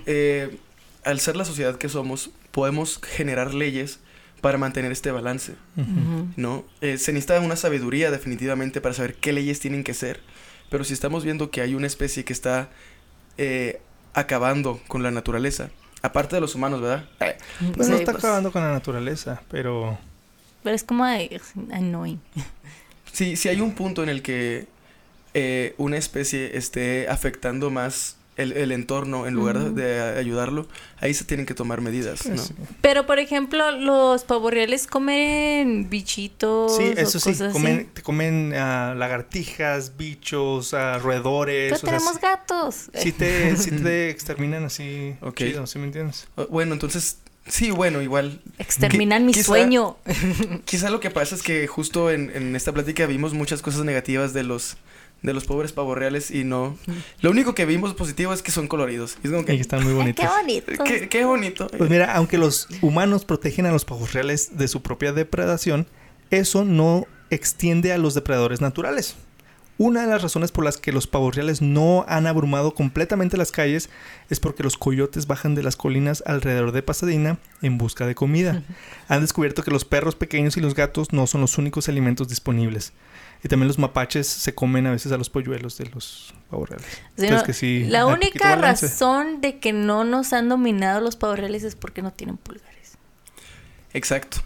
eh, 0.05 0.57
al 1.05 1.19
ser 1.19 1.35
la 1.35 1.45
sociedad 1.45 1.77
que 1.77 1.87
somos, 1.87 2.31
podemos 2.51 2.99
generar 3.01 3.53
leyes 3.53 3.99
para 4.41 4.57
mantener 4.57 4.91
este 4.91 5.11
balance. 5.11 5.55
¿no? 6.35 6.65
Eh, 6.81 6.97
se 6.97 7.13
necesita 7.13 7.39
una 7.39 7.55
sabiduría 7.55 8.11
definitivamente 8.11 8.81
para 8.81 8.93
saber 8.93 9.15
qué 9.15 9.31
leyes 9.31 9.59
tienen 9.59 9.83
que 9.83 9.93
ser, 9.93 10.19
pero 10.69 10.83
si 10.83 10.93
estamos 10.93 11.23
viendo 11.23 11.51
que 11.51 11.61
hay 11.61 11.75
una 11.75 11.87
especie 11.87 12.25
que 12.25 12.33
está 12.33 12.69
eh, 13.37 13.81
acabando 14.13 14.81
con 14.87 15.03
la 15.03 15.11
naturaleza, 15.11 15.69
aparte 16.01 16.35
de 16.35 16.41
los 16.41 16.55
humanos, 16.55 16.81
¿verdad? 16.81 17.05
Eh, 17.21 17.37
Pues 17.75 17.87
Sí, 17.87 17.93
no 17.93 17.99
está 17.99 18.11
pues, 18.11 18.23
acabando 18.23 18.51
con 18.51 18.61
la 18.63 18.71
naturaleza, 18.71 19.41
pero... 19.49 19.97
Pero 20.63 20.75
es 20.75 20.83
como 20.83 21.05
annoying. 21.05 22.19
Si, 23.11 23.35
si 23.35 23.47
hay 23.49 23.61
un 23.61 23.73
punto 23.75 24.03
en 24.03 24.09
el 24.09 24.21
que 24.21 24.67
eh, 25.35 25.75
una 25.77 25.97
especie 25.97 26.57
esté 26.57 27.07
afectando 27.07 27.69
más 27.69 28.17
el, 28.37 28.51
el 28.53 28.71
entorno 28.71 29.27
en 29.27 29.33
lugar 29.33 29.71
de- 29.73 30.01
ayudarlo, 30.17 30.67
ahí 30.99 31.13
se 31.13 31.23
tienen 31.23 31.45
que 31.45 31.53
tomar 31.53 31.79
medidas, 31.81 32.25
¿no? 32.25 32.37
Sí, 32.37 32.53
Pero 32.81 33.05
por 33.05 33.19
ejemplo, 33.19 33.71
los 33.71 34.23
pavorreales 34.25 34.87
comen 34.87 35.89
bichitos. 35.89 36.75
Sí, 36.75 36.83
o 36.83 36.91
eso 36.99 37.19
sí, 37.19 37.29
cosas 37.29 37.41
así. 37.49 37.53
comen, 37.53 37.89
te 37.93 38.01
comen 38.01 38.53
ah, 38.55 38.93
lagartijas, 38.97 39.97
bichos, 39.97 40.73
ah, 40.73 40.99
roedores. 40.99 41.73
Pero 41.73 41.77
o 41.81 41.85
tenemos 41.85 42.19
gatos. 42.19 42.89
sí 42.93 43.11
te, 43.11 43.55
sí 43.57 43.71
te 43.71 44.09
exterminan 44.15 44.65
así 44.65 45.15
Ok. 45.21 45.37
chido, 45.37 45.65
¿sí 45.67 45.79
me 45.79 45.85
entiendes? 45.85 46.27
Bueno, 46.49 46.73
entonces, 46.73 47.19
sí, 47.47 47.71
bueno, 47.71 48.01
igual. 48.01 48.41
Exterminan 48.57 49.25
mi 49.25 49.31
quizá- 49.33 49.45
sueño. 49.45 49.97
Quizá 50.65 50.89
lo 50.89 50.99
que 50.99 51.09
pasa 51.09 51.35
es 51.35 51.41
que 51.43 51.67
justo 51.67 52.11
en, 52.11 52.31
en 52.35 52.55
esta 52.55 52.71
plática 52.73 53.05
vimos 53.05 53.33
muchas 53.33 53.61
cosas 53.61 53.85
negativas 53.85 54.33
de 54.33 54.43
los 54.43 54.77
de 55.25 55.33
los 55.33 55.45
pobres 55.45 55.71
pavos 55.71 55.97
reales 55.97 56.31
y 56.31 56.43
no. 56.43 56.77
Lo 57.21 57.31
único 57.31 57.53
que 57.55 57.65
vimos 57.65 57.93
positivo 57.93 58.33
es 58.33 58.41
que 58.41 58.51
son 58.51 58.67
coloridos. 58.67 59.17
Y 59.23 59.27
es 59.27 59.31
como 59.31 59.41
Y 59.43 59.45
que, 59.45 59.53
están 59.55 59.83
muy 59.83 59.91
Ay, 59.91 59.97
bonitos. 59.97 60.25
qué 60.25 60.31
bonito. 60.41 60.83
qué, 60.83 61.09
qué 61.09 61.25
bonito. 61.25 61.67
Pues 61.77 61.89
mira, 61.89 62.13
aunque 62.15 62.37
los 62.37 62.67
humanos 62.81 63.25
protegen 63.25 63.65
a 63.65 63.71
los 63.71 63.85
pavos 63.85 64.13
reales 64.13 64.57
de 64.57 64.67
su 64.67 64.81
propia 64.81 65.11
depredación, 65.13 65.87
eso 66.29 66.63
no 66.65 67.05
extiende 67.29 67.91
a 67.91 67.97
los 67.97 68.13
depredadores 68.13 68.61
naturales. 68.61 69.15
Una 69.77 70.01
de 70.01 70.07
las 70.07 70.21
razones 70.21 70.51
por 70.53 70.63
las 70.63 70.77
que 70.77 70.93
los 70.93 71.05
pavos 71.05 71.35
reales 71.35 71.61
no 71.61 72.05
han 72.07 72.27
abrumado 72.27 72.73
completamente 72.73 73.35
las 73.35 73.51
calles 73.51 73.89
es 74.29 74.39
porque 74.39 74.63
los 74.63 74.77
coyotes 74.77 75.27
bajan 75.27 75.53
de 75.53 75.63
las 75.63 75.75
colinas 75.75 76.23
alrededor 76.25 76.71
de 76.71 76.81
Pasadena 76.81 77.39
en 77.61 77.77
busca 77.77 78.05
de 78.07 78.15
comida. 78.15 78.63
Han 79.09 79.21
descubierto 79.21 79.63
que 79.63 79.71
los 79.71 79.83
perros 79.83 80.15
pequeños 80.15 80.55
y 80.55 80.61
los 80.61 80.75
gatos 80.75 81.11
no 81.11 81.27
son 81.27 81.41
los 81.41 81.57
únicos 81.57 81.89
alimentos 81.89 82.29
disponibles. 82.29 82.93
Y 83.43 83.49
también 83.49 83.67
los 83.67 83.77
mapaches 83.77 84.27
se 84.27 84.55
comen 84.55 84.87
a 84.87 84.91
veces 84.91 85.11
a 85.11 85.17
los 85.17 85.29
polluelos 85.29 85.77
de 85.77 85.87
los 85.87 86.33
pavos 86.49 86.69
reales. 86.69 86.87
Sí, 86.87 87.01
Entonces 87.17 87.37
no, 87.37 87.43
que 87.43 87.53
sí, 87.53 87.83
la 87.83 88.05
única 88.05 88.55
razón 88.55 89.41
de 89.41 89.59
que 89.59 89.73
no 89.73 90.05
nos 90.05 90.31
han 90.31 90.47
dominado 90.47 91.01
los 91.01 91.17
pavorreales 91.17 91.63
es 91.63 91.75
porque 91.75 92.01
no 92.01 92.13
tienen 92.13 92.37
pulgares. 92.37 92.97
Exacto. 93.93 94.37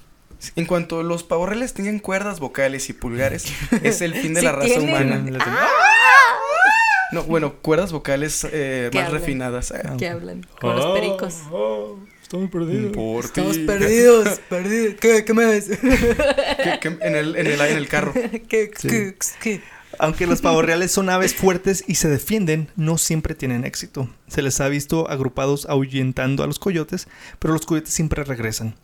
En 0.56 0.66
cuanto 0.66 1.04
los 1.04 1.24
pavos 1.24 1.50
reales 1.50 1.74
tengan 1.74 2.00
cuerdas 2.00 2.40
vocales 2.40 2.90
y 2.90 2.94
pulgares, 2.94 3.46
es 3.84 4.02
el 4.02 4.14
fin 4.16 4.34
de 4.34 4.40
Sí 4.42 4.46
la 4.46 4.52
raza 4.54 4.68
tienen. 4.68 4.90
humana. 4.90 5.32
Les- 5.32 5.44
No, 7.12 7.24
bueno, 7.24 7.56
cuerdas 7.56 7.92
vocales 7.92 8.46
eh, 8.52 8.90
¿Qué 8.92 8.98
más 9.00 9.08
hablan? 9.08 9.22
refinadas. 9.22 9.72
eh. 9.72 9.82
Que 9.98 10.10
hablan 10.10 10.46
con 10.62 10.76
los 10.76 10.86
pericos. 11.00 11.38
Oh, 11.52 11.98
estamos 12.22 12.52
perdidos. 12.52 12.92
Por 12.96 13.26
Estamos 13.26 13.54
ti. 13.58 13.64
perdidos, 13.66 14.40
perdidos. 14.50 14.96
¿Qué, 15.02 15.26
qué 15.26 15.34
más? 15.34 15.66
Que- 15.66 16.80
que 16.80 16.88
en, 17.02 17.16
el, 17.16 17.36
en, 17.36 17.48
el, 17.48 17.60
en 17.62 17.78
el 17.78 17.88
carro. 17.88 18.14
¿Qué, 18.14 18.72
Sí. 18.78 18.88
qué, 18.88 19.16
qué? 19.42 19.62
Aunque 19.98 20.28
los 20.28 20.40
pavos 20.42 20.64
reales 20.64 20.92
son 20.92 21.10
aves 21.10 21.34
fuertes 21.34 21.84
y 21.88 21.96
se 21.96 22.08
defienden, 22.10 22.70
no 22.76 23.00
siempre 23.00 23.34
tienen 23.34 23.66
éxito. 23.66 24.08
Se 24.28 24.44
les 24.44 24.62
ha 24.62 24.70
visto 24.70 25.10
agrupados 25.10 25.66
ahuyentando 25.66 26.44
a 26.44 26.48
los 26.48 26.60
coyotes, 26.60 27.08
pero 27.40 27.54
los 27.56 27.66
coyotes 27.66 27.92
siempre 27.92 28.24
regresan. 28.24 28.76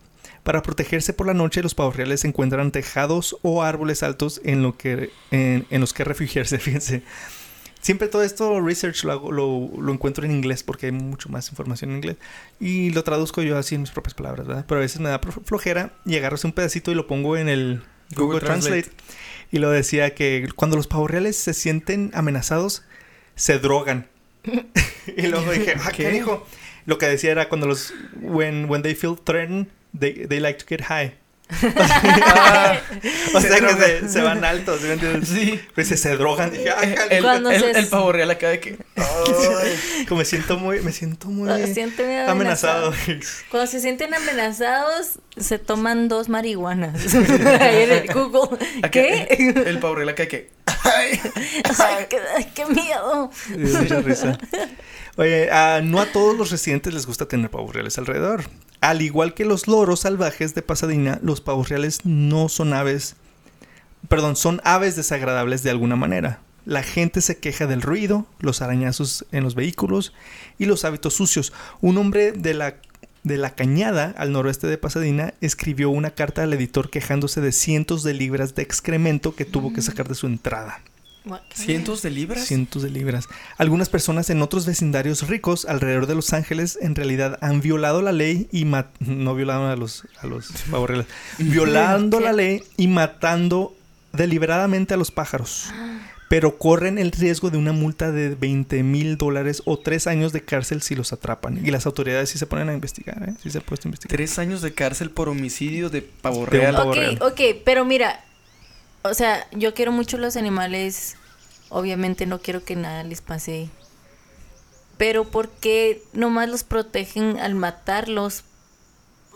Para 0.46 0.62
protegerse 0.62 1.12
por 1.12 1.26
la 1.26 1.34
noche, 1.34 1.64
los 1.64 1.74
pavos 1.74 1.96
reales 1.96 2.24
encuentran 2.24 2.72
tejados 2.72 3.36
o 3.41 3.64
árboles 3.64 4.04
altos 4.04 4.39
en, 4.46 4.62
lo 4.62 4.78
que, 4.78 5.10
en, 5.32 5.66
en 5.72 5.82
los 5.82 5.91
que 5.91 6.04
refugiarse, 6.04 6.60
fíjense. 6.60 7.02
Siempre 7.82 8.08
todo 8.08 8.22
esto 8.24 8.62
research 8.62 9.04
lo, 9.04 9.12
hago- 9.12 9.32
lo, 9.32 9.70
lo 9.82 9.91
encuentro 9.91 10.24
en 10.24 10.32
inglés 10.32 10.62
porque 10.62 10.86
hay 10.86 10.91
mucho 10.91 11.30
más 11.30 11.50
información 11.50 11.89
en 11.89 11.98
inglés. 11.98 12.18
Y 12.60 12.91
lo 12.91 13.04
traduzco 13.04 13.41
yo 13.41 13.58
así 13.58 13.74
en 13.76 13.82
mis 13.82 13.89
propias 13.89 14.14
palabras, 14.14 14.46
¿verdad? 14.48 14.66
Pero 14.68 14.80
a 14.80 14.82
veces 14.82 15.02
me 15.02 15.10
da 15.10 15.20
flojera 15.20 15.93
y 16.06 16.16
agarro 16.16 16.38
un 16.43 16.52
pedacito 16.52 16.91
y 16.91 16.96
lo 16.96 17.08
pongo 17.08 17.38
en 17.38 17.50
el 17.50 17.82
Google, 18.12 18.26
Google 18.26 18.39
Translate. 18.41 18.84
Translate. 18.84 19.04
Y 19.52 19.58
lo 19.60 19.72
decía 19.72 20.14
que 20.14 20.48
cuando 20.56 20.78
los 20.78 20.86
pavos 20.88 21.10
reales 21.10 21.38
se 21.38 21.54
sienten 21.56 22.12
amenazados, 22.14 22.84
se 23.36 23.58
drogan. 23.60 24.08
y 25.18 25.28
luego 25.28 25.52
dije, 25.52 25.74
ah, 25.84 25.91
¿qué 25.91 26.04
¿Qué? 26.04 26.12
dijo? 26.12 26.46
Lo 26.86 27.00
que 27.00 27.08
decía 27.08 27.32
era 27.32 27.50
cuando 27.50 27.66
los, 27.66 27.93
when, 28.22 28.70
when 28.70 28.84
they 28.84 28.93
feel 28.93 29.16
threatened, 29.24 29.68
they, 30.00 30.26
they 30.28 30.39
like 30.39 30.60
to 30.60 30.66
get 30.68 30.82
high. 30.82 31.14
Ah, 31.52 32.80
O 33.36 33.39
Se 33.41 33.48
sea 33.50 33.60
que 33.60 33.74
se, 33.76 34.10
se 34.10 34.22
van 34.22 34.43
altos, 34.43 34.82
¿sí 34.82 34.88
me 34.88 34.93
entiendes? 34.93 35.30
sí. 35.30 35.60
Pues 35.76 35.88
se, 35.88 35.96
se 35.98 36.16
drogan. 36.18 36.52
Dije, 36.52 36.72
ah, 36.72 36.82
El, 36.82 36.98
el, 37.18 37.24
Cuando 37.24 37.52
el- 37.52 37.60
se- 37.62 37.72
el 37.80 37.88
pavo 37.88 38.12
real 38.12 38.32
acá 38.32 38.50
de 38.50 38.60
que. 38.60 38.78
Ay, 38.96 40.06
como 40.08 40.20
me 40.20 40.26
siento 40.26 40.58
muy, 40.58 40.80
me 40.82 40.91
siento 40.91 41.28
muy 41.28 41.48
muy 41.50 42.16
amenazado. 42.28 42.93
Cuando 43.52 43.68
se 43.70 43.80
sienten 43.80 44.14
amenazados, 44.16 45.20
se 45.38 45.60
toman 45.60 46.08
dos 46.08 46.30
marihuanas. 46.30 47.14
Ahí 47.60 47.84
en 47.84 47.91
el 47.91 48.08
Google. 48.14 48.58
acá, 48.80 48.89
¿Qué? 48.89 49.54
El 49.68 49.78
pavo 49.80 49.96
real 49.96 50.10
acá 50.10 50.24
de 50.24 50.30
que. 50.30 50.50
Ay, 50.84 51.20
Ay, 51.80 52.52
qué, 52.56 52.66
miedo. 52.66 53.32
Mucha 53.56 54.02
risa. 54.02 54.38
Oye, 55.18 55.50
ah, 55.52 55.82
no 55.84 56.00
a 56.02 56.08
todos 56.08 56.36
los 56.38 56.50
residentes 56.52 56.93
les 56.93 57.06
gusta 57.06 57.28
tener 57.28 57.50
pavos 57.52 57.74
reales 57.74 57.98
alrededor. 57.98 58.43
Al 58.82 59.01
igual 59.01 59.34
que 59.34 59.45
los 59.45 59.67
loros 59.67 60.01
salvajes 60.01 60.53
de 60.53 60.61
Pasadena, 60.61 61.19
los 61.23 61.41
pavos 61.41 61.69
reales 61.69 62.05
no 62.05 62.49
son 62.49 62.73
aves, 62.73 63.15
perdón, 64.07 64.36
son 64.36 64.61
aves 64.63 64.95
desagradables 64.95 65.63
de 65.63 65.71
alguna 65.71 65.95
manera. 65.95 66.39
La 66.65 66.84
gente 66.84 67.21
se 67.21 67.38
queja 67.38 67.67
del 67.67 67.82
ruido, 67.82 68.26
los 68.39 68.61
arañazos 68.61 69.25
en 69.32 69.43
los 69.43 69.55
vehículos 69.55 70.13
y 70.58 70.66
los 70.66 70.83
hábitos 70.83 71.13
sucios. 71.13 71.54
Un 71.79 71.97
hombre 71.97 72.32
de 72.32 72.55
la, 72.55 72.75
de 73.24 73.37
la 73.37 73.54
cañada 73.54 74.13
al 74.17 74.32
noroeste 74.32 74.66
de 74.67 74.79
Pasadena 74.79 75.36
escribió 75.41 75.91
una 75.91 76.12
carta 76.12 76.43
al 76.43 76.54
editor 76.54 76.89
quejándose 76.89 77.39
de 77.39 77.51
cientos 77.51 78.04
de 78.04 78.16
libras 78.16 78.55
de 78.55 78.63
excremento 78.63 79.36
que 79.36 79.45
tuvo 79.45 79.74
que 79.74 79.83
sacar 79.83 80.08
de 80.08 80.16
su 80.16 80.25
entrada. 80.25 80.82
¿Cientos 81.54 82.02
de 82.02 82.12
libras? 82.12 82.46
Cientos 82.46 82.84
de 82.84 82.89
libras. 82.89 83.28
Algunas 83.58 83.89
personas 83.89 84.30
en 84.30 84.42
otros 84.42 84.66
vecindarios 84.66 85.28
ricos 85.28 85.66
alrededor 85.66 86.08
de 86.08 86.16
Los 86.16 86.34
Ángeles 86.34 86.78
en 86.82 86.96
realidad 86.96 87.38
han 87.42 87.62
violado 87.62 88.02
la 88.02 88.12
ley 88.12 88.47
y 88.52 88.66
no 89.00 89.36
violaron 89.36 89.70
a 89.70 89.76
los 89.76 90.04
a 90.22 90.28
los 90.28 90.50
reales, 90.72 91.08
violando 91.39 92.20
la 92.20 92.34
ley 92.34 92.64
y 92.78 92.88
matando 92.88 93.76
deliberadamente 94.14 94.93
a 94.93 94.97
los 94.97 95.12
pájaros. 95.12 95.72
Pero 96.28 96.58
corren 96.58 96.97
el 96.97 97.12
riesgo 97.12 97.52
de 97.52 97.58
una 97.60 97.72
multa 97.72 98.12
de 98.12 98.34
20 98.34 98.82
mil 98.82 99.16
dólares 99.16 99.62
o 99.66 99.78
tres 99.78 100.08
años 100.08 100.34
de 100.34 100.42
cárcel 100.42 100.82
si 100.82 100.96
los 100.96 101.14
atrapan. 101.14 101.64
Y 101.64 101.70
las 101.70 101.86
autoridades 101.86 102.30
sí 102.32 102.39
se 102.39 102.47
ponen 102.47 102.68
a 102.70 102.74
investigar, 102.74 103.30
¿eh? 103.30 103.34
Sí 103.43 103.52
se 103.52 103.60
han 103.60 103.64
puesto 103.64 103.88
a 103.88 103.89
investigar. 103.89 104.18
Tres 104.18 104.39
años 104.39 104.64
de 104.64 104.74
cárcel 104.74 105.12
por 105.12 105.30
homicidio 105.30 105.92
de 105.92 106.02
pavo 106.02 106.38
De 106.38 106.42
un 106.42 106.47
real. 106.47 106.76
pavo 106.76 106.92
Ok, 106.92 106.97
ok, 107.22 107.42
pero 107.64 107.86
mira, 107.86 108.25
o 109.09 109.13
sea, 109.13 109.47
yo 109.51 109.73
quiero 109.73 109.91
mucho 109.91 110.17
los 110.17 110.36
animales, 110.37 111.15
obviamente 111.69 112.25
no 112.25 112.39
quiero 112.39 112.63
que 112.63 112.75
nada 112.75 113.03
les 113.03 113.21
pase, 113.21 113.69
pero 114.97 115.25
¿por 115.25 115.49
qué 115.49 116.01
nomás 116.13 116.49
los 116.49 116.63
protegen 116.63 117.37
al 117.39 117.55
matarlos? 117.55 118.43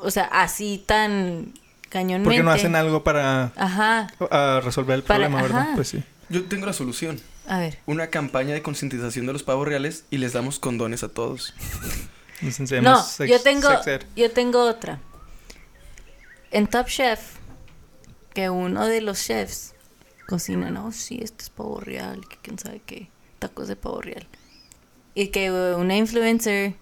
O 0.01 0.11
sea, 0.11 0.25
así 0.25 0.83
tan 0.85 1.53
cañonmente. 1.89 2.23
¿Por 2.29 2.33
qué 2.35 2.43
no 2.43 2.51
hacen 2.51 2.75
algo 2.75 3.03
para 3.03 3.51
Ajá, 3.55 4.07
resolver 4.61 4.95
el 4.95 5.03
Para- 5.03 5.25
problema, 5.27 5.41
verdad? 5.41 5.61
ajá. 5.61 5.71
Pues 5.75 5.89
sí. 5.89 6.03
Yo 6.29 6.45
tengo 6.45 6.65
la 6.65 6.73
solución. 6.73 7.19
a 7.47 7.57
ver. 7.59 7.79
Una 7.87 8.07
campaña 8.07 8.53
de 8.53 8.61
concientización 8.61 9.25
de 9.25 9.33
los 9.33 9.43
pavos 9.43 9.67
reales 9.67 10.05
y 10.11 10.17
les 10.19 10.33
damos 10.33 10.59
condones 10.59 11.03
a 11.03 11.09
todos. 11.09 11.53
Nos 12.41 12.59
No, 12.81 13.25
yo 13.25 13.41
tengo, 13.41 13.67
yo 14.15 14.31
tengo 14.31 14.63
otra. 14.63 14.99
En 16.51 16.67
Top 16.67 16.87
Chef, 16.87 17.19
que 18.39 18.49
uno 18.49 18.87
de 18.87 19.01
los 19.01 19.21
chefs 19.21 19.73
cocina, 20.25 20.69
no, 20.71 20.93
sí, 20.93 21.19
esto 21.21 21.43
es 21.43 21.49
pavo 21.49 21.81
real, 21.81 22.21
que 22.25 22.37
quién 22.41 22.57
sabe 22.57 22.79
qué, 22.85 23.09
tacos 23.37 23.67
de 23.67 23.75
pavo 23.75 23.99
real. 24.01 24.25
Y 25.13 25.27
que 25.27 25.51
una 25.51 25.97
influencer 25.97 26.75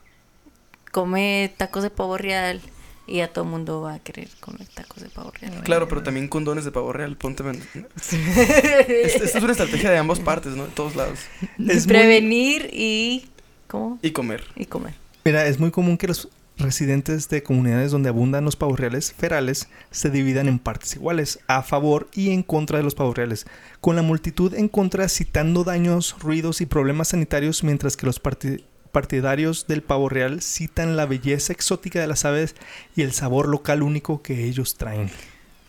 come 0.91 1.51
tacos 1.57 1.81
de 1.81 1.89
pavo 1.89 2.15
real 2.19 2.61
y 3.07 3.21
a 3.21 3.33
todo 3.33 3.45
el 3.45 3.49
mundo 3.49 3.81
va 3.81 3.95
a 3.95 3.99
querer 3.99 4.27
comer 4.39 4.67
tacos 4.67 5.01
de 5.01 5.09
pavo 5.09 5.31
real. 5.31 5.63
Claro, 5.63 5.87
pero 5.87 6.03
también 6.03 6.27
condones 6.27 6.63
de 6.63 6.71
pavo 6.71 6.93
real. 6.93 7.17
Ponte. 7.17 7.41
men- 7.41 7.63
Esta 7.95 9.23
es 9.23 9.33
una 9.35 9.53
estrategia 9.53 9.89
de 9.89 9.97
ambas 9.97 10.19
partes, 10.19 10.53
¿no? 10.53 10.65
De 10.65 10.71
todos 10.73 10.95
lados. 10.95 11.17
Es 11.57 11.87
muy- 11.87 11.95
Prevenir 11.95 12.69
y 12.71 13.25
¿Cómo? 13.67 13.97
Y 14.03 14.11
comer. 14.11 14.43
Y 14.55 14.65
comer. 14.67 14.93
Mira, 15.25 15.47
es 15.47 15.59
muy 15.59 15.71
común 15.71 15.97
que 15.97 16.07
los 16.07 16.29
residentes 16.57 17.29
de 17.29 17.43
comunidades 17.43 17.91
donde 17.91 18.09
abundan 18.09 18.45
los 18.45 18.55
pavos 18.55 18.79
reales 18.79 19.13
ferales 19.13 19.69
se 19.91 20.09
dividan 20.09 20.47
en 20.47 20.59
partes 20.59 20.95
iguales, 20.95 21.39
a 21.47 21.61
favor 21.63 22.07
y 22.13 22.31
en 22.31 22.43
contra 22.43 22.77
de 22.77 22.83
los 22.83 22.95
pavos 22.95 23.15
reales, 23.15 23.45
con 23.81 23.95
la 23.95 24.01
multitud 24.01 24.53
en 24.53 24.67
contra 24.67 25.07
citando 25.09 25.63
daños, 25.63 26.15
ruidos 26.19 26.61
y 26.61 26.65
problemas 26.65 27.09
sanitarios, 27.09 27.63
mientras 27.63 27.95
que 27.95 28.05
los 28.05 28.21
parti- 28.21 28.63
partidarios 28.91 29.67
del 29.67 29.83
pavo 29.83 30.09
real 30.09 30.41
citan 30.41 30.95
la 30.97 31.05
belleza 31.05 31.53
exótica 31.53 31.99
de 31.99 32.07
las 32.07 32.25
aves 32.25 32.55
y 32.95 33.03
el 33.03 33.11
sabor 33.13 33.47
local 33.47 33.83
único 33.83 34.21
que 34.21 34.45
ellos 34.45 34.75
traen. 34.75 35.11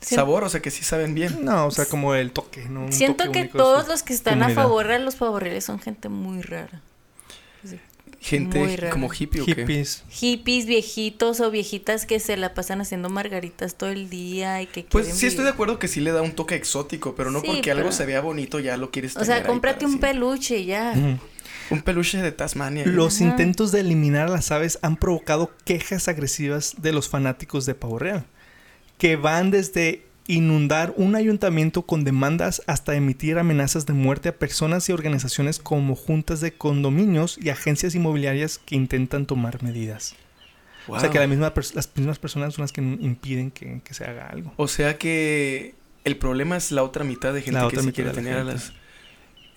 Sabor, 0.01 0.45
o 0.45 0.49
sea 0.49 0.61
que 0.63 0.71
sí 0.71 0.85
saben 0.85 1.15
bien. 1.15 1.45
No, 1.45 1.67
o 1.67 1.71
sea, 1.73 1.85
como 1.87 2.15
el 2.15 2.31
toque, 2.31 2.69
Siento 2.91 3.25
toque 3.25 3.43
que 3.43 3.49
todos 3.49 3.89
los 3.89 4.03
que 4.05 4.15
están 4.15 4.43
a 4.43 4.49
favor 4.51 4.87
de 4.87 5.01
los 5.01 5.17
pavorreales 5.17 5.65
son 5.65 5.81
gente 5.81 6.09
muy 6.09 6.41
rara. 6.41 6.81
Gente 8.21 8.91
como 8.91 9.09
hippie 9.13 9.41
o 9.43 9.47
qué. 9.47 9.55
Hippies. 9.55 10.03
Hippies, 10.09 10.67
viejitos 10.67 11.41
o 11.41 11.51
viejitas 11.51 12.05
que 12.05 12.19
se 12.19 12.37
la 12.37 12.53
pasan 12.53 12.81
haciendo 12.81 13.09
margaritas 13.09 13.77
todo 13.77 13.91
el 13.91 14.11
día 14.11 14.61
y 14.61 14.67
que 14.67 14.83
Pues 14.85 15.07
sí 15.07 15.27
estoy 15.27 15.31
de 15.31 15.37
vivir. 15.45 15.53
acuerdo 15.55 15.79
que 15.79 15.87
sí 15.89 16.01
le 16.01 16.11
da 16.11 16.21
un 16.23 16.33
toque 16.33 16.57
exótico, 16.57 17.15
pero 17.15 17.31
no 17.31 17.41
Sí, 17.41 17.47
porque 17.47 17.71
algo 17.71 17.85
pero- 17.85 17.93
se 17.93 18.07
vea 18.07 18.21
bonito 18.21 18.59
ya 18.59 18.77
lo 18.77 18.91
quieres 18.91 19.13
O 19.13 19.21
tener 19.21 19.27
sea, 19.27 19.37
ahí 19.37 19.43
cómprate 19.45 19.85
un 19.85 19.93
siempre. 19.93 20.11
peluche 20.11 20.65
ya. 20.65 20.95
Ujú. 20.97 21.19
Un 21.71 21.83
peluche 21.83 22.19
de 22.19 22.33
Tasmania. 22.33 22.85
Los 22.87 23.17
Ajá. 23.21 23.31
intentos 23.31 23.71
de 23.73 23.81
eliminar 23.81 24.29
a 24.29 24.31
las 24.33 24.51
aves 24.51 24.79
han 24.83 24.97
provocado 24.97 25.53
quejas 25.65 26.09
agresivas 26.09 26.75
de 26.79 26.93
los 26.93 27.09
fanáticos 27.09 27.67
de 27.67 27.75
pavo 27.77 27.99
real, 28.01 28.25
que 28.99 29.15
van 29.17 29.51
desde 29.53 30.03
inundar 30.29 30.93
un 30.97 31.17
ayuntamiento 31.17 31.83
con 31.83 32.05
demandas 32.05 32.63
hasta 32.69 32.95
emitir 32.95 33.39
amenazas 33.39 33.87
de 33.87 33.95
muerte 33.95 34.29
a 34.29 34.37
personas 34.37 34.89
y 34.89 34.93
organizaciones 34.93 35.59
como 35.59 35.97
juntas 35.97 36.41
de 36.41 36.53
condominios 36.53 37.37
y 37.43 37.49
agencias 37.49 37.95
inmobiliarias 37.97 38.59
que 38.59 38.77
intentan 38.77 39.27
tomar 39.27 39.63
medidas. 39.65 40.15
O 40.87 40.99
sea 41.01 41.11
que 41.11 41.19
la 41.19 41.27
misma 41.27 41.53
pers- 41.53 41.75
las 41.75 41.91
mismas 41.97 42.19
personas 42.19 42.55
son 42.55 42.63
las 42.63 42.73
que 42.73 42.81
impiden 42.81 43.51
que, 43.51 43.81
que 43.83 43.93
se 43.95 44.05
haga 44.05 44.27
algo. 44.29 44.53
O 44.57 44.69
sea 44.69 44.97
que 44.99 45.75
el 46.05 46.17
problema 46.17 46.57
es 46.57 46.71
la 46.73 46.83
otra 46.83 47.05
mitad 47.05 47.35
de 47.35 47.43
gente 47.43 47.61
La 47.61 47.69
que 47.69 47.77
sí 47.77 47.83
mitad 47.87 47.95
quiere 47.95 48.11
tener 48.13 48.37
a 48.39 48.45
las... 48.45 48.73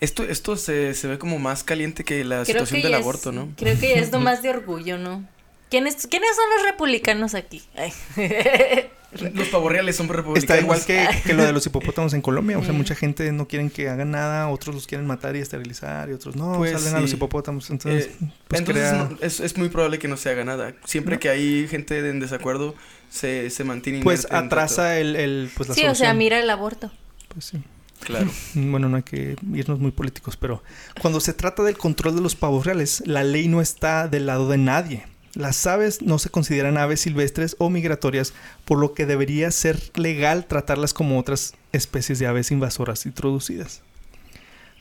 Esto, 0.01 0.23
esto 0.23 0.57
se, 0.57 0.93
se 0.95 1.07
ve 1.07 1.17
como 1.19 1.37
más 1.37 1.63
caliente 1.63 2.03
que 2.03 2.23
la 2.25 2.37
Creo 2.37 2.45
situación 2.45 2.81
que 2.81 2.87
del 2.87 2.95
es- 2.95 3.01
aborto, 3.01 3.31
¿no? 3.31 3.49
Creo 3.55 3.79
que 3.79 3.89
ya 3.89 4.01
es 4.01 4.11
nomás 4.13 4.41
de 4.41 4.49
orgullo, 4.49 4.97
¿no? 4.97 5.23
¿Quiénes, 5.69 6.07
¿Quiénes 6.07 6.35
son 6.35 6.45
los 6.57 6.63
republicanos 6.71 7.33
aquí? 7.35 7.61
Los 9.33 9.47
pavorreales 9.49 9.95
son 9.95 10.07
republicanos. 10.07 10.43
Está 10.43 10.59
igual 10.59 10.81
que, 10.85 11.07
que 11.25 11.33
lo 11.33 11.43
de 11.43 11.51
los 11.51 11.65
hipopótamos 11.65 12.13
en 12.13 12.21
Colombia. 12.21 12.57
O 12.57 12.63
sea, 12.63 12.73
Mm. 12.73 12.77
mucha 12.77 12.95
gente 12.95 13.31
no 13.31 13.47
quieren 13.47 13.69
que 13.69 13.89
hagan 13.89 14.11
nada, 14.11 14.47
otros 14.49 14.73
los 14.75 14.87
quieren 14.87 15.05
matar 15.05 15.35
y 15.35 15.39
esterilizar, 15.39 16.09
y 16.09 16.13
otros 16.13 16.35
no, 16.35 16.53
Pues 16.57 16.71
salen 16.81 16.95
a 16.95 17.01
los 17.01 17.11
hipopótamos. 17.13 17.69
Entonces, 17.69 18.05
Eh, 18.05 18.27
pues 18.47 18.59
Entonces 18.61 18.93
no- 18.93 19.17
es, 19.21 19.39
es 19.39 19.57
muy 19.57 19.69
probable 19.69 19.99
que 19.99 20.07
no 20.07 20.17
se 20.17 20.29
haga 20.29 20.43
nada. 20.45 20.73
Siempre 20.85 21.15
No. 21.15 21.19
que 21.19 21.29
hay 21.29 21.67
gente 21.67 21.99
en 22.09 22.19
desacuerdo, 22.19 22.73
se, 23.09 23.49
se 23.49 23.63
mantiene 23.63 24.01
pues 24.01 24.27
atrasa 24.31 24.97
el, 24.99 25.15
el, 25.17 25.51
pues 25.55 25.67
la 25.69 25.75
sí, 25.75 25.85
o 25.85 25.95
sea, 25.95 26.13
mira 26.13 26.39
el 26.39 26.49
aborto. 26.49 26.91
Pues 27.27 27.45
sí. 27.45 27.61
Claro. 27.99 28.31
Bueno, 28.55 28.89
no 28.89 28.97
hay 28.97 29.03
que 29.03 29.35
irnos 29.53 29.79
muy 29.79 29.91
políticos, 29.91 30.35
pero 30.37 30.63
cuando 31.01 31.19
se 31.19 31.33
trata 31.33 31.61
del 31.63 31.77
control 31.77 32.15
de 32.15 32.21
los 32.21 32.35
pavos 32.35 32.65
reales, 32.65 33.03
la 33.05 33.23
ley 33.23 33.47
no 33.47 33.61
está 33.61 34.07
del 34.07 34.25
lado 34.25 34.49
de 34.49 34.57
nadie. 34.57 35.03
Las 35.33 35.65
aves 35.65 36.01
no 36.01 36.19
se 36.19 36.29
consideran 36.29 36.77
aves 36.77 37.01
silvestres 37.01 37.55
o 37.57 37.69
migratorias, 37.69 38.33
por 38.65 38.79
lo 38.79 38.93
que 38.93 39.05
debería 39.05 39.49
ser 39.51 39.79
legal 39.95 40.45
tratarlas 40.45 40.93
como 40.93 41.17
otras 41.17 41.53
especies 41.71 42.19
de 42.19 42.27
aves 42.27 42.51
invasoras 42.51 43.05
introducidas. 43.05 43.81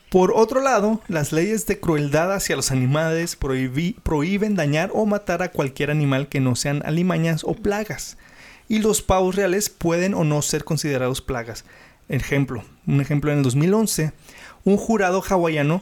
Por 0.09 0.33
otro 0.33 0.59
lado, 0.59 0.99
las 1.07 1.31
leyes 1.31 1.67
de 1.67 1.79
crueldad 1.79 2.33
hacia 2.33 2.57
los 2.57 2.69
animales 2.69 3.37
prohíben 3.37 4.55
dañar 4.55 4.91
o 4.93 5.05
matar 5.05 5.41
a 5.41 5.51
cualquier 5.51 5.89
animal 5.89 6.27
que 6.27 6.41
no 6.41 6.57
sean 6.57 6.81
alimañas 6.85 7.45
o 7.45 7.53
plagas. 7.53 8.17
Y 8.67 8.79
los 8.79 9.01
pavos 9.01 9.35
reales 9.35 9.69
pueden 9.69 10.13
o 10.13 10.25
no 10.25 10.41
ser 10.41 10.65
considerados 10.65 11.21
plagas. 11.21 11.63
Ejemplo, 12.09 12.65
un 12.87 12.99
ejemplo 12.99 13.31
en 13.31 13.37
el 13.37 13.43
2011, 13.45 14.11
un 14.65 14.75
jurado 14.75 15.21
hawaiano 15.21 15.81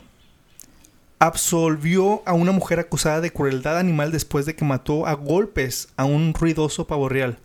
absolvió 1.20 2.24
a 2.26 2.34
una 2.34 2.54
mujer 2.54 2.80
acusada 2.80 3.20
de 3.20 3.32
crueldad 3.32 3.78
animal 3.78 4.12
después 4.12 4.46
de 4.46 4.56
que 4.56 4.66
mató 4.66 5.06
a 5.06 5.14
golpes 5.14 5.90
a 5.98 6.06
un 6.06 6.34
ruidoso 6.34 6.88
pavo 6.88 7.10
real. 7.10 7.38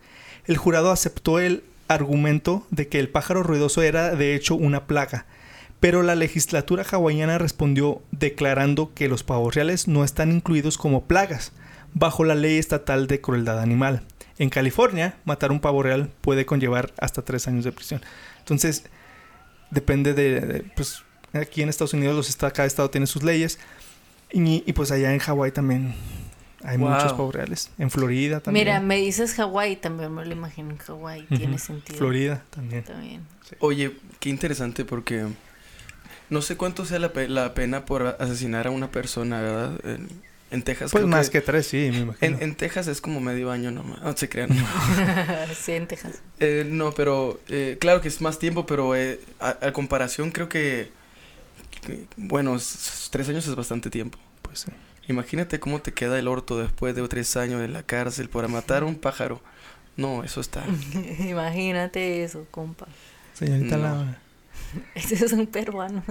El 0.45 0.57
jurado 0.57 0.91
aceptó 0.91 1.39
el 1.39 1.63
argumento 1.87 2.65
de 2.71 2.87
que 2.87 2.99
el 2.99 3.09
pájaro 3.09 3.43
ruidoso 3.43 3.81
era 3.81 4.15
de 4.15 4.33
hecho 4.33 4.55
una 4.55 4.87
plaga, 4.87 5.25
pero 5.81 6.03
la 6.03 6.15
legislatura 6.15 6.85
hawaiana 6.89 7.37
respondió 7.37 8.01
declarando 8.11 8.93
que 8.93 9.09
los 9.09 9.23
pavos 9.23 9.53
reales 9.53 9.87
no 9.87 10.03
están 10.03 10.31
incluidos 10.31 10.77
como 10.77 11.03
plagas 11.03 11.51
bajo 11.93 12.23
la 12.23 12.35
ley 12.35 12.57
estatal 12.57 13.07
de 13.07 13.21
crueldad 13.21 13.59
animal. 13.59 14.03
En 14.37 14.49
California, 14.49 15.17
matar 15.25 15.51
un 15.51 15.59
pavo 15.59 15.83
real 15.83 16.09
puede 16.21 16.45
conllevar 16.45 16.93
hasta 16.97 17.23
tres 17.23 17.47
años 17.47 17.63
de 17.65 17.71
prisión. 17.71 18.01
Entonces, 18.39 18.83
depende 19.71 20.13
de, 20.13 20.41
de, 20.41 20.63
pues, 20.75 21.04
aquí 21.37 21.61
en 21.61 21.69
Estados 21.69 21.93
Unidos, 21.93 22.15
los 22.15 22.29
esta- 22.29 22.51
cada 22.51 22.67
estado 22.67 22.89
tiene 22.89 23.07
sus 23.07 23.23
leyes. 23.23 23.59
Y, 24.31 24.63
y, 24.65 24.73
pues 24.73 24.91
allá 24.91 25.13
en 25.13 25.19
Hawái 25.19 25.51
también 25.51 25.93
hay 26.63 26.77
Wow. 26.77 26.89
muchos 26.89 27.11
pavos 27.13 27.33
reales. 27.35 27.69
En 27.77 27.89
Florida 27.91 28.39
también. 28.39 28.65
Mira, 28.65 28.79
me 28.79 28.97
dices 28.97 29.33
Hawái, 29.35 29.75
también 29.77 30.13
me 30.13 30.25
lo 30.25 30.31
imagino 30.33 30.71
en 30.71 30.77
Hawái. 30.77 31.23
Tiene 31.27 31.57
sentido. 31.59 31.97
Florida 31.99 32.43
también. 32.49 32.83
También. 32.83 33.21
Oye, 33.59 33.95
qué 34.19 34.29
interesante 34.29 34.83
porque 34.83 35.25
no 36.29 36.41
sé 36.41 36.57
cuánto 36.57 36.85
sea 36.85 36.99
la, 36.99 37.13
pe- 37.13 37.29
la 37.29 37.53
pena 37.53 37.85
por 37.85 38.17
asesinar 38.19 38.67
a 38.67 38.71
una 38.71 38.89
persona, 38.91 39.41
¿verdad? 39.41 39.79
En, 39.85 40.09
en 40.51 40.63
Texas. 40.63 40.91
Pues 40.91 41.03
creo 41.03 41.07
más 41.07 41.29
que, 41.29 41.41
tres, 41.41 41.67
sí, 41.67 41.89
me 41.91 41.99
imagino. 41.99 42.37
En, 42.37 42.41
en 42.43 42.55
Texas 42.55 42.87
es 42.87 42.99
como 42.99 43.19
medio 43.21 43.51
año 43.51 43.71
nomás. 43.71 44.01
No 44.01 44.17
se 44.17 44.27
crean. 44.27 44.49
sí, 45.63 45.73
en 45.73 45.87
Texas. 45.87 46.21
Eh, 46.39 46.65
no, 46.67 46.91
pero 46.93 47.39
eh, 47.47 47.77
claro 47.79 48.01
que 48.01 48.07
es 48.07 48.21
más 48.21 48.39
tiempo, 48.39 48.65
pero 48.65 48.95
eh, 48.95 49.19
a, 49.39 49.57
a 49.67 49.71
comparación 49.71 50.31
creo 50.31 50.49
que, 50.49 50.89
que, 51.85 52.05
bueno, 52.17 52.57
tres 53.09 53.29
años 53.29 53.47
es 53.47 53.55
bastante 53.55 53.89
tiempo. 53.89 54.17
Pues 54.41 54.59
sí. 54.61 54.71
Imagínate 55.07 55.59
cómo 55.59 55.79
te 55.81 55.93
queda 55.93 56.17
el 56.19 56.27
orto 56.27 56.57
después 56.57 56.95
de 56.95 57.07
tres 57.07 57.37
años 57.37 57.61
en 57.61 57.73
la 57.73 57.83
cárcel 57.83 58.27
por 58.29 58.47
matar 58.47 58.83
a 58.83 58.85
un 58.85 58.95
pájaro. 58.95 59.39
No, 59.97 60.23
eso 60.23 60.41
está. 60.41 60.63
Imagínate 61.19 62.23
eso, 62.23 62.45
compa. 62.51 62.87
Señorita 63.33 63.77
No. 63.77 63.83
Laura. 63.83 64.17
Esos 64.95 65.29
son 65.29 65.45
peruanos. 65.47 66.03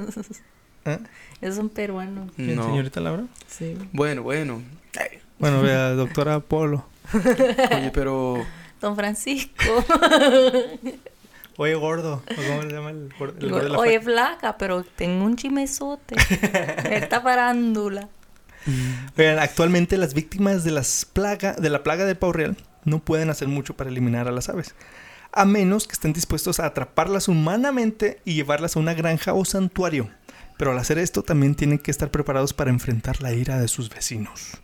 ¿Eh? 0.87 0.99
Esos 1.41 1.57
son 1.57 1.69
peruanos. 1.69 2.31
No. 2.37 2.65
Señorita 2.67 3.01
Laura. 3.01 3.25
Sí. 3.49 3.77
Bueno, 3.93 4.23
bueno. 4.23 4.63
Ay, 4.99 5.19
Bueno, 5.39 5.61
vea, 5.63 5.91
doctora 5.91 6.41
Polo. 6.41 6.87
oye, 7.13 7.91
pero 7.93 8.45
Don 8.81 8.95
Francisco. 8.97 9.63
Oye, 11.57 11.75
gordo. 11.75 12.23
¿o 12.29 12.35
¿Cómo 12.35 12.63
se 12.63 12.69
llama 12.71 12.91
el 12.91 13.13
gordo? 13.19 13.39
el 13.41 13.51
gordo 13.51 13.65
de 13.65 13.71
la 13.71 13.79
Oye, 13.79 14.01
flaca, 14.01 14.57
pero 14.59 14.83
tengo 14.85 15.25
un 15.25 15.37
chimezote. 15.37 16.17
Esta 16.91 17.21
farándula. 17.21 18.09
Vean, 19.17 19.39
actualmente 19.39 19.97
las 19.99 20.15
víctimas 20.15 20.65
de, 20.65 20.71
las 20.71 21.05
plaga, 21.05 21.53
de 21.53 21.69
la 21.71 21.83
plaga 21.83 22.07
del 22.07 22.17
pavo 22.17 22.33
real 22.33 22.57
no 22.85 22.99
pueden 22.99 23.31
hacer 23.31 23.49
mucho 23.49 23.77
para 23.77 23.91
eliminar 23.91 24.29
a 24.29 24.33
las 24.33 24.49
aves, 24.49 24.75
a 25.33 25.45
menos 25.45 25.87
que 25.87 25.95
estén 25.95 26.13
dispuestos 26.13 26.61
a 26.61 26.67
atraparlas 26.67 27.29
humanamente 27.29 28.21
y 28.25 28.35
llevarlas 28.35 28.77
a 28.77 28.81
una 28.81 28.95
granja 28.95 29.35
o 29.35 29.45
santuario. 29.45 30.11
Pero 30.57 30.71
al 30.71 30.79
hacer 30.79 30.99
esto 30.99 31.23
también 31.23 31.55
tienen 31.57 31.79
que 31.79 31.91
estar 31.91 32.11
preparados 32.11 32.53
para 32.53 32.71
enfrentar 32.71 33.21
la 33.21 33.33
ira 33.33 33.59
de 33.59 33.69
sus 33.69 33.91
vecinos. 33.91 34.59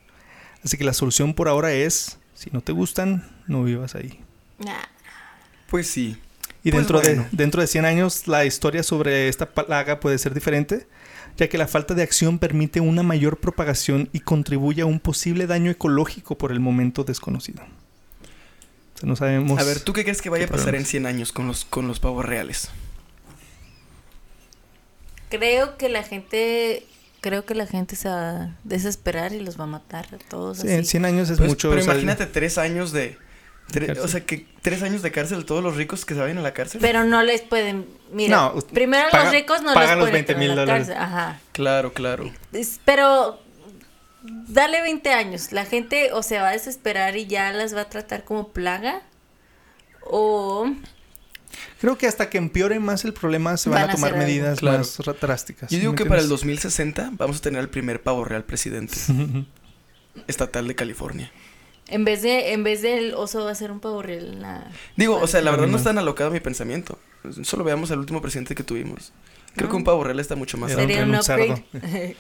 Así 0.65 0.77
que 0.77 0.85
la 0.85 0.93
solución 0.93 1.35
por 1.35 1.49
ahora 1.49 1.73
es, 1.73 2.19
si 2.35 2.51
no 2.53 2.61
te 2.61 2.73
gustan, 2.73 3.29
no 3.49 3.65
vivas 3.65 3.95
ahí. 3.95 4.21
Nah. 4.59 4.85
pues 5.69 5.89
sí. 5.89 6.19
Y 6.63 6.71
Pues 6.71 6.83
dentro, 6.83 7.01
bueno. 7.01 7.23
de, 7.31 7.37
dentro 7.37 7.61
de 7.63 7.67
100 7.67 7.85
años 7.85 8.27
la 8.29 8.45
historia 8.45 8.83
sobre 8.83 9.29
esta 9.29 9.47
plaga 9.47 9.99
puede 10.01 10.19
ser 10.19 10.35
diferente, 10.35 10.87
ya 11.37 11.49
que 11.49 11.57
la 11.57 11.67
falta 11.67 11.95
de 11.95 12.03
acción 12.03 12.39
permite 12.39 12.81
una 12.81 13.03
mayor 13.03 13.39
propagación 13.39 14.09
y 14.13 14.21
contribuye 14.21 14.83
a 14.83 14.87
un 14.87 15.01
posible 15.01 15.47
daño 15.47 15.71
ecológico 15.71 16.37
por 16.37 16.53
el 16.53 16.61
momento 16.61 17.03
desconocido. 17.05 17.63
O 17.63 18.99
sea, 19.01 19.09
no 19.09 19.17
sabemos... 19.17 19.59
A 19.59 19.65
ver, 19.65 19.81
¿tú 19.81 19.95
qué 19.95 20.03
crees 20.03 20.21
que 20.21 20.29
vaya 20.29 20.45
a 20.45 20.49
pasar 20.49 20.75
en 20.75 20.83
problemas. 20.85 20.89
100 20.89 21.07
años 21.07 21.33
con 21.33 21.47
los, 21.47 21.65
con 21.65 21.89
los 21.89 21.99
pavos 22.01 22.25
reales? 22.27 22.69
Creo 25.31 25.77
que 25.77 25.89
la 25.89 26.03
gente. 26.03 26.85
Creo 27.21 27.45
que 27.45 27.55
la 27.55 27.67
gente 27.67 27.97
se 27.97 28.09
va 28.09 28.31
a 28.31 28.57
desesperar 28.65 29.33
y 29.33 29.41
los 29.41 29.61
va 29.61 29.65
a 29.65 29.69
matar 29.69 30.07
a 30.13 30.19
todos. 30.19 30.59
Sí, 30.59 30.69
así. 30.69 30.77
en 30.77 30.85
100 30.87 31.05
años 31.05 31.31
es 31.31 31.37
Pues, 31.39 31.51
mucho... 31.51 31.69
pero 31.69 31.83
o 31.83 31.85
sea, 31.85 31.93
imagínate 31.95 32.27
tres 32.27 32.57
años 32.59 32.93
de... 32.93 33.19
tre- 33.73 33.99
o 33.99 34.09
sea, 34.09 34.25
que 34.25 34.47
tres 34.63 34.83
años 34.83 35.03
de 35.03 35.11
cárcel 35.13 35.45
todos 35.45 35.63
los 35.63 35.77
ricos 35.77 36.05
que 36.05 36.15
se 36.15 36.21
vayan 36.21 36.39
a 36.39 36.43
la 36.43 36.53
cárcel. 36.53 36.81
Pero 36.81 37.05
no 37.05 37.23
les 37.23 37.41
pueden. 37.43 37.87
Mira, 38.13 38.37
No, 38.37 38.55
primero 38.73 39.09
paga- 39.11 39.25
los 39.25 39.33
ricos 39.33 39.63
no 39.63 39.73
pagan 39.75 39.91
les 39.91 39.99
los 39.99 40.11
pueden 40.11 40.27
20 40.27 40.35
mil 40.37 40.49
meter 40.51 40.53
a 40.53 40.67
la 40.67 40.73
dólares. 40.73 40.87
cárcel. 40.89 41.03
Ajá. 41.03 41.41
Claro, 41.53 41.93
claro. 41.93 42.31
Pero 42.85 43.41
dale 44.23 44.83
20 44.83 45.11
años. 45.13 45.53
La 45.53 45.65
gente 45.65 46.13
o 46.13 46.23
se 46.23 46.39
va 46.39 46.49
a 46.49 46.53
desesperar 46.53 47.17
y 47.17 47.27
ya 47.27 47.53
las 47.53 47.75
va 47.75 47.83
a 47.83 47.89
tratar 47.89 48.25
como 48.25 48.49
plaga. 48.49 49.03
O 50.03 50.71
Creo 51.81 51.97
que 51.99 52.07
hasta 52.07 52.29
que 52.31 52.39
empeore 52.39 52.79
más 52.79 53.05
el 53.05 53.13
problema 53.13 53.57
se 53.57 53.71
van, 53.71 53.83
Van 53.83 53.91
a 53.91 53.95
tomar 53.95 54.17
medidas 54.17 54.59
Claro. 54.61 54.79
más 54.79 54.99
drásticas. 55.21 55.71
Yo 55.71 55.79
digo 55.79 55.93
¿me 55.93 55.97
que 55.99 56.05
para 56.05 56.17
el 56.21 56.25
entiendes? 56.27 56.41
2060 56.41 57.11
vamos 57.15 57.39
a 57.39 57.41
tener 57.41 57.61
el 57.61 57.69
primer 57.69 58.03
pavo 58.03 58.25
real 58.25 58.45
presidente 58.45 58.95
estatal 60.27 60.69
de 60.69 60.75
California. 60.75 61.31
En 61.91 62.05
vez 62.05 62.23
de, 62.23 62.53
en 62.53 62.63
vez 62.65 62.83
del 62.83 63.15
oso 63.15 63.45
va 63.45 63.51
a 63.51 63.55
ser 63.55 63.71
un 63.73 63.81
pavo 63.81 64.03
real. 64.03 64.27
en 64.35 64.43
la- 64.43 64.71
Digo, 64.97 65.17
o 65.17 65.27
sea, 65.27 65.41
la 65.43 65.51
verdad 65.51 65.67
no 65.67 65.77
es 65.77 65.85
tan 65.85 65.99
alocado 65.99 66.31
mi 66.31 66.41
pensamiento. 66.41 66.99
Solo 67.43 67.65
veamos 67.65 67.91
al 67.91 67.99
último 67.99 68.23
presidente 68.23 68.55
que 68.55 68.63
tuvimos. 68.63 69.13
Creo 69.57 69.67
Ah. 69.67 69.71
que 69.71 69.77
un 69.77 69.85
pavo 69.85 70.05
real 70.05 70.21
está 70.21 70.37
mucho 70.37 70.57
más 70.59 70.71
Era 70.71 70.83
alto. 70.83 70.93
un- 70.93 71.23
Sería 71.23 71.45
un 71.45 71.53
un 71.53 71.57
upgrade. 71.75 72.17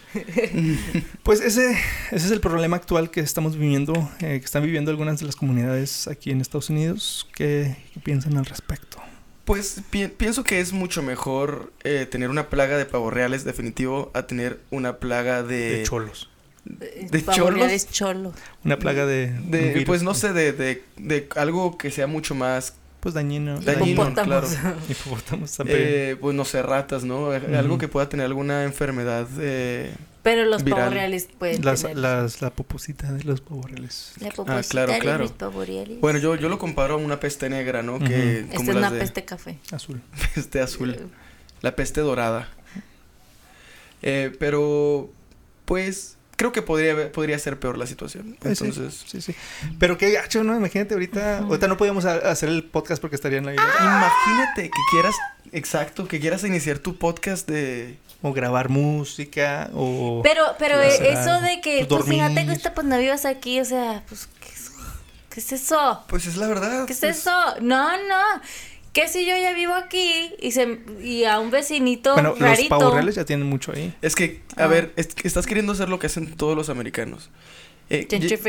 Pues 1.22 1.40
ese, 1.40 1.70
ese 2.10 2.26
es 2.26 2.30
el 2.30 2.40
problema 2.40 2.76
actual 2.76 3.10
que 3.10 3.20
estamos 3.20 3.56
viviendo, 3.56 3.92
eh, 4.20 4.38
que 4.40 4.44
están 4.44 4.62
viviendo 4.64 4.90
algunas 4.90 5.20
de 5.20 5.26
las 5.26 5.36
comunidades 5.36 6.08
aquí 6.08 6.30
en 6.30 6.40
Estados 6.40 6.70
Unidos. 6.70 7.28
¿Qué, 7.34 7.76
qué 7.94 8.00
piensan 8.00 8.36
al 8.36 8.46
respecto? 8.46 8.98
Pues 9.44 9.82
pi- 9.90 10.08
pienso 10.08 10.44
que 10.44 10.60
es 10.60 10.72
mucho 10.72 11.02
mejor 11.02 11.72
eh, 11.84 12.06
tener 12.10 12.30
una 12.30 12.48
plaga 12.50 12.76
de 12.76 12.84
pavos 12.86 13.12
reales 13.12 13.44
definitivo 13.44 14.10
a 14.14 14.26
tener 14.26 14.60
una 14.70 14.98
plaga 14.98 15.42
de... 15.42 15.78
De 15.78 15.82
cholos. 15.82 16.29
¿De 16.64 17.24
cholos? 17.24 17.70
es 17.70 17.90
cholo. 17.90 18.32
Una 18.64 18.78
plaga 18.78 19.06
de... 19.06 19.32
un 19.36 19.50
de- 19.50 19.68
virus, 19.70 19.84
pues 19.84 20.02
no 20.02 20.14
sé, 20.14 20.32
de, 20.32 20.52
de, 20.52 20.82
de 20.96 21.28
algo 21.36 21.78
que 21.78 21.90
sea 21.90 22.06
mucho 22.06 22.34
más... 22.34 22.74
Pues 23.00 23.14
dañino. 23.14 23.58
Dañino, 23.60 23.86
Hipopótamos. 24.10 24.56
Hipopótamos 24.90 25.56
también. 25.56 25.78
eh, 25.80 26.16
pues 26.20 26.36
no 26.36 26.44
sé, 26.44 26.60
ratas, 26.62 27.02
¿no? 27.02 27.30
Algo 27.30 27.78
que 27.78 27.88
pueda 27.88 28.10
tener 28.10 28.26
alguna 28.26 28.64
enfermedad. 28.64 29.26
eh, 29.38 29.90
Pero 30.22 30.44
los 30.44 30.64
Viral. 30.64 30.80
pavos 30.80 30.92
reales 30.94 31.28
pueden 31.38 31.64
las, 31.64 31.80
tener. 31.80 31.96
las, 31.96 32.42
la 32.42 32.50
poposita 32.50 33.10
de 33.10 33.24
los 33.24 33.40
pavorreales. 33.40 34.12
La 34.20 34.28
poposita 34.28 34.68
claro, 34.68 34.92
de 34.92 34.98
claro. 34.98 35.24
los. 35.40 36.00
Bueno, 36.02 36.18
yo, 36.18 36.34
yo 36.36 36.50
lo 36.50 36.58
comparo 36.58 36.94
a 36.94 36.96
una 36.98 37.18
peste 37.20 37.48
negra, 37.48 37.82
¿no? 37.82 37.98
Que. 37.98 38.40
Esta 38.40 38.56
como 38.56 38.70
es 38.70 38.76
las 38.76 38.76
una 38.76 38.90
de 38.90 39.00
peste 39.00 39.24
café. 39.24 39.58
Azul. 39.72 40.02
peste 40.34 40.60
azul. 40.60 40.98
La 41.62 41.74
peste 41.74 42.02
dorada. 42.02 42.50
Eh, 44.02 44.32
pero, 44.38 45.10
pues, 45.64 46.16
creo 46.40 46.52
que 46.52 46.62
podría, 46.62 47.12
podría 47.12 47.38
ser 47.38 47.60
peor 47.60 47.76
la 47.76 47.86
situación. 47.86 48.38
Sí, 48.40 48.48
Entonces, 48.48 49.04
sí, 49.06 49.20
sí. 49.20 49.34
Pero 49.78 49.98
qué 49.98 50.10
gacho, 50.10 50.42
¿no? 50.42 50.56
Imagínate 50.56 50.94
ahorita. 50.94 51.40
Ahorita 51.40 51.68
no 51.68 51.76
podíamos 51.76 52.06
hacer 52.06 52.48
el 52.48 52.64
podcast 52.64 52.98
porque 52.98 53.14
estarían 53.16 53.46
ahí. 53.46 53.56
imagínate 53.56 54.70
que 54.70 54.80
quieras, 54.90 55.14
exacto, 55.52 56.08
que 56.08 56.18
quieras 56.18 56.42
iniciar 56.44 56.78
tu 56.78 56.96
podcast 56.96 57.46
de... 57.46 57.98
O 58.22 58.32
grabar 58.32 58.70
música. 58.70 59.68
O. 59.74 60.20
Pero, 60.22 60.44
pero 60.58 60.76
Sí, 60.90 61.04
eso 61.08 61.32
algo. 61.34 61.46
de 61.46 61.60
que, 61.60 61.84
Pues 61.86 61.88
pues, 61.88 62.04
si 62.06 62.16
no 62.18 62.28
te 62.28 62.34
dormir. 62.36 62.50
gusta, 62.54 62.72
pues 62.74 62.86
no 62.86 62.96
vivas 62.98 63.26
aquí, 63.26 63.60
o 63.60 63.64
sea, 63.66 64.02
pues, 64.08 64.26
¿qué 64.40 64.48
es, 64.48 64.70
qué 65.28 65.40
es 65.40 65.52
eso? 65.52 66.04
Pues 66.08 66.26
es 66.26 66.36
la 66.38 66.46
verdad. 66.46 66.86
¿Qué 66.86 66.94
es 66.94 67.00
pues, 67.00 67.18
eso? 67.18 67.30
No, 67.60 67.90
no. 68.08 68.40
¿Qué 68.92 69.06
si 69.06 69.24
yo 69.24 69.36
ya 69.36 69.52
vivo 69.52 69.72
aquí 69.74 70.34
y, 70.40 70.50
se, 70.52 70.80
y 71.02 71.24
a 71.24 71.38
un 71.38 71.50
vecinito 71.52 72.14
bueno, 72.14 72.30
los 72.30 72.40
rarito? 72.40 72.70
pavorreales 72.70 73.14
ya 73.14 73.24
tienen 73.24 73.46
mucho 73.46 73.70
ahí. 73.72 73.94
Es 74.02 74.16
que, 74.16 74.42
a 74.56 74.64
Ah. 74.64 74.66
ver, 74.66 74.92
es 74.96 75.14
que 75.14 75.28
estás 75.28 75.46
queriendo 75.46 75.72
hacer 75.72 75.88
lo 75.88 75.98
que 76.00 76.08
hacen 76.08 76.34
todos 76.36 76.56
los 76.56 76.68
americanos. 76.70 77.30
Eh, 77.88 78.06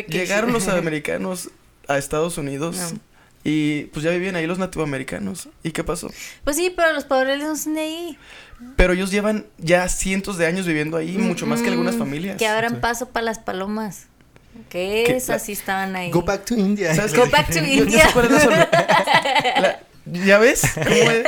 llegaron 0.10 0.52
los 0.52 0.68
americanos 0.68 1.50
a 1.88 1.98
Estados 2.00 2.38
Unidos 2.40 2.76
No. 2.94 3.00
y 3.44 3.84
pues 3.86 4.04
ya 4.04 4.10
vivían 4.12 4.36
ahí 4.36 4.48
los 4.48 4.58
nativoamericanos. 4.58 5.50
¿Y 5.64 5.72
qué 5.72 5.84
pasó? 5.84 6.10
Pues 6.44 6.56
sí, 6.58 6.72
pero 6.76 6.92
los 6.94 7.06
pavorreales 7.06 7.46
no 7.48 7.56
son 7.56 7.76
de 7.76 7.82
ahí. 7.82 8.18
Pero 8.76 8.94
ellos 8.94 9.12
llevan 9.12 9.46
ya 9.60 9.88
cientos 9.90 10.38
de 10.38 10.46
años 10.48 10.66
viviendo 10.68 10.98
ahí, 10.98 11.18
mucho 11.18 11.46
más 11.46 11.62
que 11.62 11.70
algunas 11.70 11.96
familias. 11.98 12.38
Que 12.38 12.48
abran 12.48 12.74
Sí. 12.76 12.78
paso 12.82 13.10
para 13.10 13.26
las 13.26 13.38
palomas. 13.40 14.08
Que 14.70 15.04
esas 15.16 15.44
sí 15.44 15.52
estaban 15.54 15.96
ahí. 15.96 16.12
Go 16.12 16.24
back 16.24 16.46
to 16.46 16.56
India. 16.56 16.94
¿Sabes 16.94 17.16
Go 17.16 17.26
back 17.30 17.50
to 17.52 17.60
India. 17.64 18.08
La- 19.58 19.80
¿Ya 20.12 20.38
ves? 20.40 20.62
¿Cómo 20.74 20.86
es? 20.88 21.24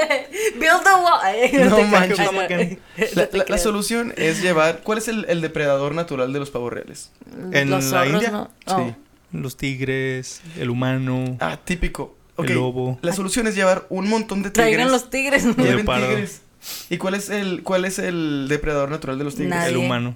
Build 0.56 0.84
the 0.84 0.90
wall. 0.90 1.70
No 1.70 1.84
manches. 1.84 2.18
La, 2.18 3.30
No 3.32 3.38
la- 3.38 3.46
la 3.48 3.58
solución 3.58 4.14
es 4.18 4.42
llevar... 4.42 4.82
¿Cuál 4.84 4.98
es 4.98 5.08
el, 5.08 5.26
el 5.30 5.42
depredador 5.42 5.96
natural 5.96 6.34
de 6.34 6.40
los 6.40 6.50
pavos 6.52 6.72
reales? 6.74 7.12
¿En 7.52 7.70
Los 7.70 7.86
la 7.86 7.90
zorros, 8.04 8.14
India? 8.24 8.32
¿no? 8.32 8.46
Sí. 8.68 8.74
Oh. 8.74 8.96
Los 9.32 9.58
tigres, 9.58 10.42
el 10.60 10.70
humano, 10.70 11.38
Ah, 11.40 11.58
típico. 11.64 12.16
El 12.38 12.54
lobo. 12.56 13.00
La 13.02 13.14
solución 13.14 13.48
es 13.48 13.56
llevar 13.56 13.86
un 13.90 14.08
montón 14.10 14.44
de 14.44 14.50
tigres. 14.52 14.68
Traigan 14.74 14.92
los 14.92 15.10
tigres. 15.10 15.44
Lleven 15.46 15.76
Leopardo. 15.78 16.08
tigres. 16.08 16.42
¿Y 16.90 16.98
cuál 16.98 17.14
es 17.16 17.30
el 17.30 17.62
cuál 17.64 17.86
es 17.86 18.00
el 18.00 18.48
depredador 18.50 18.90
natural 18.90 19.18
de 19.18 19.24
los 19.24 19.36
tigres? 19.36 19.50
Nadie. 19.52 19.70
El 19.72 19.78
humano. 19.78 20.16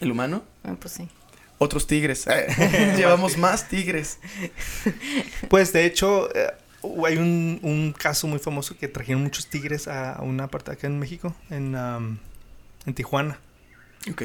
¿El 0.00 0.10
humano? 0.12 0.42
Ah, 0.64 0.74
pues 0.80 0.94
sí. 0.94 1.08
Otros 1.58 1.86
tigres. 1.86 2.26
Llevamos 2.96 3.36
más 3.36 3.68
tigres. 3.68 4.18
Pues 5.48 5.72
de 5.72 5.86
hecho, 5.86 6.28
eh, 6.36 6.52
hay 7.06 7.16
un, 7.16 7.60
un 7.62 7.92
caso 7.92 8.26
muy 8.26 8.38
famoso 8.38 8.76
que 8.76 8.88
trajeron 8.88 9.22
muchos 9.22 9.46
tigres 9.46 9.88
a, 9.88 10.12
a 10.14 10.22
una 10.22 10.48
parte 10.48 10.72
acá 10.72 10.86
en 10.86 10.98
México, 10.98 11.34
en, 11.50 11.74
am, 11.74 12.18
en 12.86 12.94
Tijuana. 12.94 13.38
Ok. 14.10 14.22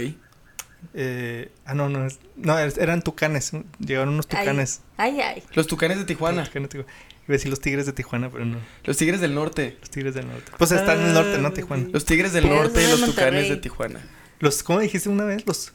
Eh, 0.94 1.52
ah, 1.65 1.73
no, 1.73 1.90
no, 1.90 2.07
no, 2.35 2.60
eran 2.60 3.02
tucanes. 3.02 3.52
Llegaron 3.80 4.14
unos 4.14 4.27
tucanes. 4.27 4.81
Ay, 4.98 5.22
ay. 5.22 5.44
Los 5.53 5.68
tucanes 5.68 5.98
de 5.98 6.06
Tijuana. 6.06 6.44
Tucanes, 6.44 6.69
digo, 6.69 6.85
Iba 7.26 7.35
a 7.35 7.38
decir 7.38 7.49
los 7.49 7.61
tigres 7.61 7.85
de 7.85 7.94
Tijuana, 7.94 8.30
pero 8.30 8.44
no. 8.44 8.57
Los 8.84 8.98
tigres 8.98 9.22
del 9.22 9.34
norte. 9.34 9.77
Los 9.80 9.90
tigres 9.90 10.14
del 10.14 10.27
norte. 10.27 10.52
Pues 10.57 10.73
están 10.73 10.99
en 10.99 11.07
el 11.07 11.14
norte, 11.14 11.38
¿no? 11.38 11.53
Tijuana. 11.53 11.88
Los 11.90 12.03
tigres 12.03 12.34
del 12.34 12.49
norte 12.49 12.84
y 12.84 12.88
los 12.90 13.02
tucanes 13.06 13.48
de 13.48 13.56
Tijuana. 13.56 14.02
Los, 14.40 14.61
¿Cómo 14.61 14.81
dijiste 14.81 15.07
una 15.07 15.23
vez? 15.23 15.48
Los, 15.48 15.72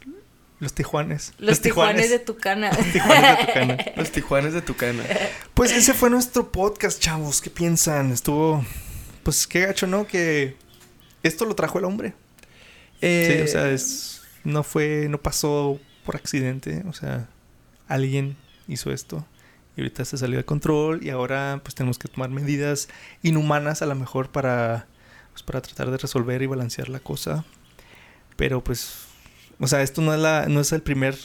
los 0.60 0.72
tijuanes. 0.72 1.32
Los, 1.38 1.60
tijuanes 1.60 2.10
de 2.10 2.18
Tucana. 2.18 2.70
tijuanes 2.92 3.38
de 3.38 3.46
Tucana. 3.46 3.76
Los 3.96 4.10
tijuanes 4.10 4.52
de 4.54 4.62
Tucana. 4.62 5.04
Pues 5.54 5.72
ese 5.72 5.94
fue 5.94 6.10
nuestro 6.10 6.50
podcast, 6.50 7.00
chavos. 7.00 7.40
¿Qué 7.40 7.50
piensan? 7.50 8.12
Estuvo. 8.12 8.64
Pues 9.22 9.46
qué 9.46 9.66
gacho, 9.66 9.86
¿no? 9.86 10.06
Que 10.06 10.56
esto 11.22 11.44
lo 11.44 11.54
trajo 11.54 11.78
el 11.78 11.84
hombre. 11.84 12.14
Eh, 13.00 13.36
Sí, 13.36 13.42
o 13.42 13.46
sea, 13.46 13.70
es, 13.70 14.22
no 14.44 14.62
fue, 14.62 15.06
no 15.08 15.18
pasó 15.18 15.78
por 16.04 16.16
accidente. 16.16 16.82
O 16.88 16.92
sea, 16.92 17.28
alguien 17.86 18.36
hizo 18.66 18.92
esto 18.92 19.26
y 19.76 19.80
ahorita 19.80 20.04
se 20.04 20.18
salió 20.18 20.38
de 20.38 20.44
control 20.44 21.04
y 21.04 21.10
ahora 21.10 21.60
pues 21.62 21.76
tenemos 21.76 21.98
que 21.98 22.08
tomar 22.08 22.30
medidas 22.30 22.88
inhumanas 23.22 23.80
a 23.80 23.86
lo 23.86 23.94
mejor 23.94 24.30
para, 24.30 24.88
pues, 25.30 25.44
para 25.44 25.60
tratar 25.60 25.90
de 25.92 25.98
resolver 25.98 26.42
y 26.42 26.46
balancear 26.46 26.88
la 26.88 26.98
cosa. 26.98 27.44
Pero 28.36 28.62
pues, 28.62 29.07
o 29.60 29.66
sea, 29.66 29.82
esto 29.82 30.00
no 30.02 30.14
es, 30.14 30.20
la, 30.20 30.46
no 30.48 30.60
es 30.60 30.72
el 30.72 30.82
primer... 30.82 31.16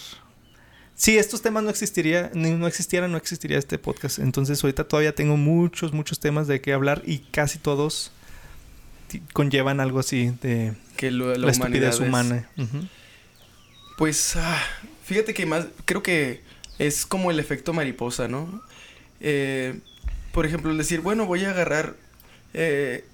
Si 0.96 1.18
estos 1.18 1.42
temas 1.42 1.64
no 1.64 1.70
existiría, 1.72 2.30
no 2.36 2.68
existieran, 2.68 3.12
no 3.12 3.18
existiría 3.18 3.58
este 3.58 3.80
podcast. 3.80 4.20
Entonces 4.20 4.64
ahorita 4.64 4.84
todavía 4.88 5.16
tengo 5.16 5.38
muchos, 5.38 5.92
muchos 5.92 6.20
temas 6.20 6.48
de 6.48 6.62
qué 6.62 6.72
hablar 6.72 7.02
y 7.06 7.20
casi 7.20 7.58
todos 7.58 8.12
conllevan 9.34 9.80
algo 9.80 10.00
así 10.00 10.34
de 10.42 10.74
que 10.98 11.12
lo- 11.12 11.36
la, 11.36 11.52
estupidez 11.52 11.96
es- 11.96 12.00
humana. 12.00 12.48
Pues, 13.98 14.36
ah, 14.36 14.60
fíjate 15.04 15.34
que 15.34 15.46
más, 15.46 15.66
creo 15.86 16.02
que 16.02 16.42
es 16.80 17.06
como 17.06 17.30
el 17.32 17.40
efecto 17.40 17.74
mariposa, 17.74 18.28
¿no? 18.28 18.62
Eh, 19.20 19.80
por 20.32 20.46
ejemplo, 20.46 20.72
el 20.72 20.78
decir, 20.78 21.02
bueno, 21.02 21.26
voy 21.26 21.46
a 21.46 21.52
agarrar 21.52 21.96
eh, 22.56 23.06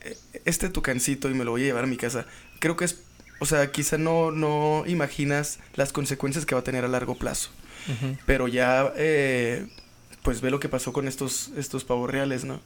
este 0.46 0.70
tucancito 0.70 1.30
y 1.30 1.34
me 1.34 1.44
lo 1.44 1.52
voy 1.52 1.64
a 1.64 1.66
llevar 1.66 1.84
a 1.84 1.88
mi 1.88 1.98
casa. 1.98 2.26
Creo 2.60 2.76
que 2.78 2.86
es, 2.86 3.00
o 3.40 3.45
sea, 3.45 3.72
quizá 3.72 3.98
no, 3.98 4.32
no 4.32 4.84
imaginas 4.88 5.60
las 5.76 5.91
consecuencias 5.94 6.45
que 6.45 6.56
va 6.56 6.61
a 6.61 6.64
tener 6.64 6.84
a 6.86 6.88
largo 6.88 7.16
plazo. 7.16 7.49
Pero 8.26 8.48
ya, 8.48 8.91
eh, 8.98 9.66
pues 10.22 10.41
ve 10.41 10.52
lo 10.52 10.60
que 10.60 10.70
pasó 10.70 10.94
con 10.94 11.07
estos, 11.07 11.49
estos 11.57 11.84
pavos 11.86 12.10
reales, 12.10 12.44
¿no? 12.44 12.60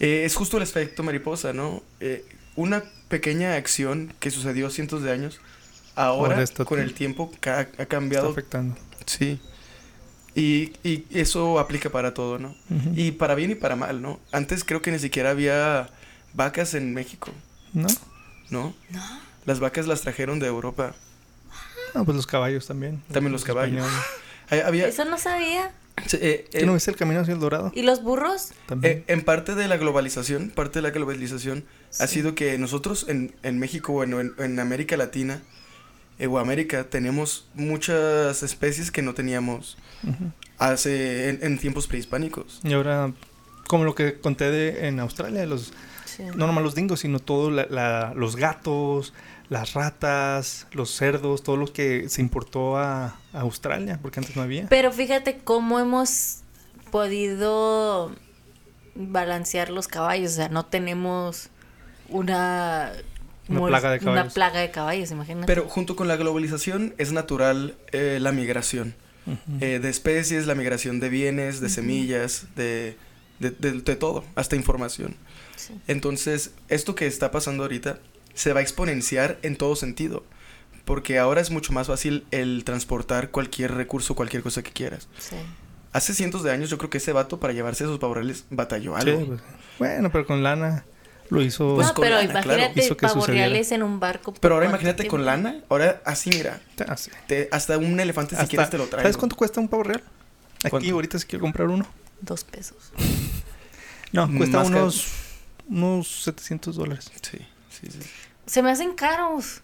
Eh, 0.00 0.22
es 0.24 0.34
justo 0.34 0.56
el 0.56 0.62
efecto 0.64 1.02
mariposa, 1.02 1.52
¿no? 1.52 1.82
Eh, 2.00 2.24
una 2.56 2.82
pequeña 3.08 3.54
acción 3.54 4.12
que 4.18 4.30
sucedió 4.32 4.68
cientos 4.70 5.02
de 5.02 5.12
años, 5.12 5.40
ahora, 5.94 6.42
está 6.42 6.64
con 6.64 6.80
el 6.80 6.92
tiempo, 6.94 7.30
ca- 7.40 7.58
ha, 7.58 7.60
Está 7.62 7.86
cambiado. 7.86 8.30
afectando. 8.30 8.76
Sí. 9.06 9.38
Y, 10.34 10.72
y 10.84 11.04
eso 11.12 11.58
aplica 11.58 11.90
para 11.90 12.14
todo, 12.14 12.38
¿no? 12.38 12.54
Y 12.94 13.12
para 13.12 13.34
bien 13.34 13.50
y 13.52 13.54
para 13.54 13.76
mal, 13.76 14.00
¿no? 14.02 14.18
Antes 14.32 14.64
creo 14.64 14.82
que 14.82 14.90
ni 14.92 14.98
siquiera 14.98 15.30
había 15.30 15.88
vacas 16.34 16.74
en 16.74 16.94
México, 16.94 17.30
¿No? 17.72 17.88
¿no? 18.50 18.74
No. 18.90 19.20
Las 19.48 19.60
vacas 19.60 19.86
las 19.86 20.02
trajeron 20.02 20.38
de 20.40 20.46
Europa. 20.46 20.94
Ah, 21.94 22.02
pues 22.04 22.14
los 22.14 22.26
caballos 22.26 22.66
también. 22.66 23.02
También 23.10 23.32
los 23.32 23.44
caballos. 23.44 23.78
españoles. 23.78 24.06
Hay- 24.50 24.60
Había, 24.60 24.88
Eso 24.88 25.06
no 25.06 25.16
sabía. 25.16 25.72
sí, 26.06 26.18
eh, 26.20 26.46
¿Qué 26.50 26.60
eh, 26.60 26.66
no 26.66 26.74
viste 26.74 26.90
el 26.90 26.98
camino 26.98 27.20
hacia 27.20 27.32
el 27.32 27.40
dorado? 27.40 27.72
¿Y 27.74 27.80
los 27.82 28.02
burros? 28.02 28.50
También. 28.66 28.98
Eh, 28.98 29.04
en 29.08 29.22
parte 29.24 29.54
de 29.54 29.66
la 29.68 29.78
globalización, 29.78 30.50
parte 30.50 30.80
de 30.80 30.82
la 30.82 30.90
globalización 30.90 31.64
ha 31.98 32.06
Sí. 32.06 32.16
sido 32.16 32.34
que 32.34 32.58
nosotros 32.58 33.06
en, 33.08 33.34
en 33.42 33.58
México 33.58 33.94
o 33.94 34.02
en, 34.02 34.34
en 34.38 34.60
América 34.60 34.98
Latina 34.98 35.40
eh, 36.18 36.26
o 36.26 36.38
América 36.38 36.84
tenemos 36.90 37.48
muchas 37.54 38.42
especies 38.42 38.90
que 38.90 39.00
no 39.00 39.14
teníamos 39.14 39.78
Ujú. 40.02 40.30
hace 40.58 41.30
en, 41.30 41.38
en 41.42 41.58
tiempos 41.58 41.86
prehispánicos. 41.86 42.60
Y 42.64 42.74
ahora, 42.74 43.12
como 43.66 43.84
lo 43.84 43.94
que 43.94 44.20
conté 44.20 44.50
de, 44.50 44.88
en 44.88 45.00
Australia, 45.00 45.46
los, 45.46 45.72
Sí. 46.04 46.22
no 46.34 46.46
nomás 46.48 46.64
los 46.64 46.74
dingos, 46.74 47.00
sino 47.00 47.18
todos 47.20 47.52
los 48.16 48.36
gatos, 48.36 49.12
las 49.48 49.72
ratas, 49.74 50.66
los 50.72 50.90
cerdos, 50.90 51.42
todo 51.42 51.56
lo 51.56 51.72
que 51.72 52.08
se 52.08 52.20
importó 52.20 52.76
a, 52.76 53.16
a 53.32 53.40
Australia, 53.40 53.98
porque 54.02 54.20
antes 54.20 54.36
no 54.36 54.42
había. 54.42 54.66
Pero 54.68 54.92
fíjate 54.92 55.38
cómo 55.42 55.78
hemos 55.80 56.40
podido 56.90 58.12
balancear 58.94 59.70
los 59.70 59.88
caballos. 59.88 60.32
O 60.32 60.34
sea, 60.36 60.48
no 60.48 60.66
tenemos 60.66 61.48
una... 62.08 62.92
Una 63.48 63.66
plaga 63.66 63.90
de 63.92 63.96
Una 63.96 64.04
caballos. 64.04 64.34
plaga 64.34 64.60
de 64.60 64.70
caballos, 64.70 65.10
imagínate. 65.10 65.46
Pero 65.46 65.66
junto 65.68 65.96
con 65.96 66.06
la 66.06 66.16
globalización 66.16 66.94
es 66.98 67.12
natural 67.12 67.76
eh, 67.92 68.18
la 68.20 68.30
migración 68.32 68.94
eh, 69.60 69.78
de 69.80 69.88
especies, 69.88 70.46
la 70.46 70.54
migración 70.54 71.00
de 71.00 71.08
bienes, 71.08 71.60
de 71.60 71.70
semillas, 71.70 72.44
de, 72.56 72.96
de, 73.38 73.50
de- 73.50 73.80
de 73.80 73.96
todo, 73.96 74.24
hasta 74.34 74.54
información. 74.56 75.16
Sí. 75.56 75.74
Entonces, 75.86 76.50
esto 76.68 76.94
que 76.94 77.06
está 77.06 77.30
pasando 77.30 77.62
ahorita 77.62 77.98
se 78.38 78.52
va 78.52 78.60
a 78.60 78.62
exponenciar 78.62 79.38
en 79.42 79.56
todo 79.56 79.74
sentido. 79.76 80.24
Porque 80.84 81.18
ahora 81.18 81.40
es 81.40 81.50
mucho 81.50 81.72
más 81.72 81.88
fácil 81.88 82.24
el 82.30 82.62
transportar 82.64 83.30
cualquier 83.30 83.74
recurso, 83.74 84.14
cualquier 84.14 84.42
cosa 84.42 84.62
que 84.62 84.70
quieras. 84.70 85.08
Sí. 85.18 85.36
Hace 85.92 86.14
cientos 86.14 86.42
de 86.42 86.50
años 86.52 86.70
yo 86.70 86.78
creo 86.78 86.88
que 86.88 86.98
ese 86.98 87.12
vato 87.12 87.40
para 87.40 87.52
llevarse 87.52 87.84
esos 87.84 87.98
pavorreales 87.98 88.44
batalló 88.50 88.94
Sí, 89.00 89.10
algo. 89.10 89.26
pues, 89.26 89.40
bueno, 89.78 90.10
pero 90.12 90.24
con 90.26 90.42
lana 90.42 90.84
lo 91.30 91.42
hizo. 91.42 91.74
Pues 91.74 91.88
no, 91.88 91.94
con 91.94 92.02
pero 92.04 92.16
lana, 92.16 92.40
claro. 92.40 92.58
imagínate 92.60 92.84
Hizo 92.84 92.96
que 92.96 93.06
pavos 93.06 93.24
sucediera. 93.24 93.48
reales 93.48 93.72
en 93.72 93.82
un 93.82 93.98
barco. 94.00 94.32
Pero 94.34 94.54
ahora 94.54 94.66
imagínate 94.66 95.06
con 95.08 95.24
lana, 95.26 95.60
ahora 95.68 96.00
así 96.06 96.30
mira, 96.30 96.60
Ah, 96.86 96.96
sí. 96.96 97.10
te- 97.26 97.48
hasta 97.52 97.76
un 97.76 97.98
elefante 98.00 98.36
si 98.36 98.46
quieres 98.46 98.70
te 98.70 98.78
lo 98.78 98.86
trae. 98.86 99.02
¿Sabes 99.02 99.16
cuánto 99.18 99.34
cuesta 99.36 99.60
un 99.60 99.68
pavo 99.68 99.82
real? 99.82 100.02
Aquí 100.60 100.70
¿Cuánto? 100.70 100.94
ahorita 100.94 101.18
si 101.18 101.26
quiero 101.26 101.42
comprar 101.42 101.68
uno. 101.68 101.86
Dos 102.22 102.44
pesos. 102.44 102.92
No, 104.12 104.30
cuesta 104.36 104.60
unos, 104.62 105.06
unos 105.68 106.22
700 106.24 106.76
dólares. 106.76 107.10
Sí, 107.20 107.38
sí, 107.68 107.88
sí. 107.90 107.98
Se 108.48 108.62
me 108.62 108.70
hacen 108.70 108.94
caros. 108.94 109.60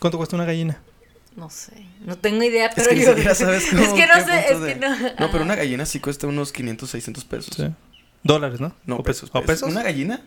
¿Cuánto 0.00 0.18
cuesta 0.18 0.36
una 0.36 0.44
gallina? 0.44 0.80
No 1.34 1.50
sé. 1.50 1.72
No 2.04 2.16
tengo 2.16 2.42
idea, 2.44 2.66
Es 2.68 2.74
pero 2.74 2.90
que 2.90 2.94
ni 2.96 3.02
yo. 3.02 3.34
sabes 3.34 3.66
cómo- 3.70 3.82
es 3.82 3.92
que 3.92 4.06
no 4.06 4.24
sé. 4.24 4.52
Es 4.52 4.58
que 4.58 4.74
no. 4.76 4.96
No, 5.18 5.30
pero 5.32 5.42
una 5.42 5.54
gallina 5.56 5.84
sí 5.84 6.00
cuesta 6.00 6.26
unos 6.26 6.52
500, 6.52 6.88
600 6.90 7.24
pesos. 7.24 7.54
Sí. 7.56 7.66
Dólares, 8.22 8.60
¿no? 8.60 8.74
No, 8.86 8.96
¿O 8.96 9.02
pesos, 9.02 9.28
¿O 9.30 9.40
pesos. 9.40 9.46
pesos? 9.46 9.68
¿Una 9.70 9.82
gallina? 9.82 10.22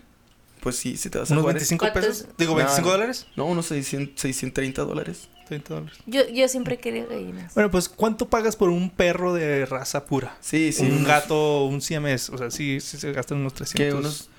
Pues 0.61 0.75
sí, 0.75 0.97
si 0.97 1.09
te 1.09 1.17
vas 1.17 1.29
a 1.31 1.33
¿Unos 1.33 1.43
jugar. 1.43 1.55
25 1.55 1.79
¿Cuántos? 1.91 2.05
pesos? 2.05 2.27
Digo, 2.37 2.51
No, 2.51 2.57
25 2.57 2.85
no. 2.87 2.91
dólares. 2.93 3.27
No, 3.35 3.45
unos 3.45 3.65
600, 3.67 4.19
630 4.21 4.83
dólares. 4.83 5.29
30 5.47 5.73
dólares. 5.73 5.97
Yo, 6.05 6.27
yo 6.29 6.47
siempre 6.47 6.77
quería 6.77 7.05
gallinas. 7.05 7.53
Bueno, 7.55 7.71
pues, 7.71 7.89
¿cuánto 7.89 8.27
pagas 8.29 8.55
por 8.55 8.69
un 8.69 8.89
perro 8.91 9.33
de 9.33 9.65
raza 9.65 10.05
pura? 10.05 10.37
Sí, 10.41 10.71
sí. 10.73 10.83
un 10.83 10.91
unos- 10.97 11.07
gato, 11.07 11.65
un 11.65 11.81
siamés. 11.81 12.29
O 12.29 12.37
sea, 12.37 12.51
sí, 12.51 12.79
sí 12.81 12.97
se 12.97 13.11
gastan 13.13 13.37
unos 13.39 13.53
300. 13.53 13.77
¿Qué? 13.93 13.93
Unos... 13.97 14.29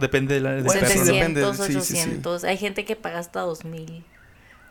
Depende 0.00 0.34
de 0.34 0.40
la 0.40 0.52
del 0.52 0.64
Bueno, 0.64 0.86
sí, 0.86 0.94
perro. 0.94 1.04
depende. 1.04 1.40
700, 1.42 1.66
Sí, 1.66 1.72
sí, 1.72 1.80
sí. 1.94 2.00
800. 2.00 2.44
Hay 2.44 2.56
gente 2.58 2.84
que 2.84 2.96
paga 2.96 3.18
hasta 3.18 3.40
2000 3.40 4.04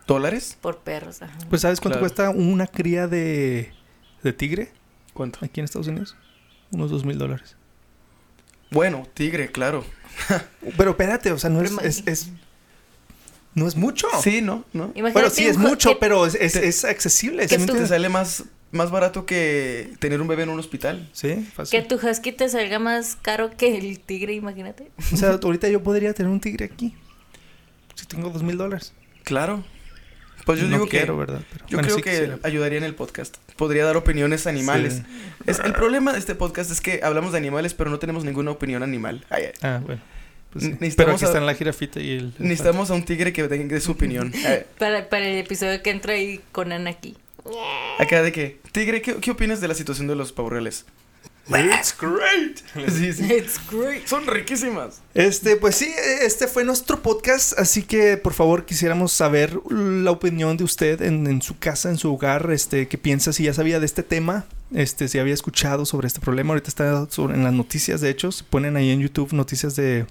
¿Dólares? 0.06 0.56
por 0.60 0.78
perros. 0.78 1.22
Ajá. 1.22 1.36
Pues, 1.48 1.62
¿sabes 1.62 1.80
cuánto 1.80 1.98
Claro. 1.98 2.12
cuesta 2.14 2.30
una 2.30 2.66
cría 2.66 3.06
de, 3.06 3.72
de 4.22 4.32
tigre 4.32 4.72
¿Cuánto? 5.14 5.38
aquí 5.42 5.60
en 5.60 5.64
Estados 5.64 5.86
Unidos? 5.88 6.16
Unos 6.72 6.90
2 6.90 7.04
mil 7.04 7.18
dólares. 7.18 7.56
Bueno, 8.70 9.06
tigre, 9.14 9.50
claro. 9.50 9.84
Pero 10.76 10.90
espérate, 10.90 11.32
o 11.32 11.38
sea, 11.38 11.50
no 11.50 11.60
es, 11.62 11.72
es, 11.82 12.02
es- 12.06 12.28
no 13.54 13.66
es 13.66 13.74
mucho. 13.76 14.06
Sí, 14.22 14.42
¿no? 14.42 14.64
¿No? 14.72 14.84
Imagínate 14.94 15.12
Bueno, 15.12 15.30
sí 15.30 15.44
es 15.46 15.56
mucho, 15.56 15.90
que- 15.90 15.96
pero 15.96 16.24
es, 16.24 16.36
es, 16.36 16.84
accesible. 16.84 17.48
que 17.48 17.56
¿sí 17.56 17.60
me 17.60 17.66
tú- 17.66 17.74
Te 17.74 17.86
sale 17.88 18.08
más, 18.08 18.44
más 18.72 18.90
barato 18.90 19.26
que 19.26 19.90
tener 19.98 20.20
un 20.20 20.28
bebé 20.28 20.44
en 20.44 20.50
un 20.50 20.58
hospital. 20.58 21.08
Sí, 21.12 21.48
Que 21.70 21.82
tu 21.82 21.96
husky 21.96 22.32
te 22.32 22.48
salga 22.48 22.78
más 22.78 23.16
caro 23.20 23.50
que 23.56 23.76
el 23.78 23.98
tigre, 24.00 24.34
imagínate. 24.34 24.90
O 25.12 25.16
sea, 25.16 25.38
ahorita 25.42 25.68
yo 25.68 25.82
podría 25.82 26.12
tener 26.14 26.30
un 26.30 26.40
tigre 26.40 26.66
aquí. 26.66 26.94
Si 27.94 28.06
tengo 28.06 28.30
dos 28.30 28.42
mil 28.42 28.56
dólares. 28.56 28.92
Claro. 29.24 29.64
Pues 30.46 30.58
yo 30.58 30.66
no 30.66 30.76
digo 30.76 30.88
quiero, 30.88 31.14
que... 31.14 31.20
¿verdad? 31.20 31.42
Pero, 31.52 31.66
Yo 31.68 31.76
bueno, 31.76 31.86
creo 31.88 31.96
sí 31.98 32.02
que 32.02 32.10
quisiera. 32.10 32.38
ayudaría 32.42 32.78
en 32.78 32.84
el 32.84 32.94
podcast. 32.94 33.36
Podría 33.56 33.84
dar 33.84 33.96
opiniones 33.98 34.46
animales. 34.46 34.94
Sí. 34.94 35.02
Es, 35.46 35.58
el 35.60 35.74
problema 35.74 36.12
de 36.12 36.18
este 36.18 36.34
podcast 36.34 36.70
es 36.70 36.80
que 36.80 37.00
hablamos 37.02 37.32
de 37.32 37.38
animales, 37.38 37.74
pero 37.74 37.90
no 37.90 37.98
tenemos 37.98 38.24
ninguna 38.24 38.50
opinión 38.50 38.82
animal. 38.82 39.24
Ay, 39.28 39.44
ay. 39.46 39.52
Ah, 39.62 39.80
bueno. 39.84 40.00
Pues 40.50 40.64
sí. 40.64 40.70
Necesitamos 40.80 40.96
Pero 40.96 41.12
aquí 41.16 41.24
a- 41.24 41.28
están 41.28 41.46
la 41.46 41.54
jirafita 41.54 42.00
y 42.00 42.10
el... 42.12 42.32
Necesitamos 42.38 42.90
a 42.90 42.94
un 42.94 43.04
tigre 43.04 43.32
que 43.34 43.46
dé 43.46 43.58
dé 43.66 43.80
su 43.80 43.92
opinión. 43.92 44.32
Para, 44.78 45.08
para 45.08 45.26
el 45.28 45.36
episodio 45.36 45.80
que 45.82 45.90
entra 45.90 46.14
ahí 46.14 46.40
con 46.52 46.72
Ana 46.72 46.90
aquí. 46.90 47.16
Acá 47.98 48.22
de 48.22 48.32
que, 48.32 48.60
tigre, 48.72 49.02
¿qué, 49.02 49.16
qué 49.16 49.30
opinas 49.30 49.60
de 49.60 49.68
la 49.68 49.74
situación 49.74 50.06
de 50.08 50.16
los 50.16 50.32
pavorreales? 50.32 50.84
It's 51.48 51.96
great. 51.98 52.60
Sí, 52.92 53.12
sí. 53.12 53.24
It's 53.32 53.58
great. 53.70 54.06
Son 54.06 54.24
riquísimas. 54.26 55.00
Este, 55.14 55.56
pues 55.56 55.74
sí, 55.74 55.90
este 56.22 56.46
fue 56.46 56.64
nuestro 56.64 57.02
podcast, 57.02 57.58
así 57.58 57.82
que 57.82 58.16
por 58.16 58.34
favor 58.34 58.64
quisiéramos 58.66 59.12
saber 59.12 59.58
la 59.68 60.12
opinión 60.12 60.56
de 60.56 60.62
usted 60.64 61.02
en, 61.02 61.26
en 61.26 61.42
su 61.42 61.58
casa, 61.58 61.90
en 61.90 61.98
su 61.98 62.12
hogar, 62.14 62.48
este, 62.52 62.86
qué 62.86 62.98
piensa, 62.98 63.32
si 63.32 63.44
ya 63.44 63.54
sabía 63.54 63.80
de 63.80 63.86
este 63.86 64.04
tema, 64.04 64.44
este, 64.72 65.08
si 65.08 65.18
había 65.18 65.34
escuchado 65.34 65.86
sobre 65.86 66.06
este 66.06 66.20
problema, 66.20 66.50
ahorita 66.50 66.68
está 66.68 67.10
sobre- 67.10 67.34
en 67.34 67.42
las 67.42 67.52
noticias, 67.52 68.00
de 68.00 68.10
hecho, 68.10 68.30
se 68.30 68.44
ponen 68.44 68.76
ahí 68.76 68.90
en 68.90 69.00
YouTube 69.00 69.32
noticias 69.32 69.74
de 69.74 70.06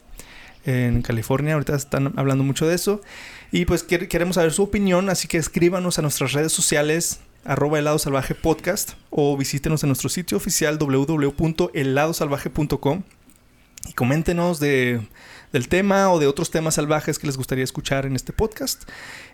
en 0.65 1.01
California, 1.01 1.53
ahorita 1.53 1.73
están 1.75 2.11
hablando 2.17 2.43
mucho 2.43 2.67
de 2.67 2.75
eso, 2.75 3.01
y 3.51 3.63
pues 3.63 3.87
quer- 3.87 4.09
queremos 4.09 4.35
saber 4.35 4.51
su 4.51 4.63
opinión, 4.63 5.09
así 5.09 5.29
que 5.29 5.37
escríbanos 5.37 5.97
a 5.99 6.01
nuestras 6.01 6.33
redes 6.33 6.51
sociales, 6.51 7.21
arroba 7.45 7.79
helado 7.79 7.99
salvaje 7.99 8.35
podcast, 8.35 8.95
o 9.09 9.37
visítenos 9.37 9.83
en 9.83 9.89
nuestro 9.89 10.09
sitio 10.09 10.37
oficial 10.37 10.77
www.heladosalvaje.com 10.77 13.03
y 13.87 13.93
coméntenos 13.93 14.59
de, 14.59 15.01
del 15.51 15.67
tema 15.67 16.11
o 16.11 16.19
de 16.19 16.27
otros 16.27 16.51
temas 16.51 16.75
salvajes 16.75 17.17
que 17.17 17.27
les 17.27 17.37
gustaría 17.37 17.63
escuchar 17.63 18.05
en 18.05 18.15
este 18.15 18.33
podcast. 18.33 18.83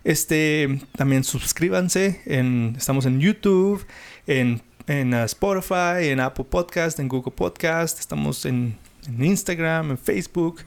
Este, 0.04 0.80
también 0.96 1.24
suscríbanse. 1.24 2.20
En, 2.26 2.74
estamos 2.78 3.06
en 3.06 3.20
YouTube, 3.20 3.84
en, 4.26 4.62
en 4.86 5.14
uh, 5.14 5.24
Spotify, 5.24 6.08
en 6.08 6.20
Apple 6.20 6.46
Podcast, 6.48 6.98
en 7.00 7.08
Google 7.08 7.32
Podcast. 7.32 7.98
Estamos 7.98 8.46
en, 8.46 8.78
en 9.06 9.24
Instagram, 9.24 9.90
en 9.90 9.98
Facebook. 9.98 10.60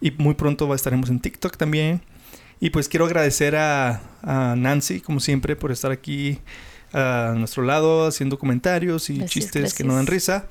Y 0.00 0.12
muy 0.12 0.34
pronto 0.34 0.72
estaremos 0.74 1.10
en 1.10 1.20
TikTok 1.20 1.56
también. 1.56 2.00
Y 2.60 2.70
pues 2.70 2.88
quiero 2.88 3.06
agradecer 3.06 3.54
a, 3.56 4.00
a 4.22 4.54
Nancy, 4.56 5.00
como 5.00 5.20
siempre, 5.20 5.54
por 5.56 5.70
estar 5.72 5.90
aquí 5.92 6.38
a 6.92 7.34
nuestro 7.36 7.62
lado 7.62 8.06
haciendo 8.06 8.38
comentarios 8.38 9.10
y 9.10 9.18
Gracias, 9.18 9.30
chistes 9.30 9.74
que 9.74 9.84
no 9.84 9.94
dan 9.94 10.06
risa. 10.06 10.46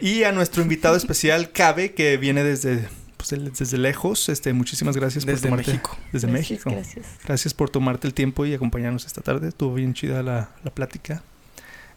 Y 0.00 0.22
a 0.24 0.32
nuestro 0.32 0.62
invitado 0.62 0.96
especial, 0.96 1.50
Cabe, 1.52 1.92
que 1.92 2.16
viene 2.16 2.42
desde, 2.44 2.88
pues, 3.16 3.30
desde 3.58 3.78
lejos. 3.78 4.28
Este, 4.28 4.52
muchísimas 4.52 4.96
gracias 4.96 5.24
por 5.24 5.34
Desde 5.34 5.48
tomarte. 5.48 5.72
México. 5.72 5.96
Desde 6.12 6.28
Gracias, 6.28 6.50
México. 6.50 6.70
Gracias. 6.70 7.06
Gracias 7.26 7.54
por 7.54 7.68
tomarte 7.68 8.06
el 8.06 8.14
tiempo 8.14 8.46
y 8.46 8.54
acompañarnos 8.54 9.04
esta 9.04 9.20
tarde. 9.20 9.48
Estuvo 9.48 9.74
bien 9.74 9.92
chida 9.92 10.22
la, 10.22 10.50
la 10.64 10.70
plática. 10.70 11.22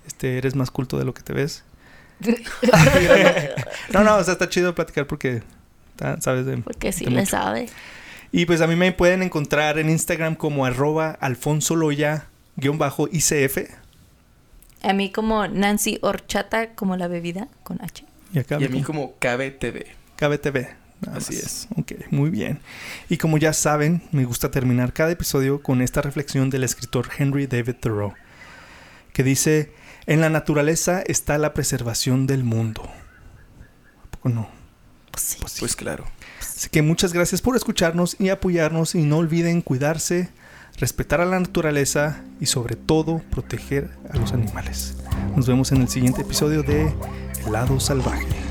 Este, 0.08 0.38
eres 0.38 0.56
más 0.56 0.70
culto 0.72 0.98
de 1.00 1.06
lo 1.06 1.14
que 1.14 1.22
te 1.22 1.34
ves. 1.34 1.64
No, 3.94 4.04
no, 4.04 4.18
o 4.18 4.24
sea, 4.24 4.34
está 4.34 4.50
chido 4.50 4.74
platicar 4.76 5.08
porque 5.08 5.44
sabes 6.20 6.46
de. 6.46 6.58
Porque 6.58 6.92
sí 6.92 7.06
de 7.06 7.12
le 7.12 7.20
mucho. 7.22 7.32
sabe. 7.32 7.70
Y 8.38 8.46
pues 8.46 8.60
a 8.60 8.68
mí 8.68 8.76
me 8.76 8.92
pueden 8.92 9.24
encontrar 9.24 9.80
en 9.80 9.90
Instagram 9.90 10.36
como 10.36 10.66
arroba 10.66 11.12
alfonso 11.22 11.78
loya 11.78 12.28
guion 12.58 12.78
bajo 12.78 13.08
ICF. 13.10 13.60
A 14.84 14.92
mí 14.92 15.10
como 15.10 15.48
Nancy 15.48 16.00
Horchata, 16.02 16.76
como 16.76 16.98
la 16.98 17.08
bebida, 17.08 17.48
con 17.64 17.82
H. 17.82 18.04
Y 18.34 18.40
acá 18.40 18.58
Y 18.60 18.66
a 18.66 18.68
mí 18.68 18.84
como 18.84 19.14
KBTV. 19.20 19.86
KBTV. 20.18 20.68
Así 21.14 21.36
más. 21.36 21.44
es. 21.46 21.68
Ok, 21.78 21.94
muy 22.12 22.30
bien. 22.30 22.60
Y 23.08 23.16
como 23.16 23.38
ya 23.38 23.54
saben, 23.54 24.04
me 24.12 24.26
gusta 24.26 24.52
terminar 24.52 24.92
cada 24.92 25.12
episodio 25.12 25.62
con 25.62 25.82
esta 25.82 26.02
reflexión 26.02 26.50
del 26.50 26.66
escritor 26.66 27.08
Henry 27.18 27.48
David 27.48 27.76
Thoreau, 27.80 28.16
que 29.14 29.24
dice, 29.24 29.72
en 30.08 30.20
la 30.20 30.30
naturaleza 30.30 31.02
está 31.08 31.38
la 31.38 31.54
preservación 31.54 32.28
del 32.28 32.44
mundo. 32.44 32.84
¿A 34.04 34.12
poco 34.12 34.28
no? 34.28 34.50
Pues 35.12 35.24
sí. 35.24 35.38
Pues 35.40 35.54
sí. 35.54 35.60
Pues 35.62 35.78
claro. 35.78 36.06
Así 36.66 36.72
que 36.72 36.82
muchas 36.82 37.14
gracias 37.14 37.44
por 37.44 37.56
escucharnos 37.56 38.16
y 38.20 38.30
apoyarnos 38.30 38.96
y 38.96 39.04
no 39.04 39.20
olviden 39.20 39.62
cuidarse, 39.62 40.30
respetar 40.80 41.22
a 41.22 41.26
la 41.26 41.40
naturaleza 41.40 42.24
y 42.42 42.48
sobre 42.48 42.76
todo 42.76 43.22
proteger 43.30 43.92
a 44.10 44.18
los 44.18 44.34
animales. 44.34 44.98
Nos 45.36 45.46
vemos 45.46 45.72
en 45.72 45.84
el 45.84 45.90
siguiente 45.90 46.24
episodio 46.24 46.64
de 46.64 46.92
El 47.46 47.52
lado 47.52 47.80
salvaje. 47.80 48.45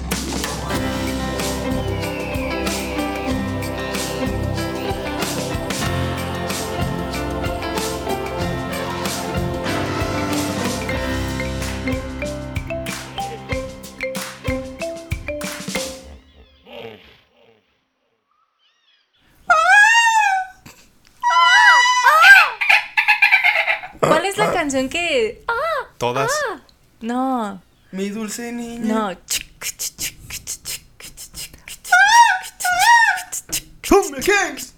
Ah, 26.04 26.12
Todas. 26.12 26.30
no, 27.00 27.62
Mi 27.92 28.10
dulce 28.10 28.52
niña. 28.52 28.94
no. 28.94 29.16
Kings. 33.82 34.73